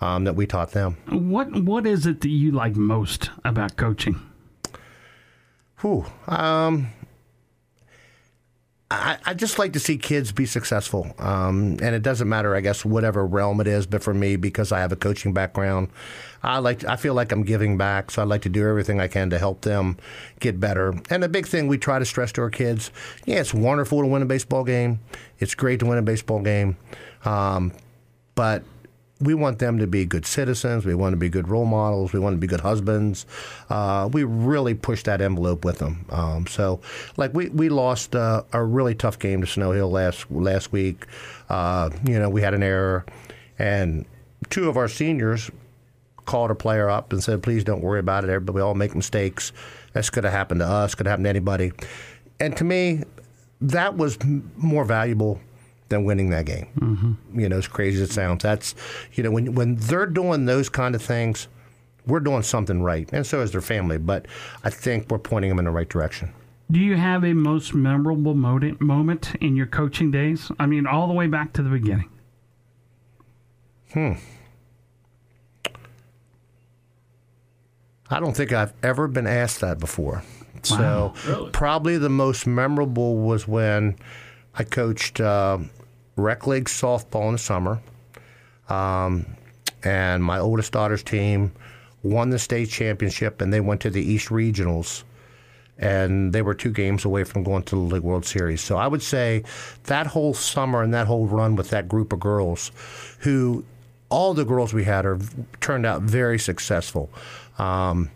um, 0.00 0.24
that 0.24 0.34
we 0.34 0.46
taught 0.46 0.72
them. 0.72 0.96
What 1.08 1.52
What 1.62 1.86
is 1.86 2.06
it 2.06 2.20
that 2.22 2.28
you 2.28 2.50
like 2.52 2.76
most 2.76 3.30
about 3.44 3.76
coaching? 3.76 4.20
Whew. 5.80 6.06
Um, 6.28 6.90
I, 8.92 9.18
I 9.24 9.34
just 9.34 9.58
like 9.58 9.72
to 9.72 9.80
see 9.80 9.96
kids 9.96 10.32
be 10.32 10.46
successful. 10.46 11.14
Um, 11.18 11.78
and 11.82 11.94
it 11.94 12.02
doesn't 12.02 12.28
matter, 12.28 12.54
I 12.54 12.60
guess, 12.60 12.84
whatever 12.84 13.26
realm 13.26 13.60
it 13.60 13.66
is. 13.66 13.86
But 13.86 14.02
for 14.02 14.12
me, 14.12 14.36
because 14.36 14.72
I 14.72 14.80
have 14.80 14.92
a 14.92 14.96
coaching 14.96 15.32
background, 15.32 15.88
I 16.42 16.58
like 16.58 16.84
I 16.84 16.96
feel 16.96 17.14
like 17.14 17.32
I'm 17.32 17.42
giving 17.44 17.78
back. 17.78 18.10
So 18.10 18.22
I 18.22 18.24
like 18.24 18.42
to 18.42 18.48
do 18.48 18.68
everything 18.68 19.00
I 19.00 19.08
can 19.08 19.30
to 19.30 19.38
help 19.38 19.62
them 19.62 19.96
get 20.40 20.60
better. 20.60 20.94
And 21.10 21.22
the 21.22 21.28
big 21.28 21.46
thing 21.46 21.68
we 21.68 21.78
try 21.78 21.98
to 21.98 22.04
stress 22.04 22.32
to 22.32 22.42
our 22.42 22.50
kids: 22.50 22.90
yeah, 23.24 23.40
it's 23.40 23.54
wonderful 23.54 24.00
to 24.00 24.06
win 24.06 24.22
a 24.22 24.26
baseball 24.26 24.64
game. 24.64 25.00
It's 25.38 25.54
great 25.54 25.80
to 25.80 25.86
win 25.86 25.98
a 25.98 26.02
baseball 26.02 26.40
game, 26.40 26.76
um, 27.24 27.72
but 28.34 28.62
we 29.22 29.34
want 29.34 29.58
them 29.58 29.78
to 29.78 29.86
be 29.86 30.04
good 30.04 30.26
citizens. 30.26 30.84
We 30.84 30.94
want 30.94 31.12
to 31.12 31.16
be 31.16 31.28
good 31.28 31.48
role 31.48 31.64
models. 31.64 32.12
We 32.12 32.18
want 32.18 32.34
to 32.34 32.38
be 32.38 32.46
good 32.46 32.60
husbands. 32.60 33.24
Uh, 33.70 34.08
we 34.12 34.24
really 34.24 34.74
push 34.74 35.02
that 35.04 35.20
envelope 35.20 35.64
with 35.64 35.78
them. 35.78 36.04
Um, 36.10 36.46
so, 36.46 36.80
like 37.16 37.32
we 37.32 37.48
we 37.50 37.68
lost 37.68 38.16
uh, 38.16 38.42
a 38.52 38.62
really 38.62 38.94
tough 38.94 39.18
game 39.18 39.40
to 39.40 39.46
Snow 39.46 39.72
Hill 39.72 39.90
last 39.90 40.30
last 40.30 40.72
week. 40.72 41.06
Uh, 41.48 41.90
you 42.04 42.18
know, 42.18 42.28
we 42.28 42.42
had 42.42 42.54
an 42.54 42.62
error, 42.62 43.06
and 43.58 44.04
two 44.50 44.68
of 44.68 44.76
our 44.76 44.88
seniors 44.88 45.50
called 46.24 46.50
a 46.50 46.54
player 46.54 46.90
up 46.90 47.12
and 47.12 47.22
said, 47.22 47.42
"Please 47.42 47.64
don't 47.64 47.82
worry 47.82 48.00
about 48.00 48.24
it. 48.24 48.30
Everybody, 48.30 48.56
we 48.56 48.62
all 48.62 48.74
make 48.74 48.94
mistakes. 48.94 49.52
That's 49.92 50.10
could 50.10 50.24
have 50.24 50.32
happened 50.32 50.60
to 50.60 50.66
us. 50.66 50.94
Could 50.94 51.06
happen 51.06 51.24
to 51.24 51.30
anybody." 51.30 51.72
And 52.40 52.56
to 52.56 52.64
me, 52.64 53.04
that 53.60 53.96
was 53.96 54.18
m- 54.20 54.50
more 54.56 54.84
valuable 54.84 55.40
than 55.92 56.04
winning 56.04 56.30
that 56.30 56.46
game. 56.46 56.66
Mm-hmm. 56.78 57.38
You 57.40 57.48
know, 57.48 57.58
as 57.58 57.68
crazy 57.68 58.02
as 58.02 58.10
it 58.10 58.12
sounds, 58.12 58.42
that's 58.42 58.74
you 59.14 59.22
know 59.22 59.30
when 59.30 59.54
when 59.54 59.76
they're 59.76 60.06
doing 60.06 60.46
those 60.46 60.68
kind 60.68 60.94
of 60.94 61.02
things, 61.02 61.46
we're 62.06 62.20
doing 62.20 62.42
something 62.42 62.82
right, 62.82 63.08
and 63.12 63.24
so 63.26 63.40
is 63.40 63.52
their 63.52 63.60
family. 63.60 63.98
But 63.98 64.26
I 64.64 64.70
think 64.70 65.10
we're 65.10 65.18
pointing 65.18 65.50
them 65.50 65.58
in 65.58 65.64
the 65.66 65.70
right 65.70 65.88
direction. 65.88 66.32
Do 66.70 66.80
you 66.80 66.96
have 66.96 67.22
a 67.24 67.34
most 67.34 67.74
memorable 67.74 68.34
mo- 68.34 68.76
moment 68.80 69.34
in 69.40 69.56
your 69.56 69.66
coaching 69.66 70.10
days? 70.10 70.50
I 70.58 70.66
mean, 70.66 70.86
all 70.86 71.06
the 71.06 71.12
way 71.12 71.26
back 71.26 71.52
to 71.54 71.62
the 71.62 71.68
beginning. 71.68 72.08
Hmm. 73.92 74.12
I 78.10 78.20
don't 78.20 78.36
think 78.36 78.52
I've 78.52 78.72
ever 78.82 79.08
been 79.08 79.26
asked 79.26 79.60
that 79.60 79.78
before. 79.78 80.22
So 80.62 81.12
Really? 81.26 81.50
probably 81.50 81.98
the 81.98 82.08
most 82.10 82.46
memorable 82.46 83.16
was 83.16 83.48
when 83.48 83.96
I 84.54 84.64
coached 84.64 85.20
uh, 85.20 85.58
rec 86.16 86.46
league 86.46 86.66
softball 86.66 87.26
in 87.26 87.32
the 87.32 87.38
summer, 87.38 87.80
um, 88.68 89.26
and 89.82 90.22
my 90.22 90.38
oldest 90.38 90.72
daughter's 90.72 91.02
team 91.02 91.52
won 92.02 92.30
the 92.30 92.38
state 92.38 92.68
championship, 92.68 93.40
and 93.40 93.52
they 93.52 93.60
went 93.60 93.80
to 93.80 93.90
the 93.90 94.02
East 94.02 94.28
Regionals, 94.28 95.04
and 95.78 96.32
they 96.32 96.42
were 96.42 96.54
two 96.54 96.70
games 96.70 97.04
away 97.04 97.24
from 97.24 97.42
going 97.42 97.62
to 97.64 97.76
the 97.76 97.94
League 97.94 98.02
World 98.02 98.24
Series. 98.24 98.60
So 98.60 98.76
I 98.76 98.86
would 98.86 99.02
say 99.02 99.44
that 99.84 100.06
whole 100.06 100.34
summer 100.34 100.82
and 100.82 100.92
that 100.94 101.06
whole 101.06 101.26
run 101.26 101.56
with 101.56 101.70
that 101.70 101.88
group 101.88 102.12
of 102.12 102.20
girls, 102.20 102.72
who 103.20 103.64
all 104.08 104.34
the 104.34 104.44
girls 104.44 104.74
we 104.74 104.84
had 104.84 105.06
are 105.06 105.18
turned 105.60 105.86
out 105.86 106.02
very 106.02 106.38
successful. 106.38 107.10
Um, 107.58 108.10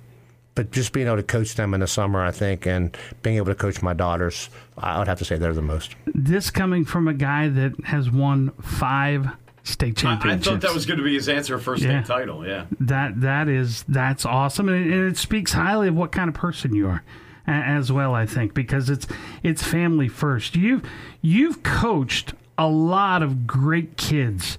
but 0.57 0.73
just 0.73 0.93
being 0.93 1.07
able 1.07 1.17
to 1.19 1.23
coach 1.23 1.55
them 1.55 1.73
in 1.75 1.81
the 1.81 1.87
summer, 1.87 2.21
I 2.25 2.33
think, 2.33 2.67
and 2.67 2.97
being 3.23 3.37
able 3.37 3.47
to 3.47 3.55
coach 3.55 3.81
my 3.83 3.93
daughters, 3.95 4.51
I 4.77 4.99
would 4.99 5.07
have 5.07 5.19
to 5.19 5.25
say 5.25 5.37
they're 5.37 5.53
the 5.53 5.63
most. 5.63 5.95
This 6.07 6.51
coming 6.51 6.85
from 6.85 7.07
a 7.07 7.15
guy 7.15 7.49
that 7.49 7.73
has 7.85 8.11
won 8.11 8.51
five 8.61 9.29
state 9.63 10.05
I, 10.05 10.15
I 10.23 10.37
thought 10.39 10.61
that 10.63 10.73
was 10.75 10.87
going 10.87 10.99
to 10.99 11.05
be 11.05 11.15
his 11.15 11.29
answer 11.29 11.59
for 11.59 11.77
state 11.77 11.89
Yeah. 11.91 12.03
title. 12.03 12.47
Yeah. 12.47 12.67
that 12.81 13.21
that 13.21 13.49
is 13.49 13.85
that's 13.89 14.25
awesome, 14.25 14.69
and 14.69 14.77
it, 14.87 14.93
and 14.93 15.09
it 15.11 15.17
speaks 15.17 15.53
highly 15.53 15.89
of 15.89 15.95
what 15.95 16.11
kind 16.13 16.29
of 16.29 16.35
person 16.35 16.75
you 16.75 16.89
are, 16.89 17.03
as 17.47 17.91
well. 17.93 18.15
I 18.15 18.27
think 18.27 18.55
because 18.55 18.89
it's 18.91 19.07
it's 19.43 19.63
family 19.63 20.09
first. 20.09 20.57
You've 20.57 20.83
you've 21.21 21.63
coached 21.65 22.33
a 22.57 22.67
lot 22.69 23.23
of 23.23 23.47
great 23.47 23.97
kids 23.97 24.57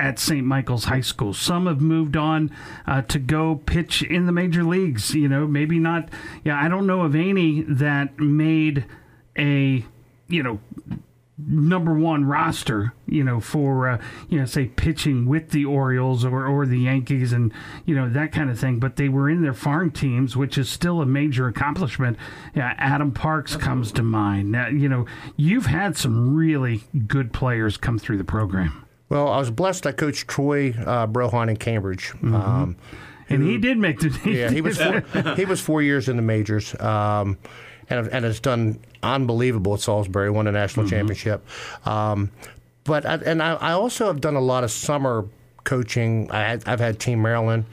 at 0.00 0.18
St. 0.18 0.44
Michael's 0.44 0.84
High 0.84 1.02
School. 1.02 1.34
Some 1.34 1.66
have 1.66 1.80
moved 1.80 2.16
on 2.16 2.50
uh, 2.86 3.02
to 3.02 3.18
go 3.18 3.56
pitch 3.66 4.02
in 4.02 4.26
the 4.26 4.32
major 4.32 4.64
leagues. 4.64 5.14
You 5.14 5.28
know, 5.28 5.46
maybe 5.46 5.78
not. 5.78 6.08
Yeah, 6.44 6.60
I 6.60 6.68
don't 6.68 6.86
know 6.86 7.02
of 7.02 7.14
any 7.14 7.62
that 7.62 8.18
made 8.18 8.86
a 9.38 9.84
you 10.28 10.42
know 10.42 10.60
number 11.46 11.94
one 11.94 12.24
roster, 12.24 12.92
you 13.06 13.24
know, 13.24 13.40
for 13.40 13.88
uh, 13.88 14.00
you 14.28 14.38
know, 14.38 14.44
say 14.44 14.66
pitching 14.66 15.26
with 15.26 15.50
the 15.50 15.64
Orioles 15.64 16.24
or, 16.24 16.46
or 16.46 16.66
the 16.66 16.78
Yankees 16.78 17.32
and 17.32 17.52
you 17.84 17.94
know 17.94 18.08
that 18.08 18.32
kind 18.32 18.50
of 18.50 18.58
thing. 18.58 18.78
But 18.78 18.96
they 18.96 19.08
were 19.08 19.28
in 19.28 19.42
their 19.42 19.54
farm 19.54 19.90
teams, 19.90 20.36
which 20.36 20.58
is 20.58 20.68
still 20.68 21.00
a 21.00 21.06
major 21.06 21.46
accomplishment. 21.46 22.16
Yeah, 22.54 22.74
Adam 22.78 23.12
Parks 23.12 23.56
comes 23.56 23.92
to 23.92 24.02
mind. 24.02 24.52
Now, 24.52 24.68
you 24.68 24.88
know, 24.88 25.06
you've 25.36 25.66
had 25.66 25.96
some 25.96 26.34
really 26.34 26.82
good 27.06 27.32
players 27.32 27.76
come 27.76 27.98
through 27.98 28.18
the 28.18 28.24
program, 28.24 28.86
Well, 29.10 29.28
I 29.28 29.38
was 29.38 29.50
blessed. 29.50 29.86
I 29.86 29.92
coached 29.92 30.28
Troy 30.28 30.70
uh, 30.70 31.06
Brohawn 31.06 31.50
in 31.50 31.56
Cambridge. 31.56 32.12
Um, 32.22 32.76
and 33.28 33.42
he 33.42 33.58
did 33.58 33.76
make 33.76 34.00
the. 34.00 34.18
yeah, 34.30 34.50
he 34.50 34.60
was 34.60 34.78
four, 34.78 35.00
he 35.36 35.44
was 35.44 35.60
four 35.60 35.82
years 35.82 36.08
in 36.08 36.16
the 36.16 36.22
majors, 36.22 36.78
um, 36.80 37.36
and 37.88 38.08
and 38.08 38.24
has 38.24 38.40
done 38.40 38.80
unbelievable 39.02 39.74
at 39.74 39.80
Salisbury. 39.80 40.30
Won 40.30 40.46
a 40.46 40.52
national 40.52 40.88
championship. 40.88 41.46
Um, 41.84 42.30
but 42.84 43.04
I, 43.04 43.14
and 43.16 43.42
I, 43.42 43.54
I 43.54 43.72
also 43.72 44.06
have 44.06 44.20
done 44.20 44.36
a 44.36 44.40
lot 44.40 44.64
of 44.64 44.70
summer 44.70 45.26
coaching. 45.64 46.30
I 46.30 46.52
I've 46.66 46.80
had 46.80 46.98
Team 46.98 47.22
Maryland. 47.22 47.66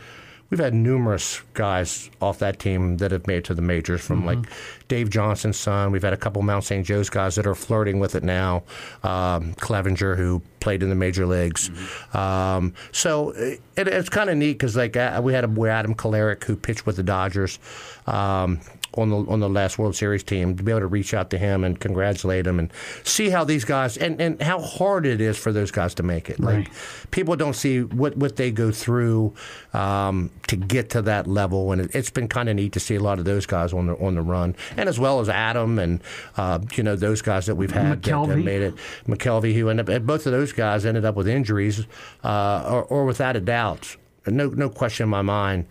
We've 0.49 0.59
had 0.59 0.73
numerous 0.73 1.41
guys 1.53 2.09
off 2.21 2.39
that 2.39 2.57
team 2.59 2.97
that 2.97 3.11
have 3.11 3.27
made 3.27 3.39
it 3.39 3.43
to 3.45 3.53
the 3.53 3.61
majors, 3.61 4.01
from 4.01 4.25
like 4.25 4.39
Dave 4.87 5.09
Johnson's 5.09 5.57
son. 5.57 5.91
We've 5.91 6.01
had 6.03 6.13
a 6.13 6.17
couple 6.17 6.41
Mount 6.41 6.63
St. 6.63 6.85
Joe's 6.85 7.09
guys 7.09 7.35
that 7.35 7.45
are 7.45 7.55
flirting 7.55 7.99
with 7.99 8.15
it 8.15 8.23
now. 8.23 8.63
Um, 9.03 9.53
Clevenger, 9.55 10.15
who 10.15 10.41
played 10.61 10.83
in 10.83 10.89
the 10.89 10.95
major 10.95 11.25
leagues. 11.25 11.69
Um, 12.15 12.73
so 12.91 13.31
it, 13.31 13.61
it's 13.75 14.09
kind 14.09 14.29
of 14.29 14.37
neat 14.37 14.53
because 14.53 14.77
like 14.77 14.95
uh, 14.95 15.19
we 15.23 15.33
had 15.33 15.43
a 15.43 15.47
boy 15.49 15.67
Adam 15.67 15.93
Kolarek 15.95 16.43
who 16.45 16.55
pitched 16.55 16.85
with 16.85 16.95
the 16.95 17.03
Dodgers. 17.03 17.59
Um, 18.05 18.61
on 18.97 19.09
the 19.09 19.17
on 19.31 19.39
the 19.39 19.49
last 19.49 19.77
World 19.77 19.95
Series 19.95 20.23
team 20.23 20.55
to 20.57 20.63
be 20.63 20.71
able 20.71 20.81
to 20.81 20.87
reach 20.87 21.13
out 21.13 21.29
to 21.31 21.37
him 21.37 21.63
and 21.63 21.79
congratulate 21.79 22.45
him 22.47 22.59
and 22.59 22.71
see 23.03 23.29
how 23.29 23.43
these 23.43 23.65
guys 23.65 23.97
and, 23.97 24.19
and 24.21 24.41
how 24.41 24.59
hard 24.59 25.05
it 25.05 25.21
is 25.21 25.37
for 25.37 25.51
those 25.51 25.71
guys 25.71 25.93
to 25.95 26.03
make 26.03 26.29
it. 26.29 26.39
Like 26.39 26.47
Right. 26.57 26.69
people 27.11 27.35
don't 27.35 27.55
see 27.55 27.83
what, 27.83 28.15
what 28.17 28.35
they 28.37 28.51
go 28.51 28.71
through 28.71 29.33
um, 29.73 30.29
to 30.47 30.55
get 30.55 30.89
to 30.91 31.01
that 31.03 31.27
level, 31.27 31.71
and 31.71 31.81
it, 31.81 31.93
it's 31.95 32.09
been 32.09 32.27
kind 32.27 32.49
of 32.49 32.55
neat 32.55 32.73
to 32.73 32.79
see 32.79 32.95
a 32.95 32.99
lot 32.99 33.19
of 33.19 33.25
those 33.25 33.45
guys 33.45 33.73
on 33.73 33.87
the 33.87 33.95
on 33.97 34.15
the 34.15 34.21
run, 34.21 34.55
and 34.75 34.89
as 34.89 34.99
well 34.99 35.19
as 35.19 35.29
Adam 35.29 35.77
and 35.79 36.01
uh, 36.37 36.59
you 36.75 36.83
know 36.83 36.95
those 36.95 37.21
guys 37.21 37.45
that 37.45 37.55
we've 37.55 37.71
had 37.71 38.01
that, 38.01 38.03
that 38.03 38.11
McKelvey. 38.11 38.43
made 38.43 38.61
it. 38.61 38.73
McKelvey, 39.07 39.53
who 39.53 39.69
ended 39.69 39.89
up, 39.89 39.95
and 39.95 40.07
both 40.07 40.25
of 40.25 40.31
those 40.31 40.53
guys 40.53 40.85
ended 40.85 41.05
up 41.05 41.15
with 41.15 41.27
injuries, 41.27 41.85
uh, 42.23 42.63
or, 42.67 42.83
or 42.85 43.05
without 43.05 43.35
a 43.35 43.41
doubt, 43.41 43.95
no 44.25 44.47
no 44.49 44.69
question 44.69 45.03
in 45.03 45.09
my 45.09 45.21
mind. 45.21 45.65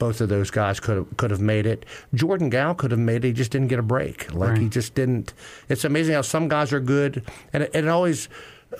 Both 0.00 0.20
of 0.20 0.28
those 0.28 0.50
guys 0.50 0.80
could 0.80 0.96
have 0.96 1.16
could 1.16 1.30
have 1.30 1.40
made 1.40 1.66
it. 1.66 1.86
Jordan 2.14 2.50
Gow 2.50 2.72
could 2.74 2.90
have 2.90 2.98
made 2.98 3.24
it. 3.24 3.28
He 3.28 3.32
just 3.34 3.52
didn't 3.52 3.68
get 3.68 3.78
a 3.78 3.82
break. 3.82 4.32
Like 4.34 4.58
he 4.58 4.68
just 4.68 4.94
didn't. 4.96 5.32
It's 5.68 5.84
amazing 5.84 6.14
how 6.14 6.22
some 6.22 6.48
guys 6.48 6.72
are 6.72 6.80
good, 6.80 7.22
and 7.52 7.62
it, 7.62 7.70
it 7.74 7.86
always 7.86 8.28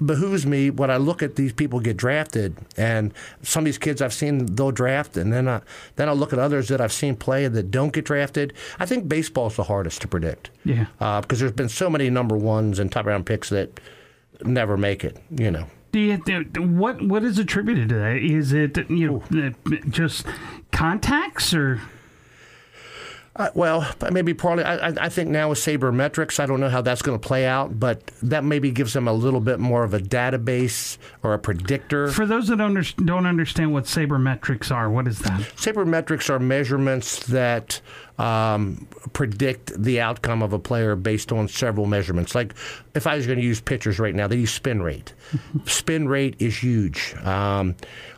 behooves 0.05 0.47
me 0.47 0.71
when 0.71 0.91
I 0.91 0.97
look 0.99 1.21
at 1.23 1.35
these 1.37 1.53
people 1.53 1.81
get 1.81 1.97
drafted, 1.97 2.57
and 2.77 3.13
some 3.43 3.63
of 3.63 3.65
these 3.67 3.79
kids 3.79 4.01
I've 4.01 4.13
seen 4.15 4.47
they'll 4.47 4.71
draft, 4.71 5.17
and 5.17 5.33
then 5.33 5.47
I 5.47 5.61
then 5.97 6.09
I 6.09 6.13
look 6.13 6.33
at 6.33 6.39
others 6.39 6.69
that 6.69 6.81
I've 6.81 6.93
seen 6.93 7.17
play 7.17 7.47
that 7.49 7.71
don't 7.71 7.93
get 7.93 8.05
drafted. 8.07 8.53
I 8.79 8.87
think 8.87 9.09
baseball's 9.09 9.57
the 9.57 9.65
hardest 9.65 10.01
to 10.03 10.09
predict. 10.09 10.51
Yeah. 10.65 10.87
uh, 11.01 11.21
because 11.21 11.39
there's 11.41 11.53
been 11.53 11.69
so 11.69 11.91
many 11.91 12.09
number 12.09 12.37
ones 12.37 12.79
and 12.79 12.91
top 12.91 13.07
round 13.07 13.27
picks 13.27 13.51
that 13.51 13.79
never 14.43 14.77
make 14.77 15.05
it. 15.05 15.17
You 15.31 15.51
know. 15.51 15.67
Do 15.93 15.99
you, 15.99 16.19
do- 16.19 16.63
what 16.63 17.03
what 17.03 17.25
is 17.25 17.39
attributed 17.39 17.89
to 17.89 17.95
that? 17.97 18.17
Is 18.17 18.53
it 18.53 18.79
you 18.91 19.23
know 19.31 19.53
uh, 19.73 19.77
just 19.89 20.25
contacts 20.73 21.53
or 21.55 21.81
Uh, 23.37 23.49
well, 23.55 23.87
maybe 24.11 24.35
partly. 24.35 24.65
I, 24.65 24.89
I- 24.89 25.09
think 25.09 25.31
now 25.31 25.49
with 25.51 25.59
sabermetrics, 25.59 26.41
I 26.41 26.47
don't 26.47 26.59
know 26.61 26.69
how 26.69 26.83
that's 26.83 27.01
going 27.01 27.19
to 27.19 27.27
play 27.27 27.47
out, 27.47 27.79
but 27.79 28.05
that 28.23 28.43
maybe 28.45 28.71
gives 28.73 28.93
them 28.93 29.07
a 29.09 29.13
little 29.13 29.41
bit 29.41 29.61
more 29.61 29.85
of 29.85 29.95
a 29.95 30.01
database 30.01 30.99
or 31.23 31.33
a 31.33 31.39
predictor. 31.39 32.09
for 32.09 32.27
those 32.27 32.49
that 32.49 32.57
don't 32.57 32.77
under, 32.77 32.83
don't 33.05 33.27
understand 33.27 33.73
what 33.73 33.85
sabermetrics 33.85 34.71
are? 34.75 34.91
What 34.91 35.07
is 35.07 35.21
that? 35.21 35.41
Sabermetrics 35.57 36.29
are 36.29 36.39
measurements 36.41 37.25
that 37.27 37.81
um, 38.21 38.87
predict 39.15 39.73
the 39.83 39.99
outcome 40.03 40.43
of 40.43 40.53
a 40.53 40.59
player 40.59 40.95
based 40.95 41.33
on 41.33 41.49
several 41.49 41.87
measurements. 41.87 42.35
Like 42.35 42.55
if 42.95 43.07
I 43.07 43.17
was 43.17 43.27
going 43.27 43.39
to 43.39 43.45
use 43.45 43.63
pitchers 43.63 43.99
right 43.99 44.15
now, 44.15 44.27
they 44.27 44.37
use 44.37 44.53
spin 44.53 44.83
rate. 44.83 45.15
spin 45.65 46.07
rate 46.07 46.37
is 46.39 46.63
huge. 46.63 47.15
Um, 47.25 47.77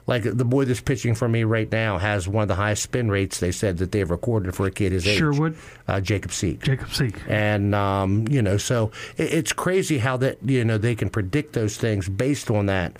like 0.08 0.24
the 0.24 0.44
boy 0.44 0.64
that's 0.64 0.80
pitching 0.80 1.14
for 1.14 1.28
me 1.28 1.44
right 1.44 1.70
now 1.70 1.98
has 1.98 2.26
one 2.26 2.42
of 2.42 2.48
the 2.48 2.56
highest 2.56 2.82
spin 2.82 3.12
rates 3.12 3.38
they 3.38 3.52
said 3.52 3.78
that 3.78 3.92
they've 3.92 4.10
recorded 4.10 4.56
for 4.56 4.66
a 4.66 4.72
kid 4.72 4.90
his 4.90 5.06
age. 5.06 5.18
Sherwood? 5.18 5.56
Uh, 5.86 6.00
Jacob 6.00 6.32
Seek. 6.32 6.60
Jacob 6.62 6.92
Seek. 6.92 7.14
And 7.28 7.72
um, 7.72 8.26
you 8.28 8.42
know, 8.42 8.56
so 8.56 8.90
it, 9.16 9.32
it's 9.32 9.52
crazy 9.52 9.98
how 9.98 10.16
that 10.16 10.38
you 10.44 10.64
know 10.64 10.78
they 10.78 10.96
can 10.96 11.10
predict 11.10 11.52
those 11.52 11.76
things 11.76 12.08
based 12.08 12.50
on 12.50 12.66
that. 12.66 12.96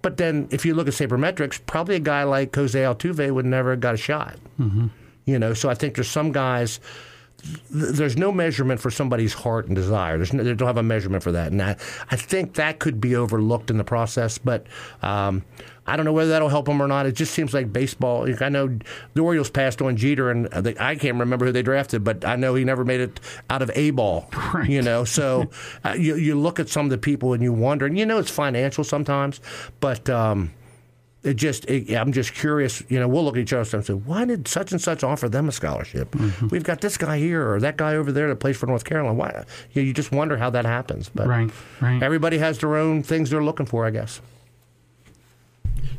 But 0.00 0.18
then, 0.18 0.46
if 0.52 0.64
you 0.64 0.74
look 0.74 0.86
at 0.86 0.94
sabermetrics, 0.94 1.60
probably 1.66 1.96
a 1.96 2.00
guy 2.00 2.22
like 2.22 2.54
Jose 2.54 2.78
Altuve 2.78 3.32
would 3.32 3.46
never 3.46 3.70
have 3.70 3.80
got 3.80 3.94
a 3.94 3.96
shot. 3.98 4.36
Mm-hmm. 4.60 4.86
You 5.26 5.38
know, 5.38 5.54
so 5.54 5.68
I 5.68 5.74
think 5.74 5.96
there's 5.96 6.08
some 6.08 6.32
guys. 6.32 6.80
There's 7.70 8.16
no 8.16 8.32
measurement 8.32 8.80
for 8.80 8.90
somebody's 8.90 9.34
heart 9.34 9.66
and 9.66 9.76
desire. 9.76 10.16
There's 10.16 10.32
no, 10.32 10.42
they 10.42 10.54
don't 10.54 10.66
have 10.66 10.78
a 10.78 10.82
measurement 10.82 11.22
for 11.22 11.32
that, 11.32 11.52
and 11.52 11.60
I, 11.60 11.76
I 12.10 12.16
think 12.16 12.54
that 12.54 12.78
could 12.78 13.00
be 13.00 13.14
overlooked 13.14 13.70
in 13.70 13.76
the 13.76 13.84
process. 13.84 14.38
But 14.38 14.66
um, 15.02 15.44
I 15.86 15.96
don't 15.96 16.04
know 16.04 16.12
whether 16.12 16.30
that'll 16.30 16.48
help 16.48 16.66
them 16.66 16.80
or 16.80 16.88
not. 16.88 17.06
It 17.06 17.12
just 17.12 17.34
seems 17.34 17.54
like 17.54 17.72
baseball. 17.72 18.26
I 18.40 18.48
know 18.48 18.78
the 19.14 19.20
Orioles 19.20 19.50
passed 19.50 19.80
on 19.82 19.96
Jeter, 19.96 20.30
and 20.30 20.46
they, 20.46 20.76
I 20.78 20.96
can't 20.96 21.18
remember 21.18 21.46
who 21.46 21.52
they 21.52 21.62
drafted, 21.62 22.02
but 22.02 22.24
I 22.24 22.36
know 22.36 22.54
he 22.54 22.64
never 22.64 22.84
made 22.84 23.00
it 23.00 23.20
out 23.50 23.62
of 23.62 23.70
A 23.74 23.90
ball. 23.90 24.28
Right. 24.54 24.68
You 24.68 24.80
know, 24.82 25.04
so 25.04 25.50
uh, 25.84 25.94
you 25.98 26.16
you 26.16 26.38
look 26.38 26.58
at 26.58 26.68
some 26.68 26.86
of 26.86 26.90
the 26.90 26.98
people 26.98 27.32
and 27.32 27.42
you 27.42 27.52
wonder, 27.52 27.86
and 27.86 27.98
you 27.98 28.06
know 28.06 28.18
it's 28.18 28.30
financial 28.30 28.84
sometimes, 28.84 29.40
but. 29.80 30.08
Um, 30.08 30.52
it 31.26 31.34
just 31.34 31.64
it, 31.66 31.92
I'm 31.94 32.12
just 32.12 32.34
curious. 32.34 32.82
You 32.88 33.00
know, 33.00 33.08
we'll 33.08 33.24
look 33.24 33.36
at 33.36 33.40
each 33.40 33.52
other 33.52 33.76
and 33.76 33.84
say, 33.84 33.94
"Why 33.94 34.24
did 34.24 34.46
such 34.46 34.72
and 34.72 34.80
such 34.80 35.02
offer 35.02 35.28
them 35.28 35.48
a 35.48 35.52
scholarship? 35.52 36.12
Mm-hmm. 36.12 36.48
We've 36.48 36.62
got 36.62 36.80
this 36.80 36.96
guy 36.96 37.18
here 37.18 37.52
or 37.52 37.60
that 37.60 37.76
guy 37.76 37.96
over 37.96 38.12
there 38.12 38.28
that 38.28 38.36
plays 38.36 38.56
for 38.56 38.66
North 38.66 38.84
Carolina. 38.84 39.14
Why?" 39.14 39.44
You, 39.72 39.82
know, 39.82 39.86
you 39.86 39.92
just 39.92 40.12
wonder 40.12 40.36
how 40.36 40.50
that 40.50 40.64
happens. 40.64 41.08
But 41.08 41.26
Right, 41.26 41.50
right. 41.80 42.02
everybody 42.02 42.38
has 42.38 42.58
their 42.58 42.76
own 42.76 43.02
things 43.02 43.30
they're 43.30 43.42
looking 43.42 43.66
for, 43.66 43.84
I 43.84 43.90
guess. 43.90 44.20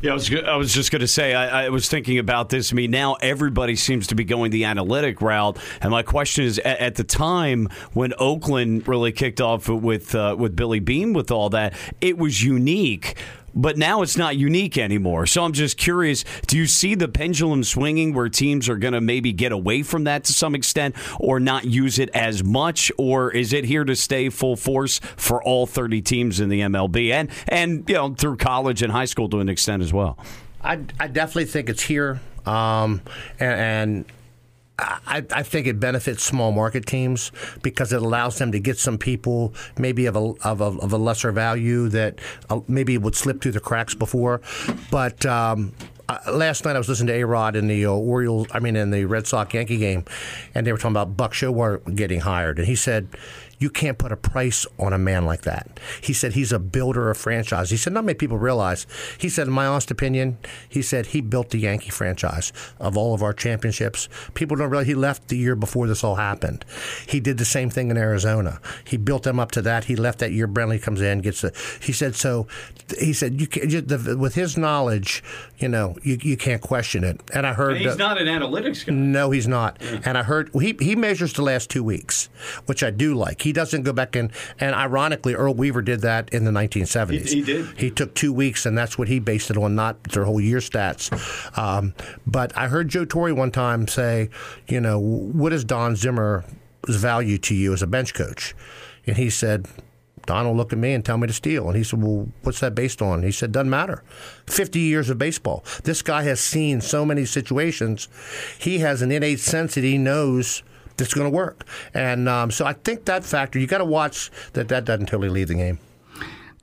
Yeah, 0.01 0.11
I 0.11 0.13
was, 0.13 0.31
I 0.31 0.55
was 0.55 0.73
just 0.73 0.91
going 0.91 0.99
to 0.99 1.07
say, 1.07 1.33
I, 1.33 1.65
I, 1.65 1.69
was 1.69 1.89
thinking 1.89 2.19
about 2.19 2.49
this. 2.49 2.71
I 2.71 2.75
mean, 2.75 2.91
now 2.91 3.15
everybody 3.15 3.75
seems 3.75 4.07
to 4.07 4.15
be 4.15 4.23
going 4.23 4.51
the 4.51 4.65
analytic 4.65 5.21
route. 5.21 5.57
And 5.81 5.89
my 5.89 6.03
question 6.03 6.45
is 6.45 6.59
at, 6.59 6.79
at 6.79 6.95
the 6.95 7.03
time 7.03 7.67
when 7.93 8.13
Oakland 8.19 8.87
really 8.87 9.11
kicked 9.11 9.41
off 9.41 9.67
with, 9.67 10.13
uh, 10.13 10.35
with 10.37 10.55
Billy 10.55 10.79
Beane 10.79 11.13
with 11.13 11.31
all 11.31 11.49
that, 11.49 11.73
it 11.99 12.17
was 12.17 12.43
unique 12.43 13.17
but 13.57 13.77
now 13.77 14.01
it's 14.01 14.15
not 14.15 14.37
unique 14.37 14.77
anymore. 14.77 15.25
So 15.25 15.43
I'm 15.43 15.51
just 15.51 15.77
curious 15.77 16.23
do 16.45 16.57
you 16.57 16.67
see 16.67 16.95
the 16.95 17.07
pendulum 17.07 17.63
swinging 17.63 18.13
where 18.13 18.29
teams 18.29 18.69
are 18.69 18.77
going 18.77 18.93
to 18.93 19.01
maybe 19.01 19.33
get 19.33 19.51
away 19.51 19.83
from 19.83 20.05
that 20.05 20.23
to 20.25 20.33
some 20.33 20.55
extent 20.55 20.95
or 21.19 21.39
not 21.39 21.65
use 21.65 21.99
it 21.99 22.09
as 22.13 22.43
much? 22.43 22.91
Or 22.97 23.31
is 23.31 23.53
it 23.53 23.65
here 23.65 23.83
to 23.83 23.95
stay 23.95 24.29
full 24.29 24.55
force 24.55 24.99
for 24.99 25.43
all 25.43 25.65
30 25.65 26.01
teams 26.01 26.39
in 26.39 26.49
the 26.49 26.61
MLB 26.61 27.11
and, 27.11 27.29
and 27.47 27.83
you 27.89 27.95
know, 27.95 28.13
through 28.13 28.37
college 28.37 28.81
and 28.83 28.91
high 28.91 29.05
school 29.05 29.27
to 29.29 29.39
an 29.39 29.49
extent 29.49 29.81
as 29.81 29.91
well? 29.91 30.17
I, 30.61 30.79
I 30.99 31.07
definitely 31.07 31.45
think 31.45 31.69
it's 31.69 31.83
here. 31.83 32.19
Um, 32.45 33.01
and, 33.39 33.59
and 33.59 34.05
I, 34.79 35.25
I, 35.31 35.41
think 35.41 35.65
it 35.65 35.79
benefits 35.79 36.23
small 36.23 36.51
market 36.51 36.85
teams 36.85 37.31
because 37.63 37.91
it 37.91 38.01
allows 38.01 38.37
them 38.37 38.51
to 38.51 38.59
get 38.59 38.77
some 38.77 38.99
people 38.99 39.55
maybe 39.77 40.05
of 40.05 40.15
a 40.15 40.33
of 40.43 40.61
a, 40.61 40.65
of 40.65 40.93
a 40.93 40.97
lesser 40.97 41.31
value 41.31 41.89
that 41.89 42.19
uh, 42.51 42.59
maybe 42.67 42.95
would 42.97 43.15
slip 43.15 43.41
through 43.41 43.53
the 43.53 43.59
cracks 43.59 43.95
before. 43.95 44.39
But 44.91 45.25
um, 45.25 45.73
uh, 46.07 46.19
last 46.31 46.63
night 46.63 46.75
I 46.75 46.77
was 46.77 46.87
listening 46.87 47.07
to 47.07 47.13
A 47.13 47.25
Rod 47.25 47.55
in 47.55 47.67
the 47.67 47.87
uh, 47.87 47.91
Orioles, 47.91 48.47
I 48.51 48.59
mean 48.59 48.75
in 48.75 48.91
the 48.91 49.05
Red 49.05 49.25
Sox 49.25 49.51
Yankee 49.51 49.77
game, 49.77 50.05
and 50.53 50.67
they 50.67 50.71
were 50.71 50.77
talking 50.77 50.91
about 50.91 51.17
Buck 51.17 51.33
Showalter 51.33 51.95
getting 51.95 52.19
hired, 52.19 52.59
and 52.59 52.67
he 52.67 52.75
said 52.75 53.07
you 53.59 53.69
can't 53.69 53.97
put 53.97 54.11
a 54.11 54.17
price 54.17 54.65
on 54.77 54.93
a 54.93 54.97
man 54.97 55.25
like 55.25 55.41
that. 55.41 55.79
He 56.01 56.13
said 56.13 56.33
he's 56.33 56.51
a 56.51 56.59
builder 56.59 57.09
of 57.09 57.17
franchise. 57.17 57.69
He 57.69 57.77
said 57.77 57.93
not 57.93 58.05
many 58.05 58.17
people 58.17 58.37
realize. 58.37 58.85
He 59.17 59.29
said, 59.29 59.47
in 59.47 59.53
my 59.53 59.65
honest 59.65 59.91
opinion, 59.91 60.37
he 60.67 60.81
said 60.81 61.07
he 61.07 61.21
built 61.21 61.49
the 61.49 61.59
Yankee 61.59 61.89
franchise 61.89 62.53
of 62.79 62.97
all 62.97 63.13
of 63.13 63.23
our 63.23 63.33
championships. 63.33 64.09
People 64.33 64.57
don't 64.57 64.69
realize 64.69 64.87
he 64.87 64.95
left 64.95 65.27
the 65.27 65.37
year 65.37 65.55
before 65.55 65.87
this 65.87 66.03
all 66.03 66.15
happened. 66.15 66.65
He 67.07 67.19
did 67.19 67.37
the 67.37 67.45
same 67.45 67.69
thing 67.69 67.89
in 67.89 67.97
Arizona. 67.97 68.59
He 68.85 68.97
built 68.97 69.23
them 69.23 69.39
up 69.39 69.51
to 69.51 69.61
that. 69.63 69.85
He 69.85 69.95
left 69.95 70.19
that 70.19 70.31
year. 70.31 70.47
Brenly 70.47 70.81
comes 70.81 71.01
in, 71.01 71.19
gets 71.19 71.41
the. 71.41 71.53
He 71.81 71.91
said 71.91 72.15
so. 72.15 72.47
He 72.99 73.11
said 73.13 73.41
you 73.41 73.47
can, 73.47 73.67
the, 73.67 74.17
with 74.17 74.35
his 74.35 74.57
knowledge, 74.57 75.23
you 75.57 75.67
know, 75.67 75.97
you, 76.03 76.17
you 76.21 76.37
can't 76.37 76.61
question 76.61 77.03
it. 77.03 77.19
And 77.33 77.45
I 77.45 77.53
heard 77.53 77.73
and 77.73 77.81
he's 77.81 77.93
uh, 77.93 77.95
not 77.95 78.21
an 78.21 78.27
analytics 78.27 78.85
guy. 78.85 78.93
No, 78.93 79.31
he's 79.31 79.47
not. 79.47 79.77
Yeah. 79.81 79.99
And 80.05 80.17
I 80.17 80.23
heard 80.23 80.49
he 80.53 80.75
he 80.79 80.95
measures 80.95 81.33
the 81.33 81.41
last 81.41 81.69
two 81.69 81.83
weeks, 81.83 82.29
which 82.65 82.83
I 82.83 82.91
do 82.91 83.13
like. 83.13 83.41
He 83.41 83.51
doesn't 83.51 83.83
go 83.83 83.91
back 83.91 84.15
and 84.15 84.31
and 84.59 84.73
ironically, 84.73 85.33
Earl 85.33 85.53
Weaver 85.53 85.81
did 85.81 86.01
that 86.01 86.29
in 86.29 86.45
the 86.45 86.51
1970s. 86.51 87.29
He, 87.29 87.35
he 87.35 87.41
did. 87.41 87.65
He 87.77 87.91
took 87.91 88.13
two 88.15 88.31
weeks, 88.31 88.65
and 88.65 88.77
that's 88.77 88.97
what 88.97 89.07
he 89.07 89.19
based 89.19 89.51
it 89.51 89.57
on, 89.57 89.75
not 89.75 90.01
their 90.03 90.23
whole 90.23 90.41
year 90.41 90.59
stats. 90.59 91.11
Um, 91.57 91.93
but 92.25 92.55
I 92.57 92.67
heard 92.67 92.89
Joe 92.89 93.05
Torre 93.05 93.33
one 93.33 93.51
time 93.51 93.87
say, 93.87 94.29
you 94.67 94.79
know, 94.79 94.99
what 94.99 95.53
is 95.53 95.63
Don 95.63 95.95
Zimmer's 95.95 96.45
value 96.87 97.37
to 97.39 97.55
you 97.55 97.73
as 97.73 97.81
a 97.81 97.87
bench 97.87 98.13
coach? 98.13 98.55
And 99.05 99.17
he 99.17 99.29
said, 99.29 99.67
Don 100.27 100.45
will 100.45 100.55
look 100.55 100.71
at 100.71 100.77
me 100.77 100.93
and 100.93 101.03
tell 101.03 101.17
me 101.17 101.25
to 101.25 101.33
steal. 101.33 101.67
And 101.67 101.75
he 101.75 101.83
said, 101.83 102.03
Well, 102.03 102.27
what's 102.43 102.59
that 102.59 102.75
based 102.75 103.01
on? 103.01 103.23
He 103.23 103.31
said, 103.31 103.51
Doesn't 103.51 103.69
matter. 103.69 104.03
50 104.45 104.79
years 104.79 105.09
of 105.09 105.17
baseball. 105.17 105.63
This 105.83 106.03
guy 106.03 106.21
has 106.23 106.39
seen 106.39 106.81
so 106.81 107.03
many 107.05 107.25
situations. 107.25 108.07
He 108.59 108.79
has 108.79 109.01
an 109.01 109.11
innate 109.11 109.39
sense 109.39 109.73
that 109.75 109.83
he 109.83 109.97
knows 109.97 110.61
that's 110.97 111.13
going 111.13 111.29
to 111.29 111.35
work. 111.35 111.65
And 111.93 112.29
um, 112.29 112.51
so 112.51 112.65
I 112.65 112.73
think 112.73 113.05
that 113.05 113.23
factor, 113.23 113.57
you 113.57 113.65
got 113.65 113.79
to 113.79 113.85
watch 113.85 114.29
that 114.53 114.67
that 114.67 114.85
doesn't 114.85 115.07
totally 115.07 115.29
leave 115.29 115.47
the 115.47 115.55
game. 115.55 115.79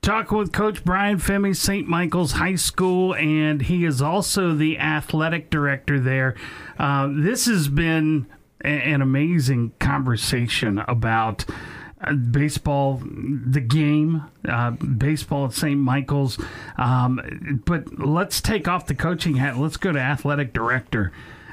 Talk 0.01 0.31
with 0.31 0.51
Coach 0.51 0.83
Brian 0.85 1.17
Femi, 1.17 1.55
St. 1.55 1.87
Michael's 1.87 2.33
High 2.33 2.55
School, 2.55 3.15
and 3.15 3.59
he 3.63 3.85
is 3.85 4.03
also 4.03 4.53
the 4.53 4.77
athletic 4.77 5.49
director 5.49 5.99
there. 5.99 6.35
Uh, 6.77 7.09
this 7.11 7.47
has 7.47 7.67
been 7.69 8.27
an 8.61 9.01
amazing 9.01 9.71
conversation 9.79 10.77
about 10.87 11.45
uh, 12.01 12.13
baseball, 12.13 13.01
the 13.03 13.61
game, 13.61 14.23
uh, 14.47 14.71
baseball 14.71 15.45
at 15.45 15.53
St. 15.53 15.79
Michael's. 15.79 16.37
Um, 16.77 17.61
but 17.65 17.99
let's 17.99 18.41
take 18.41 18.67
off 18.67 18.87
the 18.87 18.95
coaching 18.95 19.35
hat. 19.35 19.57
Let's 19.57 19.77
go 19.77 19.91
to 19.91 19.99
athletic 19.99 20.53
director. 20.53 21.11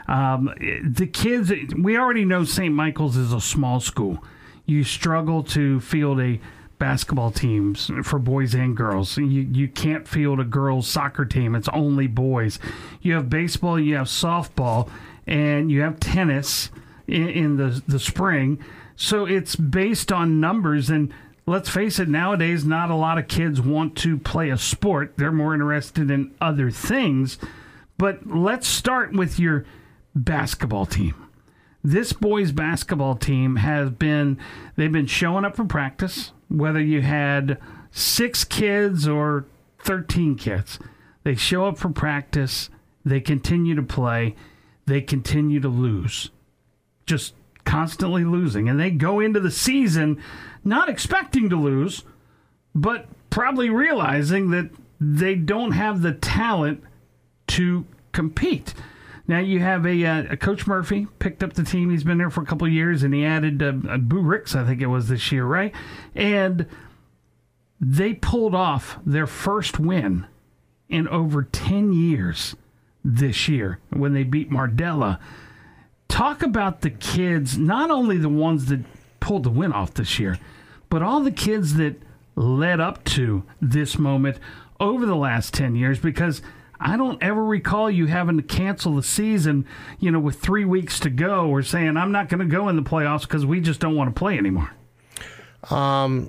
Um, 0.09 0.53
the 0.84 1.07
kids, 1.07 1.53
we 1.78 1.97
already 1.97 2.24
know 2.24 2.45
St. 2.45 2.74
Michael's 2.74 3.16
is 3.16 3.32
a 3.32 3.40
small 3.40 3.80
school. 3.80 4.22
You 4.66 4.84
struggle 4.84 5.43
to 5.45 5.80
field 5.80 6.20
a 6.20 6.40
basketball 6.82 7.30
teams 7.30 7.93
for 8.03 8.18
boys 8.18 8.55
and 8.55 8.76
girls. 8.76 9.16
You 9.16 9.24
you 9.24 9.68
can't 9.68 10.09
field 10.09 10.40
a 10.40 10.45
girls 10.45 10.88
soccer 10.88 11.24
team. 11.24 11.55
It's 11.55 11.68
only 11.68 12.09
boys. 12.09 12.59
You 13.01 13.14
have 13.14 13.30
baseball, 13.30 13.78
you 13.78 13.95
have 13.95 14.09
softball, 14.09 14.90
and 15.24 15.70
you 15.70 15.82
have 15.82 16.01
tennis 16.01 16.70
in, 17.07 17.28
in 17.28 17.57
the 17.57 17.82
the 17.86 18.01
spring. 18.01 18.59
So 19.03 19.24
it's 19.24 19.57
based 19.57 20.12
on 20.12 20.38
numbers 20.38 20.88
and 20.88 21.12
let's 21.44 21.68
face 21.68 21.98
it 21.98 22.09
nowadays 22.09 22.64
not 22.64 22.88
a 22.88 22.94
lot 22.94 23.18
of 23.18 23.26
kids 23.26 23.61
want 23.61 23.96
to 23.96 24.16
play 24.16 24.48
a 24.48 24.57
sport. 24.57 25.14
They're 25.16 25.32
more 25.32 25.55
interested 25.55 26.09
in 26.09 26.32
other 26.40 26.70
things. 26.70 27.36
But 27.98 28.28
let's 28.28 28.68
start 28.68 29.12
with 29.12 29.40
your 29.40 29.64
basketball 30.14 30.86
team. 30.86 31.16
This 31.82 32.12
boys 32.12 32.53
basketball 32.53 33.16
team 33.16 33.57
has 33.57 33.90
been 33.90 34.38
they've 34.76 34.92
been 34.92 35.09
showing 35.09 35.44
up 35.44 35.57
for 35.57 35.64
practice, 35.64 36.30
whether 36.46 36.80
you 36.80 37.03
had 37.03 37.59
6 37.90 38.44
kids 38.44 39.09
or 39.09 39.46
13 39.80 40.36
kids. 40.36 40.78
They 41.24 41.34
show 41.34 41.66
up 41.66 41.76
for 41.76 41.88
practice, 41.88 42.70
they 43.05 43.20
continue 43.20 43.74
to 43.74 43.82
play, 43.82 44.36
they 44.86 45.00
continue 45.00 45.59
to 45.59 45.68
lose. 45.68 46.30
Just 47.05 47.34
constantly 47.64 48.24
losing 48.24 48.68
and 48.68 48.78
they 48.78 48.90
go 48.90 49.20
into 49.20 49.40
the 49.40 49.50
season 49.50 50.22
not 50.64 50.88
expecting 50.88 51.48
to 51.48 51.56
lose, 51.56 52.04
but 52.74 53.06
probably 53.30 53.70
realizing 53.70 54.50
that 54.50 54.70
they 55.00 55.34
don't 55.34 55.72
have 55.72 56.02
the 56.02 56.12
talent 56.12 56.82
to 57.48 57.84
compete. 58.12 58.74
Now 59.26 59.38
you 59.38 59.60
have 59.60 59.86
a, 59.86 60.04
uh, 60.04 60.36
Coach 60.36 60.66
Murphy 60.66 61.06
picked 61.18 61.42
up 61.42 61.54
the 61.54 61.64
team. 61.64 61.90
He's 61.90 62.04
been 62.04 62.18
there 62.18 62.30
for 62.30 62.42
a 62.42 62.46
couple 62.46 62.68
years, 62.68 63.02
and 63.02 63.14
he 63.14 63.24
added 63.24 63.62
uh, 63.62 63.72
Boo 63.98 64.20
Ricks, 64.20 64.54
I 64.54 64.64
think 64.64 64.80
it 64.80 64.86
was 64.86 65.08
this 65.08 65.32
year, 65.32 65.44
right? 65.44 65.74
And 66.14 66.66
they 67.80 68.14
pulled 68.14 68.54
off 68.54 68.98
their 69.04 69.26
first 69.26 69.78
win 69.78 70.26
in 70.88 71.08
over 71.08 71.42
ten 71.42 71.92
years 71.92 72.54
this 73.04 73.48
year 73.48 73.78
when 73.90 74.12
they 74.12 74.22
beat 74.24 74.50
Mardela. 74.50 75.18
Talk 76.12 76.42
about 76.42 76.82
the 76.82 76.90
kids, 76.90 77.56
not 77.56 77.90
only 77.90 78.18
the 78.18 78.28
ones 78.28 78.66
that 78.66 78.80
pulled 79.18 79.44
the 79.44 79.50
win 79.50 79.72
off 79.72 79.94
this 79.94 80.18
year, 80.18 80.38
but 80.90 81.00
all 81.00 81.20
the 81.20 81.30
kids 81.30 81.76
that 81.76 81.96
led 82.36 82.80
up 82.80 83.02
to 83.04 83.44
this 83.62 83.98
moment 83.98 84.38
over 84.78 85.06
the 85.06 85.16
last 85.16 85.54
10 85.54 85.74
years 85.74 85.98
because 85.98 86.42
I 86.78 86.98
don't 86.98 87.20
ever 87.22 87.42
recall 87.42 87.90
you 87.90 88.08
having 88.08 88.36
to 88.36 88.42
cancel 88.42 88.94
the 88.94 89.02
season, 89.02 89.64
you 90.00 90.10
know, 90.10 90.20
with 90.20 90.38
three 90.38 90.66
weeks 90.66 91.00
to 91.00 91.08
go 91.08 91.48
or 91.48 91.62
saying, 91.62 91.96
I'm 91.96 92.12
not 92.12 92.28
going 92.28 92.40
to 92.40 92.54
go 92.56 92.68
in 92.68 92.76
the 92.76 92.82
playoffs 92.82 93.22
because 93.22 93.46
we 93.46 93.62
just 93.62 93.80
don't 93.80 93.96
want 93.96 94.14
to 94.14 94.18
play 94.18 94.36
anymore. 94.36 94.70
Um, 95.70 96.28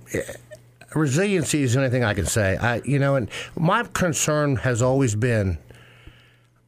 resiliency 0.96 1.62
is 1.62 1.74
the 1.74 1.80
only 1.80 1.92
thing 1.92 2.06
I 2.06 2.14
can 2.14 2.26
say. 2.26 2.56
I, 2.56 2.78
you 2.86 3.00
know, 3.00 3.16
and 3.16 3.30
my 3.60 3.84
concern 3.84 4.56
has 4.56 4.82
always 4.82 5.14
been– 5.14 5.58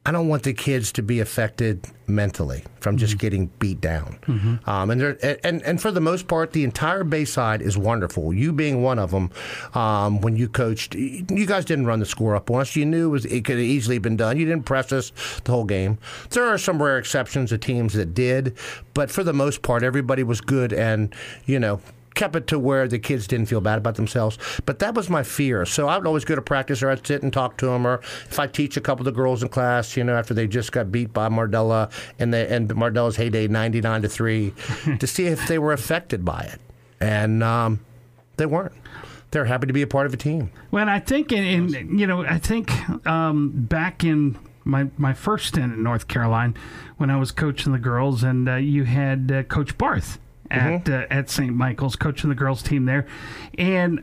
I 0.06 0.12
don't 0.12 0.28
want 0.28 0.44
the 0.44 0.54
kids 0.54 0.92
to 0.92 1.02
be 1.02 1.18
affected 1.18 1.84
mentally 2.06 2.62
from 2.78 2.96
just 2.96 3.14
mm-hmm. 3.14 3.18
getting 3.18 3.46
beat 3.58 3.80
down. 3.80 4.16
Mm-hmm. 4.26 4.70
Um, 4.70 4.90
and, 4.90 5.02
and 5.02 5.62
and 5.62 5.82
for 5.82 5.90
the 5.90 6.00
most 6.00 6.28
part, 6.28 6.52
the 6.52 6.62
entire 6.62 7.02
Bayside 7.02 7.60
is 7.60 7.76
wonderful. 7.76 8.32
You 8.32 8.52
being 8.52 8.84
one 8.84 9.00
of 9.00 9.10
them, 9.10 9.32
um, 9.74 10.20
when 10.20 10.36
you 10.36 10.48
coached, 10.48 10.94
you 10.94 11.44
guys 11.44 11.64
didn't 11.64 11.86
run 11.86 11.98
the 11.98 12.06
score 12.06 12.36
up 12.36 12.48
on 12.52 12.60
us. 12.60 12.76
You 12.76 12.86
knew 12.86 13.08
it, 13.08 13.10
was, 13.10 13.24
it 13.24 13.44
could 13.44 13.56
have 13.56 13.64
easily 13.64 13.98
been 13.98 14.16
done. 14.16 14.36
You 14.36 14.46
didn't 14.46 14.64
press 14.64 14.92
us 14.92 15.10
the 15.42 15.50
whole 15.50 15.64
game. 15.64 15.98
There 16.30 16.44
are 16.44 16.56
some 16.56 16.80
rare 16.80 16.98
exceptions 16.98 17.50
of 17.50 17.58
teams 17.58 17.94
that 17.94 18.14
did, 18.14 18.56
but 18.94 19.10
for 19.10 19.24
the 19.24 19.32
most 19.32 19.62
part, 19.62 19.82
everybody 19.82 20.22
was 20.22 20.40
good 20.40 20.72
and 20.72 21.12
you 21.46 21.58
know 21.58 21.80
kept 22.16 22.34
it 22.34 22.48
to 22.48 22.58
where 22.58 22.88
the 22.88 22.98
kids 22.98 23.28
didn't 23.28 23.46
feel 23.46 23.60
bad 23.60 23.78
about 23.78 23.94
themselves. 23.94 24.38
But 24.64 24.80
that 24.80 24.94
was 24.94 25.08
my 25.08 25.22
fear. 25.22 25.64
So 25.64 25.86
I 25.86 25.96
would 25.96 26.06
always 26.06 26.24
go 26.24 26.34
to 26.34 26.42
practice 26.42 26.82
or 26.82 26.90
I'd 26.90 27.06
sit 27.06 27.22
and 27.22 27.32
talk 27.32 27.56
to 27.58 27.66
them. 27.66 27.86
Or 27.86 28.00
if 28.28 28.40
I 28.40 28.48
teach 28.48 28.76
a 28.76 28.80
couple 28.80 29.06
of 29.06 29.14
the 29.14 29.16
girls 29.16 29.42
in 29.42 29.48
class, 29.48 29.96
you 29.96 30.02
know, 30.02 30.16
after 30.16 30.34
they 30.34 30.48
just 30.48 30.72
got 30.72 30.90
beat 30.90 31.12
by 31.12 31.28
Mardela 31.28 31.92
and, 32.18 32.34
the, 32.34 32.52
and 32.52 32.68
Mardela's 32.70 33.16
heyday 33.16 33.46
99 33.46 34.02
to 34.02 34.08
3, 34.08 34.54
to 34.98 35.06
see 35.06 35.26
if 35.26 35.46
they 35.46 35.58
were 35.58 35.72
affected 35.72 36.24
by 36.24 36.40
it. 36.40 36.60
And 37.00 37.44
um, 37.44 37.80
they 38.36 38.46
weren't 38.46 38.72
they're 39.32 39.44
happy 39.44 39.66
to 39.66 39.72
be 39.72 39.82
a 39.82 39.86
part 39.86 40.06
of 40.06 40.14
a 40.14 40.16
team. 40.16 40.50
Well, 40.70 40.88
I 40.88 41.00
think, 41.00 41.30
in, 41.30 41.74
in 41.74 41.98
you 41.98 42.06
know, 42.06 42.24
I 42.24 42.38
think 42.38 42.70
um, 43.06 43.50
back 43.54 44.02
in 44.02 44.38
my 44.64 44.86
my 44.96 45.12
first 45.12 45.48
stint 45.48 45.74
in 45.74 45.82
North 45.82 46.08
Caroline, 46.08 46.56
when 46.96 47.10
I 47.10 47.18
was 47.18 47.32
coaching 47.32 47.72
the 47.72 47.78
girls, 47.78 48.22
and 48.22 48.48
uh, 48.48 48.54
you 48.54 48.84
had 48.84 49.30
uh, 49.30 49.42
Coach 49.42 49.76
Barth 49.76 50.18
at 50.50 50.84
Mm-hmm. 50.84 50.92
uh, 50.92 51.16
at 51.18 51.30
St. 51.30 51.54
Michael's, 51.54 51.96
coaching 51.96 52.30
the 52.30 52.36
girls 52.36 52.62
team 52.62 52.84
there, 52.84 53.06
and 53.56 54.02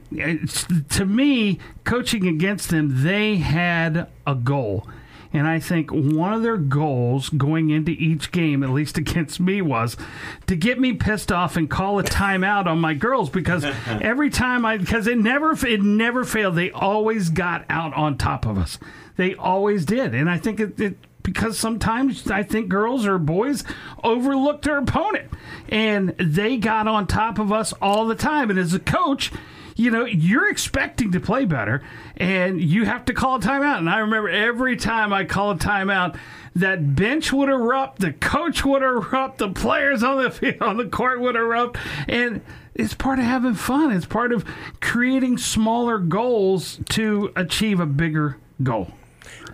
to 0.90 1.06
me, 1.06 1.60
coaching 1.84 2.28
against 2.28 2.70
them, 2.70 3.04
they 3.04 3.38
had 3.38 4.08
a 4.26 4.36
goal. 4.36 4.88
And 5.36 5.48
I 5.48 5.60
think 5.60 5.90
one 5.90 6.32
of 6.32 6.44
their 6.44 6.58
goals 6.58 7.30
going 7.30 7.72
into 7.72 7.92
each 7.92 8.32
game, 8.32 8.62
at 8.62 8.70
least 8.70 9.00
against 9.00 9.40
me, 9.40 9.64
was 9.64 9.98
to 10.46 10.56
get 10.56 10.80
me 10.80 10.94
pissed 10.94 11.32
off 11.32 11.58
and 11.58 11.68
call 11.68 11.98
a 11.98 12.04
timeout 12.04 12.68
on 12.68 12.80
my 12.80 12.94
girls 12.94 13.32
because 13.32 13.66
every 13.88 14.30
time 14.30 14.64
I, 14.64 14.78
because 14.78 15.08
it 15.08 15.18
never, 15.18 15.54
it 15.66 15.82
never 15.82 16.24
failed. 16.24 16.54
They 16.54 16.70
always 16.70 17.30
got 17.30 17.66
out 17.68 17.96
on 17.96 18.20
top 18.20 18.46
of 18.46 18.60
us. 18.60 18.78
They 19.18 19.34
always 19.34 19.86
did, 19.86 20.14
and 20.14 20.30
I 20.30 20.38
think 20.38 20.60
it, 20.60 20.80
it 20.80 20.98
because 21.24 21.58
sometimes 21.58 22.30
I 22.30 22.44
think 22.44 22.70
girls 22.70 23.06
or 23.06 23.18
boys 23.18 23.64
overlook 24.04 24.62
their 24.62 24.78
opponent, 24.78 25.32
and 25.70 26.10
they 26.20 26.58
got 26.58 26.88
on 26.88 27.08
top 27.08 27.40
of 27.40 27.52
us 27.52 27.74
all 27.82 28.06
the 28.06 28.16
time. 28.16 28.50
And 28.50 28.60
as 28.60 28.74
a 28.74 28.80
coach, 28.80 29.32
you 29.76 29.90
know, 29.90 30.06
you're 30.06 30.50
expecting 30.50 31.12
to 31.14 31.20
play 31.20 31.46
better 31.46 31.82
and 32.18 32.62
you 32.62 32.86
have 32.86 33.06
to 33.06 33.14
call 33.14 33.38
a 33.38 33.40
timeout. 33.40 33.80
And 33.80 33.90
I 33.90 34.00
remember 34.00 34.30
every 34.30 34.76
time 34.76 35.12
I 35.12 35.24
call 35.24 35.52
a 35.52 35.56
timeout, 35.56 36.18
that 36.56 36.96
bench 36.96 37.34
would 37.34 37.50
erupt, 37.50 38.00
the 38.00 38.14
coach 38.14 38.64
would 38.64 38.84
erupt, 38.84 39.40
the 39.40 39.50
players 39.50 40.04
on 40.04 40.22
the 40.22 40.30
field, 40.30 40.62
on 40.62 40.78
the 40.78 40.86
court 40.86 41.20
would 41.20 41.36
erupt. 41.36 41.78
And 42.08 42.42
it's 42.76 42.94
part 42.94 43.20
of 43.20 43.26
having 43.26 43.56
fun. 43.56 43.92
It's 43.92 44.06
part 44.06 44.32
of 44.32 44.46
creating 44.80 45.40
smaller 45.40 45.98
goals 45.98 46.80
to 46.90 47.32
achieve 47.36 47.80
a 47.80 47.86
bigger 47.86 48.38
goal. 48.62 48.92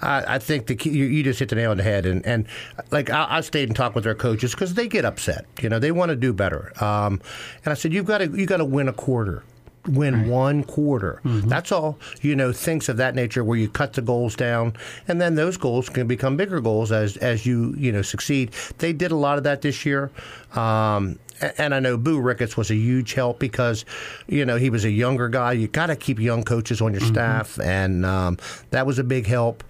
I, 0.01 0.35
I 0.35 0.39
think 0.39 0.67
the 0.67 0.75
key, 0.75 0.91
you, 0.91 1.05
you 1.05 1.23
just 1.23 1.39
hit 1.39 1.49
the 1.49 1.55
nail 1.55 1.71
on 1.71 1.77
the 1.77 1.83
head, 1.83 2.05
and 2.05 2.25
and 2.25 2.47
like 2.91 3.09
I, 3.09 3.37
I 3.37 3.41
stayed 3.41 3.69
and 3.69 3.75
talked 3.75 3.95
with 3.95 4.03
their 4.03 4.15
coaches 4.15 4.51
because 4.51 4.73
they 4.73 4.87
get 4.87 5.05
upset. 5.05 5.45
You 5.61 5.69
know, 5.69 5.79
they 5.79 5.91
want 5.91 6.09
to 6.09 6.15
do 6.15 6.33
better. 6.33 6.71
Um, 6.83 7.21
and 7.63 7.71
I 7.71 7.73
said, 7.73 7.93
you've 7.93 8.05
got 8.05 8.19
to 8.19 8.27
you 8.27 8.45
got 8.45 8.57
to 8.57 8.65
win 8.65 8.87
a 8.87 8.93
quarter. 8.93 9.43
Win 9.87 10.27
one 10.27 10.65
quarter. 10.65 11.21
That's 11.23 11.71
all. 11.71 11.97
You 12.21 12.35
know, 12.35 12.51
things 12.51 12.89
of 12.89 12.97
that 12.97 13.15
nature 13.15 13.43
where 13.43 13.57
you 13.57 13.69
cut 13.69 13.93
the 13.93 14.01
goals 14.01 14.35
down, 14.35 14.73
and 15.07 15.19
then 15.21 15.35
those 15.35 15.57
goals 15.57 15.89
can 15.89 16.05
become 16.05 16.37
bigger 16.37 16.59
goals 16.61 16.91
as 16.91 17.17
as 17.17 17.45
you 17.45 17.73
you 17.77 17.91
know 17.91 18.01
succeed. 18.01 18.51
They 18.79 18.93
did 18.93 19.11
a 19.11 19.15
lot 19.15 19.37
of 19.37 19.45
that 19.45 19.61
this 19.61 19.85
year. 19.85 20.11
Um, 20.53 21.17
and 21.57 21.73
I 21.73 21.79
know 21.79 21.97
Boo 21.97 22.19
Ricketts 22.19 22.57
was 22.57 22.69
a 22.71 22.75
huge 22.75 23.13
help 23.13 23.39
because, 23.39 23.85
you 24.27 24.45
know, 24.45 24.57
he 24.57 24.69
was 24.69 24.85
a 24.85 24.89
younger 24.91 25.29
guy. 25.29 25.53
You 25.53 25.67
got 25.67 25.87
to 25.87 25.95
keep 25.95 26.19
young 26.19 26.43
coaches 26.43 26.81
on 26.81 26.91
your 26.93 27.01
staff, 27.01 27.59
and 27.59 28.05
um, 28.05 28.37
that 28.71 28.85
was 28.85 28.99
a 28.99 29.03
big 29.03 29.27
help. 29.27 29.63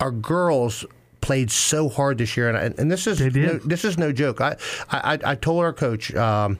Our 0.00 0.10
girls 0.10 0.84
played 1.20 1.50
so 1.50 1.88
hard 1.88 2.18
this 2.18 2.36
year, 2.36 2.48
and, 2.50 2.78
and 2.78 2.90
this 2.90 3.06
is 3.06 3.20
no, 3.20 3.58
this 3.58 3.84
is 3.84 3.98
no 3.98 4.12
joke. 4.12 4.40
I 4.40 4.56
I, 4.90 5.18
I 5.24 5.34
told 5.34 5.64
our 5.64 5.72
coach, 5.72 6.14
um, 6.14 6.58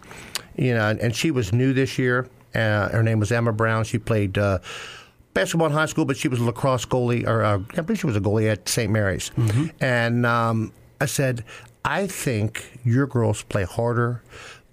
you 0.57 0.75
know, 0.75 0.97
and 1.01 1.15
she 1.15 1.31
was 1.31 1.53
new 1.53 1.73
this 1.73 1.99
year. 1.99 2.29
Uh, 2.55 2.89
her 2.89 3.03
name 3.03 3.21
was 3.21 3.31
Emma 3.33 3.53
Brown. 3.53 3.85
She 3.85 3.99
played. 3.99 4.39
Uh, 4.39 4.59
Basketball 5.35 5.69
in 5.69 5.73
high 5.73 5.87
school, 5.87 6.05
but 6.05 6.17
she 6.17 6.27
was 6.27 6.41
a 6.41 6.45
lacrosse 6.45 6.85
goalie, 6.85 7.25
or 7.25 7.45
uh, 7.45 7.61
I 7.77 7.81
believe 7.83 8.01
she 8.01 8.07
was 8.07 8.17
a 8.17 8.21
goalie 8.21 8.51
at 8.51 8.69
St. 8.69 8.91
Mary's. 8.91 9.31
And 9.79 10.27
um, 10.27 10.73
I 11.01 11.07
said, 11.07 11.45
I 11.89 12.07
think 12.07 12.79
your 12.85 13.07
girls 13.07 13.43
play 13.45 13.65
harder 13.65 14.23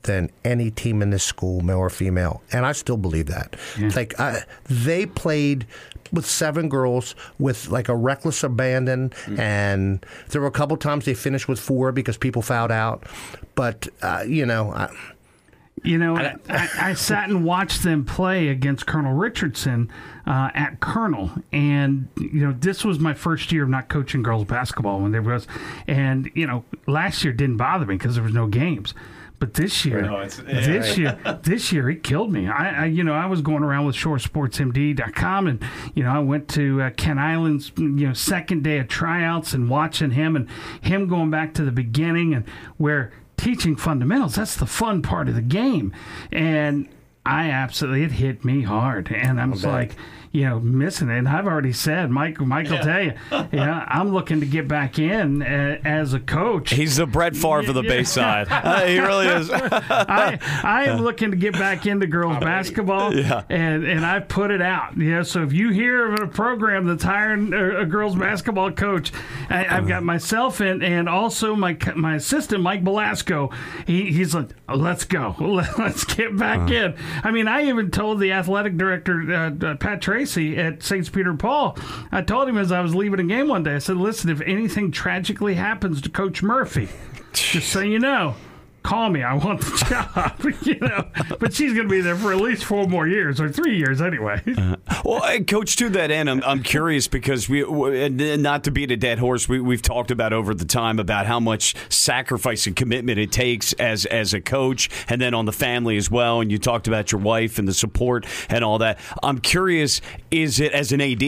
than 0.04 0.30
any 0.44 0.70
team 0.70 1.02
in 1.02 1.10
this 1.10 1.24
school, 1.24 1.62
male 1.62 1.78
or 1.80 1.90
female, 1.90 2.42
and 2.52 2.66
I 2.66 2.74
still 2.74 2.98
believe 2.98 3.28
that. 3.28 3.56
Like 3.96 4.20
I, 4.20 4.44
they 4.70 5.06
played 5.06 5.66
with 6.12 6.26
seven 6.26 6.70
girls 6.70 7.16
with 7.40 7.70
like 7.70 7.90
a 7.90 7.96
reckless 7.96 8.44
abandon, 8.44 9.12
and 9.38 10.06
there 10.30 10.42
were 10.42 10.48
a 10.48 10.52
couple 10.52 10.78
times 10.78 11.06
they 11.06 11.14
finished 11.16 11.48
with 11.48 11.60
four 11.60 11.92
because 11.92 12.18
people 12.18 12.42
fouled 12.42 12.72
out. 12.72 13.06
But 13.56 13.88
uh, 14.02 14.24
you 14.28 14.46
know, 14.46 14.72
I, 14.72 14.90
You 15.86 15.98
know, 15.98 16.18
I, 16.18 16.70
I, 16.80 16.94
sat 16.94 17.30
and 17.30 17.46
watched 17.46 17.84
them 17.84 18.06
play 18.06 18.48
against 18.48 18.88
Colonel 18.88 19.14
Richardson 19.14 19.92
uh, 20.26 20.50
at 20.54 20.80
Colonel, 20.80 21.32
and 21.52 22.08
you 22.18 22.46
know, 22.46 22.56
this 22.58 22.84
was 22.84 23.00
my 23.00 23.14
first 23.14 23.52
year 23.52 23.64
of 23.64 23.70
not 23.70 23.88
coaching 23.88 24.24
girls 24.24 24.46
basketball 24.46 25.00
when 25.00 25.12
there 25.12 25.22
was, 25.22 25.48
and 25.88 26.32
you 26.34 26.48
know, 26.48 26.64
last 26.88 27.24
year 27.24 27.34
didn't 27.34 27.58
bother 27.58 27.86
me 27.86 27.96
because 27.96 28.16
there 28.16 28.24
was 28.24 28.34
no 28.34 28.48
games. 28.48 28.94
But 29.38 29.54
this 29.54 29.86
year, 29.86 30.30
this 30.46 30.98
year, 30.98 31.20
this 31.44 31.72
year, 31.72 31.90
it 31.90 32.04
killed 32.04 32.32
me. 32.32 32.48
I, 32.48 32.84
I, 32.84 32.86
you 32.86 33.04
know, 33.04 33.14
I 33.14 33.26
was 33.26 33.42
going 33.42 33.64
around 33.64 33.86
with 33.86 33.96
ShoreSportsMD.com, 33.96 35.48
and 35.48 35.64
you 35.94 36.04
know, 36.04 36.10
I 36.10 36.20
went 36.20 36.48
to 36.50 36.82
uh, 36.82 36.90
Kent 36.92 37.20
Island's, 37.20 37.72
you 37.78 38.08
know, 38.08 38.14
second 38.14 38.64
day 38.64 38.80
of 38.80 38.88
tryouts 38.88 39.54
and 39.54 39.70
watching 39.70 40.12
him 40.12 40.36
and 40.36 40.50
him 40.82 41.08
going 41.08 41.30
back 41.30 41.54
to 41.56 41.64
the 41.64 41.72
beginning 41.72 42.34
and 42.34 42.48
where 42.78 43.12
teaching 43.38 43.76
fundamentals. 43.76 44.36
That's 44.36 44.56
the 44.56 44.66
fun 44.66 45.02
part 45.02 45.30
of 45.30 45.36
the 45.36 45.42
game, 45.42 45.94
and 46.32 46.88
I 47.26 47.50
absolutely 47.50 48.04
it 48.04 48.12
hit 48.14 48.46
me 48.46 48.62
hard, 48.62 49.12
and 49.12 49.42
I'm 49.42 49.54
like, 49.54 49.96
you 50.36 50.44
know, 50.44 50.60
missing 50.60 51.10
it. 51.10 51.18
And 51.18 51.30
I've 51.30 51.48
already 51.48 51.72
said, 51.72 52.10
Mike, 52.12 52.40
Mike 52.42 52.70
will 52.70 52.80
tell 52.80 53.02
you, 53.02 53.14
yeah, 53.54 53.86
I'm 53.90 54.10
looking 54.12 54.42
to 54.42 54.46
get 54.46 54.68
back 54.68 55.00
in 55.00 55.42
uh, 55.42 55.80
as 55.86 56.14
a 56.14 56.20
coach. 56.20 56.72
He's 56.72 56.98
the 56.98 57.06
Brett 57.08 57.36
Favre 57.38 57.60
of 57.60 57.74
the 57.74 57.82
Yeah. 57.84 57.90
Bayside. 57.90 58.48
Uh, 58.66 58.86
he 58.86 59.00
really 59.00 59.28
is. 59.28 59.50
I, 59.52 60.40
I 60.64 60.86
am 60.86 61.02
looking 61.02 61.32
to 61.32 61.38
get 61.38 61.54
back 61.54 61.86
into 61.86 62.08
girls 62.08 62.38
basketball, 62.40 63.14
Yeah. 63.16 63.44
and 63.50 63.86
and 63.86 64.06
I 64.06 64.20
put 64.20 64.50
it 64.52 64.62
out. 64.62 64.98
You 64.98 65.12
know, 65.16 65.24
so 65.24 65.44
if 65.44 65.54
you 65.54 65.70
hear 65.70 66.12
of 66.14 66.20
a 66.20 66.28
program 66.28 66.86
that's 66.88 67.04
hiring 67.04 67.54
a, 67.54 67.82
a 67.82 67.86
girls 67.86 68.16
basketball 68.16 68.72
coach, 68.72 69.12
I, 69.50 69.66
I've 69.78 69.88
got 69.88 70.04
myself 70.04 70.62
in, 70.62 70.82
and 70.82 71.08
also 71.08 71.56
my 71.56 71.78
my 71.96 72.16
assistant 72.16 72.64
Mike 72.64 72.84
Belasco. 72.84 73.52
He, 73.86 74.12
he's 74.12 74.34
like, 74.34 74.50
let's 74.74 75.04
go, 75.06 75.36
let's 75.78 76.04
get 76.04 76.36
back 76.36 76.72
in. 76.72 76.96
I 77.24 77.32
mean, 77.32 77.48
I 77.48 77.68
even 77.68 77.92
told 77.92 78.20
the 78.20 78.32
athletic 78.32 78.78
director 78.78 79.22
uh, 79.32 79.66
uh, 79.66 79.76
Pat 79.76 80.02
Tracy 80.02 80.25
at 80.58 80.84
Saints 80.84 81.10
Peter 81.10 81.34
Paul. 81.34 81.78
I 82.12 82.22
told 82.22 82.48
him 82.48 82.58
as 82.58 82.72
I 82.72 82.82
was 82.82 82.96
leaving 82.96 83.20
a 83.20 83.24
game 83.24 83.48
one 83.48 83.64
day. 83.64 83.76
I 83.76 83.80
said, 83.80 83.98
listen, 83.98 84.30
if 84.30 84.42
anything 84.42 84.92
tragically 84.92 85.56
happens 85.56 86.02
to 86.02 86.10
Coach 86.10 86.44
Murphy, 86.44 86.90
just 87.34 87.70
so 87.70 87.80
you 87.80 88.00
know 88.00 88.36
call 88.86 89.10
me. 89.10 89.24
I 89.24 89.34
want 89.34 89.62
the 89.62 89.86
job, 89.90 90.56
you 90.66 90.80
know. 90.80 91.08
But 91.40 91.54
she's 91.54 91.74
going 91.74 91.88
to 91.88 91.92
be 91.92 92.02
there 92.02 92.16
for 92.16 92.32
at 92.32 92.40
least 92.40 92.64
four 92.66 92.88
more 92.88 93.08
years 93.08 93.42
or 93.42 93.50
three 93.50 93.78
years 93.78 94.02
anyway. 94.02 94.42
Uh-huh. 94.46 94.76
Well, 95.04 95.44
coach, 95.44 95.76
to 95.78 95.90
that 95.90 96.12
end, 96.12 96.30
I'm, 96.30 96.44
I'm 96.44 96.64
curious 96.64 97.08
because 97.08 97.50
we, 97.50 97.64
not 98.38 98.64
to 98.66 98.72
beat 98.72 98.92
a 98.92 98.98
dead 98.98 99.20
horse, 99.20 99.50
we, 99.50 99.60
we've 99.60 99.82
talked 99.82 100.12
about 100.12 100.34
over 100.34 100.54
the 100.54 100.66
time 100.66 101.00
about 101.00 101.26
how 101.26 101.40
much 101.40 101.76
sacrifice 101.90 102.68
and 102.68 102.76
commitment 102.76 103.20
it 103.20 103.32
takes 103.32 103.74
as 103.74 104.06
as 104.06 104.34
a 104.34 104.42
coach, 104.42 104.90
and 105.10 105.20
then 105.20 105.34
on 105.34 105.46
the 105.46 105.52
family 105.52 105.98
as 105.98 106.12
well. 106.12 106.42
And 106.42 106.52
you 106.52 106.60
talked 106.60 106.88
about 106.88 107.12
your 107.12 107.22
wife 107.22 107.58
and 107.58 107.68
the 107.68 107.74
support 107.74 108.26
and 108.50 108.64
all 108.64 108.78
that. 108.80 109.00
I'm 109.24 109.40
curious, 109.40 110.02
is 110.30 110.60
it 110.60 110.72
as 110.74 110.92
an 110.92 111.02
AD, 111.02 111.24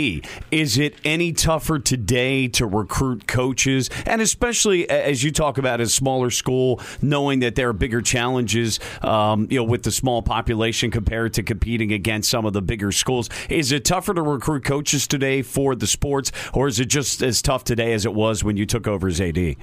is 0.52 0.78
it 0.78 0.96
any 1.04 1.34
tougher 1.34 1.80
today 1.80 2.48
to 2.50 2.68
recruit 2.68 3.28
coaches, 3.28 3.90
and 4.06 4.22
especially 4.22 4.90
as 4.90 5.24
you 5.24 5.32
talk 5.32 5.58
about 5.58 5.82
a 5.82 5.88
smaller 5.88 6.30
school, 6.30 6.80
knowing 7.02 7.40
that 7.40 7.47
there 7.56 7.70
are 7.70 7.74
bigger 7.74 8.02
challenges, 8.02 8.80
um, 9.02 9.48
you 9.50 9.58
know, 9.58 9.64
with 9.64 9.84
the 9.84 9.92
small 9.92 10.22
population 10.22 10.92
compared 10.92 11.34
to 11.34 11.44
competing 11.44 11.92
against 11.92 12.30
some 12.30 12.46
of 12.46 12.54
the 12.54 12.62
bigger 12.62 12.92
schools. 12.92 13.30
Is 13.50 13.72
it 13.72 13.86
tougher 13.86 14.14
to 14.14 14.22
recruit 14.22 14.64
coaches 14.64 15.08
today 15.08 15.42
for 15.42 15.76
the 15.76 15.88
sports, 15.88 16.32
or 16.54 16.68
is 16.68 16.80
it 16.80 16.86
just 16.86 17.22
as 17.22 17.42
tough 17.42 17.64
today 17.64 17.94
as 17.94 18.06
it 18.06 18.14
was 18.14 18.44
when 18.44 18.58
you 18.58 18.66
took 18.66 18.88
over 18.88 19.08
as 19.08 19.22
AD? 19.22 19.56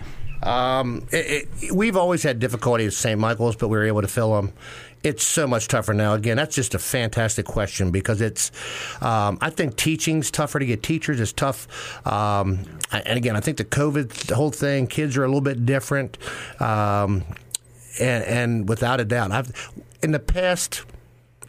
Um, 0.45 1.07
it, 1.11 1.49
it, 1.63 1.73
we've 1.73 1.97
always 1.97 2.23
had 2.23 2.39
difficulty 2.39 2.87
at 2.87 2.93
St. 2.93 3.19
Michael's, 3.19 3.57
but 3.57 3.69
we 3.69 3.79
were 3.79 3.85
able 3.85 4.03
to 4.03 4.09
fill 4.09 4.35
them. 4.35 4.53
It's 5.03 5.23
so 5.23 5.47
much 5.47 5.69
tougher 5.69 5.93
now. 5.93 6.15
Again, 6.15 6.37
that's 6.37 6.55
just 6.55 6.75
a 6.75 6.79
fantastic 6.79 7.45
question 7.45 7.91
because 7.91 8.23
it's. 8.23 8.51
Um, 9.03 9.37
I 9.43 9.51
think 9.51 9.77
teaching's 9.77 10.31
tougher 10.31 10.59
to 10.59 10.65
get 10.65 10.83
teachers. 10.83 11.21
It's 11.21 11.33
tough, 11.33 12.07
um, 12.07 12.65
and 12.91 13.19
again, 13.19 13.37
I 13.37 13.41
think 13.41 13.59
the 13.59 13.67
COVID 13.67 14.09
the 14.27 14.35
whole 14.35 14.51
thing. 14.51 14.87
Kids 14.87 15.19
are 15.19 15.25
a 15.25 15.27
little 15.27 15.43
bit 15.43 15.67
different, 15.67 16.17
um, 16.59 17.23
and, 18.01 18.25
and 18.25 18.69
without 18.69 19.01
a 19.01 19.05
doubt, 19.05 19.33
I've 19.33 19.73
in 20.03 20.13
the 20.13 20.21
past 20.21 20.85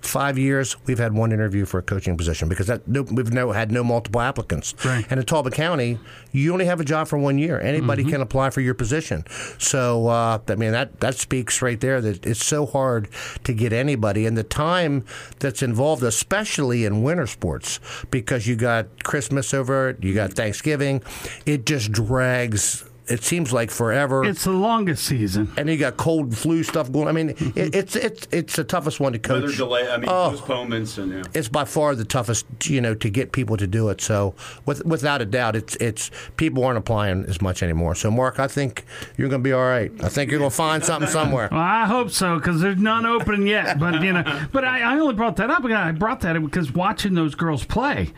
five 0.02 0.38
years, 0.38 0.76
we've 0.86 1.00
had 1.00 1.14
one 1.14 1.32
interview 1.32 1.66
for 1.66 1.80
a 1.80 1.82
coaching 1.82 2.16
position 2.16 2.48
because 2.48 2.68
that 2.68 2.88
no, 2.88 3.02
we've 3.02 3.34
no, 3.34 3.52
had 3.52 3.72
no 3.72 3.84
multiple 3.84 4.22
applicants. 4.22 4.76
Right. 4.86 5.04
And 5.10 5.20
in 5.20 5.26
Talbot 5.26 5.54
County, 5.54 5.98
you 6.32 6.54
only 6.54 6.66
have 6.66 6.80
a 6.80 6.86
job 6.86 7.08
for 7.08 7.18
one 7.18 7.40
year. 7.40 7.60
Anybody 7.60 8.04
Mm-hmm. 8.04 8.12
can 8.12 8.22
apply 8.22 8.52
for 8.52 8.62
your 8.62 8.76
position. 8.76 9.24
So 9.58 10.08
uh, 10.08 10.40
I 10.48 10.56
mean 10.56 10.74
that 10.74 11.00
that 11.00 11.16
speaks 11.16 11.62
right 11.62 11.80
there 11.80 12.02
that 12.02 12.26
it's 12.26 12.46
so 12.46 12.68
hard 12.68 13.08
to 13.46 13.54
get 13.54 13.74
anybody, 13.74 14.28
and 14.28 14.38
the 14.38 14.44
time 14.44 15.06
that's 15.40 15.64
involved, 15.64 16.04
especially 16.04 16.86
in 16.86 17.02
winter 17.02 17.26
sports, 17.26 17.80
because 18.12 18.46
you 18.46 18.56
got 18.56 19.04
Christmas 19.04 19.54
over 19.54 19.90
it, 19.90 20.04
you 20.04 20.14
got 20.14 20.34
Thanksgiving, 20.34 21.02
it 21.48 21.66
just 21.66 21.92
drags 21.92 22.84
it 23.08 23.24
seems 23.24 23.54
like 23.54 23.72
forever. 23.72 24.24
It's 24.26 24.44
the 24.44 24.52
longest 24.52 25.04
season. 25.06 25.52
and 25.58 25.70
you 25.70 25.78
got 25.78 25.98
cold 25.98 26.26
and 26.28 26.38
flu 26.38 26.64
stuff 26.64 26.92
going. 26.92 27.08
I 27.08 27.12
mean, 27.12 27.30
it, 27.30 27.38
mm-hmm. 27.38 27.60
it's 27.74 27.96
it's 27.96 28.28
it's 28.32 28.56
the 28.56 28.64
toughest 28.64 29.00
one 29.00 29.14
to 29.14 29.20
coach. 29.20 29.44
Weather 29.44 29.56
delay. 29.56 29.90
I 29.90 29.98
mean, 29.98 30.10
Oh. 30.10 30.30
postponements 30.32 30.98
and 30.98 31.12
yeah. 31.14 31.24
It's 31.34 31.48
by 31.48 31.66
far 31.66 31.96
the 31.96 32.06
toughest, 32.06 32.46
you 32.66 32.82
know, 32.82 32.96
to 32.96 33.10
get 33.10 33.32
people 33.32 33.58
to 33.58 33.68
do 33.68 33.90
it. 33.90 34.02
So, 34.02 34.34
with, 34.66 34.86
without 34.86 35.22
a 35.22 35.26
doubt, 35.26 35.56
it's 35.56 35.76
it's 35.78 36.12
people 36.38 36.64
aren't 36.64 36.78
applying 36.78 37.26
as 37.26 37.42
much 37.42 37.62
anymore. 37.64 37.96
So, 37.96 38.10
Mark, 38.12 38.40
I 38.40 38.48
think 38.48 38.86
you're 39.18 39.30
going 39.30 39.42
to 39.42 39.48
be 39.48 39.54
all 39.54 39.64
right. 39.66 39.92
I 40.04 40.10
think 40.10 40.32
you're 40.32 40.40
going 40.40 40.52
to 40.52 40.56
find 40.56 40.84
something 40.84 41.10
somewhere. 41.10 41.50
Well, 41.52 41.60
I 41.62 41.86
hope 41.86 42.10
so 42.12 42.38
because 42.38 42.62
there's 42.62 42.78
none 42.78 43.06
open 43.06 43.46
yet. 43.48 43.80
But 43.80 44.02
you 44.02 44.14
know, 44.14 44.48
but 44.52 44.64
I, 44.66 44.82
I 44.82 45.00
only 45.00 45.14
brought 45.16 45.36
that 45.38 45.50
up. 45.50 45.64
I 45.66 45.92
brought 45.92 46.22
that 46.22 46.36
up 46.36 46.44
because 46.44 46.72
watching 46.74 47.14
those 47.14 47.36
girls 47.36 47.66
play, 47.66 48.14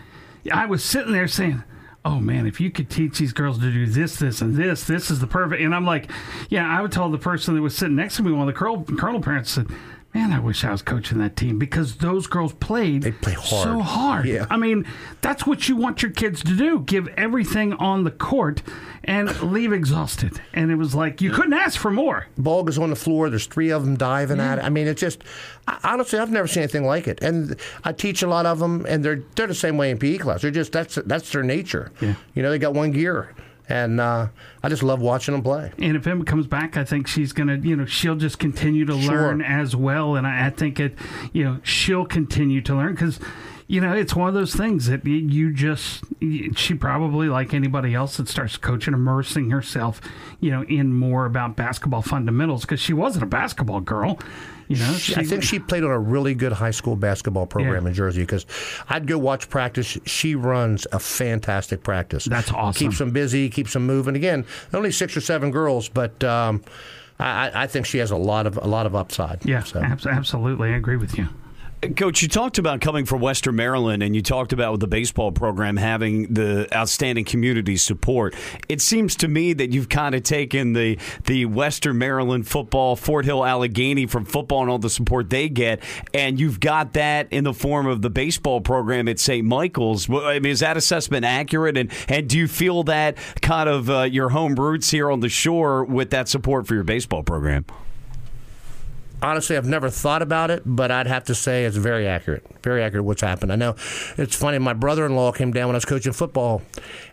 I 0.52 0.66
was 0.66 0.84
sitting 0.84 1.12
there 1.12 1.28
saying. 1.28 1.64
Oh 2.10 2.22
man, 2.22 2.48
if 2.48 2.62
you 2.62 2.72
could 2.72 2.90
teach 2.90 3.18
these 3.18 3.34
girls 3.34 3.60
to 3.60 3.70
do 3.70 3.86
this, 3.86 4.16
this, 4.16 4.40
and 4.40 4.56
this, 4.56 4.86
this 4.86 5.12
is 5.12 5.20
the 5.20 5.28
perfect. 5.28 5.62
And 5.62 5.76
I'm 5.76 5.86
like, 5.86 6.10
yeah, 6.48 6.66
I 6.66 6.82
would 6.82 6.94
tell 6.94 7.12
the 7.12 7.18
person 7.18 7.54
that 7.54 7.62
was 7.62 7.76
sitting 7.76 7.98
next 7.98 8.16
to 8.16 8.24
me, 8.24 8.32
one 8.32 8.48
of 8.48 8.56
the 8.56 8.96
colonel, 8.98 9.20
parents 9.20 9.52
said, 9.52 9.68
"Man, 10.14 10.32
I 10.34 10.40
wish 10.40 10.64
I 10.64 10.72
was 10.72 10.82
coaching 10.82 11.20
that 11.20 11.36
team 11.36 11.60
because 11.60 11.98
those 11.98 12.28
girls 12.28 12.54
played 12.54 13.04
They 13.04 13.12
play 13.12 13.34
hard. 13.34 13.64
so 13.64 13.80
hard. 13.80 14.26
Yeah. 14.26 14.46
I 14.50 14.58
mean, 14.58 14.86
that's 15.22 15.46
what 15.46 15.70
you 15.70 15.76
want 15.76 16.02
your 16.02 16.12
kids 16.12 16.44
to 16.44 16.56
do: 16.56 16.80
give 16.80 17.08
everything 17.18 17.74
on 17.74 18.04
the 18.04 18.12
court 18.12 18.64
and 19.04 19.40
leave 19.42 19.72
exhausted. 19.72 20.42
And 20.54 20.72
it 20.72 20.76
was 20.76 20.96
like 20.96 21.22
you 21.22 21.32
couldn't 21.32 21.54
ask 21.54 21.80
for 21.80 21.92
more. 21.92 22.28
Ball 22.38 22.64
goes 22.64 22.78
on 22.78 22.90
the 22.90 22.96
floor. 22.96 23.30
There's 23.30 23.46
three 23.46 23.70
of 23.70 23.86
them 23.86 23.96
diving 23.96 24.40
at 24.40 24.58
it. 24.60 24.64
I 24.64 24.70
mean, 24.70 24.88
it's 24.88 25.02
just 25.02 25.24
I- 25.68 25.78
honestly, 25.84 26.20
I've 26.20 26.32
never 26.32 26.48
seen 26.48 26.64
anything 26.64 26.86
like 26.86 27.08
it. 27.08 27.20
And 27.22 27.56
I 27.84 27.92
teach 27.94 28.22
a 28.24 28.28
lot 28.28 28.46
of 28.46 28.60
them, 28.60 28.86
and 28.88 29.04
they're 29.06 29.22
they're 29.36 29.48
the 29.48 29.54
same 29.56 29.78
way 29.78 29.92
in 29.92 29.98
PE 30.00 30.18
class. 30.18 30.42
They're 30.42 30.52
just 30.52 30.72
that's 30.72 30.96
that's 31.06 31.32
their 31.32 31.44
nature. 31.44 31.92
Yeah. 32.02 32.16
You 32.34 32.44
know, 32.44 32.50
they 32.50 32.60
got 32.60 32.74
one 32.74 32.92
gear, 32.92 33.34
and 33.70 34.00
uh, 34.00 34.28
I 34.64 34.70
just 34.70 34.84
love 34.84 35.02
watching 35.02 35.34
them 35.34 35.44
play. 35.44 35.72
And 35.80 35.96
if 35.98 36.08
Emma 36.08 36.24
comes 36.24 36.48
back, 36.48 36.78
I 36.78 36.84
think 36.84 37.08
she's 37.08 37.34
gonna, 37.34 37.58
you 37.58 37.76
know, 37.76 37.86
she'll 37.86 38.16
just 38.16 38.40
continue 38.40 38.86
to 38.86 39.00
Sure. 39.02 39.12
learn 39.14 39.42
as 39.42 39.76
well. 39.76 40.16
And 40.16 40.26
I, 40.26 40.48
I 40.48 40.50
think 40.50 40.80
it, 40.80 40.96
you 41.34 41.44
know, 41.44 41.60
she'll 41.64 42.06
continue 42.06 42.62
to 42.62 42.76
learn 42.76 42.94
because, 42.94 43.20
you 43.68 43.82
know, 43.82 43.94
it's 43.94 44.16
one 44.16 44.30
of 44.30 44.34
those 44.34 44.56
things 44.56 44.88
that 44.88 45.06
you 45.06 45.52
just, 45.52 46.04
she 46.56 46.74
probably 46.74 47.28
like 47.28 47.54
anybody 47.54 47.94
else 47.94 48.16
that 48.18 48.30
starts 48.30 48.56
coaching, 48.56 48.94
immersing 48.94 49.50
herself, 49.50 50.00
you 50.40 50.50
know, 50.52 50.64
in 50.64 50.94
more 50.94 51.26
about 51.26 51.58
basketball 51.58 52.02
fundamentals 52.02 52.62
because 52.62 52.80
she 52.80 52.94
wasn't 52.94 53.24
a 53.24 53.28
basketball 53.28 53.82
girl, 53.82 54.18
you 54.68 54.76
know. 54.78 54.90
I 55.16 55.24
think 55.24 55.44
she 55.44 55.60
played 55.60 55.84
on 55.84 55.92
a 55.92 56.00
really 56.00 56.34
good 56.36 56.52
high 56.52 56.72
school 56.72 56.96
basketball 56.96 57.46
program 57.46 57.84
Yeah. 57.84 57.90
in 57.90 57.94
Jersey 57.96 58.22
because 58.22 58.46
I'd 58.90 59.08
go 59.08 59.18
watch 59.18 59.50
practice. 59.50 59.98
She 60.06 60.36
runs 60.36 60.86
a 60.92 61.00
fantastic 61.00 61.84
practice. 61.84 62.26
That's 62.26 62.52
awesome. 62.52 62.78
Keeps 62.88 63.00
them 63.00 63.12
busy, 63.12 63.50
keeps 63.50 63.74
them 63.74 63.86
moving. 63.86 64.16
Again, 64.16 64.46
only 64.74 64.92
six 64.92 65.16
or 65.16 65.22
seven 65.22 65.52
girls, 65.52 65.90
but 65.90 66.24
um, 66.24 66.64
I, 67.20 67.64
I- 67.64 67.68
think 67.68 67.86
she 67.86 67.98
has 68.00 68.12
a 68.12 68.18
lot 68.18 68.46
of 68.48 68.58
a 68.58 68.68
lot 68.68 68.86
of 68.86 68.96
upside. 68.96 69.44
Yeah, 69.46 69.64
So. 69.64 69.82
abs- 69.82 70.06
absolutely. 70.06 70.74
I 70.74 70.76
agree 70.78 70.98
with 70.98 71.18
you. 71.18 71.28
Coach, 71.96 72.24
you 72.24 72.28
talked 72.28 72.58
about 72.58 72.82
coming 72.82 73.06
from 73.06 73.22
Western 73.22 73.56
Maryland, 73.56 74.02
and 74.02 74.16
you 74.16 74.24
talked 74.24 74.52
about 74.52 74.72
with 74.72 74.82
the 74.82 74.88
baseball 74.88 75.32
program 75.32 75.78
having 75.78 76.34
the 76.34 76.68
outstanding 76.76 77.24
community 77.24 77.78
support. 77.78 78.34
It 78.68 78.82
seems 78.82 79.16
to 79.18 79.28
me 79.28 79.54
that 79.54 79.72
you've 79.72 79.88
kind 79.88 80.16
of 80.16 80.24
taken 80.24 80.74
the 80.74 80.98
the 81.26 81.46
Western 81.46 82.00
Maryland 82.00 82.48
football, 82.48 82.96
Fort 82.96 83.26
Hill 83.26 83.46
Allegheny 83.46 84.08
from 84.08 84.26
football 84.26 84.64
and 84.64 84.72
all 84.72 84.80
the 84.80 84.90
support 84.90 85.30
they 85.30 85.50
get, 85.50 85.84
and 86.16 86.40
you've 86.40 86.60
got 86.60 86.94
that 86.94 87.32
in 87.32 87.44
the 87.44 87.54
form 87.54 87.86
of 87.86 88.02
the 88.02 88.10
baseball 88.10 88.60
program 88.60 89.08
at 89.08 89.20
St. 89.20 89.46
Michael's. 89.46 90.10
I 90.10 90.40
mean, 90.40 90.52
is 90.52 90.62
that 90.62 90.78
assessment 90.78 91.26
accurate? 91.26 91.78
And 91.78 91.92
and 92.10 92.28
do 92.28 92.40
you 92.40 92.48
feel 92.48 92.84
that 92.86 93.18
kind 93.44 93.70
of 93.70 93.88
uh, 93.88 94.02
your 94.02 94.30
home 94.30 94.56
roots 94.56 94.90
here 94.90 95.12
on 95.12 95.20
the 95.20 95.30
shore 95.30 95.86
with 95.86 96.10
that 96.10 96.28
support 96.28 96.66
for 96.66 96.74
your 96.74 96.84
baseball 96.84 97.22
program? 97.22 97.66
Honestly, 99.22 99.58
I've 99.58 99.66
never 99.66 99.90
thought 99.90 100.22
about 100.22 100.52
it, 100.52 100.64
but 100.66 100.92
I'd 100.92 101.08
have 101.08 101.24
to 101.26 101.36
say 101.36 101.66
it's 101.66 101.78
very 101.78 102.08
accurate. 102.08 102.46
Very 102.62 102.84
accurate 102.84 103.06
what's 103.06 103.22
happened. 103.22 103.52
I 103.52 103.56
know 103.56 103.76
it's 104.18 104.36
funny. 104.36 104.60
My 104.60 104.74
brother 104.74 105.06
in 105.06 105.16
law 105.16 105.32
came 105.32 105.52
down 105.52 105.68
when 105.68 105.76
I 105.76 105.78
was 105.78 105.86
coaching 105.86 106.14
football, 106.14 106.62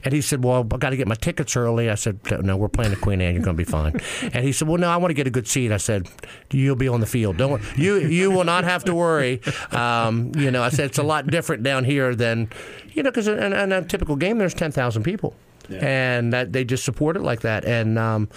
and 0.04 0.12
he 0.12 0.20
said, 0.20 0.44
Well, 0.44 0.66
I 0.72 0.76
got 0.76 0.90
to 0.90 0.96
get 0.96 1.08
my 1.08 1.14
tickets 1.14 1.56
early. 1.56 1.90
I 1.90 1.94
said, 1.94 2.20
No, 2.44 2.56
we're 2.56 2.68
playing 2.68 2.90
the 2.90 2.96
Queen 2.96 3.20
Anne. 3.20 3.34
You're 3.34 3.42
going 3.42 3.56
to 3.56 3.64
be 3.64 3.70
fine. 3.70 4.00
and 4.22 4.44
he 4.44 4.52
said, 4.52 4.68
Well, 4.68 4.78
no, 4.78 4.88
I 4.88 4.96
want 4.96 5.10
to 5.10 5.14
get 5.14 5.26
a 5.26 5.30
good 5.30 5.48
seat. 5.48 5.72
I 5.72 5.78
said, 5.78 6.08
You'll 6.50 6.76
be 6.76 6.88
on 6.88 7.00
the 7.00 7.06
field. 7.06 7.36
Don't 7.36 7.62
you 7.76 7.98
you 7.98 8.30
will 8.30 8.44
not 8.44 8.64
have 8.64 8.84
to 8.84 8.94
worry. 8.94 9.40
Um, 9.70 10.32
you 10.36 10.50
know, 10.50 10.62
I 10.62 10.68
said, 10.68 10.86
It's 10.86 10.98
a 10.98 11.02
lot 11.02 11.26
different 11.26 11.62
down 11.62 11.84
here 11.84 12.14
than, 12.14 12.50
you 12.92 13.02
know, 13.02 13.10
because 13.10 13.28
in, 13.28 13.52
in 13.52 13.72
a 13.72 13.84
typical 13.84 14.16
game, 14.16 14.38
there's 14.38 14.54
10,000 14.54 15.02
people. 15.02 15.34
And 15.70 16.32
that 16.32 16.52
they 16.52 16.64
just 16.64 16.84
support 16.84 17.16
it 17.16 17.22
like 17.22 17.40
that, 17.40 17.64
and 17.64 17.98
um, 17.98 18.28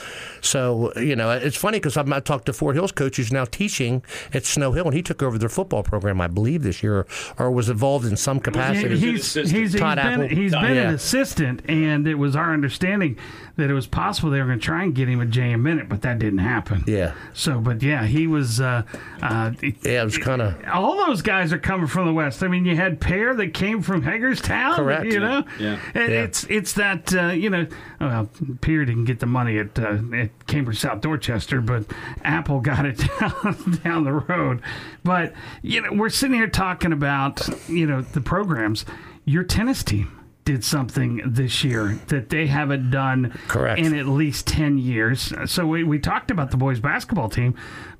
so 0.41 0.93
you 0.95 1.15
know 1.15 1.31
it's 1.31 1.57
funny 1.57 1.77
because 1.79 1.97
I 1.97 2.19
talked 2.21 2.45
to 2.47 2.53
Fort 2.53 2.75
Hill's 2.75 2.91
coach 2.91 3.17
who's 3.17 3.31
now 3.31 3.45
teaching 3.45 4.03
at 4.33 4.45
Snow 4.45 4.71
Hill, 4.71 4.85
and 4.85 4.93
he 4.93 5.01
took 5.01 5.21
over 5.21 5.37
their 5.37 5.49
football 5.49 5.83
program, 5.83 6.21
I 6.21 6.27
believe, 6.27 6.63
this 6.63 6.81
year, 6.83 7.05
or 7.37 7.51
was 7.51 7.69
involved 7.69 8.05
in 8.05 8.15
some 8.17 8.39
capacity. 8.39 8.97
he's, 8.97 9.33
he's, 9.33 9.51
he's 9.51 9.75
Todd 9.75 9.97
been, 9.97 10.05
Apple. 10.21 10.27
he's 10.27 10.51
been 10.53 10.75
Yeah. 10.75 10.89
an 10.89 10.93
assistant, 10.93 11.61
and 11.67 12.07
it 12.07 12.15
was 12.15 12.35
our 12.35 12.53
understanding 12.53 13.17
that 13.57 13.69
it 13.69 13.73
was 13.73 13.87
possible 13.87 14.29
they 14.29 14.39
were 14.39 14.45
going 14.45 14.59
to 14.59 14.65
try 14.65 14.83
and 14.83 14.93
get 14.93 15.09
him 15.09 15.19
a 15.19 15.25
J 15.25 15.51
a 15.53 15.57
minute, 15.57 15.89
but 15.89 16.01
that 16.03 16.19
didn't 16.19 16.39
happen. 16.39 16.83
Yeah. 16.87 17.13
So, 17.33 17.59
but 17.59 17.81
yeah, 17.81 18.05
he 18.05 18.27
was. 18.27 18.61
Uh, 18.61 18.83
uh, 19.21 19.51
yeah, 19.81 20.01
it 20.01 20.05
was 20.05 20.17
kind 20.17 20.41
of 20.41 20.55
all 20.71 20.95
those 21.07 21.21
guys 21.23 21.51
are 21.51 21.57
coming 21.57 21.87
from 21.87 22.05
the 22.05 22.13
west. 22.13 22.43
I 22.43 22.47
mean, 22.47 22.65
you 22.65 22.75
had 22.75 22.99
Pear 23.01 23.33
that 23.35 23.53
came 23.53 23.81
from 23.81 24.03
Hagerstown. 24.03 24.75
Correct. 24.75 25.05
You 25.05 25.19
know, 25.19 25.43
Yeah. 25.59 25.79
Yeah. 25.95 26.01
it's 26.01 26.43
it's 26.45 26.73
that 26.73 27.13
uh, 27.13 27.16
you 27.31 27.49
know. 27.49 27.67
Well, 27.99 28.29
Pear 28.61 28.85
didn't 28.85 29.05
get 29.05 29.19
the 29.19 29.25
money 29.25 29.57
at 29.57 29.77
uh, 29.77 29.99
at 30.13 30.47
Cambridge 30.47 30.79
South 30.79 31.01
Dorchester, 31.01 31.61
but 31.61 31.85
Apple 32.23 32.59
got 32.59 32.85
it 32.85 32.97
down 33.19 33.79
down 33.83 34.03
the 34.03 34.13
road. 34.13 34.61
But 35.03 35.33
you 35.61 35.81
know, 35.81 35.89
we're 35.93 36.09
sitting 36.09 36.35
here 36.35 36.47
talking 36.47 36.93
about 36.93 37.47
you 37.67 37.85
know 37.85 38.01
the 38.01 38.21
programs. 38.21 38.85
Your 39.25 39.43
tennis 39.43 39.83
team 39.83 40.17
did 40.45 40.63
something 40.63 41.21
this 41.25 41.61
year 41.61 41.99
that 42.07 42.29
they 42.29 42.47
haven't 42.47 42.89
done 42.89 43.37
Correct. 43.49 43.81
in 43.81 43.93
at 43.93 44.07
least 44.07 44.47
10 44.47 44.77
years. 44.77 45.33
So 45.45 45.67
we, 45.67 45.83
we 45.83 45.99
talked 45.99 46.31
about 46.31 46.51
the 46.51 46.57
boys 46.57 46.79
basketball 46.79 47.27
team, 47.27 47.53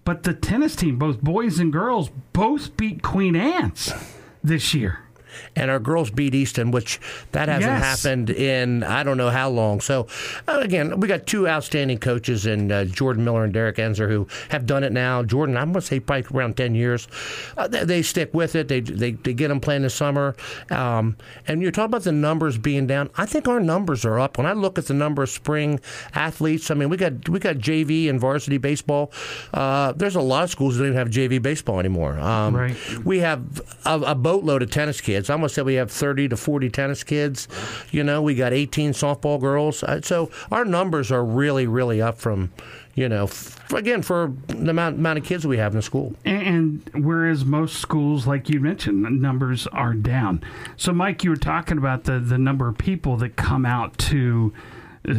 but 0.05 0.23
the 0.23 0.33
tennis 0.33 0.73
team, 0.73 0.97
both 0.97 1.19
boys 1.19 1.59
and 1.59 1.73
girls, 1.73 2.09
both 2.31 2.77
beat 2.77 3.03
Queen 3.03 3.35
Anne's 3.35 3.91
this 4.41 4.73
year. 4.73 4.99
And 5.55 5.69
our 5.71 5.79
girls 5.79 6.09
beat 6.11 6.33
Easton, 6.35 6.71
which 6.71 6.99
that 7.31 7.47
hasn't 7.47 7.71
Yes. 7.71 8.03
happened 8.03 8.29
in 8.29 8.83
I 8.83 9.03
don't 9.03 9.17
know 9.17 9.29
how 9.29 9.49
long. 9.49 9.81
So 9.81 10.07
uh, 10.47 10.59
again, 10.61 10.99
we 10.99 11.07
got 11.07 11.25
two 11.25 11.47
outstanding 11.47 11.97
coaches 11.99 12.45
in 12.45 12.71
uh, 12.71 12.85
Jordan 12.85 13.23
Miller 13.25 13.43
and 13.43 13.53
Derek 13.53 13.77
Enzer 13.77 14.07
who 14.09 14.27
have 14.49 14.65
done 14.65 14.83
it 14.83 14.91
now. 14.93 15.23
Jordan, 15.23 15.57
I'm 15.57 15.71
going 15.71 15.81
to 15.81 15.87
say 15.87 15.99
probably 15.99 16.37
around 16.37 16.57
ten 16.57 16.75
years. 16.75 17.07
Uh, 17.57 17.67
they, 17.67 17.83
they 17.85 18.01
stick 18.01 18.33
with 18.33 18.55
it. 18.55 18.67
They, 18.67 18.79
they 18.81 19.11
they 19.11 19.33
get 19.33 19.47
them 19.49 19.59
playing 19.59 19.81
this 19.83 19.93
summer. 19.95 20.35
Um, 20.71 21.17
and 21.47 21.61
you're 21.61 21.71
talking 21.71 21.85
about 21.91 22.03
the 22.03 22.11
numbers 22.11 22.57
being 22.57 22.87
down. 22.87 23.09
I 23.17 23.25
think 23.25 23.47
our 23.47 23.59
numbers 23.59 24.05
are 24.05 24.19
up. 24.19 24.37
When 24.37 24.45
I 24.45 24.53
look 24.53 24.77
at 24.77 24.85
the 24.87 24.93
number 24.93 25.23
of 25.23 25.29
spring 25.29 25.79
athletes, 26.13 26.71
I 26.71 26.73
mean 26.75 26.89
we 26.89 26.97
got 26.97 27.27
we 27.29 27.39
got 27.39 27.57
JV 27.57 28.09
and 28.09 28.19
varsity 28.19 28.57
baseball. 28.57 29.11
Uh, 29.53 29.91
there's 29.93 30.15
a 30.15 30.21
lot 30.21 30.43
of 30.43 30.49
schools 30.49 30.75
that 30.77 30.83
don't 30.83 30.93
even 30.93 30.97
have 30.97 31.09
JV 31.09 31.41
baseball 31.41 31.79
anymore. 31.79 32.17
Um, 32.19 32.55
Right. 32.55 32.75
we 33.05 33.19
have 33.19 33.61
a, 33.85 33.99
a 33.99 34.15
boatload 34.15 34.61
of 34.63 34.71
tennis 34.71 35.01
kids. 35.01 35.26
I 35.29 35.33
almost 35.33 35.55
say 35.55 35.61
we 35.61 35.75
have 35.75 35.91
30 35.91 36.29
to 36.29 36.37
40 36.37 36.69
tennis 36.69 37.03
kids. 37.03 37.47
You 37.91 38.03
know, 38.03 38.21
we 38.21 38.35
got 38.35 38.53
18 38.53 38.91
softball 38.91 39.39
girls. 39.39 39.83
So 40.05 40.31
our 40.51 40.65
numbers 40.65 41.11
are 41.11 41.23
really, 41.23 41.67
really 41.67 42.01
up 42.01 42.17
from, 42.17 42.51
you 42.95 43.09
know, 43.09 43.25
f- 43.25 43.73
again, 43.73 44.01
for 44.01 44.33
the 44.47 44.71
amount, 44.71 44.97
amount 44.97 45.19
of 45.19 45.25
kids 45.25 45.45
we 45.45 45.57
have 45.57 45.73
in 45.73 45.77
the 45.77 45.81
school. 45.81 46.15
And 46.25 46.89
whereas 46.93 47.45
most 47.45 47.77
schools, 47.77 48.27
like 48.27 48.49
you 48.49 48.59
mentioned, 48.59 49.05
the 49.05 49.09
numbers 49.09 49.67
are 49.67 49.93
down. 49.93 50.43
So, 50.77 50.93
Mike, 50.93 51.23
you 51.23 51.29
were 51.29 51.35
talking 51.35 51.77
about 51.77 52.05
the, 52.05 52.19
the 52.19 52.37
number 52.37 52.67
of 52.67 52.77
people 52.77 53.17
that 53.17 53.35
come 53.35 53.65
out 53.65 53.97
to 53.99 54.53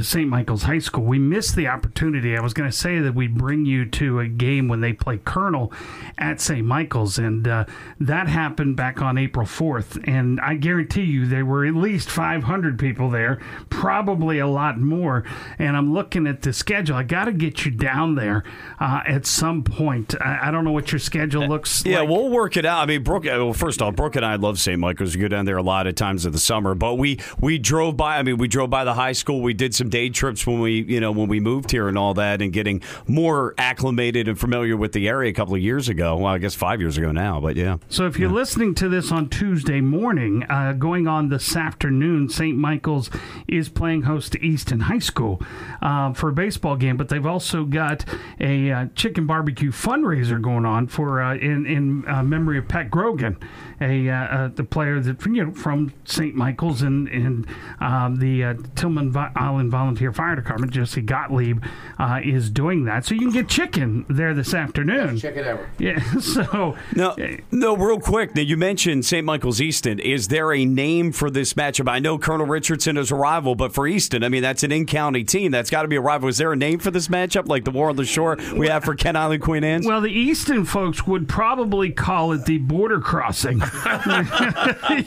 St. 0.03 0.29
Michael's 0.29 0.65
High 0.65 0.81
School. 0.81 1.05
We 1.05 1.19
missed 1.19 1.57
the 1.57 1.67
opportunity. 1.67 2.37
I 2.37 2.41
was 2.41 2.53
going 2.53 2.71
to 2.71 2.77
say 2.77 2.99
that 3.01 3.15
we'd 3.15 3.37
bring 3.37 3.65
you 3.65 3.87
to 3.87 4.21
a 4.21 4.29
game 4.29 4.69
when 4.69 4.81
they 4.81 4.93
play 4.93 5.19
Colonel 5.19 5.73
at 6.19 6.41
St. 6.41 6.65
Michael's, 6.65 7.19
and 7.19 7.49
uh, 7.49 7.65
that 7.99 8.29
happened 8.29 8.77
back 8.77 9.01
on 9.01 9.17
April 9.17 9.47
4th. 9.47 10.07
And 10.07 10.41
I 10.41 10.55
guarantee 10.55 11.05
you 11.05 11.27
there 11.27 11.47
were 11.47 11.65
at 11.65 11.75
least 11.75 12.11
500 12.11 12.79
people 12.79 13.09
there, 13.09 13.41
probably 13.71 14.39
a 14.39 14.47
lot 14.47 14.79
more. 14.79 15.25
And 15.59 15.77
I'm 15.77 15.95
looking 15.95 16.27
at 16.27 16.43
the 16.43 16.53
schedule. 16.53 16.97
I 16.97 17.03
got 17.03 17.25
to 17.25 17.33
get 17.33 17.65
you 17.65 17.71
down 17.71 18.15
there 18.15 18.45
uh, 18.81 19.01
at 19.07 19.25
some 19.25 19.63
point. 19.63 20.15
I, 20.21 20.49
I 20.49 20.51
don't 20.51 20.65
know 20.65 20.73
what 20.73 20.93
your 20.93 20.99
schedule 20.99 21.49
looks 21.49 21.85
like. 21.85 21.93
Yeah, 21.93 22.01
like. 22.01 22.11
we'll 22.11 22.29
work 22.29 22.57
it 22.59 22.67
out. 22.67 22.81
I 22.81 22.87
mean, 22.87 23.03
Brooke. 23.03 23.27
uh, 23.27 23.31
Well, 23.39 23.55
first 23.55 23.81
off, 23.81 23.97
Brooke 23.97 24.17
and 24.17 24.25
I 24.27 24.35
love 24.35 24.59
St. 24.59 24.79
Michael's. 24.79 25.15
We 25.15 25.23
go 25.23 25.29
down 25.29 25.47
there 25.47 25.57
a 25.57 25.63
lot 25.63 25.87
of 25.87 25.95
times 25.95 26.27
of 26.27 26.33
the 26.35 26.39
summer. 26.39 26.75
But 26.75 26.97
we 26.97 27.21
we 27.41 27.59
drove 27.59 27.97
by. 27.97 28.19
I 28.19 28.23
mean, 28.23 28.37
we 28.37 28.49
drove 28.49 28.69
by 28.69 28.85
the 28.85 28.95
high 28.95 29.13
school. 29.13 29.41
We 29.41 29.55
did 29.55 29.75
some 29.79 29.89
day 29.89 30.11
trips 30.11 30.47
when 30.47 30.61
we, 30.61 30.83
you 30.83 31.01
know, 31.01 31.13
when 31.13 31.29
we 31.29 31.41
moved 31.41 31.71
here 31.71 31.89
and 31.89 31.97
all 31.97 32.15
that, 32.15 32.43
and 32.43 32.53
getting 32.53 32.83
more 33.07 33.55
acclimated 33.57 34.29
and 34.29 34.39
familiar 34.39 34.77
with 34.77 34.93
the 34.93 35.09
area 35.09 35.31
a 35.31 35.33
couple 35.33 35.55
of 35.55 35.61
years 35.61 35.89
ago. 35.89 36.17
Well, 36.17 36.27
I 36.27 36.39
guess 36.39 36.55
five 36.55 36.81
years 36.81 36.99
ago 36.99 37.13
now, 37.13 37.41
but 37.41 37.57
yeah. 37.57 37.79
So 37.89 38.07
if 38.07 38.19
you're 38.19 38.31
listening 38.31 38.75
to 38.77 38.89
this 38.89 39.11
on 39.13 39.29
Tuesday 39.29 39.81
morning, 39.81 40.45
uh, 40.51 40.73
going 40.73 41.07
on 41.07 41.29
this 41.29 41.57
afternoon, 41.57 42.29
St. 42.29 42.57
Michael's 42.57 43.11
is 43.47 43.69
playing 43.69 44.03
host 44.03 44.33
to 44.33 44.45
Easton 44.45 44.81
High 44.81 44.99
School 44.99 45.41
uh, 45.81 46.13
for 46.13 46.31
a 46.31 46.33
baseball 46.33 46.77
game, 46.77 46.97
but 46.97 47.09
they've 47.09 47.25
also 47.25 47.65
got 47.65 48.05
a 48.41 48.71
uh, 48.71 48.87
chicken 48.95 49.27
barbecue 49.27 49.71
fundraiser 49.71 50.41
going 50.43 50.67
on 50.67 50.87
for 50.89 51.23
uh, 51.23 51.35
in 51.37 51.67
in 51.67 52.05
uh, 52.09 52.23
memory 52.23 52.59
of 52.59 52.67
Pat 52.69 52.91
Grogan, 52.91 53.39
a 53.81 54.09
uh, 54.09 54.49
the 54.55 54.65
player 54.65 55.01
that 55.01 55.25
you 55.25 55.45
know 55.45 55.53
from 55.53 55.93
St. 56.05 56.35
Michael's 56.35 56.83
and 56.83 57.09
and 57.09 57.47
um, 57.81 58.17
the 58.17 58.41
Tilghman 58.75 59.13
Island 59.59 59.73
Volunteer 59.73 60.13
Fire 60.13 60.37
Department. 60.37 60.73
Jesse 60.73 61.03
Gottlieb 61.03 61.65
uh, 61.99 62.21
is 62.23 62.49
doing 62.49 62.85
that, 62.85 63.05
so 63.05 63.15
you 63.15 63.23
can 63.23 63.33
get 63.33 63.49
chicken 63.49 64.07
there 64.09 64.33
this 64.33 64.55
afternoon. 64.55 65.15
Best 65.15 65.23
chicken 65.23 65.45
ever. 65.45 65.69
Yeah. 65.79 65.99
So 66.29 66.77
no, 66.95 67.13
eh. 67.13 67.39
no, 67.51 67.77
real 67.77 67.99
quick. 67.99 68.35
Now 68.35 68.43
you 68.43 68.57
mentioned 68.57 69.07
St. 69.07 69.25
Michael's 69.25 69.61
Easton. 69.61 69.99
Is 69.99 70.29
there 70.29 70.53
a 70.53 70.65
name 70.65 71.11
for 71.11 71.31
this 71.31 71.55
matchup? 71.55 71.89
I 71.89 72.01
know 72.01 72.19
Colonel 72.19 72.47
Richardson 72.47 72.97
is 72.97 73.11
a 73.11 73.15
rival, 73.15 73.55
but 73.55 73.73
for 73.73 73.87
Easton, 73.87 74.23
I 74.23 74.29
mean 74.29 74.43
that's 74.43 74.63
an 74.63 74.71
in-county 74.71 75.25
team. 75.25 75.51
That's 75.51 75.71
got 75.71 75.83
to 75.83 75.89
be 75.89 75.97
a 75.97 76.01
rival. 76.01 76.29
Is 76.29 76.39
there 76.39 76.53
a 76.53 76.57
name 76.57 76.81
for 76.81 76.91
this 76.91 77.09
matchup, 77.09 77.49
like 77.49 77.65
the 77.65 77.71
War 77.71 77.89
on 77.89 77.97
the 77.97 78.05
Shore 78.05 78.37
we 78.55 78.69
have 78.69 78.85
for 78.85 78.95
Kent 78.95 79.17
Island 79.17 79.43
Queen 79.43 79.65
Anne's? 79.65 79.87
Well, 79.87 80.01
the 80.01 80.13
Easton 80.13 80.65
folks 80.65 81.07
would 81.07 81.29
probably 81.29 81.91
call 81.91 82.33
it 82.33 82.45
the 82.45 82.59
border 82.59 83.01
crossing. 83.01 83.59
yeah. 83.85 85.05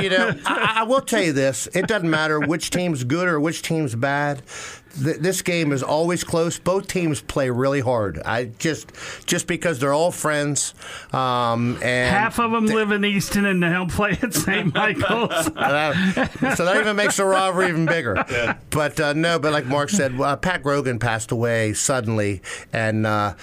you 0.00 0.10
know, 0.10 0.34
I, 0.44 0.74
I 0.76 0.82
will 0.84 1.00
tell 1.00 1.22
you 1.22 1.32
this: 1.32 1.68
it 1.72 1.86
doesn't 1.86 2.10
matter 2.10 2.40
which 2.40 2.70
team's 2.70 3.04
good 3.04 3.23
or 3.28 3.40
which 3.40 3.62
team's 3.62 3.94
bad 3.94 4.42
th- 5.02 5.18
this 5.18 5.42
game 5.42 5.72
is 5.72 5.82
always 5.82 6.24
close. 6.24 6.58
Both 6.58 6.86
teams 6.86 7.20
play 7.20 7.50
really 7.50 7.80
hard. 7.80 8.20
I 8.24 8.46
just 8.58 8.92
just 9.26 9.46
because 9.46 9.78
they're 9.78 9.92
all 9.92 10.10
friends. 10.10 10.74
Um, 11.12 11.78
and 11.82 12.14
half 12.14 12.38
of 12.38 12.50
them 12.50 12.66
th- 12.66 12.74
live 12.74 12.90
in 12.90 13.04
Easton 13.04 13.46
and 13.46 13.62
they 13.62 13.68
don't 13.70 13.90
play 13.90 14.18
at 14.22 14.34
St. 14.34 14.72
Michael's. 14.74 15.44
so 15.46 15.50
that 16.64 16.76
even 16.78 16.96
makes 16.96 17.16
the 17.16 17.24
rivalry 17.24 17.68
even 17.68 17.86
bigger. 17.86 18.24
Yeah. 18.34 18.56
But 18.70 18.98
uh, 18.98 19.12
no, 19.12 19.38
but 19.38 19.52
like 19.52 19.66
Mark 19.66 19.90
said, 19.90 20.20
uh, 20.20 20.34
Pat 20.36 20.62
Grogan 20.62 20.98
passed 20.98 21.30
away 21.30 21.72
suddenly, 21.72 22.42
and. 22.72 23.06
Uh, 23.06 23.34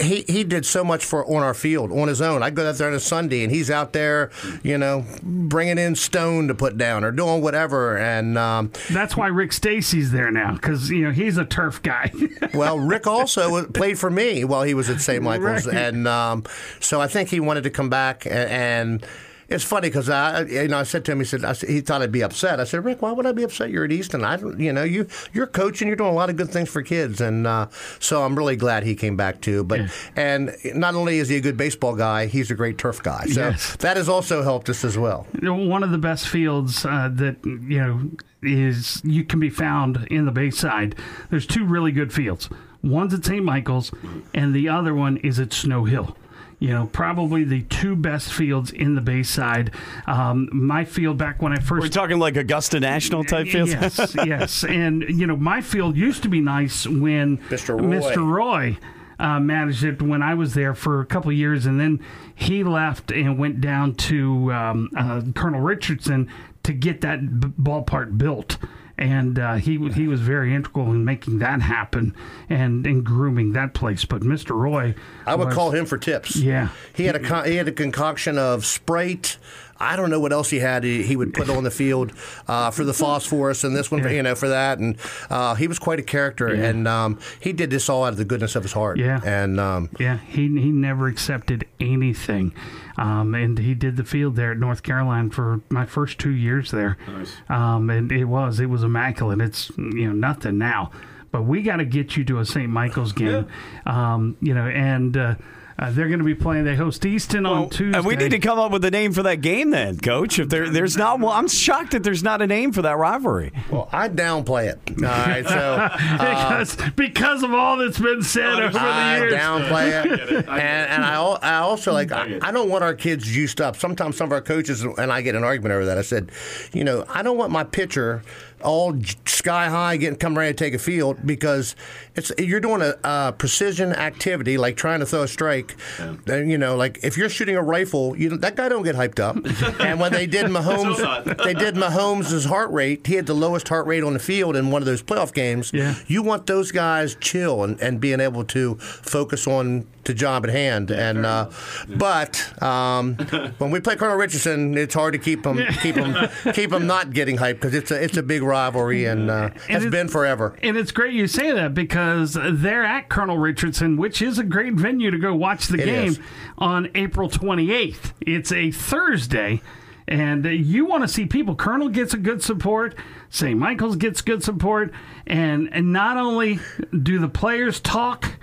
he 0.00 0.24
he 0.28 0.44
did 0.44 0.66
so 0.66 0.84
much 0.84 1.04
for 1.04 1.24
on 1.26 1.42
our 1.42 1.54
field 1.54 1.92
on 1.92 2.08
his 2.08 2.20
own. 2.20 2.42
I 2.42 2.50
go 2.50 2.68
out 2.68 2.76
there 2.76 2.88
on 2.88 2.94
a 2.94 3.00
Sunday 3.00 3.42
and 3.42 3.52
he's 3.52 3.70
out 3.70 3.92
there, 3.92 4.30
you 4.62 4.78
know, 4.78 5.04
bringing 5.22 5.78
in 5.78 5.94
stone 5.94 6.48
to 6.48 6.54
put 6.54 6.76
down 6.76 7.04
or 7.04 7.10
doing 7.10 7.42
whatever. 7.42 7.96
And 7.96 8.36
um, 8.38 8.72
that's 8.90 9.16
why 9.16 9.28
Rick 9.28 9.52
Stacy's 9.52 10.10
there 10.12 10.30
now 10.30 10.54
because 10.54 10.90
you 10.90 11.04
know 11.04 11.10
he's 11.10 11.38
a 11.38 11.44
turf 11.44 11.82
guy. 11.82 12.12
well, 12.54 12.78
Rick 12.78 13.06
also 13.06 13.66
played 13.66 13.98
for 13.98 14.10
me 14.10 14.44
while 14.44 14.62
he 14.62 14.74
was 14.74 14.90
at 14.90 15.00
St. 15.00 15.22
Michael's, 15.22 15.66
right. 15.66 15.76
and 15.76 16.08
um, 16.08 16.44
so 16.80 17.00
I 17.00 17.06
think 17.06 17.28
he 17.28 17.40
wanted 17.40 17.64
to 17.64 17.70
come 17.70 17.90
back 17.90 18.26
and, 18.26 18.34
and 18.34 19.06
it's 19.52 19.64
funny 19.64 19.88
because 19.88 20.08
I, 20.08 20.42
you 20.42 20.68
know, 20.68 20.78
I 20.78 20.82
said 20.82 21.04
to 21.04 21.12
him, 21.12 21.18
he 21.18 21.24
said, 21.24 21.44
I, 21.44 21.54
he 21.54 21.80
thought 21.80 22.02
I'd 22.02 22.12
be 22.12 22.22
upset. 22.22 22.60
I 22.60 22.64
said, 22.64 22.84
Rick, 22.84 23.02
why 23.02 23.12
would 23.12 23.26
I 23.26 23.32
be 23.32 23.42
upset? 23.42 23.70
You're 23.70 23.84
at 23.84 23.92
Easton. 23.92 24.24
I, 24.24 24.36
don't, 24.36 24.58
you 24.58 24.72
know, 24.72 24.82
you 24.82 25.06
you're 25.32 25.46
coaching. 25.46 25.88
You're 25.88 25.96
doing 25.96 26.10
a 26.10 26.14
lot 26.14 26.30
of 26.30 26.36
good 26.36 26.50
things 26.50 26.68
for 26.68 26.82
kids, 26.82 27.20
and 27.20 27.46
uh, 27.46 27.68
so 27.98 28.24
I'm 28.24 28.36
really 28.36 28.56
glad 28.56 28.82
he 28.84 28.94
came 28.94 29.16
back 29.16 29.40
too. 29.40 29.64
But 29.64 29.80
yeah. 29.80 29.88
and 30.16 30.56
not 30.74 30.94
only 30.94 31.18
is 31.18 31.28
he 31.28 31.36
a 31.36 31.40
good 31.40 31.56
baseball 31.56 31.94
guy, 31.94 32.26
he's 32.26 32.50
a 32.50 32.54
great 32.54 32.78
turf 32.78 33.02
guy. 33.02 33.26
So 33.26 33.48
yes. 33.48 33.76
that 33.76 33.96
has 33.96 34.08
also 34.08 34.42
helped 34.42 34.68
us 34.68 34.84
as 34.84 34.96
well. 34.96 35.26
One 35.42 35.82
of 35.82 35.90
the 35.90 35.98
best 35.98 36.28
fields 36.28 36.84
uh, 36.84 37.10
that 37.12 37.36
you 37.44 37.78
know 37.78 38.10
is 38.42 39.00
you 39.04 39.24
can 39.24 39.38
be 39.38 39.50
found 39.50 40.06
in 40.10 40.24
the 40.24 40.32
Bayside. 40.32 40.96
There's 41.30 41.46
two 41.46 41.64
really 41.64 41.92
good 41.92 42.12
fields. 42.12 42.48
One's 42.82 43.14
at 43.14 43.24
St. 43.24 43.44
Michael's, 43.44 43.92
and 44.34 44.52
the 44.52 44.68
other 44.68 44.92
one 44.92 45.18
is 45.18 45.38
at 45.38 45.52
Snow 45.52 45.84
Hill 45.84 46.16
you 46.62 46.68
know, 46.68 46.86
probably 46.92 47.42
the 47.42 47.62
two 47.62 47.96
best 47.96 48.32
fields 48.32 48.70
in 48.70 48.94
the 48.94 49.00
Bayside. 49.00 49.72
Um, 50.06 50.48
my 50.52 50.84
field 50.84 51.18
back 51.18 51.42
when 51.42 51.52
I 51.52 51.56
first. 51.56 51.82
We're 51.82 51.88
talking 51.88 52.20
like 52.20 52.36
Augusta 52.36 52.78
National 52.78 53.24
type 53.24 53.48
fields? 53.48 53.72
Yes, 53.72 54.14
yes. 54.24 54.62
And, 54.62 55.02
you 55.08 55.26
know, 55.26 55.34
my 55.34 55.60
field 55.60 55.96
used 55.96 56.22
to 56.22 56.28
be 56.28 56.40
nice 56.40 56.86
when 56.86 57.38
Mr. 57.38 57.76
Roy. 57.80 57.98
Mr. 57.98 58.24
Roy 58.24 58.78
uh, 59.18 59.40
managed 59.40 59.82
it 59.82 60.00
when 60.00 60.22
I 60.22 60.34
was 60.34 60.54
there 60.54 60.72
for 60.72 61.00
a 61.00 61.06
couple 61.06 61.32
years, 61.32 61.66
and 61.66 61.80
then 61.80 61.98
he 62.32 62.62
left 62.62 63.10
and 63.10 63.40
went 63.40 63.60
down 63.60 63.96
to 63.96 64.52
um, 64.52 64.88
uh, 64.96 65.20
Colonel 65.34 65.60
Richardson 65.60 66.30
to 66.62 66.72
get 66.72 67.00
that 67.00 67.40
b- 67.40 67.48
ballpark 67.60 68.16
built 68.16 68.56
and 68.98 69.38
uh, 69.38 69.54
he 69.54 69.78
he 69.90 70.06
was 70.08 70.20
very 70.20 70.54
integral 70.54 70.90
in 70.90 71.04
making 71.04 71.38
that 71.38 71.62
happen 71.62 72.14
and 72.48 72.86
in 72.86 73.02
grooming 73.02 73.52
that 73.52 73.74
place. 73.74 74.04
But 74.04 74.22
Mr. 74.22 74.56
Roy, 74.56 74.94
I 75.26 75.34
would 75.34 75.48
was, 75.48 75.54
call 75.54 75.70
him 75.70 75.86
for 75.86 75.98
tips. 75.98 76.36
Yeah, 76.36 76.68
he 76.94 77.04
had 77.04 77.16
a 77.16 77.48
he 77.48 77.56
had 77.56 77.68
a 77.68 77.72
concoction 77.72 78.38
of 78.38 78.64
Sprite. 78.64 79.38
I 79.82 79.96
don't 79.96 80.10
know 80.10 80.20
what 80.20 80.32
else 80.32 80.48
he 80.48 80.60
had. 80.60 80.84
He, 80.84 81.02
he 81.02 81.16
would 81.16 81.34
put 81.34 81.50
on 81.50 81.64
the 81.64 81.70
field 81.70 82.12
uh, 82.46 82.70
for 82.70 82.84
the 82.84 82.94
phosphorus 82.94 83.64
and 83.64 83.74
this 83.74 83.90
one, 83.90 84.04
yeah. 84.04 84.10
you 84.10 84.22
know, 84.22 84.36
for 84.36 84.48
that. 84.48 84.78
And 84.78 84.96
uh, 85.28 85.56
he 85.56 85.66
was 85.66 85.80
quite 85.80 85.98
a 85.98 86.04
character, 86.04 86.54
yeah. 86.54 86.66
and 86.66 86.86
um, 86.86 87.18
he 87.40 87.52
did 87.52 87.70
this 87.70 87.88
all 87.88 88.04
out 88.04 88.12
of 88.12 88.16
the 88.16 88.24
goodness 88.24 88.54
of 88.54 88.62
his 88.62 88.72
heart. 88.72 88.98
Yeah, 88.98 89.20
and 89.24 89.58
um, 89.58 89.90
yeah, 89.98 90.18
he 90.18 90.42
he 90.42 90.70
never 90.70 91.08
accepted 91.08 91.66
anything. 91.80 92.54
Um, 92.96 93.34
and 93.34 93.58
he 93.58 93.74
did 93.74 93.96
the 93.96 94.04
field 94.04 94.36
there 94.36 94.52
at 94.52 94.58
North 94.58 94.82
Caroline 94.82 95.30
for 95.30 95.60
my 95.70 95.86
first 95.86 96.18
two 96.18 96.30
years 96.30 96.70
there. 96.70 96.98
Nice. 97.08 97.34
Um, 97.48 97.90
and 97.90 98.12
it 98.12 98.24
was 98.24 98.60
it 98.60 98.66
was 98.66 98.82
immaculate. 98.82 99.40
It's 99.40 99.70
you 99.78 100.06
know 100.06 100.12
nothing 100.12 100.58
now, 100.58 100.90
but 101.30 101.42
we 101.42 101.62
got 101.62 101.76
to 101.76 101.84
get 101.84 102.16
you 102.16 102.24
to 102.24 102.38
a 102.38 102.44
St. 102.44 102.68
Michael's 102.68 103.12
game. 103.12 103.48
Yeah. 103.86 104.12
Um, 104.14 104.36
you 104.40 104.54
know, 104.54 104.66
and 104.66 105.16
uh, 105.16 105.34
uh, 105.78 105.90
they're 105.90 106.08
going 106.08 106.18
to 106.18 106.24
be 106.24 106.34
playing. 106.34 106.64
They 106.64 106.76
host 106.76 107.04
Easton 107.04 107.44
well, 107.44 107.54
on 107.54 107.70
Tuesday. 107.70 107.96
And 107.96 108.06
we 108.06 108.16
need 108.16 108.30
to 108.30 108.38
come 108.38 108.58
up 108.58 108.72
with 108.72 108.84
a 108.84 108.90
name 108.90 109.12
for 109.12 109.22
that 109.22 109.40
game, 109.40 109.70
then, 109.70 109.98
Coach. 109.98 110.38
If 110.38 110.48
there, 110.48 110.68
there's 110.68 110.96
not, 110.96 111.20
well, 111.20 111.30
I'm 111.30 111.48
shocked 111.48 111.92
that 111.92 112.02
there's 112.02 112.22
not 112.22 112.42
a 112.42 112.46
name 112.46 112.72
for 112.72 112.82
that 112.82 112.96
rivalry. 112.96 113.52
Well, 113.70 113.88
I 113.92 114.08
downplay 114.08 114.66
it. 114.66 114.78
All 114.98 115.04
right, 115.04 115.46
so 115.46 115.54
uh, 115.80 116.56
because 116.56 116.76
because 116.96 117.42
of 117.42 117.52
all 117.52 117.78
that's 117.78 117.98
been 117.98 118.22
said 118.22 118.60
over 118.60 118.78
I 118.80 119.18
the 119.18 119.24
years, 119.24 119.34
I 119.34 119.36
downplay 119.36 120.04
it, 120.04 120.32
and, 120.32 120.48
and 120.48 121.04
I, 121.04 121.14
I 121.14 121.56
also 121.58 121.92
like 121.92 122.12
I, 122.12 122.38
I 122.42 122.52
don't 122.52 122.68
want 122.68 122.84
our 122.84 122.94
kids 122.94 123.24
juiced 123.24 123.60
up. 123.60 123.76
Sometimes 123.76 124.16
some 124.16 124.26
of 124.26 124.32
our 124.32 124.40
coaches 124.40 124.82
and 124.82 125.12
I 125.12 125.22
get 125.22 125.34
an 125.34 125.44
argument 125.44 125.72
over 125.72 125.86
that. 125.86 125.98
I 125.98 126.02
said, 126.02 126.30
you 126.72 126.84
know, 126.84 127.04
I 127.08 127.22
don't 127.22 127.36
want 127.36 127.52
my 127.52 127.64
pitcher 127.64 128.22
all 128.62 128.96
sky 129.26 129.68
high, 129.68 129.96
getting 129.96 130.18
come 130.18 130.36
ready 130.36 130.52
to 130.52 130.64
take 130.64 130.74
a 130.74 130.78
field 130.78 131.18
because 131.26 131.74
it's 132.14 132.30
you're 132.38 132.60
doing 132.60 132.82
a, 132.82 132.94
a 133.04 133.32
precision 133.32 133.92
activity 133.92 134.58
like 134.58 134.76
trying 134.76 135.00
to 135.00 135.06
throw 135.06 135.22
a 135.22 135.28
strike. 135.28 135.76
Yeah. 135.98 136.36
you 136.38 136.58
know, 136.58 136.76
like 136.76 136.98
if 137.02 137.16
you're 137.16 137.28
shooting 137.28 137.56
a 137.56 137.62
rifle, 137.62 138.16
you 138.16 138.36
that 138.38 138.56
guy 138.56 138.68
don't 138.68 138.82
get 138.82 138.96
hyped 138.96 139.18
up. 139.18 139.36
and 139.80 139.98
when 139.98 140.12
they 140.12 140.26
did 140.26 140.46
Mahomes, 140.46 140.96
they 141.44 141.54
did 141.54 141.74
Mahomes' 141.74 142.46
heart 142.46 142.70
rate. 142.70 143.06
He 143.06 143.14
had 143.14 143.26
the 143.26 143.34
lowest 143.34 143.68
heart 143.68 143.86
rate 143.86 144.04
on 144.04 144.12
the 144.12 144.18
field 144.18 144.56
in 144.56 144.70
one 144.70 144.82
of 144.82 144.86
those 144.86 145.02
playoff 145.02 145.32
games. 145.32 145.72
Yeah. 145.72 145.94
you 146.06 146.22
want 146.22 146.46
those 146.46 146.70
guys 146.70 147.14
chill 147.20 147.64
and, 147.64 147.80
and 147.80 148.00
being 148.00 148.20
able 148.20 148.44
to 148.44 148.74
focus 148.76 149.46
on 149.46 149.86
the 150.04 150.14
job 150.14 150.44
at 150.44 150.50
hand. 150.50 150.90
And 150.90 151.24
uh, 151.24 151.50
but 151.88 152.62
um, 152.62 153.14
when 153.58 153.70
we 153.70 153.80
play 153.80 153.96
Colonel 153.96 154.16
Richardson, 154.16 154.76
it's 154.76 154.94
hard 154.94 155.12
to 155.14 155.18
keep 155.18 155.44
them 155.44 155.60
keep 155.80 155.94
them 155.94 156.28
keep 156.52 156.70
them 156.70 156.86
not 156.86 157.12
getting 157.12 157.36
hyped 157.38 157.54
because 157.54 157.74
it's 157.74 157.90
a 157.90 158.02
it's 158.02 158.16
a 158.16 158.22
big 158.22 158.42
rivalry 158.42 159.06
and 159.06 159.30
uh, 159.30 159.50
and 159.68 159.82
has 159.82 159.86
been 159.86 160.08
forever. 160.08 160.58
And 160.62 160.76
it's 160.76 160.90
great 160.92 161.14
you 161.14 161.26
say 161.26 161.52
that 161.52 161.74
because 161.74 162.01
they're 162.26 162.84
at 162.84 163.08
Colonel 163.08 163.38
Richardson, 163.38 163.96
which 163.96 164.22
is 164.22 164.38
a 164.38 164.44
great 164.44 164.74
venue 164.74 165.10
to 165.10 165.18
go 165.18 165.34
watch 165.34 165.68
the 165.68 165.80
it 165.80 165.84
game 165.84 166.08
is. 166.08 166.20
on 166.58 166.90
April 166.94 167.28
28th. 167.28 168.12
It's 168.20 168.52
a 168.52 168.70
Thursday. 168.70 169.60
And 170.08 170.44
you 170.44 170.84
want 170.84 171.02
to 171.02 171.08
see 171.08 171.26
people. 171.26 171.54
Colonel 171.54 171.88
gets 171.88 172.12
a 172.12 172.18
good 172.18 172.42
support. 172.42 172.94
St. 173.30 173.58
Michael's 173.58 173.96
gets 173.96 174.20
good 174.20 174.42
support. 174.42 174.92
And, 175.26 175.68
and 175.72 175.92
not 175.92 176.16
only 176.16 176.58
do 177.02 177.18
the 177.18 177.28
players 177.28 177.80
talk, 177.80 178.38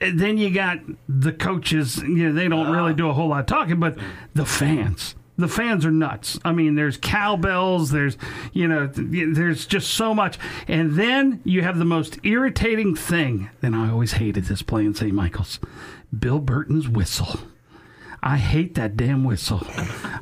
then 0.00 0.38
you 0.38 0.50
got 0.50 0.78
the 1.08 1.32
coaches. 1.32 1.98
You 1.98 2.28
know, 2.28 2.32
they 2.32 2.48
don't 2.48 2.70
really 2.70 2.92
ah. 2.92 2.96
do 2.96 3.08
a 3.08 3.12
whole 3.12 3.28
lot 3.28 3.40
of 3.40 3.46
talking, 3.46 3.80
but 3.80 3.98
the 4.34 4.46
fans 4.46 5.14
the 5.42 5.48
fans 5.48 5.84
are 5.84 5.90
nuts. 5.90 6.38
I 6.44 6.52
mean, 6.52 6.74
there's 6.74 6.96
cowbells, 6.96 7.90
there's, 7.90 8.16
you 8.52 8.66
know, 8.66 8.86
there's 8.86 9.66
just 9.66 9.90
so 9.90 10.14
much. 10.14 10.38
And 10.68 10.92
then 10.96 11.40
you 11.44 11.62
have 11.62 11.78
the 11.78 11.84
most 11.84 12.18
irritating 12.22 12.94
thing, 12.96 13.50
and 13.62 13.76
I 13.76 13.90
always 13.90 14.12
hated 14.12 14.44
this 14.44 14.62
play 14.62 14.84
in 14.84 14.94
St. 14.94 15.12
Michael's 15.12 15.58
Bill 16.16 16.38
Burton's 16.38 16.88
whistle. 16.88 17.40
I 18.24 18.36
hate 18.36 18.76
that 18.76 18.96
damn 18.96 19.24
whistle. 19.24 19.60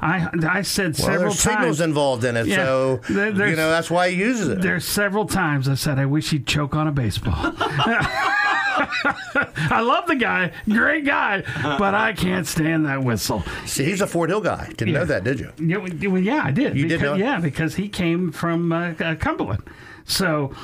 I 0.01 0.29
I 0.49 0.63
said 0.63 0.99
well, 0.99 1.07
several 1.07 1.19
there's 1.19 1.43
times. 1.43 1.57
signals 1.57 1.81
involved 1.83 2.25
in 2.25 2.35
it, 2.35 2.47
yeah, 2.47 2.57
so 2.57 3.01
you 3.11 3.15
know 3.15 3.71
that's 3.71 3.91
why 3.91 4.09
he 4.09 4.17
uses 4.17 4.49
it. 4.49 4.63
There's 4.63 4.87
several 4.87 5.27
times 5.27 5.69
I 5.69 5.75
said 5.75 5.99
I 5.99 6.07
wish 6.07 6.31
he'd 6.31 6.47
choke 6.47 6.75
on 6.75 6.89
a 6.89 6.93
baseball. 6.93 7.35
I 9.71 9.81
love 9.81 10.07
the 10.07 10.17
guy, 10.17 10.53
great 10.69 11.05
guy, 11.05 11.43
but 11.79 11.95
I 11.95 12.13
can't 12.13 12.47
stand 12.47 12.87
that 12.87 13.03
whistle. 13.03 13.43
See, 13.67 13.85
he's 13.85 14.01
a 14.01 14.07
Fort 14.07 14.31
Hill 14.31 14.41
guy. 14.41 14.67
Didn't 14.69 14.89
yeah. 14.89 14.99
know 15.01 15.05
that, 15.07 15.25
did 15.25 15.41
you? 15.41 15.53
Yeah, 15.59 16.09
well, 16.09 16.21
yeah, 16.21 16.43
I 16.45 16.51
did. 16.51 16.77
You 16.77 16.85
because, 16.85 17.01
did 17.01 17.07
know? 17.07 17.15
Yeah, 17.15 17.41
because 17.41 17.75
he 17.75 17.89
came 17.89 18.33
from 18.33 18.73
uh, 18.73 18.95
uh 19.01 19.15
Cumberland. 19.17 19.65
So 20.05 20.55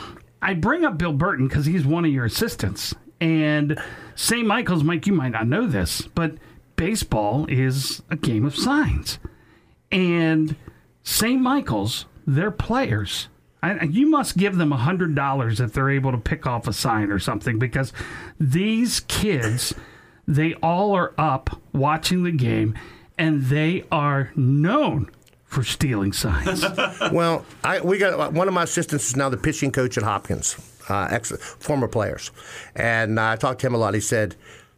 I 0.43 0.55
bring 0.55 0.85
up 0.85 0.99
Bill 0.99 1.13
Burton 1.13 1.49
because 1.49 1.67
he's 1.67 1.85
one 1.85 2.05
of 2.05 2.11
your 2.11 2.25
assistants. 2.25 2.95
And 3.21 3.81
St. 4.15 4.47
Michael's, 4.47 4.85
Mike, 4.85 5.07
you 5.07 5.13
might 5.13 5.31
not 5.31 5.47
know 5.47 5.67
this, 5.67 6.03
but 6.03 6.35
baseball 6.77 7.47
is 7.49 8.03
a 8.11 8.17
game 8.17 8.45
of 8.45 8.57
signs. 8.57 9.19
And 9.91 10.57
St. 11.03 11.41
Michael's, 11.41 12.07
their 12.27 12.51
players, 12.51 13.29
I, 13.67 13.85
you 13.85 14.09
must 14.09 14.37
give 14.37 14.57
them 14.57 14.71
$100 14.71 15.61
if 15.61 15.73
they're 15.73 15.91
able 15.91 16.13
to 16.13 16.19
pick 16.19 16.47
off 16.47 16.69
a 16.69 16.73
sign 16.73 17.11
or 17.11 17.19
something 17.19 17.59
because 17.59 17.93
these 18.39 19.01
kids, 19.01 19.75
they 20.27 20.55
all 20.55 20.93
are 20.95 21.13
up 21.19 21.61
watching 21.73 22.23
the 22.23 22.33
game 22.33 22.79
and 23.19 23.45
they 23.45 23.85
are 23.91 24.31
known 24.37 25.11
for 25.45 25.63
stealing 25.65 26.13
signs. 26.13 26.65
well, 27.13 27.45
I, 27.65 27.81
we 27.81 27.99
got 27.99 28.33
one 28.33 28.49
of 28.49 28.55
my 28.55 28.65
assistants 28.65 29.09
is 29.09 29.17
now 29.17 29.29
the 29.29 29.37
pitching 29.37 29.73
coach 29.73 29.97
at 29.97 30.05
Hopkins, 30.05 30.57
uh, 30.89 31.09
ex, 31.11 31.31
former 31.59 31.89
players, 31.89 32.31
and 32.75 33.19
I 33.19 33.37
talked 33.37 33.61
to 33.61 33.67
him 33.67 33.75
a 33.75 33.79
lot. 33.79 33.95
He 33.95 34.01
said, 34.01 34.35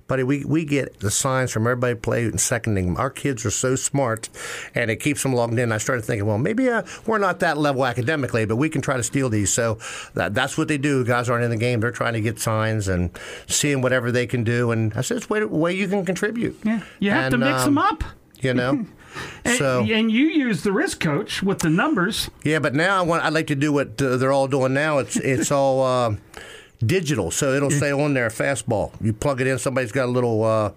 "Buddy, 0.09 0.25
we, 0.25 0.45
we 0.45 0.65
get 0.65 0.99
the 1.01 1.11
signs 1.11 1.53
from 1.53 1.67
everybody 1.67 1.95
playing 1.95 2.31
and 2.31 2.41
seconding. 2.41 2.97
Our 2.97 3.11
kids 3.11 3.47
are 3.47 3.51
so 3.51 3.77
smart, 3.77 4.29
and 4.75 4.91
it 4.91 4.97
keeps 4.97 5.23
them 5.23 5.35
logged 5.35 5.59
in." 5.59 5.71
I 5.71 5.79
started 5.79 6.05
thinking, 6.05 6.27
well, 6.27 6.39
maybe 6.39 6.69
uh, 6.69 6.83
we're 7.07 7.19
not 7.19 7.41
that 7.41 7.59
level 7.59 7.87
academically, 7.87 8.45
but 8.45 8.57
we 8.57 8.69
can 8.69 8.83
try 8.83 8.97
to 8.97 9.03
steal 9.03 9.29
these. 9.29 9.53
So 9.53 9.79
that, 10.15 10.35
that's 10.35 10.59
what 10.59 10.69
they 10.69 10.79
do. 10.79 11.05
Guys 11.05 11.29
aren't 11.29 11.45
in 11.45 11.51
the 11.51 11.57
game; 11.57 11.81
they're 11.81 11.93
trying 11.93 12.15
to 12.15 12.21
get 12.21 12.41
signs 12.41 12.89
and 12.89 13.11
seeing 13.47 13.83
whatever 13.83 14.11
they 14.11 14.27
can 14.27 14.43
do. 14.43 14.73
And 14.73 14.93
I 14.95 15.03
said, 15.03 15.19
"It's 15.19 15.27
a 15.27 15.33
way, 15.33 15.45
way 15.45 15.73
you 15.75 15.87
can 15.87 16.05
contribute." 16.05 16.59
Yeah, 16.65 16.81
you 16.99 17.11
have 17.11 17.33
and, 17.33 17.33
to 17.33 17.39
mix 17.39 17.63
um, 17.63 17.75
them 17.75 17.79
up. 17.79 18.05
You 18.41 18.55
know. 18.55 18.87
And, 19.45 19.59
so 19.59 19.81
and 19.81 20.11
you 20.11 20.27
use 20.27 20.63
the 20.63 20.73
risk 20.73 21.01
coach 21.01 21.43
with 21.43 21.61
the 21.61 21.71
numbers. 21.71 22.31
Yeah, 22.45 22.59
but 22.59 22.75
now 22.75 22.99
I 22.99 23.03
want, 23.03 23.25
I'd 23.25 23.33
like 23.33 23.49
to 23.49 23.57
do 23.57 23.73
what 23.73 24.01
uh, 24.01 24.17
they're 24.17 24.33
all 24.33 24.49
doing 24.49 24.75
now. 24.75 24.99
It's 24.99 25.17
it's 25.17 25.51
all 25.51 25.83
uh, 25.83 26.17
digital, 26.85 27.31
so 27.31 27.53
it'll 27.53 27.71
say 27.71 27.91
on 27.93 28.15
there 28.15 28.29
fastball. 28.29 28.93
You 29.01 29.13
plug 29.13 29.41
it 29.41 29.47
in. 29.47 29.59
Somebody's 29.59 29.93
got 29.93 30.07
a 30.07 30.11
little. 30.13 30.45
Uh, 30.45 30.73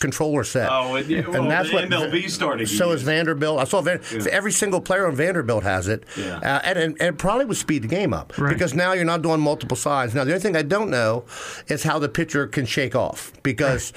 controller 0.00 0.44
set. 0.44 0.68
Oh, 0.70 0.94
and, 0.94 1.08
yeah, 1.08 1.26
well, 1.26 1.42
and 1.42 1.50
that's 1.50 1.72
what 1.72 1.84
MLB 1.88 2.30
started. 2.30 2.68
So 2.68 2.92
is 2.92 3.02
Vanderbilt. 3.02 3.58
I 3.58 3.64
saw 3.64 3.80
Van, 3.82 4.00
Yeah. 4.12 4.26
every 4.30 4.52
single 4.52 4.80
player 4.80 5.08
on 5.08 5.16
Vanderbilt 5.16 5.64
has 5.64 5.88
it, 5.88 6.04
Yeah. 6.16 6.36
uh, 6.38 6.60
and, 6.64 6.78
and, 6.78 6.96
and 7.00 7.08
it 7.14 7.18
probably 7.18 7.46
would 7.46 7.56
speed 7.56 7.82
the 7.82 7.88
game 7.88 8.14
up 8.14 8.32
Right. 8.38 8.52
because 8.52 8.74
now 8.74 8.92
you're 8.92 9.04
not 9.04 9.22
doing 9.22 9.40
multiple 9.40 9.76
sides. 9.76 10.14
Now 10.14 10.22
the 10.22 10.30
only 10.30 10.40
thing 10.42 10.56
I 10.56 10.62
don't 10.62 10.88
know 10.90 11.24
is 11.66 11.82
how 11.82 11.98
the 11.98 12.08
pitcher 12.08 12.46
can 12.46 12.64
shake 12.64 12.94
off 12.94 13.32
because. 13.42 13.92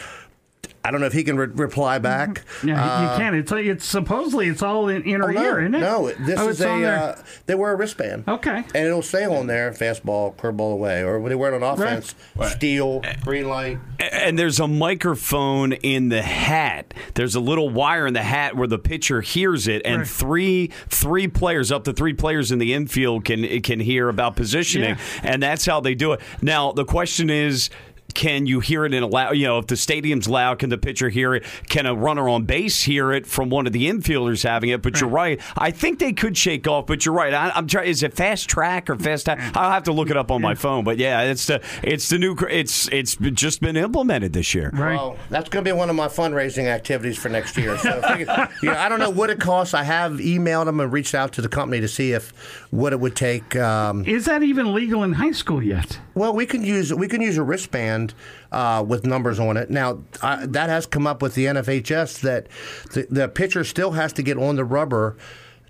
I 0.84 0.90
don't 0.92 1.00
know 1.00 1.06
if 1.08 1.14
he 1.14 1.24
can 1.24 1.38
re- 1.38 1.48
reply 1.48 2.00
back. 2.00 2.44
Yeah, 2.64 2.84
Uh, 2.84 3.02
you 3.14 3.18
can. 3.20 3.36
It's 3.36 3.52
it's 3.52 3.86
supposedly 3.86 4.48
it's 4.48 4.64
all 4.64 4.88
in 4.90 5.04
inner 5.04 5.30
Oh, 5.30 5.34
no, 5.34 5.44
ear, 5.44 5.60
isn't 5.62 5.76
it? 5.76 5.80
No, 5.80 6.08
this 6.20 6.40
oh, 6.40 6.50
is 6.50 6.62
a. 6.62 6.84
Uh, 6.84 7.22
they 7.46 7.54
wear 7.56 7.72
a 7.74 7.76
wristband. 7.76 8.24
Okay. 8.28 8.58
And 8.74 8.88
it'll 8.88 9.02
say 9.04 9.26
on 9.26 9.48
there 9.48 9.72
fastball, 9.72 10.36
curveball 10.36 10.74
away, 10.74 11.02
or 11.04 11.20
when 11.20 11.30
they 11.30 11.36
wear 11.36 11.54
it 11.54 11.62
on 11.62 11.80
offense, 11.80 12.16
steal, 12.50 13.02
green 13.24 13.48
light. 13.48 13.78
and 14.00 14.40
there's 14.40 14.60
a 14.60 14.68
microphone 14.68 15.74
in 15.74 16.10
the 16.10 16.22
hat. 16.22 16.94
There's 17.14 17.36
a 17.36 17.40
little 17.40 17.70
wire 17.70 18.08
in 18.08 18.14
the 18.14 18.24
hat 18.24 18.56
where 18.56 18.68
the 18.68 18.80
pitcher 18.80 19.22
hears 19.22 19.68
it, 19.68 19.82
and 19.86 20.00
Right. 20.00 20.08
three 20.08 20.72
three 20.90 21.28
players 21.28 21.72
up 21.72 21.84
to 21.84 21.94
three 21.94 22.14
players 22.14 22.52
in 22.52 22.60
the 22.60 22.74
infield 22.74 23.26
can 23.26 23.62
can 23.62 23.80
hear 23.80 24.10
about 24.10 24.36
positioning, 24.36 24.90
Yeah. 24.96 25.22
and 25.24 25.44
that's 25.44 25.66
how 25.66 25.80
they 25.80 25.94
do 25.96 26.14
it. 26.14 26.22
Now 26.42 26.72
the 26.72 26.86
question 26.86 27.30
is. 27.30 27.70
Can 28.14 28.46
you 28.46 28.60
hear 28.60 28.86
it 28.86 28.94
in 28.94 29.04
a 29.04 29.08
loud? 29.08 29.38
You 29.38 29.48
know, 29.48 29.58
if 29.60 29.68
the 29.68 29.78
stadium's 29.78 30.28
loud, 30.28 30.60
can 30.60 30.70
the 30.70 30.78
pitcher 30.78 31.10
hear 31.10 31.34
it? 31.36 31.44
Can 31.70 31.86
a 31.86 31.96
runner 31.96 32.28
on 32.30 32.44
base 32.46 32.84
hear 32.84 33.12
it 33.12 33.26
from 33.26 33.50
one 33.50 33.68
of 33.68 33.74
the 33.74 33.90
infielders 33.90 34.44
having 34.44 34.70
it? 34.70 34.82
But 34.82 35.00
you're 35.00 35.10
right. 35.10 35.40
I 35.58 35.72
think 35.72 36.00
they 36.00 36.14
could 36.14 36.38
shake 36.38 36.68
off. 36.68 36.88
But 36.88 37.06
you're 37.06 37.16
right. 37.16 37.34
I, 37.34 37.52
I'm 37.56 37.68
trying. 37.68 37.90
Is 37.90 38.04
it 38.04 38.14
fast 38.14 38.50
track 38.50 38.90
or 38.90 38.96
fast? 38.96 39.26
Track? 39.26 39.56
I'll 39.56 39.72
have 39.72 39.84
to 39.84 39.94
look 39.94 40.10
it 40.10 40.18
up 40.18 40.32
on 40.32 40.42
my 40.42 40.56
phone. 40.56 40.84
But 40.84 40.98
yeah, 40.98 41.22
it's 41.22 41.48
the 41.48 41.62
it's 41.84 42.10
the 42.10 42.18
new. 42.18 42.36
It's 42.50 42.88
it's 42.90 43.16
just 43.16 43.62
been 43.62 43.78
implemented 43.78 44.34
this 44.34 44.54
year. 44.54 44.70
Right. 44.74 44.96
Well, 44.96 45.18
that's 45.30 45.50
going 45.50 45.64
to 45.64 45.70
be 45.70 45.78
one 45.78 45.90
of 45.90 45.96
my 45.96 46.08
fundraising 46.08 46.66
activities 46.66 47.18
for 47.18 47.30
next 47.30 47.58
year. 47.58 47.78
So, 47.78 48.02
if 48.04 48.20
you 48.20 48.26
know, 48.70 48.78
I 48.78 48.90
don't 48.90 49.00
know 49.00 49.10
what 49.10 49.30
it 49.30 49.40
costs. 49.40 49.74
I 49.74 49.84
have 49.84 50.14
emailed 50.14 50.66
them 50.66 50.80
and 50.80 50.92
reached 50.92 51.16
out 51.16 51.34
to 51.34 51.42
the 51.42 51.50
company 51.50 51.82
to 51.82 51.88
see 51.88 52.14
if 52.14 52.32
what 52.72 52.94
it 52.94 53.00
would 53.00 53.16
take. 53.16 53.56
Um, 53.56 54.06
Is 54.06 54.26
that 54.26 54.44
even 54.44 54.74
legal 54.74 55.04
in 55.04 55.14
high 55.14 55.32
school 55.32 55.62
yet? 55.62 56.00
Well, 56.14 56.34
we 56.34 56.46
can 56.46 56.64
use 56.64 56.94
we 56.94 57.08
can 57.08 57.22
use 57.22 57.38
a 57.38 57.44
wristband 57.44 58.14
uh, 58.52 58.84
with 58.88 59.06
numbers 59.06 59.40
on 59.40 59.58
it. 59.58 59.70
Now 59.70 60.00
I, 60.22 60.46
that 60.48 60.70
has 60.70 60.86
come 60.86 61.08
up 61.08 61.22
with 61.22 61.36
the 61.36 61.46
NFHS 61.46 62.22
that 62.22 62.48
the, 62.94 63.08
the 63.10 63.28
pitcher 63.28 63.64
still 63.64 63.92
has 63.92 64.14
to 64.14 64.24
get 64.24 64.38
on 64.38 64.56
the 64.56 64.66
rubber 64.66 65.18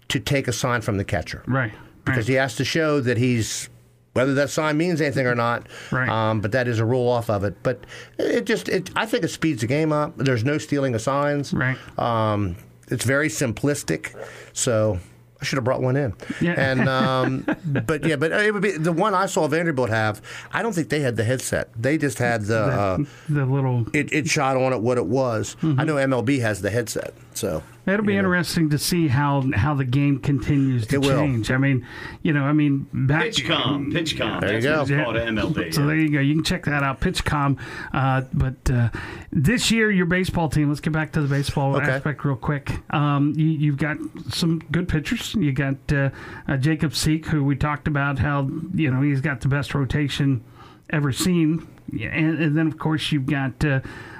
to 0.09 0.19
take 0.19 0.47
a 0.47 0.53
sign 0.53 0.81
from 0.81 0.97
the 0.97 1.05
catcher, 1.05 1.43
Right. 1.47 1.71
Because 2.03 2.27
he 2.27 2.33
has 2.33 2.55
to 2.55 2.65
show 2.65 2.99
that 3.01 3.17
he's 3.17 3.69
whether 4.13 4.33
that 4.33 4.49
sign 4.49 4.75
means 4.77 4.99
anything 4.99 5.27
or 5.27 5.35
not. 5.35 5.67
Right. 5.91 6.09
Um, 6.09 6.41
but 6.41 6.51
that 6.51 6.67
is 6.67 6.79
a 6.79 6.85
rule 6.85 7.07
off 7.07 7.29
of 7.29 7.43
it. 7.43 7.55
But 7.63 7.85
it 8.17 8.45
just 8.45 8.67
it 8.67 8.89
I 8.95 9.05
think 9.05 9.23
it 9.23 9.29
speeds 9.29 9.61
the 9.61 9.67
game 9.67 9.93
up. 9.93 10.17
There's 10.17 10.43
no 10.43 10.57
stealing 10.57 10.95
of 10.95 11.01
signs. 11.01 11.53
Right. 11.53 11.77
Um, 11.99 12.55
it's 12.89 13.05
very 13.05 13.29
simplistic. 13.29 14.15
So. 14.53 14.99
I 15.41 15.43
should 15.43 15.57
have 15.57 15.63
brought 15.63 15.81
one 15.81 15.95
in. 15.95 16.13
Yeah. 16.39 16.53
And 16.53 16.87
um, 17.01 17.45
but 17.87 18.05
yeah, 18.05 18.15
but 18.15 18.31
it 18.31 18.53
would 18.53 18.61
be 18.61 18.71
the 18.73 18.91
one 18.91 19.13
I 19.15 19.25
saw 19.25 19.47
Vanderbilt 19.47 19.89
have. 19.89 20.21
I 20.53 20.61
don't 20.61 20.73
think 20.73 20.89
they 20.89 20.99
had 20.99 21.15
the 21.17 21.23
headset. 21.23 21.69
They 21.75 21.97
just 21.97 22.19
had 22.19 22.43
the. 22.45 22.59
Uh, 22.59 22.97
The 23.27 23.45
little. 23.45 23.87
it, 23.93 24.13
it 24.13 24.27
shot 24.27 24.55
on 24.57 24.71
it 24.73 24.81
what 24.81 24.97
it 24.97 25.07
was. 25.07 25.55
Mm-hmm. 25.61 25.79
I 25.79 25.83
know 25.83 25.95
MLB 25.95 26.41
has 26.41 26.61
the 26.61 26.69
headset. 26.69 27.13
So 27.41 27.63
It'll 27.87 28.05
be 28.05 28.15
interesting 28.15 28.69
to 28.69 28.77
see 28.77 29.07
how 29.07 29.43
how 29.55 29.73
the 29.73 29.83
game 29.83 30.19
continues 30.19 30.85
to 30.87 30.95
It 30.97 31.01
will. 31.01 31.17
change. 31.17 31.49
I 31.49 31.57
mean, 31.57 31.85
you 32.21 32.31
know, 32.31 32.43
I 32.43 32.53
mean, 32.53 32.85
back 32.93 33.25
PitchCom, 33.25 33.91
PitchCom. 33.91 34.39
There 34.41 34.53
you 34.53 34.61
That's 34.61 34.89
go. 34.89 34.97
what 35.07 35.15
it's 35.15 35.25
called 35.31 35.55
MLB. 35.55 35.73
So 35.73 35.87
there 35.87 35.95
you 35.95 36.09
go. 36.11 36.19
You 36.19 36.35
can 36.35 36.43
check 36.43 36.65
that 36.65 36.83
out, 36.83 37.01
PitchCom. 37.01 37.59
Uh, 37.91 38.21
but 38.33 38.69
uh, 38.71 38.89
this 39.31 39.71
year, 39.71 39.89
your 39.89 40.05
baseball 40.05 40.47
team. 40.47 40.69
Let's 40.69 40.79
get 40.81 40.93
back 40.93 41.11
to 41.13 41.21
the 41.21 41.27
baseball 41.27 41.75
Okay. 41.77 41.89
aspect 41.89 42.23
real 42.23 42.35
quick. 42.35 42.71
Um, 42.93 43.33
you, 43.35 43.47
you've 43.47 43.77
got 43.77 43.97
some 44.29 44.59
good 44.71 44.87
pitchers. 44.87 45.33
You 45.33 45.51
got 45.51 45.75
uh, 45.91 46.11
uh, 46.47 46.57
Jacob 46.57 46.93
Seek, 46.93 47.25
who 47.25 47.43
we 47.43 47.55
talked 47.55 47.87
about 47.87 48.19
how 48.19 48.47
you 48.75 48.91
know 48.91 49.01
he's 49.01 49.21
got 49.21 49.41
the 49.41 49.47
best 49.47 49.73
rotation 49.73 50.43
ever 50.91 51.11
seen. 51.11 51.67
Yeah, 51.91 52.09
And, 52.09 52.39
and 52.39 52.55
then 52.55 52.67
of 52.67 52.77
course 52.77 53.11
you've 53.11 53.25
got 53.25 53.65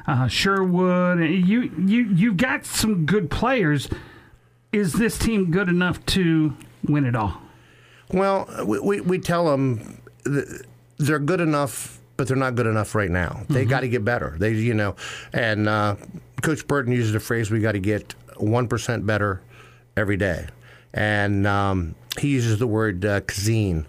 uh, 0.07 0.27
Sherwood. 0.27 1.19
You 1.19 1.61
you 1.61 2.03
you've 2.05 2.37
got 2.37 2.65
some 2.65 3.05
good 3.05 3.29
players. 3.29 3.89
Is 4.71 4.93
this 4.93 5.17
team 5.17 5.51
good 5.51 5.67
enough 5.67 6.05
to 6.07 6.55
win 6.87 7.05
it 7.05 7.15
all? 7.15 7.41
well, 8.13 8.47
we, 8.65 8.79
we, 8.79 9.01
we 9.01 9.19
tell 9.19 9.45
them 9.45 10.01
they're 10.97 11.19
good 11.19 11.41
enough, 11.41 11.99
but 12.17 12.27
they're 12.27 12.37
not 12.37 12.55
good 12.55 12.67
enough 12.67 12.93
right 12.95 13.09
now. 13.09 13.43
They 13.49 13.65
got 13.65 13.81
to 13.81 13.89
get 13.89 14.05
better. 14.05 14.35
They 14.37 14.51
you 14.51 14.73
know, 14.73 14.95
and 15.33 15.67
uh, 15.67 15.95
Coach 16.41 16.67
Burton 16.67 16.93
uses 16.93 17.13
the 17.13 17.19
phrase, 17.19 17.49
"We 17.51 17.59
got 17.59 17.73
to 17.73 17.79
get 17.79 18.13
one 18.37 18.67
percent 18.67 19.05
better 19.05 19.41
every 19.97 20.17
day," 20.17 20.47
and 20.93 21.47
um, 21.47 21.95
he 22.19 22.29
uses 22.29 22.59
the 22.59 22.67
word 22.67 23.03
uh, 23.05 23.21
kaizen. 23.21 23.85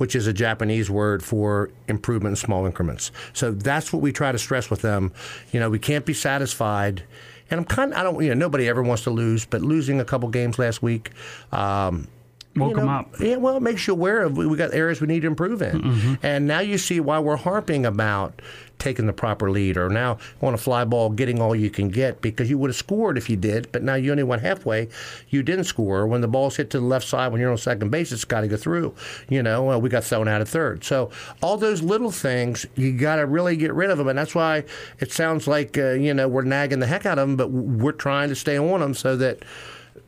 Which 0.00 0.14
is 0.16 0.26
a 0.26 0.32
Japanese 0.32 0.88
word 0.90 1.22
for 1.22 1.70
improvement 1.86 2.32
in 2.32 2.36
small 2.36 2.64
increments. 2.64 3.12
So 3.34 3.50
that's 3.52 3.92
what 3.92 4.00
we 4.00 4.12
try 4.12 4.32
to 4.32 4.38
stress 4.38 4.70
with 4.70 4.80
them. 4.80 5.12
You 5.52 5.60
know, 5.60 5.68
we 5.68 5.78
can't 5.78 6.06
be 6.06 6.14
satisfied. 6.14 7.02
And 7.50 7.58
I'm 7.60 7.66
kind 7.66 7.92
of, 7.92 7.98
I 7.98 8.02
don't, 8.02 8.22
you 8.22 8.28
know, 8.30 8.34
nobody 8.34 8.66
ever 8.66 8.82
wants 8.82 9.02
to 9.04 9.10
lose, 9.10 9.44
but 9.44 9.60
losing 9.60 10.00
a 10.00 10.04
couple 10.06 10.28
games 10.30 10.58
last 10.58 10.82
week, 10.82 11.10
um, 11.52 12.08
Woke 12.56 12.70
you 12.70 12.76
them 12.76 12.88
up. 12.88 13.10
Yeah, 13.20 13.36
well, 13.36 13.56
it 13.58 13.62
makes 13.62 13.86
you 13.86 13.92
aware 13.92 14.22
of 14.22 14.36
we 14.36 14.46
we 14.46 14.56
got 14.56 14.72
areas 14.74 15.00
we 15.00 15.06
need 15.06 15.20
to 15.20 15.26
improve 15.28 15.60
in, 15.62 15.82
Mm-hmm. 15.82 16.14
and 16.22 16.46
now 16.48 16.60
you 16.60 16.78
see 16.78 16.98
why 16.98 17.18
we're 17.20 17.36
harping 17.36 17.84
about 17.86 18.40
taking 18.80 19.06
the 19.06 19.12
proper 19.12 19.50
lead, 19.50 19.76
or 19.76 19.88
now 19.88 20.18
on 20.42 20.54
a 20.54 20.58
fly 20.58 20.84
ball 20.84 21.10
getting 21.10 21.40
all 21.40 21.54
you 21.54 21.70
can 21.70 21.88
get 21.88 22.20
because 22.20 22.50
you 22.50 22.58
would 22.58 22.70
have 22.70 22.76
scored 22.76 23.16
if 23.16 23.30
you 23.30 23.36
did, 23.36 23.70
but 23.72 23.82
now 23.82 23.94
you 23.94 24.10
only 24.10 24.22
went 24.22 24.42
halfway. 24.42 24.88
You 25.28 25.42
didn't 25.42 25.64
score 25.64 26.06
when 26.06 26.20
the 26.20 26.28
ball's 26.28 26.56
hit 26.56 26.70
to 26.70 26.80
the 26.80 26.86
left 26.86 27.06
side 27.06 27.30
when 27.30 27.40
you're 27.40 27.50
on 27.50 27.58
second 27.58 27.90
base. 27.90 28.10
It's 28.10 28.24
got 28.24 28.40
to 28.40 28.48
go 28.48 28.56
through. 28.56 28.94
You 29.28 29.42
know, 29.42 29.62
well, 29.64 29.80
we 29.80 29.88
got 29.88 30.04
thrown 30.04 30.26
out 30.26 30.40
of 30.40 30.48
third. 30.48 30.82
So 30.82 31.10
all 31.42 31.56
those 31.56 31.82
little 31.82 32.10
things 32.10 32.66
you 32.74 32.92
got 32.96 33.16
to 33.16 33.26
really 33.26 33.56
get 33.56 33.74
rid 33.74 33.90
of 33.90 33.98
them, 33.98 34.08
and 34.08 34.18
that's 34.18 34.34
why 34.34 34.64
it 34.98 35.12
sounds 35.12 35.46
like 35.46 35.78
uh, 35.78 35.90
you 35.90 36.14
know 36.14 36.26
we're 36.26 36.42
nagging 36.42 36.80
the 36.80 36.86
heck 36.86 37.06
out 37.06 37.18
of 37.18 37.28
them, 37.28 37.36
but 37.36 37.50
we're 37.50 37.92
trying 37.92 38.28
to 38.30 38.34
stay 38.34 38.58
on 38.58 38.80
them 38.80 38.94
so 38.94 39.16
that. 39.16 39.44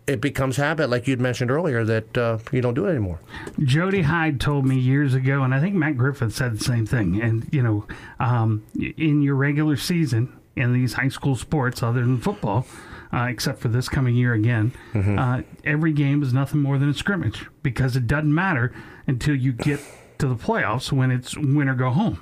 It 0.06 0.20
becomes 0.20 0.56
habit, 0.56 0.90
like 0.90 1.06
you'd 1.06 1.20
mentioned 1.20 1.50
earlier, 1.50 1.84
that 1.84 2.18
uh, 2.18 2.38
you 2.50 2.60
don't 2.60 2.74
do 2.74 2.86
it 2.86 2.90
anymore. 2.90 3.20
Jody 3.60 4.02
Hyde 4.02 4.40
told 4.40 4.66
me 4.66 4.76
years 4.76 5.14
ago, 5.14 5.42
and 5.44 5.54
I 5.54 5.60
think 5.60 5.74
Matt 5.76 5.96
Griffith 5.96 6.34
said 6.34 6.58
the 6.58 6.64
same 6.64 6.86
thing. 6.86 7.20
And 7.22 7.48
you 7.52 7.62
know, 7.62 7.86
um, 8.18 8.64
in 8.76 9.22
your 9.22 9.36
regular 9.36 9.76
season 9.76 10.36
in 10.56 10.72
these 10.72 10.94
high 10.94 11.08
school 11.08 11.36
sports, 11.36 11.82
other 11.82 12.00
than 12.00 12.18
football, 12.20 12.66
uh, 13.12 13.26
except 13.30 13.60
for 13.60 13.68
this 13.68 13.88
coming 13.88 14.16
year 14.16 14.32
again, 14.34 14.72
uh, 15.18 15.42
every 15.64 15.92
game 15.92 16.22
is 16.22 16.32
nothing 16.32 16.60
more 16.60 16.78
than 16.78 16.88
a 16.88 16.94
scrimmage 16.94 17.46
because 17.62 17.94
it 17.94 18.06
doesn't 18.08 18.34
matter 18.34 18.74
until 19.06 19.36
you 19.36 19.52
get 19.52 19.80
to 20.18 20.26
the 20.26 20.34
playoffs 20.34 20.90
when 20.90 21.10
it's 21.10 21.36
win 21.36 21.68
or 21.68 21.74
go 21.74 21.90
home. 21.90 22.20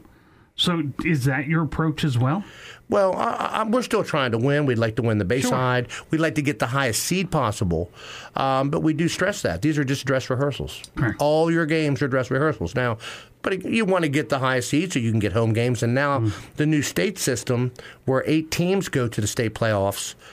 So 0.55 0.83
is 1.05 1.25
that 1.25 1.47
your 1.47 1.63
approach 1.63 2.05
as 2.05 2.19
well? 2.19 2.45
Well, 2.91 3.15
I, 3.15 3.63
I, 3.63 3.65
we're 3.65 3.83
still 3.83 4.05
trying 4.05 4.33
to 4.33 4.39
win. 4.39 4.67
We'd 4.67 4.79
like 4.79 4.97
to 4.97 5.03
win 5.03 5.19
the 5.19 5.25
Bayside. 5.25 5.91
Sure. 5.91 6.07
We'd 6.11 6.21
like 6.21 6.35
to 6.35 6.43
get 6.43 6.59
the 6.59 6.67
highest 6.67 7.05
seed 7.05 7.31
possible. 7.31 7.91
Um, 8.37 8.69
but 8.69 8.83
we 8.83 8.93
do 8.93 9.09
stress 9.09 9.43
that. 9.43 9.63
These 9.63 9.79
are 9.79 9.85
just 9.85 10.05
dress 10.05 10.29
rehearsals. 10.29 10.83
Right. 10.97 11.15
All 11.19 11.51
your 11.51 11.67
games 11.67 12.03
are 12.03 12.09
dress 12.09 12.31
rehearsals. 12.31 12.75
Now, 12.75 12.99
but 13.43 13.65
you 13.65 13.85
want 13.85 14.03
to 14.03 14.11
get 14.11 14.29
the 14.29 14.41
highest 14.41 14.69
seed 14.69 14.93
so 14.93 14.99
you 14.99 15.11
can 15.11 15.21
get 15.21 15.33
home 15.33 15.53
games. 15.53 15.83
And 15.83 15.95
now 15.95 16.21
mm. 16.21 16.33
the 16.57 16.67
new 16.67 16.83
state 16.83 17.19
system 17.19 17.73
where 18.05 18.25
eight 18.27 18.51
teams 18.51 18.89
go 18.89 19.09
to 19.09 19.21
the 19.21 19.27
state 19.27 19.55
playoffs– 19.55 20.15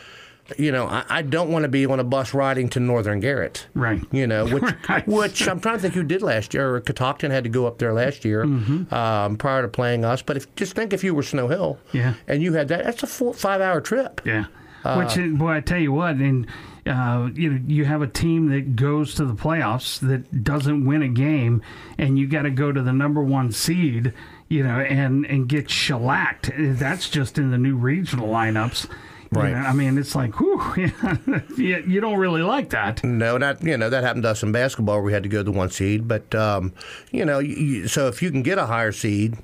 you 0.57 0.71
know, 0.71 0.87
I, 0.87 1.03
I, 1.09 1.21
don't 1.21 1.49
want 1.49 1.63
to 1.63 1.69
be 1.69 1.85
on 1.85 1.99
a 1.99 2.03
bus 2.03 2.33
riding 2.33 2.69
to 2.69 2.79
Northern 2.79 3.19
Garrett. 3.19 3.67
Right. 3.73 4.01
You 4.11 4.27
know, 4.27 4.47
which, 4.53 4.63
right. 4.89 5.07
which 5.07 5.47
I'm 5.47 5.59
trying 5.59 5.75
to 5.75 5.81
think 5.81 5.93
who 5.93 6.03
did 6.03 6.21
last 6.21 6.53
year. 6.53 6.75
Or 6.75 6.81
Catoctin 6.81 7.31
had 7.31 7.43
to 7.43 7.49
go 7.49 7.67
up 7.67 7.77
there 7.77 7.93
last 7.93 8.25
year 8.25 8.45
mm-hmm. 8.45 8.93
um, 8.93 9.37
prior 9.37 9.61
to 9.61 9.67
playing 9.67 10.05
us. 10.05 10.21
But 10.21 10.37
if 10.37 10.55
just 10.55 10.73
think 10.73 10.93
if 10.93 11.03
you 11.03 11.13
were 11.13 11.23
Snow 11.23 11.47
Hill, 11.47 11.77
yeah, 11.91 12.13
and 12.27 12.41
you 12.41 12.53
had 12.53 12.67
that, 12.69 12.85
that's 12.85 13.03
a 13.03 13.07
four, 13.07 13.33
five 13.33 13.61
hour 13.61 13.81
trip. 13.81 14.21
Yeah. 14.25 14.45
Uh, 14.83 15.03
which, 15.03 15.17
boy, 15.37 15.55
I 15.55 15.59
tell 15.59 15.79
you 15.79 15.91
what, 15.91 16.15
and 16.15 16.47
uh, 16.85 17.29
you 17.33 17.51
know, 17.51 17.61
you 17.67 17.85
have 17.85 18.01
a 18.01 18.07
team 18.07 18.49
that 18.49 18.75
goes 18.75 19.15
to 19.15 19.25
the 19.25 19.33
playoffs 19.33 19.99
that 19.99 20.43
doesn't 20.43 20.85
win 20.85 21.01
a 21.01 21.09
game, 21.09 21.61
and 21.97 22.17
you 22.17 22.27
got 22.27 22.43
to 22.43 22.49
go 22.49 22.71
to 22.71 22.81
the 22.81 22.93
number 22.93 23.21
one 23.21 23.51
seed, 23.51 24.13
you 24.47 24.63
know, 24.63 24.79
and 24.79 25.25
and 25.25 25.49
get 25.49 25.69
shellacked. 25.69 26.51
That's 26.57 27.09
just 27.09 27.37
in 27.37 27.51
the 27.51 27.57
new 27.57 27.75
regional 27.75 28.29
lineups. 28.29 28.89
Right. 29.31 29.49
You 29.49 29.55
know, 29.55 29.61
I 29.61 29.73
mean, 29.73 29.97
it's 29.97 30.15
like, 30.15 30.39
whew, 30.39 30.61
you, 31.57 31.83
you 31.85 31.99
don't 31.99 32.17
really 32.17 32.43
like 32.43 32.69
that. 32.69 33.03
No, 33.03 33.37
not 33.37 33.63
you 33.63 33.77
know 33.77 33.89
that 33.89 34.03
happened 34.03 34.23
to 34.23 34.29
us 34.29 34.43
in 34.43 34.51
basketball. 34.51 34.95
where 34.95 35.03
We 35.03 35.13
had 35.13 35.23
to 35.23 35.29
go 35.29 35.39
to 35.39 35.43
the 35.43 35.51
one 35.51 35.69
seed, 35.69 36.07
but 36.07 36.33
um, 36.33 36.73
you 37.11 37.25
know, 37.25 37.39
you, 37.39 37.87
so 37.87 38.07
if 38.07 38.21
you 38.21 38.31
can 38.31 38.41
get 38.41 38.57
a 38.57 38.65
higher 38.65 38.91
seed, 38.91 39.37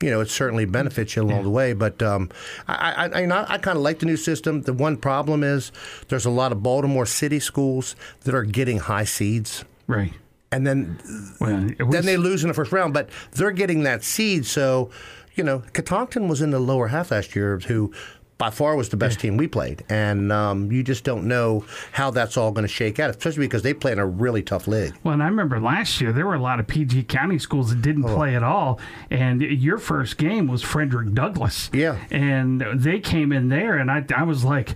you 0.00 0.10
know, 0.10 0.20
it 0.20 0.28
certainly 0.28 0.64
benefits 0.64 1.16
you 1.16 1.22
along 1.22 1.38
yeah. 1.38 1.42
the 1.42 1.50
way. 1.50 1.72
But 1.72 2.02
um, 2.02 2.30
I, 2.68 3.08
I, 3.12 3.22
I, 3.22 3.54
I 3.54 3.58
kind 3.58 3.76
of 3.76 3.82
like 3.82 4.00
the 4.00 4.06
new 4.06 4.16
system. 4.16 4.62
The 4.62 4.72
one 4.72 4.96
problem 4.96 5.42
is 5.42 5.72
there's 6.08 6.26
a 6.26 6.30
lot 6.30 6.52
of 6.52 6.62
Baltimore 6.62 7.06
City 7.06 7.40
schools 7.40 7.96
that 8.24 8.34
are 8.34 8.44
getting 8.44 8.78
high 8.78 9.04
seeds. 9.04 9.64
Right. 9.86 10.12
And 10.52 10.66
then, 10.66 10.98
well, 11.40 11.70
was... 11.80 11.88
then 11.90 12.04
they 12.04 12.16
lose 12.16 12.44
in 12.44 12.48
the 12.48 12.54
first 12.54 12.72
round, 12.72 12.94
but 12.94 13.08
they're 13.32 13.50
getting 13.50 13.82
that 13.84 14.04
seed. 14.04 14.46
So, 14.46 14.90
you 15.34 15.42
know, 15.42 15.62
Catoctin 15.72 16.28
was 16.28 16.40
in 16.40 16.50
the 16.50 16.60
lower 16.60 16.88
half 16.88 17.10
last 17.10 17.34
year, 17.34 17.58
who 17.58 17.92
by 18.38 18.50
far 18.50 18.76
was 18.76 18.90
the 18.90 18.96
best 18.96 19.18
team 19.20 19.36
we 19.36 19.46
played, 19.46 19.84
and 19.88 20.30
um, 20.30 20.70
you 20.70 20.82
just 20.82 21.04
don't 21.04 21.24
know 21.24 21.64
how 21.92 22.10
that's 22.10 22.36
all 22.36 22.52
going 22.52 22.66
to 22.66 22.72
shake 22.72 23.00
out, 23.00 23.10
especially 23.10 23.46
because 23.46 23.62
they 23.62 23.72
play 23.72 23.92
in 23.92 23.98
a 23.98 24.06
really 24.06 24.42
tough 24.42 24.68
league. 24.68 24.94
Well, 25.02 25.14
and 25.14 25.22
I 25.22 25.26
remember 25.26 25.58
last 25.58 26.00
year 26.00 26.12
there 26.12 26.26
were 26.26 26.34
a 26.34 26.42
lot 26.42 26.60
of 26.60 26.66
PG 26.66 27.04
County 27.04 27.38
schools 27.38 27.70
that 27.70 27.80
didn't 27.80 28.04
oh. 28.04 28.14
play 28.14 28.36
at 28.36 28.42
all, 28.42 28.78
and 29.10 29.40
your 29.40 29.78
first 29.78 30.18
game 30.18 30.48
was 30.48 30.62
Frederick 30.62 31.14
Douglass. 31.14 31.70
Yeah, 31.72 31.98
and 32.10 32.62
they 32.74 33.00
came 33.00 33.32
in 33.32 33.48
there, 33.48 33.78
and 33.78 33.90
I, 33.90 34.04
I 34.14 34.22
was 34.22 34.44
like. 34.44 34.74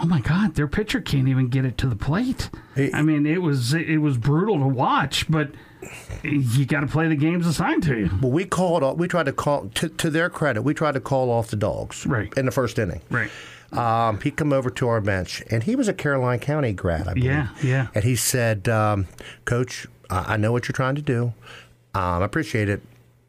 Oh 0.00 0.06
my 0.06 0.20
God! 0.20 0.54
Their 0.54 0.68
pitcher 0.68 1.00
can't 1.00 1.26
even 1.26 1.48
get 1.48 1.64
it 1.64 1.76
to 1.78 1.88
the 1.88 1.96
plate. 1.96 2.50
I 2.76 3.02
mean, 3.02 3.26
it 3.26 3.42
was 3.42 3.74
it 3.74 4.00
was 4.00 4.16
brutal 4.16 4.60
to 4.60 4.68
watch, 4.68 5.28
but 5.28 5.50
you 6.22 6.66
got 6.66 6.80
to 6.80 6.86
play 6.86 7.08
the 7.08 7.16
games 7.16 7.46
assigned 7.46 7.82
to 7.84 7.98
you. 7.98 8.10
Well, 8.20 8.32
we 8.32 8.44
called. 8.44 8.82
Off. 8.82 8.96
We 8.96 9.08
tried 9.08 9.26
to 9.26 9.32
call. 9.32 9.68
To, 9.74 9.88
to 9.88 10.10
their 10.10 10.30
credit, 10.30 10.62
we 10.62 10.74
tried 10.74 10.92
to 10.92 11.00
call 11.00 11.30
off 11.30 11.48
the 11.48 11.56
dogs. 11.56 12.06
Right. 12.06 12.32
in 12.36 12.46
the 12.46 12.52
first 12.52 12.78
inning. 12.78 13.00
Right. 13.10 13.30
Um, 13.72 14.20
he 14.20 14.30
come 14.30 14.52
over 14.52 14.70
to 14.70 14.88
our 14.88 15.00
bench, 15.00 15.42
and 15.50 15.62
he 15.62 15.76
was 15.76 15.88
a 15.88 15.92
Caroline 15.92 16.38
County 16.38 16.72
grad, 16.72 17.06
I 17.06 17.12
believe. 17.12 17.24
Yeah, 17.24 17.48
yeah. 17.62 17.88
And 17.94 18.02
he 18.02 18.16
said, 18.16 18.66
um, 18.68 19.06
"Coach, 19.44 19.86
I 20.08 20.36
know 20.38 20.52
what 20.52 20.68
you're 20.68 20.72
trying 20.74 20.94
to 20.94 21.02
do. 21.02 21.34
Um, 21.94 22.22
I 22.22 22.24
appreciate 22.24 22.68
it 22.68 22.80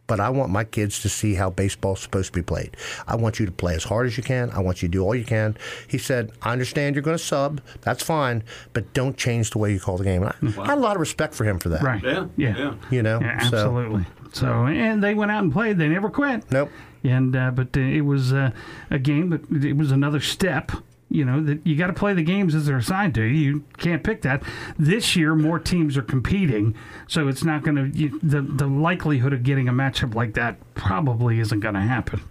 but 0.09 0.19
I 0.19 0.29
want 0.31 0.51
my 0.51 0.63
kids 0.63 1.01
to 1.03 1.09
see 1.09 1.35
how 1.35 1.51
baseball's 1.51 2.01
supposed 2.01 2.33
to 2.33 2.39
be 2.39 2.41
played. 2.41 2.75
I 3.07 3.15
want 3.15 3.39
you 3.39 3.45
to 3.45 3.51
play 3.51 3.75
as 3.75 3.83
hard 3.83 4.07
as 4.07 4.17
you 4.17 4.23
can. 4.23 4.49
I 4.49 4.59
want 4.59 4.81
you 4.81 4.87
to 4.87 4.91
do 4.91 5.03
all 5.03 5.13
you 5.13 5.23
can. 5.23 5.55
He 5.87 5.99
said, 5.99 6.31
I 6.41 6.51
understand 6.51 6.95
you're 6.95 7.03
going 7.03 7.17
to 7.17 7.23
sub. 7.23 7.61
That's 7.81 8.01
fine, 8.01 8.43
but 8.73 8.91
don't 8.93 9.15
change 9.15 9.51
the 9.51 9.59
way 9.59 9.71
you 9.71 9.79
call 9.79 9.97
the 9.97 10.03
game. 10.03 10.23
I, 10.23 10.33
wow. 10.41 10.63
I 10.63 10.65
had 10.65 10.77
a 10.79 10.81
lot 10.81 10.95
of 10.95 10.99
respect 10.99 11.35
for 11.35 11.43
him 11.43 11.59
for 11.59 11.69
that. 11.69 11.83
Right. 11.83 12.03
Yeah. 12.03 12.25
Yeah. 12.37 12.57
yeah. 12.57 12.75
You 12.89 13.03
know? 13.03 13.19
Yeah, 13.21 13.37
absolutely. 13.39 14.05
So. 14.33 14.41
so, 14.41 14.65
and 14.65 15.03
they 15.03 15.13
went 15.13 15.29
out 15.29 15.43
and 15.43 15.53
played. 15.53 15.77
They 15.77 15.87
never 15.87 16.09
quit. 16.09 16.51
Nope. 16.51 16.71
And, 17.03 17.35
uh, 17.35 17.51
but 17.51 17.77
uh, 17.77 17.81
it 17.81 18.01
was 18.01 18.33
uh, 18.33 18.49
a 18.89 18.97
game, 18.97 19.29
but 19.29 19.63
it 19.63 19.77
was 19.77 19.91
another 19.91 20.19
step 20.19 20.71
you 21.09 21.25
know 21.25 21.41
that 21.43 21.65
you 21.65 21.75
got 21.75 21.87
to 21.87 21.93
play 21.93 22.13
the 22.13 22.23
games 22.23 22.53
as 22.55 22.65
they're 22.65 22.77
assigned 22.77 23.15
to 23.15 23.23
you. 23.23 23.39
You 23.39 23.63
can't 23.77 24.03
pick 24.03 24.21
that. 24.21 24.43
This 24.77 25.15
year, 25.15 25.35
more 25.35 25.59
teams 25.59 25.97
are 25.97 26.03
competing, 26.03 26.75
so 27.07 27.27
it's 27.27 27.43
not 27.43 27.63
going 27.63 27.91
to. 27.91 28.19
The 28.21 28.41
the 28.41 28.67
likelihood 28.67 29.33
of 29.33 29.43
getting 29.43 29.67
a 29.67 29.73
matchup 29.73 30.15
like 30.15 30.33
that 30.35 30.57
probably 30.75 31.39
isn't 31.39 31.59
going 31.59 31.75
to 31.75 31.81
happen. 31.81 32.21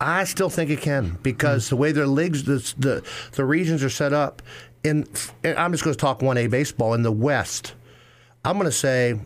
I 0.00 0.24
still 0.24 0.50
think 0.50 0.70
it 0.70 0.80
can 0.80 1.18
because 1.22 1.68
the 1.68 1.76
way 1.76 1.92
their 1.92 2.06
leagues, 2.06 2.44
the 2.44 2.74
the, 2.78 3.04
the 3.32 3.44
regions 3.44 3.82
are 3.82 3.90
set 3.90 4.12
up. 4.12 4.42
In 4.82 5.06
I'm 5.44 5.72
just 5.72 5.82
going 5.82 5.94
to 5.94 6.00
talk 6.00 6.22
one 6.22 6.36
A 6.36 6.46
baseball 6.46 6.94
in 6.94 7.02
the 7.02 7.12
West. 7.12 7.74
I'm 8.44 8.58
going 8.58 8.66
to 8.66 8.72
say 8.72 9.18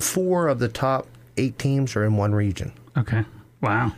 four 0.00 0.48
of 0.48 0.58
the 0.58 0.68
top 0.68 1.06
eight 1.36 1.58
teams 1.58 1.94
are 1.96 2.04
in 2.04 2.16
one 2.16 2.34
region. 2.34 2.72
Okay. 2.96 3.24
Wow. 3.60 3.92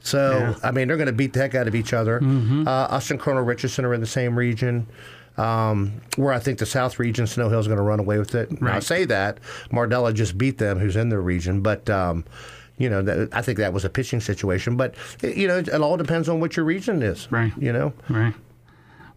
So 0.00 0.38
yeah. 0.38 0.54
I 0.62 0.70
mean, 0.70 0.88
they're 0.88 0.96
going 0.96 1.06
to 1.06 1.12
beat 1.12 1.32
the 1.32 1.40
heck 1.40 1.54
out 1.54 1.68
of 1.68 1.74
each 1.74 1.92
other. 1.92 2.20
Mm-hmm. 2.20 2.66
Uh, 2.66 2.70
us 2.70 3.10
and 3.10 3.20
Colonel 3.20 3.42
Richardson 3.42 3.84
are 3.84 3.94
in 3.94 4.00
the 4.00 4.06
same 4.06 4.36
region. 4.36 4.86
Um, 5.36 6.02
where 6.16 6.32
I 6.32 6.38
think 6.38 6.58
the 6.58 6.66
South 6.66 6.98
region, 6.98 7.26
Snow 7.26 7.48
Hill 7.48 7.60
is 7.60 7.66
going 7.66 7.78
to 7.78 7.82
run 7.82 8.00
away 8.00 8.18
with 8.18 8.34
it. 8.34 8.50
Right. 8.60 8.74
I 8.74 8.80
say 8.80 9.04
that 9.06 9.38
Mardela 9.70 10.12
just 10.12 10.36
beat 10.36 10.58
them, 10.58 10.78
who's 10.78 10.96
in 10.96 11.08
their 11.08 11.20
region, 11.20 11.60
but. 11.62 11.88
Um, 11.88 12.24
you 12.76 12.88
know, 12.88 13.02
that, 13.02 13.28
I 13.34 13.42
think 13.42 13.58
that 13.58 13.74
was 13.74 13.84
a 13.84 13.90
pitching 13.90 14.20
situation, 14.22 14.78
but 14.78 14.94
you 15.22 15.46
know, 15.46 15.58
it, 15.58 15.68
it 15.68 15.82
all 15.82 15.98
depends 15.98 16.30
on 16.30 16.40
what 16.40 16.56
your 16.56 16.64
region 16.64 17.02
is. 17.02 17.30
Right. 17.30 17.52
You 17.58 17.74
know. 17.74 17.92
Right. 18.08 18.32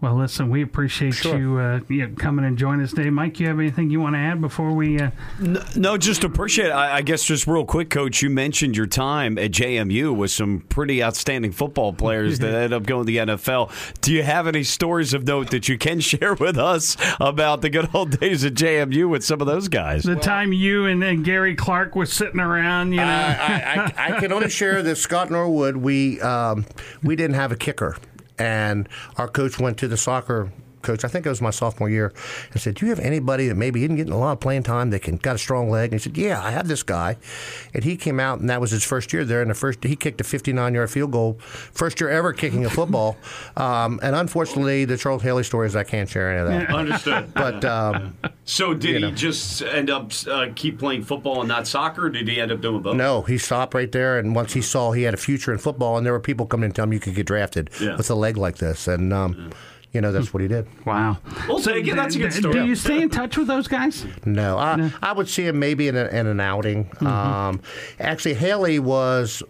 Well, 0.04 0.16
listen, 0.16 0.50
we 0.50 0.64
appreciate 0.64 1.14
sure. 1.14 1.40
you, 1.40 1.58
uh, 1.58 1.80
you 1.88 2.10
coming 2.10 2.44
and 2.44 2.58
joining 2.58 2.84
us 2.84 2.92
today. 2.92 3.10
Mike, 3.10 3.40
you 3.40 3.48
have 3.48 3.58
anything 3.58 3.90
you 3.90 4.02
want 4.02 4.16
to 4.16 4.20
add 4.20 4.42
before 4.42 4.74
we? 4.74 5.00
Uh... 5.00 5.12
No, 5.40 5.64
no, 5.78 5.98
just 5.98 6.26
appreciate. 6.26 6.72
I, 6.72 6.98
I, 6.98 7.02
guess 7.04 7.24
just 7.24 7.48
real 7.48 7.64
quick, 7.64 7.90
Coach. 7.90 8.22
You 8.22 8.30
mentioned 8.30 8.76
your 8.76 8.86
time 8.86 9.38
at 9.38 9.52
JMU 9.52 10.14
with 10.14 10.32
some 10.32 10.60
pretty 10.68 11.02
outstanding 11.02 11.54
football 11.54 11.94
players 11.94 12.40
that 12.40 12.48
ended 12.54 12.74
up 12.74 12.84
going 12.84 13.06
to 13.06 13.14
the 13.14 13.18
NFL. 13.34 13.72
Do 14.02 14.12
you 14.12 14.24
have 14.24 14.46
any 14.46 14.64
stories 14.64 15.14
of 15.14 15.26
note 15.26 15.52
that 15.52 15.70
you 15.70 15.78
can 15.78 16.00
share 16.02 16.34
with 16.34 16.58
us 16.58 16.98
about 17.22 17.62
the 17.62 17.70
good 17.70 17.88
old 17.96 18.20
days 18.20 18.44
at 18.44 18.56
JMU 18.56 19.08
with 19.08 19.24
some 19.24 19.40
of 19.40 19.48
those 19.48 19.70
guys? 19.70 20.04
The 20.04 20.16
well, 20.16 20.22
time 20.22 20.52
you 20.52 20.86
and, 20.86 21.02
and, 21.02 21.24
Gary 21.24 21.56
Clark 21.56 21.96
was 21.96 22.12
sitting 22.12 22.42
around, 22.42 22.92
you 22.92 22.98
know. 22.98 23.06
I, 23.06 23.94
I, 23.96 24.16
I 24.16 24.20
can 24.20 24.34
only 24.34 24.50
share 24.50 24.84
that 24.84 24.98
Scott 24.98 25.32
Norwood. 25.32 25.78
We 25.78 26.20
um, 26.20 26.66
we 27.02 27.16
didn't 27.16 27.36
have 27.36 27.54
a 27.54 27.56
kicker 27.56 27.96
and 28.38 28.90
our 29.18 29.28
coach 29.28 29.60
went 29.60 29.78
to 29.78 29.88
the 29.88 29.98
soccer 29.98 30.52
coach, 30.84 31.04
I 31.04 31.08
think 31.08 31.26
it 31.26 31.30
was 31.30 31.42
my 31.42 31.50
sophomore 31.50 31.90
year, 31.90 32.14
and 32.52 32.62
said, 32.62 32.76
"Do 32.76 32.86
you 32.86 32.92
have 32.92 33.00
anybody 33.00 33.48
that 33.48 33.56
maybe 33.56 33.84
isn't 33.84 33.96
getting 33.96 34.14
a 34.14 34.18
lot 34.18 34.34
of 34.34 34.40
playing 34.40 34.64
time 34.64 34.92
that 34.92 35.02
can 35.02 35.18
got 35.18 35.36
a 35.36 35.40
strong 35.40 35.70
leg?" 35.70 35.92
And 35.92 36.00
he 36.00 36.04
said, 36.04 36.18
"Yeah, 36.18 36.42
I 36.44 36.52
have 36.52 36.68
this 36.68 36.84
guy," 36.84 37.18
and 37.74 37.84
he 37.84 37.96
came 37.98 38.20
out, 38.20 38.40
and 38.40 38.50
that 38.50 38.62
was 38.62 38.72
his 38.72 38.84
first 38.84 39.12
year 39.14 39.26
there. 39.26 39.42
And 39.42 39.50
the 39.50 39.56
first 39.56 39.84
he 39.84 39.96
kicked 39.96 40.22
a 40.22 40.24
59 40.24 40.74
yard 40.74 40.92
field 40.92 41.12
goal, 41.12 41.40
first 41.40 42.00
year 42.00 42.10
ever 42.10 42.34
kicking 42.34 42.66
a 42.66 42.70
football. 42.70 43.18
Um, 43.56 44.00
and 44.02 44.16
unfortunately, 44.16 44.86
the 44.86 44.98
Charles 44.98 45.22
Haley 45.22 45.44
story 45.44 45.68
is 45.68 45.76
I 45.76 45.84
can't 45.84 46.10
share 46.10 46.32
any 46.32 46.40
of 46.40 46.48
that. 46.48 46.74
Understood. 46.74 47.32
But 47.34 47.64
um, 47.66 48.18
so 48.46 48.74
did 48.74 48.96
he 48.96 49.02
know. 49.02 49.12
just 49.12 49.62
end 49.62 49.90
up 49.90 50.12
uh, 50.28 50.48
keep 50.56 50.80
playing 50.80 51.04
football 51.04 51.42
and 51.42 51.48
not 51.48 51.68
soccer? 51.68 52.10
did 52.10 52.28
he 52.28 52.40
end 52.40 52.52
up 52.52 52.62
doing 52.62 52.82
both? 52.82 52.96
No, 52.96 53.22
he 53.22 53.38
stopped 53.38 53.74
right 53.74 53.92
there, 53.92 54.18
and 54.18 54.36
once 54.36 54.54
he 54.54 54.62
saw 54.62 54.92
he 54.92 55.04
had 55.04 55.14
a 55.14 55.18
future 55.18 55.52
in 55.52 55.60
football, 55.60 55.98
and 55.98 56.06
there 56.06 56.14
were 56.14 56.20
people 56.20 56.46
coming 56.46 56.66
and 56.66 56.76
telling 56.76 56.90
him 56.90 56.94
you 56.94 57.00
could 57.00 57.16
get 57.16 57.26
drafted 57.26 57.70
yeah. 57.80 57.96
with 57.96 58.10
a 58.10 58.16
leg 58.16 58.38
like 58.38 58.58
this, 58.58 58.88
and. 58.88 59.14
Um, 59.14 59.36
yeah 59.38 59.58
you 59.94 60.02
know, 60.02 60.12
that's 60.12 60.34
what 60.34 60.42
he 60.42 60.48
did. 60.48 60.68
Wow. 60.86 61.20
Well, 61.48 61.60
so, 61.60 61.72
take 61.72 61.88
it. 61.88 61.96
That's 61.96 62.16
a 62.16 62.20
good 62.20 62.34
story. 62.34 62.54
Do 62.54 62.66
you 62.66 62.76
stay 62.76 63.04
in 63.04 63.10
touch 63.10 63.38
with 63.38 63.48
those 63.48 63.68
guys? 63.68 64.06
No, 64.26 64.58
I, 64.58 64.76
no. 64.76 64.92
I 65.04 65.14
would 65.14 65.30
see 65.30 65.46
him 65.46 65.60
maybe 65.60 65.88
in, 65.88 65.96
a, 65.96 66.06
in 66.06 66.26
an 66.26 66.40
outing. 66.40 66.86
Mm-hmm. 66.86 67.06
Um, 67.08 67.62
actually, 68.00 68.34
Haley 68.34 68.80
was 68.80 69.44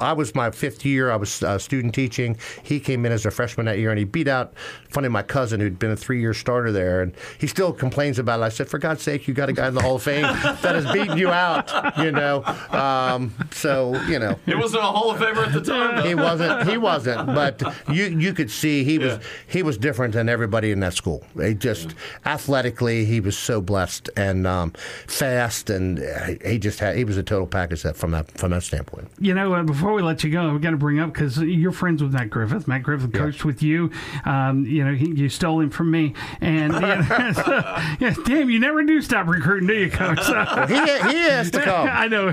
I 0.00 0.12
was 0.12 0.34
my 0.34 0.50
fifth 0.50 0.84
year. 0.84 1.10
I 1.10 1.16
was 1.16 1.42
uh, 1.42 1.58
student 1.58 1.94
teaching. 1.94 2.36
He 2.62 2.80
came 2.80 3.06
in 3.06 3.12
as 3.12 3.24
a 3.26 3.30
freshman 3.30 3.66
that 3.66 3.78
year, 3.78 3.90
and 3.90 3.98
he 3.98 4.04
beat 4.04 4.28
out, 4.28 4.52
funny, 4.88 5.08
my 5.08 5.22
cousin 5.22 5.60
who'd 5.60 5.78
been 5.78 5.90
a 5.90 5.96
three-year 5.96 6.34
starter 6.34 6.72
there, 6.72 7.02
and 7.02 7.14
he 7.38 7.46
still 7.46 7.72
complains 7.72 8.18
about 8.18 8.40
it. 8.40 8.42
I 8.42 8.48
said, 8.48 8.68
for 8.68 8.78
God's 8.78 9.02
sake, 9.02 9.28
you 9.28 9.34
got 9.34 9.48
a 9.48 9.52
guy 9.52 9.68
in 9.68 9.74
the 9.74 9.82
Hall 9.82 9.96
of 9.96 10.02
Fame 10.02 10.22
that 10.22 10.74
has 10.74 10.90
beaten 10.92 11.16
you 11.16 11.28
out, 11.28 11.96
you 11.98 12.10
know. 12.10 12.42
Um, 12.70 13.32
so 13.52 13.94
you 14.08 14.18
know, 14.18 14.38
he 14.46 14.54
wasn't 14.54 14.82
a 14.82 14.86
Hall 14.86 15.10
of 15.10 15.18
Famer 15.18 15.46
at 15.46 15.52
the 15.52 15.60
time. 15.60 15.96
Though. 15.96 16.02
He 16.02 16.14
wasn't. 16.14 16.68
He 16.68 16.76
wasn't. 16.76 17.26
But 17.26 17.62
you 17.88 18.04
you 18.06 18.32
could 18.32 18.50
see 18.50 18.84
he 18.84 18.98
was 18.98 19.14
yeah. 19.14 19.22
he 19.46 19.62
was 19.62 19.78
different 19.78 20.14
than 20.14 20.28
everybody 20.28 20.72
in 20.72 20.80
that 20.80 20.94
school. 20.94 21.24
He 21.40 21.54
just 21.54 21.88
yeah. 21.88 22.32
athletically, 22.32 23.04
he 23.04 23.20
was 23.20 23.36
so 23.36 23.60
blessed 23.60 24.10
and 24.16 24.46
um, 24.46 24.72
fast, 25.06 25.70
and 25.70 25.98
he 26.44 26.58
just 26.58 26.80
had 26.80 26.96
he 26.96 27.04
was 27.04 27.16
a 27.16 27.22
total 27.22 27.46
package 27.46 27.82
that 27.82 27.96
from 27.96 28.10
that 28.10 28.30
from 28.32 28.50
that 28.50 28.62
standpoint. 28.62 29.08
You 29.20 29.34
know, 29.34 29.54
uh, 29.54 29.62
before 29.62 29.83
before 29.84 29.96
we 29.96 30.00
let 30.02 30.24
you 30.24 30.30
go, 30.30 30.50
we 30.50 30.58
got 30.60 30.70
to 30.70 30.78
bring 30.78 30.98
up 30.98 31.12
because 31.12 31.36
you're 31.36 31.70
friends 31.70 32.02
with 32.02 32.10
Matt 32.14 32.30
Griffith. 32.30 32.66
Matt 32.66 32.82
Griffith 32.82 33.10
Yeah. 33.12 33.20
coached 33.20 33.44
with 33.44 33.62
you. 33.62 33.90
Um, 34.24 34.64
you 34.64 34.82
know, 34.82 34.94
he, 34.94 35.08
you 35.10 35.28
stole 35.28 35.60
him 35.60 35.68
from 35.68 35.90
me, 35.90 36.14
and 36.40 36.72
you 36.72 36.80
know, 36.80 37.02
so, 37.34 37.62
yeah, 38.00 38.14
damn, 38.24 38.48
you 38.48 38.58
never 38.58 38.82
do 38.84 39.02
stop 39.02 39.26
recruiting, 39.28 39.66
do 39.68 39.74
you, 39.74 39.90
Coach? 39.90 40.22
So- 40.22 40.42
he, 40.68 40.74
he 40.76 41.24
has 41.28 41.50
to 41.50 41.60
come. 41.60 41.86
I 41.92 42.08
know. 42.08 42.32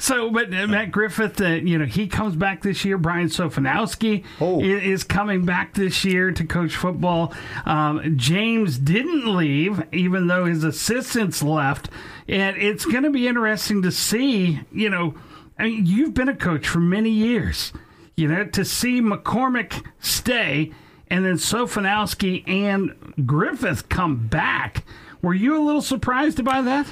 So, 0.00 0.28
but 0.30 0.52
uh, 0.52 0.66
Matt 0.66 0.90
Griffith, 0.92 1.40
uh, 1.40 1.46
you 1.46 1.78
know, 1.78 1.86
he 1.86 2.06
comes 2.08 2.36
back 2.36 2.60
this 2.60 2.84
year. 2.84 2.98
Brian 2.98 3.28
Sofanowski 3.28 4.22
Oh. 4.38 4.60
i- 4.60 4.64
is 4.64 5.02
coming 5.02 5.46
back 5.46 5.72
this 5.72 6.04
year 6.04 6.30
to 6.30 6.44
coach 6.44 6.76
football. 6.76 7.32
Um, 7.64 8.18
James 8.18 8.76
didn't 8.78 9.34
leave, 9.34 9.82
even 9.92 10.26
though 10.26 10.44
his 10.44 10.62
assistants 10.62 11.42
left. 11.42 11.88
And 12.28 12.58
it's 12.58 12.84
going 12.84 13.04
to 13.04 13.10
be 13.10 13.26
interesting 13.26 13.80
to 13.80 13.90
see, 13.90 14.60
you 14.70 14.90
know, 14.90 15.14
Mean, 15.62 15.86
you've 15.86 16.12
been 16.12 16.28
a 16.28 16.34
coach 16.34 16.66
for 16.66 16.80
many 16.80 17.10
years, 17.10 17.72
you 18.16 18.26
know, 18.26 18.44
to 18.46 18.64
see 18.64 19.00
McCormick 19.00 19.86
stay 20.00 20.72
and 21.08 21.24
then 21.24 21.34
Sofanowski 21.34 22.42
and 22.48 23.14
Griffith 23.26 23.88
come 23.88 24.26
back. 24.26 24.84
Were 25.22 25.34
you 25.34 25.56
a 25.56 25.62
little 25.62 25.82
surprised 25.82 26.44
by 26.44 26.62
that? 26.62 26.88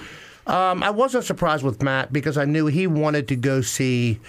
Um, 0.47 0.85
I 0.85 0.91
wasn't 0.91 1.25
surprised 1.25 1.65
with 1.65 1.83
Matt 1.83 2.13
because 2.13 2.39
I 2.39 2.45
knew 2.45 2.67
he 2.67 2.87
wanted 2.87 3.27
to 3.29 3.37
go 3.37 3.61
see 3.61 4.21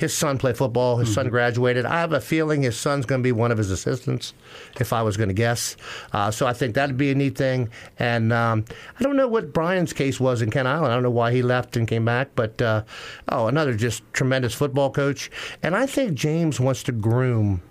his 0.00 0.14
son 0.14 0.38
play 0.38 0.52
football. 0.52 0.96
His 0.96 1.12
son 1.12 1.28
graduated. 1.28 1.84
I 1.84 2.00
have 2.00 2.12
a 2.12 2.20
feeling 2.20 2.62
his 2.62 2.78
son's 2.78 3.06
going 3.06 3.20
to 3.20 3.22
be 3.22 3.32
one 3.32 3.52
of 3.52 3.58
his 3.58 3.70
assistants, 3.70 4.34
if 4.78 4.92
I 4.92 5.02
was 5.02 5.16
going 5.16 5.28
to 5.28 5.34
guess. 5.34 5.76
Uh, 6.12 6.30
so 6.30 6.46
I 6.46 6.52
think 6.52 6.74
that'd 6.74 6.96
be 6.96 7.10
a 7.10 7.14
neat 7.14 7.36
thing. 7.36 7.68
And 7.98 8.32
um, 8.32 8.64
I 8.98 9.02
don't 9.02 9.16
know 9.16 9.28
what 9.28 9.52
Brian's 9.52 9.92
case 9.92 10.18
was 10.18 10.42
in 10.42 10.50
Kent 10.50 10.68
Island. 10.68 10.92
I 10.92 10.94
don't 10.94 11.02
know 11.02 11.10
why 11.10 11.32
he 11.32 11.42
left 11.42 11.76
and 11.76 11.86
came 11.86 12.04
back, 12.04 12.30
but 12.34 12.60
uh, 12.60 12.84
oh, 13.28 13.46
another 13.46 13.74
just 13.74 14.02
tremendous 14.12 14.54
football 14.54 14.90
coach. 14.90 15.30
And 15.62 15.76
I 15.76 15.86
think 15.86 16.14
James 16.14 16.58
wants 16.58 16.82
to 16.84 16.92
groom 16.92 17.62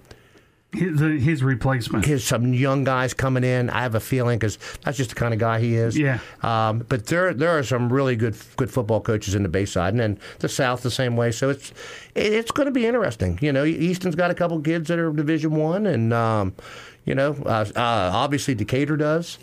His, 0.71 0.99
his 0.99 1.43
replacement. 1.43 2.05
his 2.05 2.23
some 2.23 2.53
young 2.53 2.83
guys 2.83 3.15
coming 3.15 3.43
in. 3.43 3.71
I 3.71 3.81
have 3.81 3.95
a 3.95 3.99
feeling 3.99 4.37
because 4.37 4.59
that's 4.83 4.97
just 4.97 5.09
the 5.09 5.15
kind 5.15 5.33
of 5.33 5.39
guy 5.39 5.59
he 5.59 5.75
is. 5.75 5.97
Yeah. 5.97 6.19
Um, 6.43 6.85
but 6.87 7.07
there 7.07 7.33
there 7.33 7.57
are 7.57 7.63
some 7.63 7.91
really 7.91 8.15
good 8.15 8.35
good 8.55 8.69
football 8.69 9.01
coaches 9.01 9.33
in 9.33 9.41
the 9.41 9.49
Bayside, 9.49 9.93
and 9.93 9.99
then 9.99 10.19
the 10.39 10.47
South 10.47 10.83
the 10.83 10.91
same 10.91 11.17
way. 11.17 11.31
So 11.31 11.49
it's 11.49 11.71
it, 12.13 12.33
it's 12.33 12.51
going 12.51 12.67
to 12.67 12.71
be 12.71 12.85
interesting. 12.85 13.39
You 13.41 13.51
know, 13.51 13.65
Easton's 13.65 14.13
got 14.15 14.29
a 14.29 14.35
couple 14.35 14.61
kids 14.61 14.89
that 14.89 14.99
are 14.99 15.11
Division 15.11 15.55
One, 15.55 15.87
and 15.87 16.13
um, 16.13 16.53
you 17.03 17.15
know, 17.15 17.35
uh, 17.47 17.65
uh, 17.75 18.11
obviously 18.13 18.53
Decatur 18.53 18.95
does. 18.95 19.39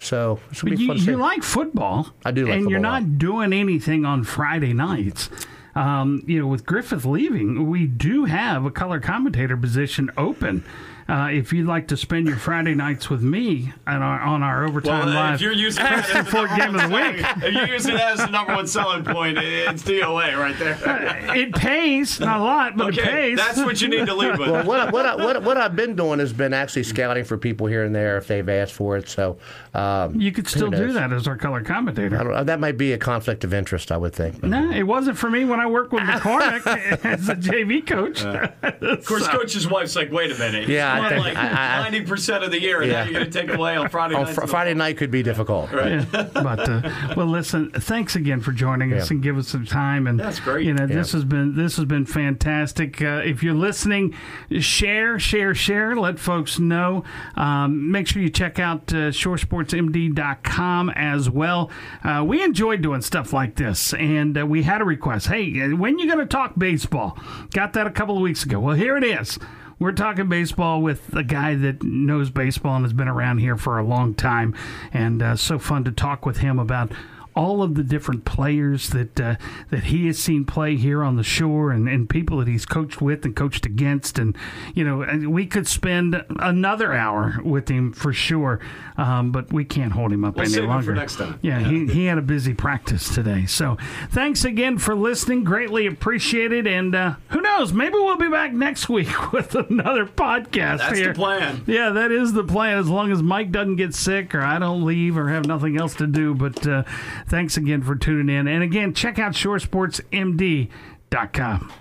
So 0.00 0.40
it's 0.50 0.60
going 0.60 0.72
to 0.72 0.76
be 0.76 0.82
you, 0.82 0.88
fun 0.88 0.96
to 0.96 1.02
see. 1.02 1.10
you 1.12 1.16
like 1.16 1.44
football. 1.44 2.08
I 2.24 2.32
do 2.32 2.46
like 2.46 2.58
And 2.58 2.68
you're 2.68 2.80
not 2.80 3.18
doing 3.18 3.52
anything 3.52 4.04
on 4.04 4.24
Friday 4.24 4.72
nights. 4.72 5.30
Um, 5.74 6.22
you 6.26 6.40
know, 6.40 6.46
with 6.46 6.64
Griffith 6.64 7.04
leaving, 7.04 7.68
we 7.68 7.86
do 7.86 8.26
have 8.26 8.64
a 8.64 8.70
color 8.70 9.00
commentator 9.00 9.56
position 9.56 10.10
open. 10.16 10.64
Uh, 11.08 11.28
if 11.30 11.52
you'd 11.52 11.66
like 11.66 11.88
to 11.88 11.96
spend 11.96 12.26
your 12.26 12.36
Friday 12.36 12.74
nights 12.74 13.10
with 13.10 13.22
me 13.22 13.72
on 13.86 14.00
our, 14.02 14.20
on 14.20 14.42
our 14.42 14.64
overtime 14.66 15.06
Well, 15.06 15.14
live, 15.14 15.34
if 15.34 15.40
you're 15.42 15.52
using 15.52 15.84
Preston 15.84 16.24
Ford 16.24 16.48
game 16.56 16.74
of 16.74 16.80
the 16.82 16.94
week, 16.94 17.26
if 17.44 17.52
you're 17.52 17.68
using 17.68 17.94
that 17.94 18.12
as 18.12 18.18
the 18.20 18.30
number 18.30 18.54
one 18.54 18.66
selling 18.66 19.04
point, 19.04 19.36
it's 19.38 19.82
DOA 19.82 20.38
right 20.38 20.58
there. 20.58 21.36
it 21.36 21.54
pays 21.54 22.18
not 22.20 22.40
a 22.40 22.42
lot, 22.42 22.76
but 22.76 22.96
it 22.96 23.04
pays. 23.04 23.36
that's 23.36 23.58
what 23.58 23.82
you 23.82 23.88
need 23.88 24.06
to 24.06 24.14
lead 24.14 24.38
with. 24.38 24.48
well, 24.50 24.64
what, 24.64 24.92
what, 24.92 25.06
I, 25.06 25.16
what, 25.16 25.42
what 25.42 25.56
I've 25.58 25.76
been 25.76 25.94
doing 25.94 26.18
has 26.20 26.32
been 26.32 26.54
actually 26.54 26.84
scouting 26.84 27.24
for 27.24 27.36
people 27.36 27.66
here 27.66 27.84
and 27.84 27.94
there 27.94 28.16
if 28.16 28.26
they've 28.26 28.48
asked 28.48 28.72
for 28.72 28.96
it. 28.96 29.08
So 29.08 29.36
um, 29.74 30.18
you 30.20 30.32
could 30.32 30.48
still 30.48 30.70
do 30.70 30.92
that 30.92 31.12
as 31.12 31.28
our 31.28 31.36
color 31.36 31.62
commentator. 31.62 32.18
I 32.18 32.22
don't, 32.24 32.46
that 32.46 32.60
might 32.60 32.78
be 32.78 32.92
a 32.92 32.98
conflict 32.98 33.44
of 33.44 33.52
interest, 33.52 33.92
I 33.92 33.96
would 33.96 34.14
think. 34.14 34.42
No, 34.42 34.70
it 34.70 34.84
wasn't 34.84 35.18
for 35.18 35.28
me 35.28 35.44
when 35.44 35.60
I 35.60 35.66
worked 35.66 35.92
with 35.92 36.02
McCormick 36.02 36.64
as 37.04 37.28
a 37.28 37.36
JV 37.36 37.86
coach. 37.86 38.22
Of 38.22 39.04
course, 39.04 39.28
coach's 39.28 39.68
wife's 39.68 39.96
like, 39.96 40.10
"Wait 40.10 40.30
a 40.30 40.38
minute, 40.38 40.68
Yeah, 40.68 40.93
I 41.02 41.08
think- 41.08 41.24
like 41.24 41.36
I- 41.36 41.76
I- 41.78 41.82
ninety 41.82 42.02
percent 42.02 42.44
of 42.44 42.50
the 42.50 42.60
year, 42.60 42.82
and 42.82 42.90
Yeah. 42.90 43.04
now 43.04 43.10
you're 43.10 43.20
going 43.20 43.30
to 43.30 43.40
take 43.46 43.50
away 43.56 43.76
on 43.76 43.88
Friday 43.88 44.14
On 44.14 44.24
nights 44.24 44.34
fr- 44.34 44.46
Friday 44.46 44.74
night 44.74 44.96
could 44.96 45.10
be 45.10 45.22
difficult. 45.22 45.70
Yeah. 45.72 46.04
But 46.12 46.68
uh, 46.68 46.90
well, 47.16 47.26
listen. 47.26 47.70
Thanks 47.72 48.16
again 48.16 48.40
for 48.40 48.52
joining 48.52 48.92
us 48.92 49.10
and 49.10 49.22
give 49.22 49.36
us 49.38 49.48
some 49.48 49.64
time. 49.66 50.06
And 50.06 50.18
That's 50.18 50.40
great. 50.40 50.66
You 50.66 50.74
know, 50.74 50.86
Yeah. 50.88 50.96
this 50.96 51.12
has 51.12 51.24
been 51.24 51.54
this 51.56 51.76
has 51.76 51.84
been 51.86 52.06
fantastic. 52.06 53.00
Uh, 53.02 53.20
if 53.24 53.42
you're 53.42 53.54
listening, 53.54 54.14
share, 54.60 55.18
share, 55.18 55.54
share. 55.54 55.94
Let 55.96 56.18
folks 56.18 56.58
know. 56.58 57.04
Um, 57.36 57.90
make 57.90 58.06
sure 58.08 58.22
you 58.22 58.30
check 58.30 58.58
out 58.58 58.92
uh, 58.92 59.10
ShoreSportsMD.com 59.10 60.90
as 60.90 61.30
well. 61.30 61.70
Uh, 62.02 62.24
we 62.26 62.42
enjoyed 62.42 62.82
doing 62.82 63.02
stuff 63.02 63.32
like 63.32 63.56
this, 63.56 63.92
and 63.94 64.38
uh, 64.38 64.46
we 64.46 64.62
had 64.62 64.80
a 64.80 64.84
request. 64.84 65.26
Hey, 65.28 65.60
uh, 65.62 65.76
when 65.76 65.98
you 65.98 66.06
going 66.06 66.18
to 66.18 66.26
talk 66.26 66.52
baseball? 66.58 67.18
Got 67.52 67.72
that 67.74 67.86
a 67.86 67.90
couple 67.90 68.16
of 68.16 68.22
weeks 68.22 68.44
ago. 68.44 68.60
Well, 68.60 68.76
here 68.76 68.96
it 68.96 69.04
is. 69.04 69.38
We're 69.78 69.92
talking 69.92 70.28
baseball 70.28 70.82
with 70.82 71.14
a 71.14 71.24
guy 71.24 71.54
that 71.56 71.82
knows 71.82 72.30
baseball 72.30 72.76
and 72.76 72.84
has 72.84 72.92
been 72.92 73.08
around 73.08 73.38
here 73.38 73.56
for 73.56 73.78
a 73.78 73.84
long 73.84 74.14
time, 74.14 74.54
and 74.92 75.22
uh, 75.22 75.36
so 75.36 75.58
fun 75.58 75.84
to 75.84 75.92
talk 75.92 76.24
with 76.24 76.38
him 76.38 76.58
about 76.58 76.92
all 77.36 77.62
of 77.62 77.74
the 77.74 77.82
different 77.82 78.24
players 78.24 78.90
that 78.90 79.20
uh, 79.20 79.36
that 79.70 79.84
he 79.84 80.06
has 80.06 80.18
seen 80.18 80.44
play 80.44 80.76
here 80.76 81.02
on 81.02 81.16
the 81.16 81.22
shore, 81.22 81.70
and, 81.70 81.88
and 81.88 82.08
people 82.08 82.38
that 82.38 82.48
he's 82.48 82.64
coached 82.66 83.00
with 83.00 83.24
and 83.24 83.34
coached 83.34 83.66
against, 83.66 84.18
and 84.18 84.36
you 84.74 84.84
know 84.84 85.02
and 85.02 85.32
we 85.32 85.46
could 85.46 85.66
spend 85.66 86.24
another 86.38 86.92
hour 86.92 87.40
with 87.44 87.68
him 87.68 87.92
for 87.92 88.12
sure, 88.12 88.60
um, 88.96 89.32
but 89.32 89.52
we 89.52 89.64
can't 89.64 89.92
hold 89.92 90.12
him 90.12 90.24
up 90.24 90.36
We'll 90.36 90.44
any 90.44 90.52
save 90.54 90.64
him 90.64 90.68
for 90.70 90.74
longer. 90.74 90.94
next 90.94 91.16
time. 91.16 91.38
Yeah, 91.42 91.58
He, 91.60 91.86
he 91.86 92.04
had 92.06 92.18
a 92.18 92.22
busy 92.22 92.54
practice 92.54 93.12
today. 93.14 93.46
So 93.46 93.76
thanks 94.10 94.44
again 94.44 94.78
for 94.78 94.94
listening. 94.94 95.44
Greatly 95.44 95.86
appreciated. 95.86 96.66
And 96.66 96.94
uh, 96.94 97.14
who 97.30 97.40
knows, 97.40 97.72
maybe 97.72 97.94
we'll 97.94 98.16
be 98.16 98.28
back 98.28 98.52
next 98.52 98.88
week 98.88 99.32
with 99.32 99.54
another 99.54 100.06
podcast 100.06 100.78
That's 100.78 100.98
here. 100.98 101.08
the 101.08 101.14
plan. 101.14 101.62
Yeah, 101.66 101.90
that 101.90 102.10
is 102.12 102.32
the 102.32 102.44
plan 102.44 102.78
as 102.78 102.88
long 102.88 103.10
as 103.10 103.22
Mike 103.22 103.50
doesn't 103.50 103.76
get 103.76 103.94
sick 103.94 104.34
or 104.34 104.40
I 104.42 104.58
don't 104.58 104.84
leave 104.84 105.16
or 105.18 105.28
have 105.28 105.46
nothing 105.46 105.78
else 105.78 105.94
to 105.96 106.06
do. 106.06 106.34
But 106.34 106.66
uh, 106.66 106.84
thanks 107.26 107.56
again 107.56 107.82
for 107.82 107.96
tuning 107.96 108.28
in. 108.34 108.48
And 108.48 108.62
again, 108.62 108.94
check 108.94 109.18
out 109.18 109.32
shoresportsmd.com. 109.32 111.72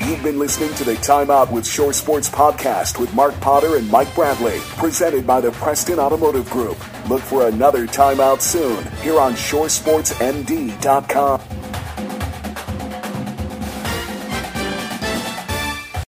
You've 0.00 0.22
been 0.22 0.38
listening 0.38 0.74
to 0.74 0.84
the 0.84 0.96
Time 0.96 1.30
Out 1.30 1.50
with 1.50 1.66
Shore 1.66 1.94
Sports 1.94 2.28
podcast 2.28 3.00
with 3.00 3.14
Mark 3.14 3.34
Potter 3.40 3.76
and 3.76 3.90
Mike 3.90 4.14
Bradley, 4.14 4.58
presented 4.76 5.26
by 5.26 5.40
the 5.40 5.52
Preston 5.52 5.98
Automotive 5.98 6.50
Group. 6.50 6.76
Look 7.08 7.22
for 7.22 7.48
another 7.48 7.86
Time 7.86 8.20
Out 8.20 8.42
soon 8.42 8.84
here 8.96 9.18
on 9.18 9.32
ShoreSportsMD.com. 9.32 11.40